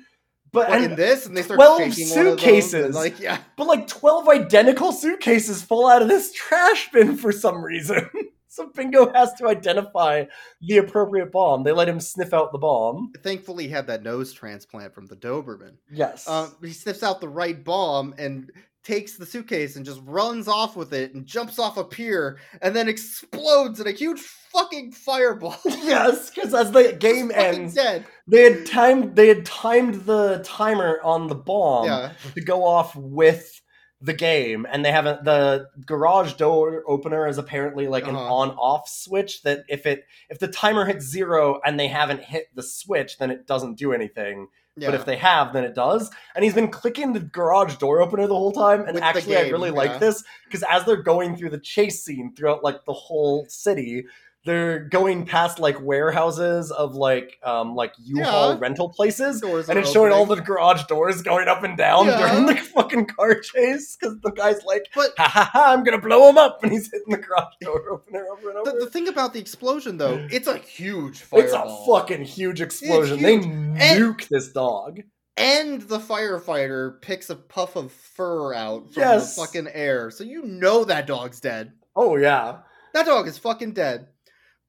But 0.51 0.69
and 0.69 0.83
in 0.83 0.95
this, 0.95 1.25
and 1.27 1.37
they 1.37 1.43
start 1.43 1.57
12 1.59 1.79
shaking 1.93 2.09
one 2.09 2.19
of 2.19 2.25
them, 2.25 2.37
suitcases. 2.39 2.95
like 2.95 3.19
yeah, 3.21 3.37
But 3.57 3.67
like 3.67 3.87
12 3.87 4.27
identical 4.27 4.91
suitcases 4.91 5.61
fall 5.61 5.87
out 5.87 6.01
of 6.01 6.09
this 6.09 6.33
trash 6.33 6.91
bin 6.91 7.15
for 7.15 7.31
some 7.31 7.63
reason. 7.63 8.09
so 8.49 8.67
Bingo 8.75 9.13
has 9.13 9.33
to 9.35 9.47
identify 9.47 10.25
the 10.59 10.77
appropriate 10.79 11.31
bomb. 11.31 11.63
They 11.63 11.71
let 11.71 11.87
him 11.87 12.01
sniff 12.01 12.33
out 12.33 12.51
the 12.51 12.57
bomb. 12.57 13.13
thankfully 13.23 13.67
he 13.67 13.69
had 13.69 13.87
that 13.87 14.03
nose 14.03 14.33
transplant 14.33 14.93
from 14.93 15.05
the 15.05 15.15
Doberman. 15.15 15.75
Yes. 15.89 16.27
Um, 16.27 16.53
he 16.61 16.73
sniffs 16.73 17.01
out 17.03 17.21
the 17.21 17.29
right 17.29 17.63
bomb 17.63 18.13
and 18.17 18.51
takes 18.83 19.17
the 19.17 19.25
suitcase 19.25 19.75
and 19.75 19.85
just 19.85 20.01
runs 20.03 20.47
off 20.47 20.75
with 20.75 20.91
it 20.93 21.13
and 21.13 21.25
jumps 21.25 21.59
off 21.59 21.77
a 21.77 21.83
pier 21.83 22.39
and 22.61 22.75
then 22.75 22.89
explodes 22.89 23.79
in 23.79 23.87
a 23.87 23.91
huge 23.91 24.19
fucking 24.19 24.91
fireball. 24.91 25.55
yes, 25.65 26.29
because 26.29 26.53
as 26.53 26.71
the 26.73 26.93
game 26.99 27.31
ends, 27.33 27.75
dead. 27.75 28.05
they 28.27 28.43
had 28.51 28.65
timed 28.65 29.15
they 29.15 29.27
had 29.27 29.45
timed 29.45 29.95
the 30.05 30.41
timer 30.43 30.99
on 31.03 31.27
the 31.27 31.35
bomb 31.35 31.85
Yeah. 31.85 32.11
to 32.33 32.41
go 32.41 32.65
off 32.65 32.95
with 32.95 33.61
the 34.03 34.13
game 34.13 34.65
and 34.71 34.83
they 34.83 34.91
haven't 34.91 35.23
the 35.25 35.67
garage 35.85 36.33
door 36.33 36.83
opener 36.87 37.27
is 37.27 37.37
apparently 37.37 37.87
like 37.87 38.07
an 38.07 38.15
Uh-huh. 38.15 38.33
on 38.33 38.49
off 38.51 38.89
switch 38.89 39.43
that 39.43 39.59
if 39.69 39.85
it 39.85 40.05
if 40.27 40.39
the 40.39 40.47
timer 40.47 40.85
hits 40.85 41.05
zero 41.05 41.61
and 41.63 41.79
they 41.79 41.87
haven't 41.87 42.23
hit 42.23 42.47
the 42.55 42.63
switch 42.63 43.19
then 43.19 43.29
it 43.29 43.45
doesn't 43.45 43.77
do 43.77 43.93
anything 43.93 44.47
Yeah. 44.77 44.89
but 44.89 44.95
if 44.95 45.05
they 45.05 45.17
have 45.17 45.51
then 45.51 45.65
it 45.65 45.75
does 45.75 46.09
and 46.33 46.45
he's 46.45 46.53
been 46.53 46.69
clicking 46.69 47.11
the 47.11 47.19
garage 47.19 47.75
door 47.75 48.01
opener 48.01 48.25
the 48.25 48.33
whole 48.33 48.53
time 48.53 48.81
and 48.81 48.93
With 48.93 49.03
actually 49.03 49.35
i 49.35 49.49
really 49.49 49.69
yeah. 49.69 49.75
like 49.75 49.99
this 49.99 50.23
because 50.45 50.63
as 50.69 50.85
they're 50.85 51.03
going 51.03 51.35
through 51.35 51.49
the 51.49 51.59
chase 51.59 52.05
scene 52.05 52.33
throughout 52.33 52.63
like 52.63 52.85
the 52.85 52.93
whole 52.93 53.45
city 53.49 54.05
they're 54.43 54.79
going 54.79 55.25
past 55.25 55.59
like 55.59 55.79
warehouses 55.81 56.71
of 56.71 56.95
like 56.95 57.37
um 57.43 57.75
like 57.75 57.93
u-haul 58.03 58.53
Yeah. 58.53 58.57
rental 58.59 58.89
places 58.89 59.39
Doors 59.41 59.69
and 59.69 59.77
it's 59.77 59.91
showing 59.91 60.11
all 60.11 60.25
the 60.25 60.37
garage 60.41 60.83
doors 60.85 61.21
going 61.21 61.47
up 61.47 61.63
and 61.63 61.77
down 61.77 62.07
Yeah. 62.07 62.17
during 62.31 62.45
the 62.47 62.55
fucking 62.55 63.05
car 63.05 63.39
chase 63.39 63.95
because 63.99 64.19
the 64.21 64.31
guy's 64.31 64.63
like, 64.63 64.87
But- 64.95 65.11
ha 65.17 65.27
ha 65.27 65.49
ha, 65.53 65.71
I'm 65.73 65.83
gonna 65.83 66.01
blow 66.01 66.27
him 66.29 66.37
up, 66.37 66.63
and 66.63 66.71
he's 66.71 66.91
hitting 66.91 67.09
the 67.11 67.17
garage 67.17 67.53
door 67.61 67.89
opener 67.91 68.25
over 68.31 68.49
and 68.49 68.65
The, 68.65 68.71
over. 68.71 68.79
the 68.79 68.89
thing 68.89 69.07
about 69.07 69.33
the 69.33 69.39
explosion, 69.39 69.97
though, 69.97 70.27
it's 70.31 70.47
a 70.47 70.57
huge 70.57 71.19
fireball. 71.21 71.43
it's 71.45 71.53
a 71.53 71.85
fucking 71.91 72.23
huge 72.23 72.61
explosion. 72.61 73.19
huge. 73.19 73.23
They 73.23 73.35
And- 73.35 73.77
nuke 73.77 74.27
this 74.27 74.51
dog. 74.51 75.01
And 75.37 75.81
the 75.83 75.97
firefighter 75.99 77.01
picks 77.01 77.29
a 77.29 77.35
puff 77.35 77.75
of 77.75 77.91
fur 77.91 78.53
out 78.53 78.93
from 78.93 79.01
Yes. 79.01 79.35
the 79.35 79.41
fucking 79.41 79.67
air, 79.73 80.11
so 80.11 80.23
you 80.23 80.43
know 80.43 80.83
that 80.85 81.07
dog's 81.07 81.39
dead. 81.39 81.73
Oh 81.95 82.15
yeah, 82.17 82.57
That 82.93 83.05
dog 83.05 83.27
is 83.27 83.37
fucking 83.37 83.71
dead. 83.73 84.07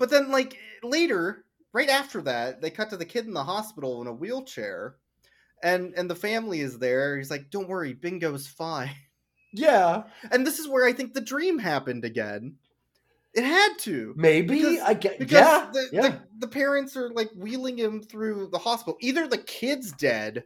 But 0.03 0.11
then, 0.11 0.33
like 0.33 0.59
later, 0.83 1.45
right 1.73 1.89
after 1.89 2.23
that, 2.23 2.61
they 2.61 2.71
cut 2.71 2.91
to 2.91 2.97
the 2.97 3.05
kid 3.05 3.27
in 3.27 3.35
the 3.35 3.45
hospital 3.45 4.03
in 4.03 4.09
a 4.09 4.13
wheelchair, 4.13 4.97
and 5.63 5.95
and 5.97 6.11
the 6.11 6.17
family 6.17 6.59
is 6.59 6.81
there. 6.81 7.17
He's 7.17 7.31
like, 7.31 7.51
"Don't 7.53 7.69
worry, 7.69 7.93
Bingo's 7.93 8.49
fine." 8.49 8.91
yeah, 9.53 10.03
And 10.33 10.45
this 10.45 10.59
is 10.59 10.67
where 10.67 10.85
I 10.85 10.93
think 10.93 11.15
the 11.15 11.21
dream 11.21 11.57
happened 11.57 12.05
again. 12.05 12.57
It 13.33 13.45
had 13.45 13.79
to. 13.83 14.13
maybe 14.17 14.57
Because- 14.57 14.81
I 14.81 14.95
get. 14.95 15.21
Because 15.21 15.39
Yeah, 15.39 15.71
the, 15.73 15.89
yeah. 15.93 16.03
the, 16.03 16.21
the 16.41 16.49
parents 16.49 16.97
are 16.97 17.11
like 17.11 17.31
wheeling 17.37 17.79
him 17.79 18.03
through 18.03 18.49
the 18.51 18.59
hospital. 18.59 18.99
Either 19.01 19.29
the 19.29 19.39
kid's 19.39 19.93
dead 19.93 20.43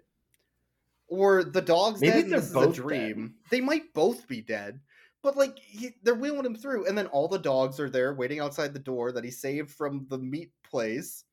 or 1.09 1.45
the 1.45 1.63
dog's 1.63 2.03
Maybe 2.03 2.13
dead 2.13 2.31
they're 2.31 2.41
this 2.41 2.51
is 2.51 2.57
a 2.57 2.71
dream. 2.71 3.37
They 3.51 3.63
might 3.63 3.95
both 3.95 4.29
be 4.29 4.43
dead. 4.43 4.81
But 5.27 5.37
like 5.37 5.59
he, 5.59 5.91
they're 6.05 6.15
wheeling 6.15 6.47
him 6.47 6.55
through, 6.55 6.87
and 6.87 6.97
then 6.97 7.07
all 7.09 7.27
the 7.27 7.37
dogs 7.39 7.81
are 7.81 7.91
there 7.91 8.15
waiting 8.15 8.39
outside 8.39 8.73
the 8.73 8.79
door 8.79 9.11
that 9.11 9.25
he 9.25 9.31
saved 9.33 9.71
from 9.73 10.07
the 10.09 10.19
meat 10.19 10.53
place. 10.63 11.25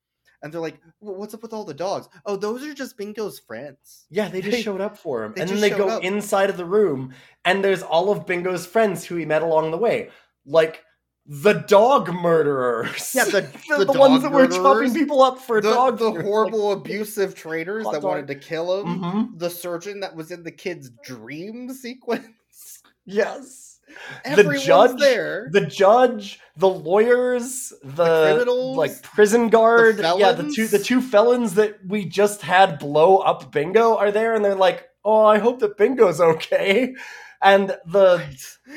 and 0.42 0.52
they're 0.52 0.60
like, 0.60 0.80
"Wh- 0.98 1.16
"What's 1.18 1.32
up 1.32 1.42
with 1.42 1.52
all 1.54 1.64
the 1.64 1.72
dogs? 1.72 2.08
Oh, 2.26 2.36
those 2.36 2.64
are 2.64 2.74
just 2.74 2.98
Bingo's 2.98 3.38
friends." 3.38 4.06
Yeah, 4.10 4.28
they 4.28 4.40
just 4.42 4.56
They- 4.56 4.62
showed 4.62 4.80
up 4.80 4.98
for 4.98 5.22
him. 5.24 5.32
And 5.38 5.48
then 5.48 5.60
they 5.60 5.70
go 5.70 5.88
up. 5.88 6.02
inside 6.02 6.50
of 6.50 6.56
the 6.56 6.64
room, 6.66 7.14
and 7.44 7.64
there's 7.64 7.82
all 7.82 8.10
of 8.10 8.26
Bingo's 8.26 8.66
friends 8.66 9.04
who 9.04 9.14
he 9.14 9.24
met 9.24 9.42
along 9.42 9.70
the 9.70 9.78
way. 9.78 10.10
Like 10.44 10.82
the 11.26 11.54
dog 11.54 12.12
murderers. 12.12 13.14
Yeah, 13.14 13.24
the- 13.24 13.40
the, 13.78 13.84
the 13.86 13.98
ones 13.98 14.22
dog 14.22 14.32
that 14.32 14.32
were 14.32 14.48
chopping 14.48 14.92
people 14.92 15.22
up 15.22 15.38
for 15.38 15.60
the, 15.62 15.70
dog 15.70 15.98
the 15.98 16.10
horrible 16.10 16.72
abusive 16.72 17.34
traitors 17.36 17.84
that 17.84 18.02
dog. 18.02 18.04
wanted 18.04 18.26
to 18.26 18.34
kill 18.34 18.80
him. 18.80 19.00
Mhm. 19.00 19.38
The 19.38 19.48
surgeon 19.48 20.00
that 20.00 20.14
was 20.16 20.30
in 20.32 20.42
the 20.42 20.52
kid's 20.52 20.90
dream 21.04 21.72
sequence. 21.72 22.26
Yes. 23.06 23.73
Everyone's 24.24 24.64
judge, 24.64 25.00
there. 25.00 25.48
The 25.52 25.66
judge, 25.66 26.40
the 26.56 26.68
lawyers, 26.68 27.72
the, 27.82 28.32
criminals, 28.34 28.76
like 28.76 29.02
prison 29.02 29.48
guard, 29.48 29.98
the 29.98 30.16
yeah, 30.18 30.32
the 30.32 30.50
two 30.50 30.66
the 30.66 30.78
two 30.78 31.00
felons 31.00 31.54
that 31.54 31.78
we 31.86 32.04
just 32.04 32.42
had 32.42 32.78
blow 32.78 33.18
up 33.18 33.52
Bingo 33.52 33.96
are 33.96 34.10
there, 34.10 34.34
and 34.34 34.44
they're 34.44 34.54
like, 34.54 34.88
"Oh, 35.04 35.24
I 35.24 35.38
hope 35.38 35.60
that 35.60 35.76
Bingo's 35.76 36.20
okay." 36.20 36.94
And 37.42 37.76
the 37.84 38.24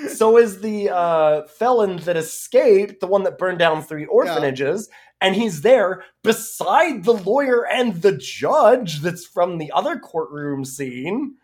so 0.10 0.38
is 0.38 0.60
the 0.60 0.90
uh, 0.90 1.48
felon 1.48 1.98
that 1.98 2.18
escaped, 2.18 3.00
the 3.00 3.08
one 3.08 3.24
that 3.24 3.38
burned 3.38 3.60
down 3.60 3.82
three 3.82 4.06
orphanages, 4.06 4.90
and 5.22 5.36
he's 5.36 5.62
there 5.62 6.04
beside 6.24 7.04
the 7.04 7.14
lawyer 7.14 7.66
and 7.66 8.02
the 8.02 8.18
judge 8.18 9.02
that's 9.02 9.26
from 9.26 9.58
the 9.58 9.72
other 9.74 9.98
courtroom 9.98 10.66
scene. 10.66 11.36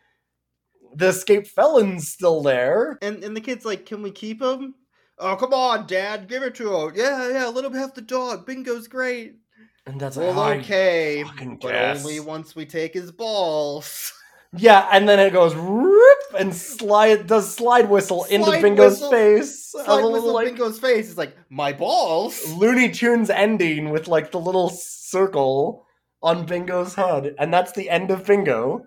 The 0.95 1.07
escaped 1.07 1.47
felon's 1.47 2.07
still 2.07 2.41
there. 2.41 2.97
And 3.01 3.23
and 3.23 3.35
the 3.35 3.41
kid's 3.41 3.65
like, 3.65 3.85
"Can 3.85 4.01
we 4.01 4.11
keep 4.11 4.41
him?" 4.41 4.75
Oh, 5.19 5.35
come 5.35 5.53
on, 5.53 5.85
Dad, 5.87 6.27
give 6.27 6.43
it 6.43 6.55
to 6.55 6.75
him. 6.75 6.93
Yeah, 6.95 7.29
yeah, 7.31 7.45
let 7.47 7.65
him 7.65 7.73
have 7.73 7.93
the 7.93 8.01
dog. 8.01 8.45
Bingo's 8.45 8.87
great. 8.87 9.35
And 9.85 9.99
that's 9.99 10.17
Well, 10.17 10.33
like, 10.33 10.61
okay, 10.61 11.23
fucking 11.23 11.57
but 11.61 11.71
guess." 11.71 12.03
only 12.03 12.19
once 12.19 12.55
we 12.55 12.65
take 12.65 12.93
his 12.93 13.11
balls. 13.11 14.13
Yeah, 14.55 14.87
and 14.91 15.09
then 15.09 15.19
it 15.19 15.33
goes 15.33 15.55
rip 15.55 16.19
and 16.37 16.53
slide 16.53 17.25
does 17.25 17.51
slide 17.55 17.89
whistle 17.89 18.25
into 18.25 18.51
Bingo's 18.61 18.93
whistle- 19.01 19.09
face. 19.09 19.65
Slide 19.71 20.03
whistle 20.03 20.31
like 20.31 20.45
Bingo's 20.45 20.77
face. 20.79 21.07
He's 21.07 21.17
like, 21.17 21.35
"My 21.49 21.73
balls." 21.73 22.53
Looney 22.53 22.91
Tunes 22.91 23.31
ending 23.31 23.89
with 23.89 24.07
like 24.07 24.29
the 24.29 24.39
little 24.39 24.69
circle 24.69 25.87
on 26.21 26.45
Bingo's 26.45 26.93
head, 26.93 27.33
and 27.39 27.51
that's 27.51 27.71
the 27.71 27.89
end 27.89 28.11
of 28.11 28.27
Bingo. 28.27 28.85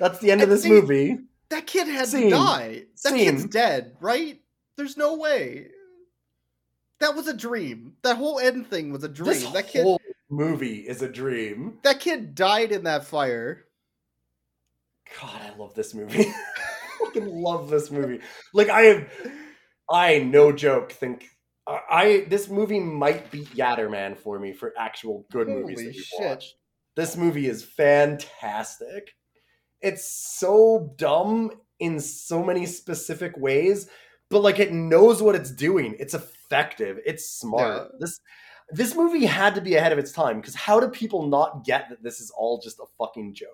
That's 0.00 0.18
the 0.20 0.30
end 0.32 0.40
of 0.40 0.48
this 0.48 0.62
see, 0.62 0.70
movie. 0.70 1.18
That 1.52 1.66
kid 1.66 1.86
had 1.86 2.08
Scene. 2.08 2.24
to 2.24 2.30
die. 2.30 2.84
That 3.04 3.12
kid's 3.12 3.44
dead, 3.44 3.94
right? 4.00 4.40
There's 4.76 4.96
no 4.96 5.16
way. 5.16 5.66
That 6.98 7.14
was 7.14 7.28
a 7.28 7.34
dream. 7.34 7.92
That 8.02 8.16
whole 8.16 8.38
end 8.38 8.68
thing 8.68 8.90
was 8.90 9.04
a 9.04 9.08
dream. 9.08 9.34
This 9.34 9.50
that 9.50 9.68
kid 9.68 9.82
whole 9.82 10.00
movie 10.30 10.78
is 10.78 11.02
a 11.02 11.08
dream. 11.10 11.78
that 11.82 12.00
kid 12.00 12.34
died 12.34 12.72
in 12.72 12.84
that 12.84 13.04
fire. 13.04 13.66
God, 15.20 15.40
I 15.42 15.54
love 15.58 15.74
this 15.74 15.92
movie. 15.92 16.24
I 16.28 17.04
fucking 17.04 17.28
love 17.28 17.68
this 17.68 17.90
movie. 17.90 18.20
Like 18.54 18.70
I 18.70 18.80
have, 18.82 19.12
I 19.90 20.20
no 20.20 20.52
joke 20.52 20.90
think 20.92 21.28
I, 21.66 21.80
I 21.90 22.26
this 22.30 22.48
movie 22.48 22.80
might 22.80 23.30
beat 23.30 23.50
Yatterman 23.50 24.16
for 24.16 24.38
me 24.38 24.54
for 24.54 24.72
actual 24.78 25.26
good 25.30 25.48
movies 25.48 25.84
that 25.84 25.94
you've 25.94 26.06
watched. 26.18 26.54
This 26.96 27.14
movie 27.14 27.46
is 27.46 27.62
fantastic. 27.62 29.12
It's 29.82 30.04
so 30.38 30.94
dumb 30.96 31.50
in 31.80 31.98
so 32.00 32.42
many 32.44 32.64
specific 32.66 33.36
ways, 33.36 33.88
but 34.30 34.40
like 34.42 34.58
it 34.58 34.72
knows 34.72 35.22
what 35.22 35.34
it's 35.34 35.50
doing. 35.50 35.96
It's 35.98 36.14
effective. 36.14 36.98
It's 37.04 37.28
smart. 37.28 37.90
Yeah. 37.92 37.98
This 37.98 38.20
this 38.70 38.94
movie 38.94 39.26
had 39.26 39.54
to 39.56 39.60
be 39.60 39.74
ahead 39.74 39.92
of 39.92 39.98
its 39.98 40.12
time 40.12 40.40
because 40.40 40.54
how 40.54 40.80
do 40.80 40.88
people 40.88 41.26
not 41.26 41.64
get 41.64 41.88
that 41.90 42.02
this 42.02 42.20
is 42.20 42.30
all 42.30 42.60
just 42.62 42.78
a 42.78 42.84
fucking 42.98 43.34
joke? 43.34 43.48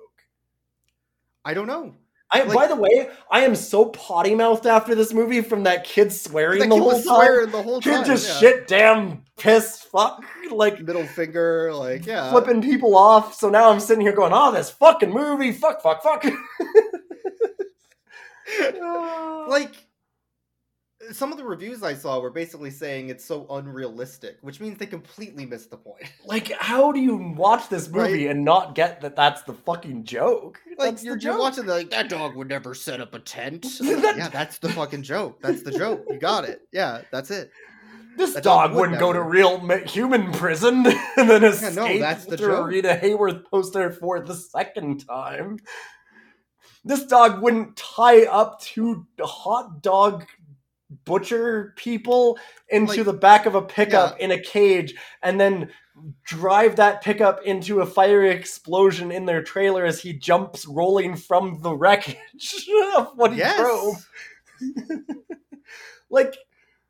I 1.45 1.55
don't 1.55 1.67
know. 1.67 1.95
I, 2.31 2.43
Like- 2.43 2.55
by 2.55 2.67
the 2.67 2.77
way, 2.77 3.09
I 3.31 3.41
am 3.47 3.57
so 3.57 3.87
potty 3.87 4.35
mouthed 4.35 4.67
after 4.67 4.95
this 4.95 5.15
movie 5.15 5.41
from 5.41 5.63
that 5.63 5.85
kid 5.85 6.13
swearing 6.13 6.59
That 6.59 6.69
the 6.69 6.75
kid 6.75 6.83
whole 6.83 6.99
swearing 7.01 7.51
the 7.51 7.63
whole 7.63 7.81
kid 7.81 7.95
time. 7.95 8.05
just 8.05 8.29
yeah. 8.29 8.35
shit, 8.51 8.69
damn, 8.69 9.25
piss, 9.39 9.81
fuck, 9.81 10.23
like 10.57 10.81
Middle 10.81 11.07
finger, 11.07 11.73
like 11.75 12.07
yeah. 12.07 12.31
flipping 12.31 12.63
people 12.63 12.97
off. 12.97 13.35
So 13.35 13.49
now 13.51 13.71
I'm 13.71 13.81
sitting 13.81 14.03
here 14.03 14.15
going, 14.15 14.33
"Oh, 14.35 14.53
this 14.53 14.71
fucking 14.71 15.11
movie, 15.11 15.53
fuck, 15.53 15.83
fuck, 15.83 16.03
fuck." 16.03 16.25
like 19.49 19.75
some 21.13 21.31
of 21.33 21.39
the 21.39 21.45
reviews 21.45 21.83
I 21.83 21.95
saw 21.95 22.21
were 22.21 22.31
basically 22.31 22.71
saying 22.71 23.09
it's 23.09 23.25
so 23.25 23.47
unrealistic, 23.51 24.37
which 24.43 24.61
means 24.61 24.79
they 24.79 24.87
completely 24.87 25.47
missed 25.47 25.71
the 25.71 25.77
point. 25.77 26.03
like, 26.27 26.53
how 26.59 26.93
do 26.93 27.01
you 27.01 27.17
watch 27.17 27.69
this 27.69 27.89
movie 27.89 28.27
Right. 28.27 28.31
and 28.35 28.45
not 28.45 28.75
get 28.75 29.01
that 29.03 29.17
that's 29.17 29.43
the 29.43 29.55
fucking 29.55 30.05
joke? 30.05 30.61
Like 30.77 30.91
that's 30.91 31.05
you're, 31.05 31.17
the 31.17 31.23
you're 31.23 31.33
joke. 31.35 31.41
watching 31.41 31.67
the, 31.67 31.75
like 31.75 31.91
that 31.91 32.09
dog 32.09 32.35
would 32.37 32.49
never 32.49 32.75
set 32.75 33.01
up 33.01 33.15
a 33.15 33.21
tent. 33.21 33.63
That- 33.81 34.15
yeah, 34.19 34.29
that's 34.29 34.59
the 34.59 34.69
fucking 34.71 35.03
joke. 35.03 35.41
That's 35.41 35.63
the 35.63 35.71
joke. 35.71 36.05
You 36.11 36.19
got 36.19 36.45
it. 36.45 36.63
Yeah, 36.73 37.03
that's 37.13 37.31
it. 37.31 37.51
This 38.19 38.35
That 38.35 38.43
dog 38.45 38.71
dog 38.71 38.73
would 38.73 38.81
wouldn't 38.81 38.99
go 39.01 39.13
to 39.13 39.23
real 39.23 39.59
ma- 39.61 39.77
human 39.79 40.33
prison 40.33 40.85
and 41.17 41.31
then 41.31 41.45
escape 41.45 41.75
no, 41.77 41.99
that's 41.99 42.25
the 42.27 42.33
after 42.35 42.49
joke. 42.49 42.69
Rita 42.69 42.99
Hayworth 43.01 43.45
poster 43.47 43.91
for 43.93 44.21
the 44.21 44.35
second 44.35 45.07
time. 45.07 45.59
This 46.85 47.05
dog 47.07 47.41
wouldn't 47.43 47.77
tie 47.77 48.25
up 48.27 48.61
two 48.61 49.07
hot 49.21 49.83
dog 49.83 50.27
butcher 51.05 51.75
people 51.77 52.39
into 52.71 52.95
Like, 52.97 53.05
the 53.05 53.13
back 53.13 53.47
of 53.47 53.55
a 53.55 53.63
pickup 53.63 54.19
in 54.19 54.31
a 54.31 54.41
cage 54.41 54.95
and 55.23 55.39
then 55.41 55.71
drive 56.25 56.77
that 56.77 57.03
pickup 57.03 57.43
into 57.45 57.81
a 57.81 57.87
fiery 57.87 58.31
explosion 58.31 59.13
in 59.13 59.27
their 59.27 59.43
trailer 59.43 59.85
as 59.85 60.01
he 60.01 60.13
jumps 60.13 60.67
rolling 60.67 61.15
from 61.17 61.61
the 61.61 61.75
wreckage 61.75 62.17
of 62.97 63.13
what 63.17 63.33
he 63.33 63.39
Yes. 63.39 63.59
drove. 63.61 64.09
like 66.11 66.37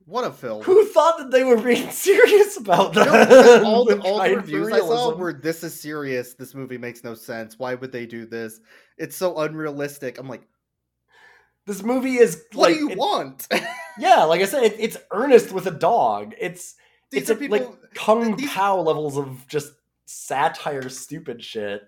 What 0.08 0.24
a 0.24 0.32
film. 0.32 0.62
who 0.62 0.86
thought 0.86 1.18
that 1.18 1.30
they 1.30 1.44
were 1.44 1.60
being 1.60 1.90
serious 2.08 2.56
about 2.56 2.94
No, 2.94 3.04
that? 3.04 3.28
because 3.28 3.62
all 3.64 3.84
the, 3.84 4.00
all 4.00 4.22
the 4.22 4.36
reviews 4.36 4.72
I 4.72 4.78
saw 4.78 5.14
were 5.14 5.34
this 5.34 5.62
is 5.62 5.78
serious. 5.78 6.32
This 6.32 6.54
movie 6.54 6.78
makes 6.78 7.04
no 7.04 7.12
sense. 7.14 7.58
Why 7.58 7.74
would 7.74 7.92
they 7.92 8.06
do 8.06 8.24
this? 8.24 8.60
It's 8.96 9.16
so 9.16 9.36
unrealistic. 9.38 10.18
I'm 10.18 10.26
like, 10.28 10.42
This 11.66 11.82
movie 11.82 12.16
is 12.16 12.42
what 12.54 12.70
like, 12.70 12.74
do 12.78 12.80
you 12.80 12.90
it- 12.90 12.98
want? 12.98 13.46
yeah, 13.98 14.24
like 14.24 14.40
I 14.40 14.46
said, 14.46 14.62
it, 14.62 14.76
it's 14.78 14.96
earnest 15.10 15.52
with 15.52 15.66
a 15.66 15.70
dog. 15.72 16.34
It's 16.40 16.76
These 17.10 17.22
it's 17.22 17.30
are 17.30 17.34
a, 17.34 17.36
people. 17.36 17.58
like 17.58 17.94
Kung 17.94 18.34
these- 18.36 18.48
Pow 18.50 18.80
levels 18.80 19.18
of 19.18 19.46
just 19.46 19.72
satire, 20.06 20.88
stupid 20.88 21.44
shit. 21.44 21.82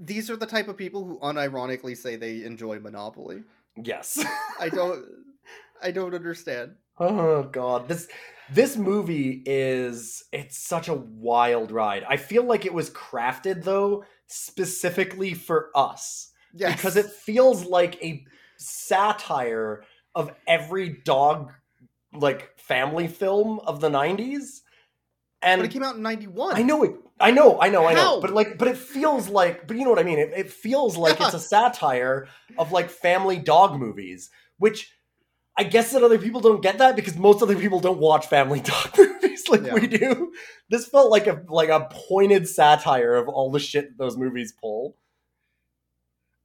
these 0.00 0.28
are 0.28 0.36
the 0.36 0.46
type 0.46 0.66
of 0.66 0.76
people 0.76 1.04
who 1.04 1.20
unironically 1.20 1.96
say 1.96 2.16
they 2.16 2.42
enjoy 2.42 2.80
Monopoly. 2.80 3.44
Yes. 3.80 4.18
I 4.58 4.68
don't. 4.70 5.04
I 5.82 5.92
don't 5.92 6.14
understand. 6.14 6.72
Oh 7.00 7.42
god, 7.44 7.88
this 7.88 8.06
this 8.52 8.76
movie 8.76 9.42
is 9.46 10.24
it's 10.32 10.58
such 10.58 10.88
a 10.88 10.94
wild 10.94 11.72
ride. 11.72 12.04
I 12.08 12.16
feel 12.16 12.44
like 12.44 12.66
it 12.66 12.74
was 12.74 12.90
crafted 12.90 13.64
though 13.64 14.04
specifically 14.26 15.34
for 15.34 15.70
us. 15.74 16.28
Yes. 16.52 16.76
because 16.76 16.96
it 16.96 17.06
feels 17.06 17.64
like 17.64 18.02
a 18.02 18.24
satire 18.58 19.84
of 20.16 20.32
every 20.48 21.00
dog 21.04 21.52
like 22.12 22.58
family 22.58 23.06
film 23.06 23.60
of 23.60 23.80
the 23.80 23.88
90s 23.88 24.62
and 25.42 25.60
But 25.60 25.66
it 25.66 25.72
came 25.72 25.84
out 25.84 25.94
in 25.94 26.02
'91. 26.02 26.56
i 26.56 26.62
know 26.62 26.82
it 26.82 26.92
i 27.20 27.30
know 27.30 27.60
i 27.60 27.68
know 27.68 27.86
i 27.86 27.94
know 27.94 28.00
How? 28.00 28.20
but 28.20 28.32
like 28.32 28.58
but 28.58 28.66
it 28.66 28.76
feels 28.76 29.28
like 29.28 29.68
but 29.68 29.76
you 29.76 29.84
know 29.84 29.90
what 29.90 30.00
i 30.00 30.02
mean 30.02 30.18
it, 30.18 30.32
it 30.36 30.50
feels 30.50 30.96
like 30.96 31.20
it's 31.20 31.34
a 31.34 31.38
satire 31.54 32.26
of 32.58 32.72
like 32.72 32.90
family 32.90 33.38
dog 33.38 33.78
movies 33.78 34.28
which 34.58 34.92
i 35.56 35.64
guess 35.64 35.92
that 35.92 36.02
other 36.02 36.18
people 36.18 36.40
don't 36.40 36.62
get 36.62 36.78
that 36.78 36.96
because 36.96 37.16
most 37.16 37.42
other 37.42 37.56
people 37.56 37.80
don't 37.80 37.98
watch 37.98 38.26
family 38.26 38.60
dog 38.72 38.90
movies 38.96 39.48
like 39.48 39.64
Yeah. 39.64 39.74
we 39.74 39.86
do 39.86 40.32
this 40.68 40.86
felt 40.86 41.10
like 41.10 41.26
a 41.26 41.42
like 41.48 41.68
a 41.68 41.88
pointed 42.08 42.48
satire 42.48 43.14
of 43.14 43.28
all 43.28 43.50
the 43.50 43.58
shit 43.60 43.96
those 43.98 44.16
movies 44.16 44.52
pull 44.60 44.96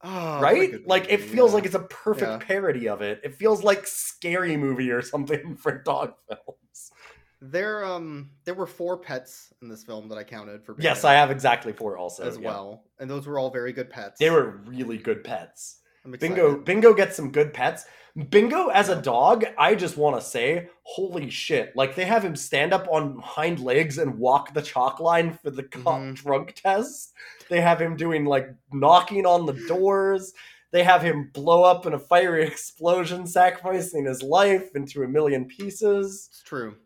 Oh, 0.02 0.40
right? 0.40 0.86
Like 0.86 1.06
it 1.08 1.20
feels 1.20 1.50
yeah. 1.50 1.54
like 1.54 1.66
it's 1.66 1.74
a 1.74 1.80
perfect 1.80 2.30
Yeah. 2.30 2.38
parody 2.38 2.88
of 2.88 3.00
it. 3.02 3.20
It 3.24 3.34
feels 3.34 3.64
like 3.64 3.86
scary 3.86 4.56
movie 4.56 4.90
or 4.90 5.02
something 5.02 5.56
for 5.60 5.82
dog 5.82 6.14
films. 6.28 6.92
There, 7.40 7.84
um, 7.84 8.30
there 8.44 8.54
were 8.54 8.66
four 8.66 8.98
pets 8.98 9.52
in 9.62 9.68
this 9.68 9.82
film 9.82 10.08
that 10.10 10.18
I 10.18 10.22
counted 10.22 10.64
for. 10.64 10.76
Yes, 10.78 11.02
I 11.04 11.14
have 11.14 11.30
exactly 11.30 11.72
four 11.72 11.98
also 11.98 12.24
as 12.24 12.38
yeah. 12.38 12.46
well, 12.48 12.84
and 13.00 13.10
those 13.10 13.26
were 13.26 13.38
all 13.38 13.50
very 13.50 13.72
good 13.72 13.90
pets. 13.90 14.18
They 14.20 14.30
were 14.30 14.58
really 14.66 14.98
good 14.98 15.24
pets. 15.24 15.78
I'm 16.04 16.14
excited. 16.14 16.34
Bingo, 16.36 16.58
Bingo 16.58 16.94
gets 16.94 17.16
some 17.16 17.32
good 17.32 17.52
pets. 17.52 17.84
Bingo 18.30 18.68
as 18.68 18.88
a 18.88 19.00
dog, 19.00 19.44
I 19.58 19.74
just 19.74 19.98
want 19.98 20.16
to 20.18 20.26
say, 20.26 20.70
holy 20.84 21.28
shit! 21.28 21.76
Like 21.76 21.94
they 21.94 22.06
have 22.06 22.24
him 22.24 22.34
stand 22.34 22.72
up 22.72 22.86
on 22.90 23.18
hind 23.18 23.60
legs 23.60 23.98
and 23.98 24.18
walk 24.18 24.54
the 24.54 24.62
chalk 24.62 25.00
line 25.00 25.34
for 25.34 25.50
the 25.50 25.62
cop 25.64 26.00
Mhm. 26.00 26.14
drunk 26.14 26.54
test. 26.54 27.12
They 27.50 27.60
have 27.60 27.80
him 27.80 27.94
doing 27.94 28.24
like 28.24 28.48
knocking 28.72 29.26
on 29.26 29.44
the 29.44 29.52
doors. 29.68 30.32
They 30.70 30.82
have 30.82 31.02
him 31.02 31.30
blow 31.34 31.62
up 31.62 31.84
in 31.84 31.92
a 31.92 31.98
fiery 31.98 32.46
explosion, 32.46 33.26
sacrificing 33.26 34.06
his 34.06 34.22
life 34.22 34.74
into 34.74 35.02
a 35.02 35.08
million 35.08 35.44
pieces. 35.44 36.28
It's 36.30 36.42
true. 36.42 36.76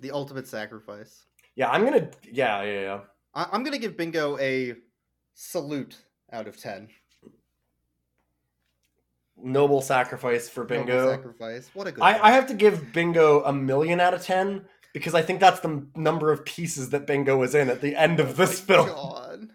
The 0.00 0.10
ultimate 0.10 0.48
sacrifice. 0.48 1.24
Yeah, 1.54 1.70
I'm 1.70 1.84
gonna. 1.84 2.10
Yeah, 2.24 2.62
yeah, 2.62 2.80
yeah. 2.80 3.00
I- 3.32 3.48
I'm 3.52 3.62
gonna 3.62 3.78
give 3.78 3.96
Bingo 3.96 4.36
a 4.38 4.74
salute 5.34 5.96
out 6.32 6.48
of 6.48 6.56
ten. 6.56 6.88
Noble 9.44 9.82
sacrifice 9.82 10.48
for 10.48 10.62
Noble 10.62 10.76
Bingo. 10.76 11.10
sacrifice. 11.10 11.70
What 11.74 11.86
a 11.86 11.92
good. 11.92 12.02
I. 12.02 12.18
I 12.28 12.30
have 12.32 12.46
to 12.48 12.54
give 12.54 12.92
Bingo 12.92 13.44
a 13.44 13.52
million 13.52 14.00
out 14.00 14.14
of 14.14 14.22
ten 14.22 14.64
because 14.92 15.14
I 15.14 15.22
think 15.22 15.38
that's 15.40 15.60
the 15.60 15.86
number 15.94 16.32
of 16.32 16.44
pieces 16.44 16.90
that 16.90 17.06
Bingo 17.06 17.36
was 17.36 17.54
in 17.54 17.68
at 17.68 17.80
the 17.80 17.94
end 17.94 18.20
of 18.20 18.36
this 18.36 18.60
Oh 18.62 18.64
film. 18.64 18.88
God. 18.88 19.48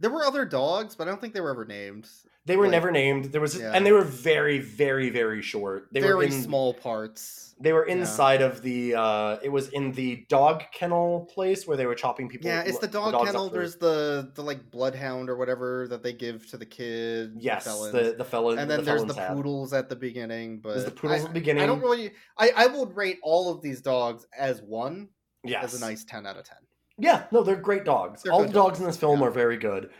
There 0.00 0.10
were 0.10 0.24
other 0.24 0.44
dogs, 0.44 0.94
but 0.96 1.06
I 1.06 1.10
don't 1.10 1.20
think 1.20 1.34
they 1.34 1.40
were 1.42 1.50
ever 1.50 1.64
named. 1.66 2.08
They 2.46 2.56
were 2.56 2.64
Like- 2.64 2.70
never 2.72 2.90
named. 2.90 3.26
There 3.26 3.40
was, 3.40 3.58
Yeah. 3.58 3.72
and 3.74 3.84
they 3.84 3.92
were 3.92 4.02
very, 4.02 4.58
very, 4.58 5.10
very 5.10 5.42
short. 5.42 5.88
They 5.92 6.00
Very 6.00 6.14
were 6.14 6.22
in, 6.24 6.32
small 6.42 6.72
parts. 6.72 7.54
They 7.60 7.74
were 7.74 7.86
Yeah. 7.86 7.96
inside 7.96 8.40
of 8.40 8.62
the. 8.62 8.94
uh 8.94 9.36
It 9.42 9.50
was 9.50 9.68
in 9.68 9.92
the 9.92 10.24
dog 10.30 10.62
kennel 10.72 11.28
place 11.34 11.66
where 11.66 11.76
they 11.76 11.84
were 11.84 11.94
chopping 11.94 12.30
people. 12.30 12.48
Yeah, 12.48 12.62
it's 12.62 12.78
the 12.78 12.88
dog 12.88 13.12
up 13.12 13.26
kennel. 13.26 13.50
There's 13.50 13.76
the 13.76 14.30
the 14.34 14.42
like 14.42 14.70
bloodhound 14.70 15.28
or 15.28 15.36
whatever 15.36 15.86
that 15.88 16.02
they 16.02 16.14
give 16.14 16.46
to 16.48 16.56
the 16.56 16.64
kid. 16.64 17.36
the 17.38 17.42
yes, 17.42 17.64
felons. 17.64 17.92
the 17.92 18.14
the 18.16 18.24
fellow. 18.24 18.52
and 18.52 18.70
then 18.70 18.78
the 18.78 18.84
there's 18.86 19.04
the 19.04 19.12
poodles 19.12 19.74
at 19.74 19.90
the 19.90 19.96
beginning. 19.96 20.60
But 20.60 20.70
There's 20.70 20.84
the 20.86 20.90
poodles 20.92 21.20
I, 21.20 21.24
at 21.24 21.28
the 21.28 21.34
beginning. 21.40 21.62
I 21.62 21.66
don't 21.66 21.82
really. 21.82 22.12
I 22.38 22.50
I 22.56 22.66
would 22.68 22.96
rate 22.96 23.18
all 23.22 23.50
of 23.50 23.60
these 23.60 23.82
dogs 23.82 24.24
as 24.36 24.62
one 24.62 25.10
Yes, 25.44 25.64
as 25.74 25.74
a 25.82 25.84
nice 25.84 26.04
ten 26.04 26.26
out 26.26 26.38
of 26.38 26.44
ten. 26.44 26.56
Yeah, 27.00 27.24
no, 27.32 27.42
they're 27.42 27.56
great 27.56 27.84
dogs. 27.84 28.22
They're 28.22 28.32
All 28.32 28.42
the 28.42 28.48
dogs 28.52 28.78
in 28.80 28.86
this 28.86 28.96
film 28.96 29.20
yeah. 29.20 29.26
are 29.26 29.30
very 29.30 29.56
good. 29.56 29.90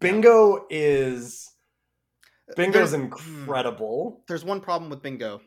Bingo 0.00 0.66
is 0.70 1.50
Bingo's 2.56 2.90
There's- 2.90 2.92
incredible. 2.94 4.22
There's 4.28 4.44
one 4.44 4.60
problem 4.60 4.90
with 4.90 5.02
Bingo. 5.02 5.40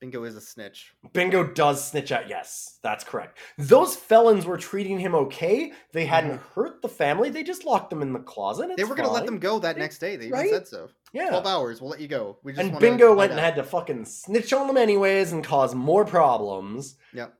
Bingo 0.00 0.24
is 0.24 0.34
a 0.34 0.40
snitch. 0.40 0.92
Bingo 1.12 1.44
does 1.44 1.84
snitch 1.88 2.10
out. 2.10 2.28
Yes, 2.28 2.80
that's 2.82 3.04
correct. 3.04 3.38
Those 3.56 3.94
felons 3.94 4.44
were 4.44 4.56
treating 4.58 4.98
him 4.98 5.14
okay. 5.14 5.72
They 5.92 6.06
hadn't 6.06 6.40
hurt 6.56 6.82
the 6.82 6.88
family. 6.88 7.30
They 7.30 7.44
just 7.44 7.64
locked 7.64 7.90
them 7.90 8.02
in 8.02 8.12
the 8.12 8.18
closet. 8.18 8.64
Mm-hmm. 8.66 8.74
they 8.76 8.82
were 8.84 8.96
going 8.96 9.08
to 9.08 9.14
let 9.14 9.26
them 9.26 9.38
go 9.38 9.60
that 9.60 9.76
They- 9.76 9.80
next 9.80 9.98
day. 9.98 10.16
They 10.16 10.26
even 10.26 10.38
right? 10.38 10.50
said 10.50 10.66
so. 10.66 10.88
Yeah. 11.12 11.28
Twelve 11.28 11.46
hours. 11.46 11.80
We'll 11.80 11.90
let 11.90 12.00
you 12.00 12.08
go. 12.08 12.38
We 12.42 12.52
just 12.52 12.68
and 12.68 12.78
Bingo 12.80 13.14
went 13.14 13.30
and 13.30 13.40
had 13.40 13.54
to 13.56 13.62
fucking 13.62 14.04
snitch 14.06 14.52
on 14.52 14.66
them 14.66 14.76
anyways 14.76 15.30
and 15.32 15.44
cause 15.44 15.72
more 15.74 16.04
problems. 16.04 16.96
Yep. 17.14 17.32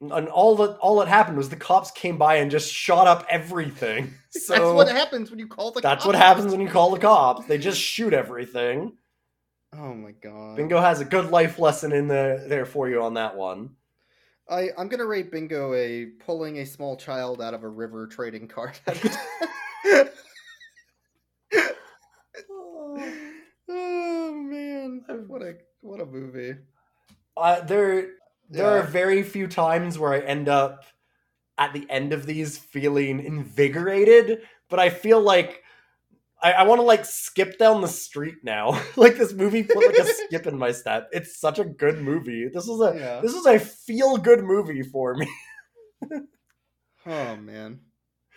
And 0.00 0.28
all 0.28 0.56
that 0.56 0.76
all 0.78 0.98
that 0.98 1.08
happened 1.08 1.38
was 1.38 1.48
the 1.48 1.56
cops 1.56 1.90
came 1.90 2.18
by 2.18 2.36
and 2.36 2.50
just 2.50 2.72
shot 2.72 3.06
up 3.06 3.26
everything. 3.30 4.14
So 4.36 4.52
That's 4.52 4.74
what 4.74 4.88
happens 4.88 5.30
when 5.30 5.38
you 5.38 5.46
call 5.46 5.70
the. 5.70 5.80
Cops. 5.80 5.94
That's 5.94 6.04
what 6.04 6.14
happens 6.14 6.52
when 6.52 6.60
you 6.60 6.68
call 6.68 6.90
the 6.90 6.98
cops. 6.98 7.46
They 7.46 7.56
just 7.56 7.80
shoot 7.80 8.12
everything. 8.12 8.92
Oh 9.74 9.94
my 9.94 10.10
god. 10.12 10.56
Bingo 10.56 10.78
has 10.78 11.00
a 11.00 11.06
good 11.06 11.30
life 11.30 11.58
lesson 11.58 11.92
in 11.92 12.06
the, 12.06 12.44
there 12.46 12.66
for 12.66 12.88
you 12.88 13.02
on 13.02 13.14
that 13.14 13.34
one. 13.34 13.70
I 14.48 14.68
I'm 14.78 14.88
gonna 14.88 15.06
rate 15.06 15.32
Bingo 15.32 15.74
a 15.74 16.06
pulling 16.24 16.58
a 16.58 16.66
small 16.66 16.96
child 16.96 17.42
out 17.42 17.54
of 17.54 17.64
a 17.64 17.68
river 17.68 18.06
trading 18.06 18.46
card. 18.46 18.78
oh 23.68 24.34
man, 24.34 25.02
what 25.26 25.42
a 25.42 25.56
what 25.80 26.00
a 26.00 26.06
movie. 26.06 26.56
Uh, 27.36 27.60
there 27.60 28.10
there 28.50 28.66
are 28.66 28.82
very 28.82 29.22
few 29.22 29.46
times 29.46 29.98
where 29.98 30.12
I 30.12 30.20
end 30.20 30.48
up 30.48 30.84
at 31.58 31.72
the 31.72 31.88
end 31.90 32.12
of 32.12 32.26
these 32.26 32.58
feeling 32.58 33.20
invigorated, 33.24 34.42
but 34.68 34.78
I 34.78 34.90
feel 34.90 35.20
like 35.20 35.62
I, 36.42 36.52
I 36.52 36.62
want 36.64 36.78
to 36.80 36.82
like 36.84 37.04
skip 37.04 37.58
down 37.58 37.80
the 37.80 37.88
street 37.88 38.36
now. 38.42 38.80
like 38.96 39.16
this 39.16 39.32
movie 39.32 39.62
put 39.62 39.86
like 39.86 39.98
a 39.98 40.04
skip 40.04 40.46
in 40.46 40.58
my 40.58 40.72
step. 40.72 41.08
It's 41.12 41.38
such 41.40 41.58
a 41.58 41.64
good 41.64 42.00
movie. 42.02 42.48
This 42.52 42.66
was 42.66 42.80
a 42.80 42.98
Yeah. 42.98 43.20
this 43.20 43.34
was 43.34 43.46
a 43.46 43.58
feel 43.58 44.16
good 44.18 44.44
movie 44.44 44.82
for 44.82 45.14
me. 45.14 45.28
Oh 47.06 47.36
man. 47.36 47.80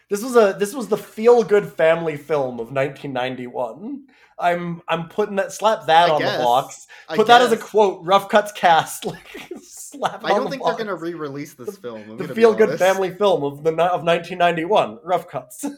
This 0.09 0.23
was 0.23 0.35
a 0.35 0.55
this 0.57 0.73
was 0.73 0.87
the 0.87 0.97
feel 0.97 1.43
good 1.43 1.71
family 1.71 2.17
film 2.17 2.59
of 2.59 2.71
1991. 2.71 4.07
I'm 4.39 4.81
I'm 4.87 5.07
putting 5.09 5.35
that 5.35 5.51
slap 5.53 5.85
that 5.85 6.09
I 6.09 6.13
on 6.13 6.19
guess. 6.19 6.37
the 6.37 6.43
box. 6.43 6.87
Put 7.13 7.27
that 7.27 7.41
as 7.41 7.51
a 7.51 7.57
quote. 7.57 8.03
Rough 8.03 8.29
cuts 8.29 8.51
cast. 8.51 9.05
Like 9.09 9.51
slap. 9.63 10.23
I 10.23 10.31
on 10.31 10.41
don't 10.41 10.49
think 10.51 10.63
they're 10.63 10.77
gonna 10.77 10.95
re-release 10.95 11.53
this 11.55 11.77
film. 11.77 12.03
I'm 12.11 12.17
the 12.17 12.33
feel 12.35 12.53
good 12.53 12.77
family 12.77 13.11
film 13.11 13.43
of 13.43 13.63
the 13.63 13.71
of 13.71 14.03
1991. 14.03 14.99
Rough 15.03 15.27
cuts. 15.27 15.65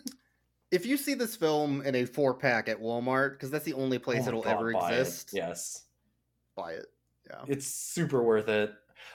If 0.71 0.85
you 0.85 0.95
see 0.95 1.15
this 1.15 1.35
film 1.35 1.81
in 1.81 1.95
a 1.95 2.05
four 2.05 2.33
pack 2.33 2.69
at 2.69 2.79
Walmart, 2.79 3.31
because 3.33 3.51
that's 3.51 3.65
the 3.65 3.73
only 3.73 3.99
place 3.99 4.21
Oh 4.23 4.29
it'll 4.29 4.41
God, 4.41 4.53
ever 4.55 4.71
buy 4.71 4.93
it. 4.93 4.99
exist, 5.01 5.31
Yes, 5.33 5.83
buy 6.55 6.71
it. 6.75 6.85
Yeah. 7.29 7.41
it's 7.49 7.67
super 7.67 8.23
worth 8.23 8.47
it. 8.47 8.71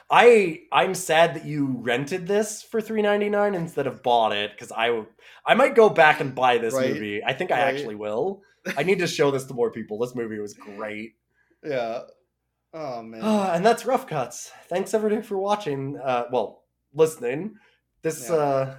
I 0.09 0.61
I'm 0.71 0.95
sad 0.95 1.35
that 1.35 1.45
you 1.45 1.67
rented 1.81 2.27
this 2.29 2.63
for 2.63 2.81
3.99 2.81 3.55
instead 3.57 3.87
of 3.87 4.03
bought 4.03 4.33
it 4.33 4.53
because 4.53 4.71
I 4.73 5.05
I 5.45 5.55
might 5.55 5.75
go 5.75 5.89
back 5.89 6.21
and 6.21 6.35
buy 6.35 6.59
this 6.59 6.75
Right. 6.75 6.93
movie. 6.93 7.25
I 7.25 7.33
think 7.33 7.51
I 7.51 7.63
Right. 7.63 7.75
actually 7.75 7.97
will. 7.97 8.43
I 8.77 8.83
need 8.85 8.99
to 9.01 9.07
show 9.07 9.31
this 9.31 9.45
to 9.47 9.55
more 9.55 9.71
people. 9.71 9.99
This 9.99 10.15
movie 10.15 10.39
was 10.39 10.55
great. 10.55 11.15
Yeah. 11.65 12.03
Oh 12.73 13.03
man. 13.03 13.21
Ah, 13.25 13.53
and 13.55 13.65
that's 13.67 13.85
rough 13.87 14.07
cuts. 14.07 14.53
Thanks 14.69 14.95
everybody 14.95 15.23
for 15.23 15.39
watching. 15.39 15.99
Uh, 15.99 16.25
well, 16.31 16.65
listening. 16.95 17.57
This 18.03 18.29
Yeah. 18.29 18.37
uh, 18.37 18.75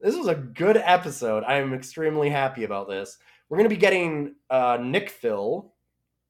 this 0.00 0.16
was 0.16 0.26
a 0.28 0.34
good 0.34 0.76
episode. 0.76 1.44
I 1.44 1.54
am 1.58 1.72
extremely 1.72 2.28
happy 2.28 2.64
about 2.64 2.88
this. 2.88 3.16
We're 3.48 3.56
gonna 3.56 3.68
be 3.70 3.76
getting 3.76 4.34
uh, 4.50 4.76
Nick 4.80 5.08
Phil, 5.08 5.72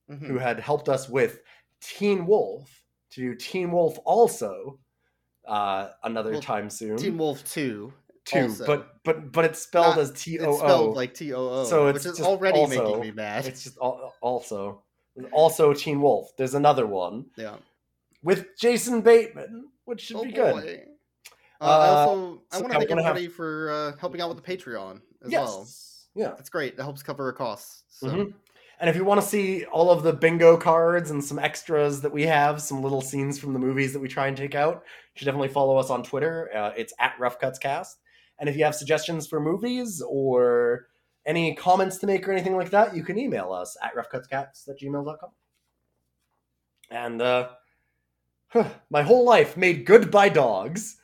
Mhm. 0.08 0.26
who 0.26 0.38
had 0.38 0.60
helped 0.60 0.88
us 0.88 1.08
with 1.08 1.40
Teen 1.80 2.26
Wolf, 2.26 2.83
to 3.14 3.20
do 3.20 3.34
Teen 3.34 3.70
Wolf 3.70 3.98
also 4.04 4.78
uh, 5.46 5.88
another 6.02 6.32
Well, 6.32 6.40
time 6.42 6.70
soon. 6.70 6.96
Teen 6.96 7.18
Wolf 7.18 7.44
Too. 7.50 7.92
Two, 8.24 8.38
also. 8.44 8.64
but 8.66 8.88
but 9.04 9.32
but 9.32 9.44
it's 9.44 9.58
spelled 9.60 9.96
Not- 9.96 9.98
as 9.98 10.12
T 10.12 10.38
O 10.40 10.48
It's 10.48 10.58
spelled 10.60 10.96
like 10.96 11.12
T 11.12 11.34
O 11.34 11.46
O, 11.46 11.64
So 11.64 11.86
which 11.86 11.96
it's 11.96 12.06
is 12.06 12.20
already 12.22 12.58
also- 12.58 12.84
making 12.84 13.00
me 13.00 13.10
mad. 13.10 13.44
It's 13.46 13.64
just 13.64 13.76
al- 13.82 14.14
also 14.22 14.82
also 15.30 15.74
Teen 15.74 16.00
Wolf. 16.00 16.34
There's 16.38 16.54
another 16.54 16.86
one 16.86 17.26
Yeah. 17.36 17.56
with 18.22 18.46
Jason 18.58 19.02
Bateman, 19.02 19.68
which 19.84 20.00
should 20.00 20.16
Oh 20.16 20.24
be 20.24 20.32
good. 20.32 20.54
boy. 20.54 20.84
Uh, 21.60 21.64
Uh, 21.64 21.68
I 21.68 21.88
also 21.88 22.42
I 22.50 22.56
so 22.56 22.60
want 22.62 22.72
to 22.72 22.78
thank 22.78 22.90
we're 22.90 22.96
have- 22.96 23.06
everybody 23.10 23.28
for 23.28 23.70
uh, 23.70 23.96
helping 24.00 24.22
out 24.22 24.34
with 24.34 24.42
the 24.42 24.56
Patreon 24.56 25.02
as 25.22 25.30
yes. 25.30 25.44
well. 25.46 25.68
Yeah. 26.14 26.28
That's 26.36 26.48
great. 26.48 26.74
It 26.74 26.80
helps 26.80 27.02
cover 27.02 27.26
our 27.26 27.32
costs. 27.32 27.82
So 27.90 28.06
Mhm. 28.08 28.34
And 28.80 28.90
if 28.90 28.96
you 28.96 29.04
want 29.04 29.20
to 29.20 29.26
see 29.26 29.64
all 29.66 29.90
of 29.90 30.02
the 30.02 30.12
bingo 30.12 30.56
cards 30.56 31.10
and 31.10 31.22
some 31.22 31.38
extras 31.38 32.00
that 32.02 32.12
we 32.12 32.22
have, 32.24 32.60
some 32.60 32.82
little 32.82 33.00
scenes 33.00 33.38
from 33.38 33.52
the 33.52 33.58
movies 33.58 33.92
that 33.92 34.00
we 34.00 34.08
try 34.08 34.26
and 34.26 34.36
take 34.36 34.54
out, 34.54 34.82
you 34.84 35.18
should 35.18 35.24
definitely 35.26 35.48
follow 35.48 35.76
us 35.76 35.90
on 35.90 36.02
Twitter. 36.02 36.50
Uh, 36.54 36.72
it's 36.76 36.92
at 36.98 37.14
Rough 37.18 37.38
Cuts 37.38 37.58
Cast. 37.58 37.98
And 38.38 38.48
if 38.48 38.56
you 38.56 38.64
have 38.64 38.74
suggestions 38.74 39.26
for 39.26 39.40
movies 39.40 40.02
or 40.06 40.88
any 41.26 41.54
comments 41.54 41.98
to 41.98 42.06
make 42.06 42.28
or 42.28 42.32
anything 42.32 42.56
like 42.56 42.70
that, 42.70 42.94
you 42.94 43.02
can 43.02 43.18
email 43.18 43.52
us 43.52 43.76
at 43.82 43.94
roughcutscast 43.94 44.68
at 44.68 44.80
gmail.com. 44.80 45.30
And 46.90 47.22
uh, 47.22 47.48
huh, 48.48 48.68
my 48.90 49.02
whole 49.02 49.24
life 49.24 49.56
made 49.56 49.86
good 49.86 50.10
by 50.10 50.28
dogs. 50.28 50.96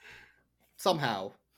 somehow 0.76 1.32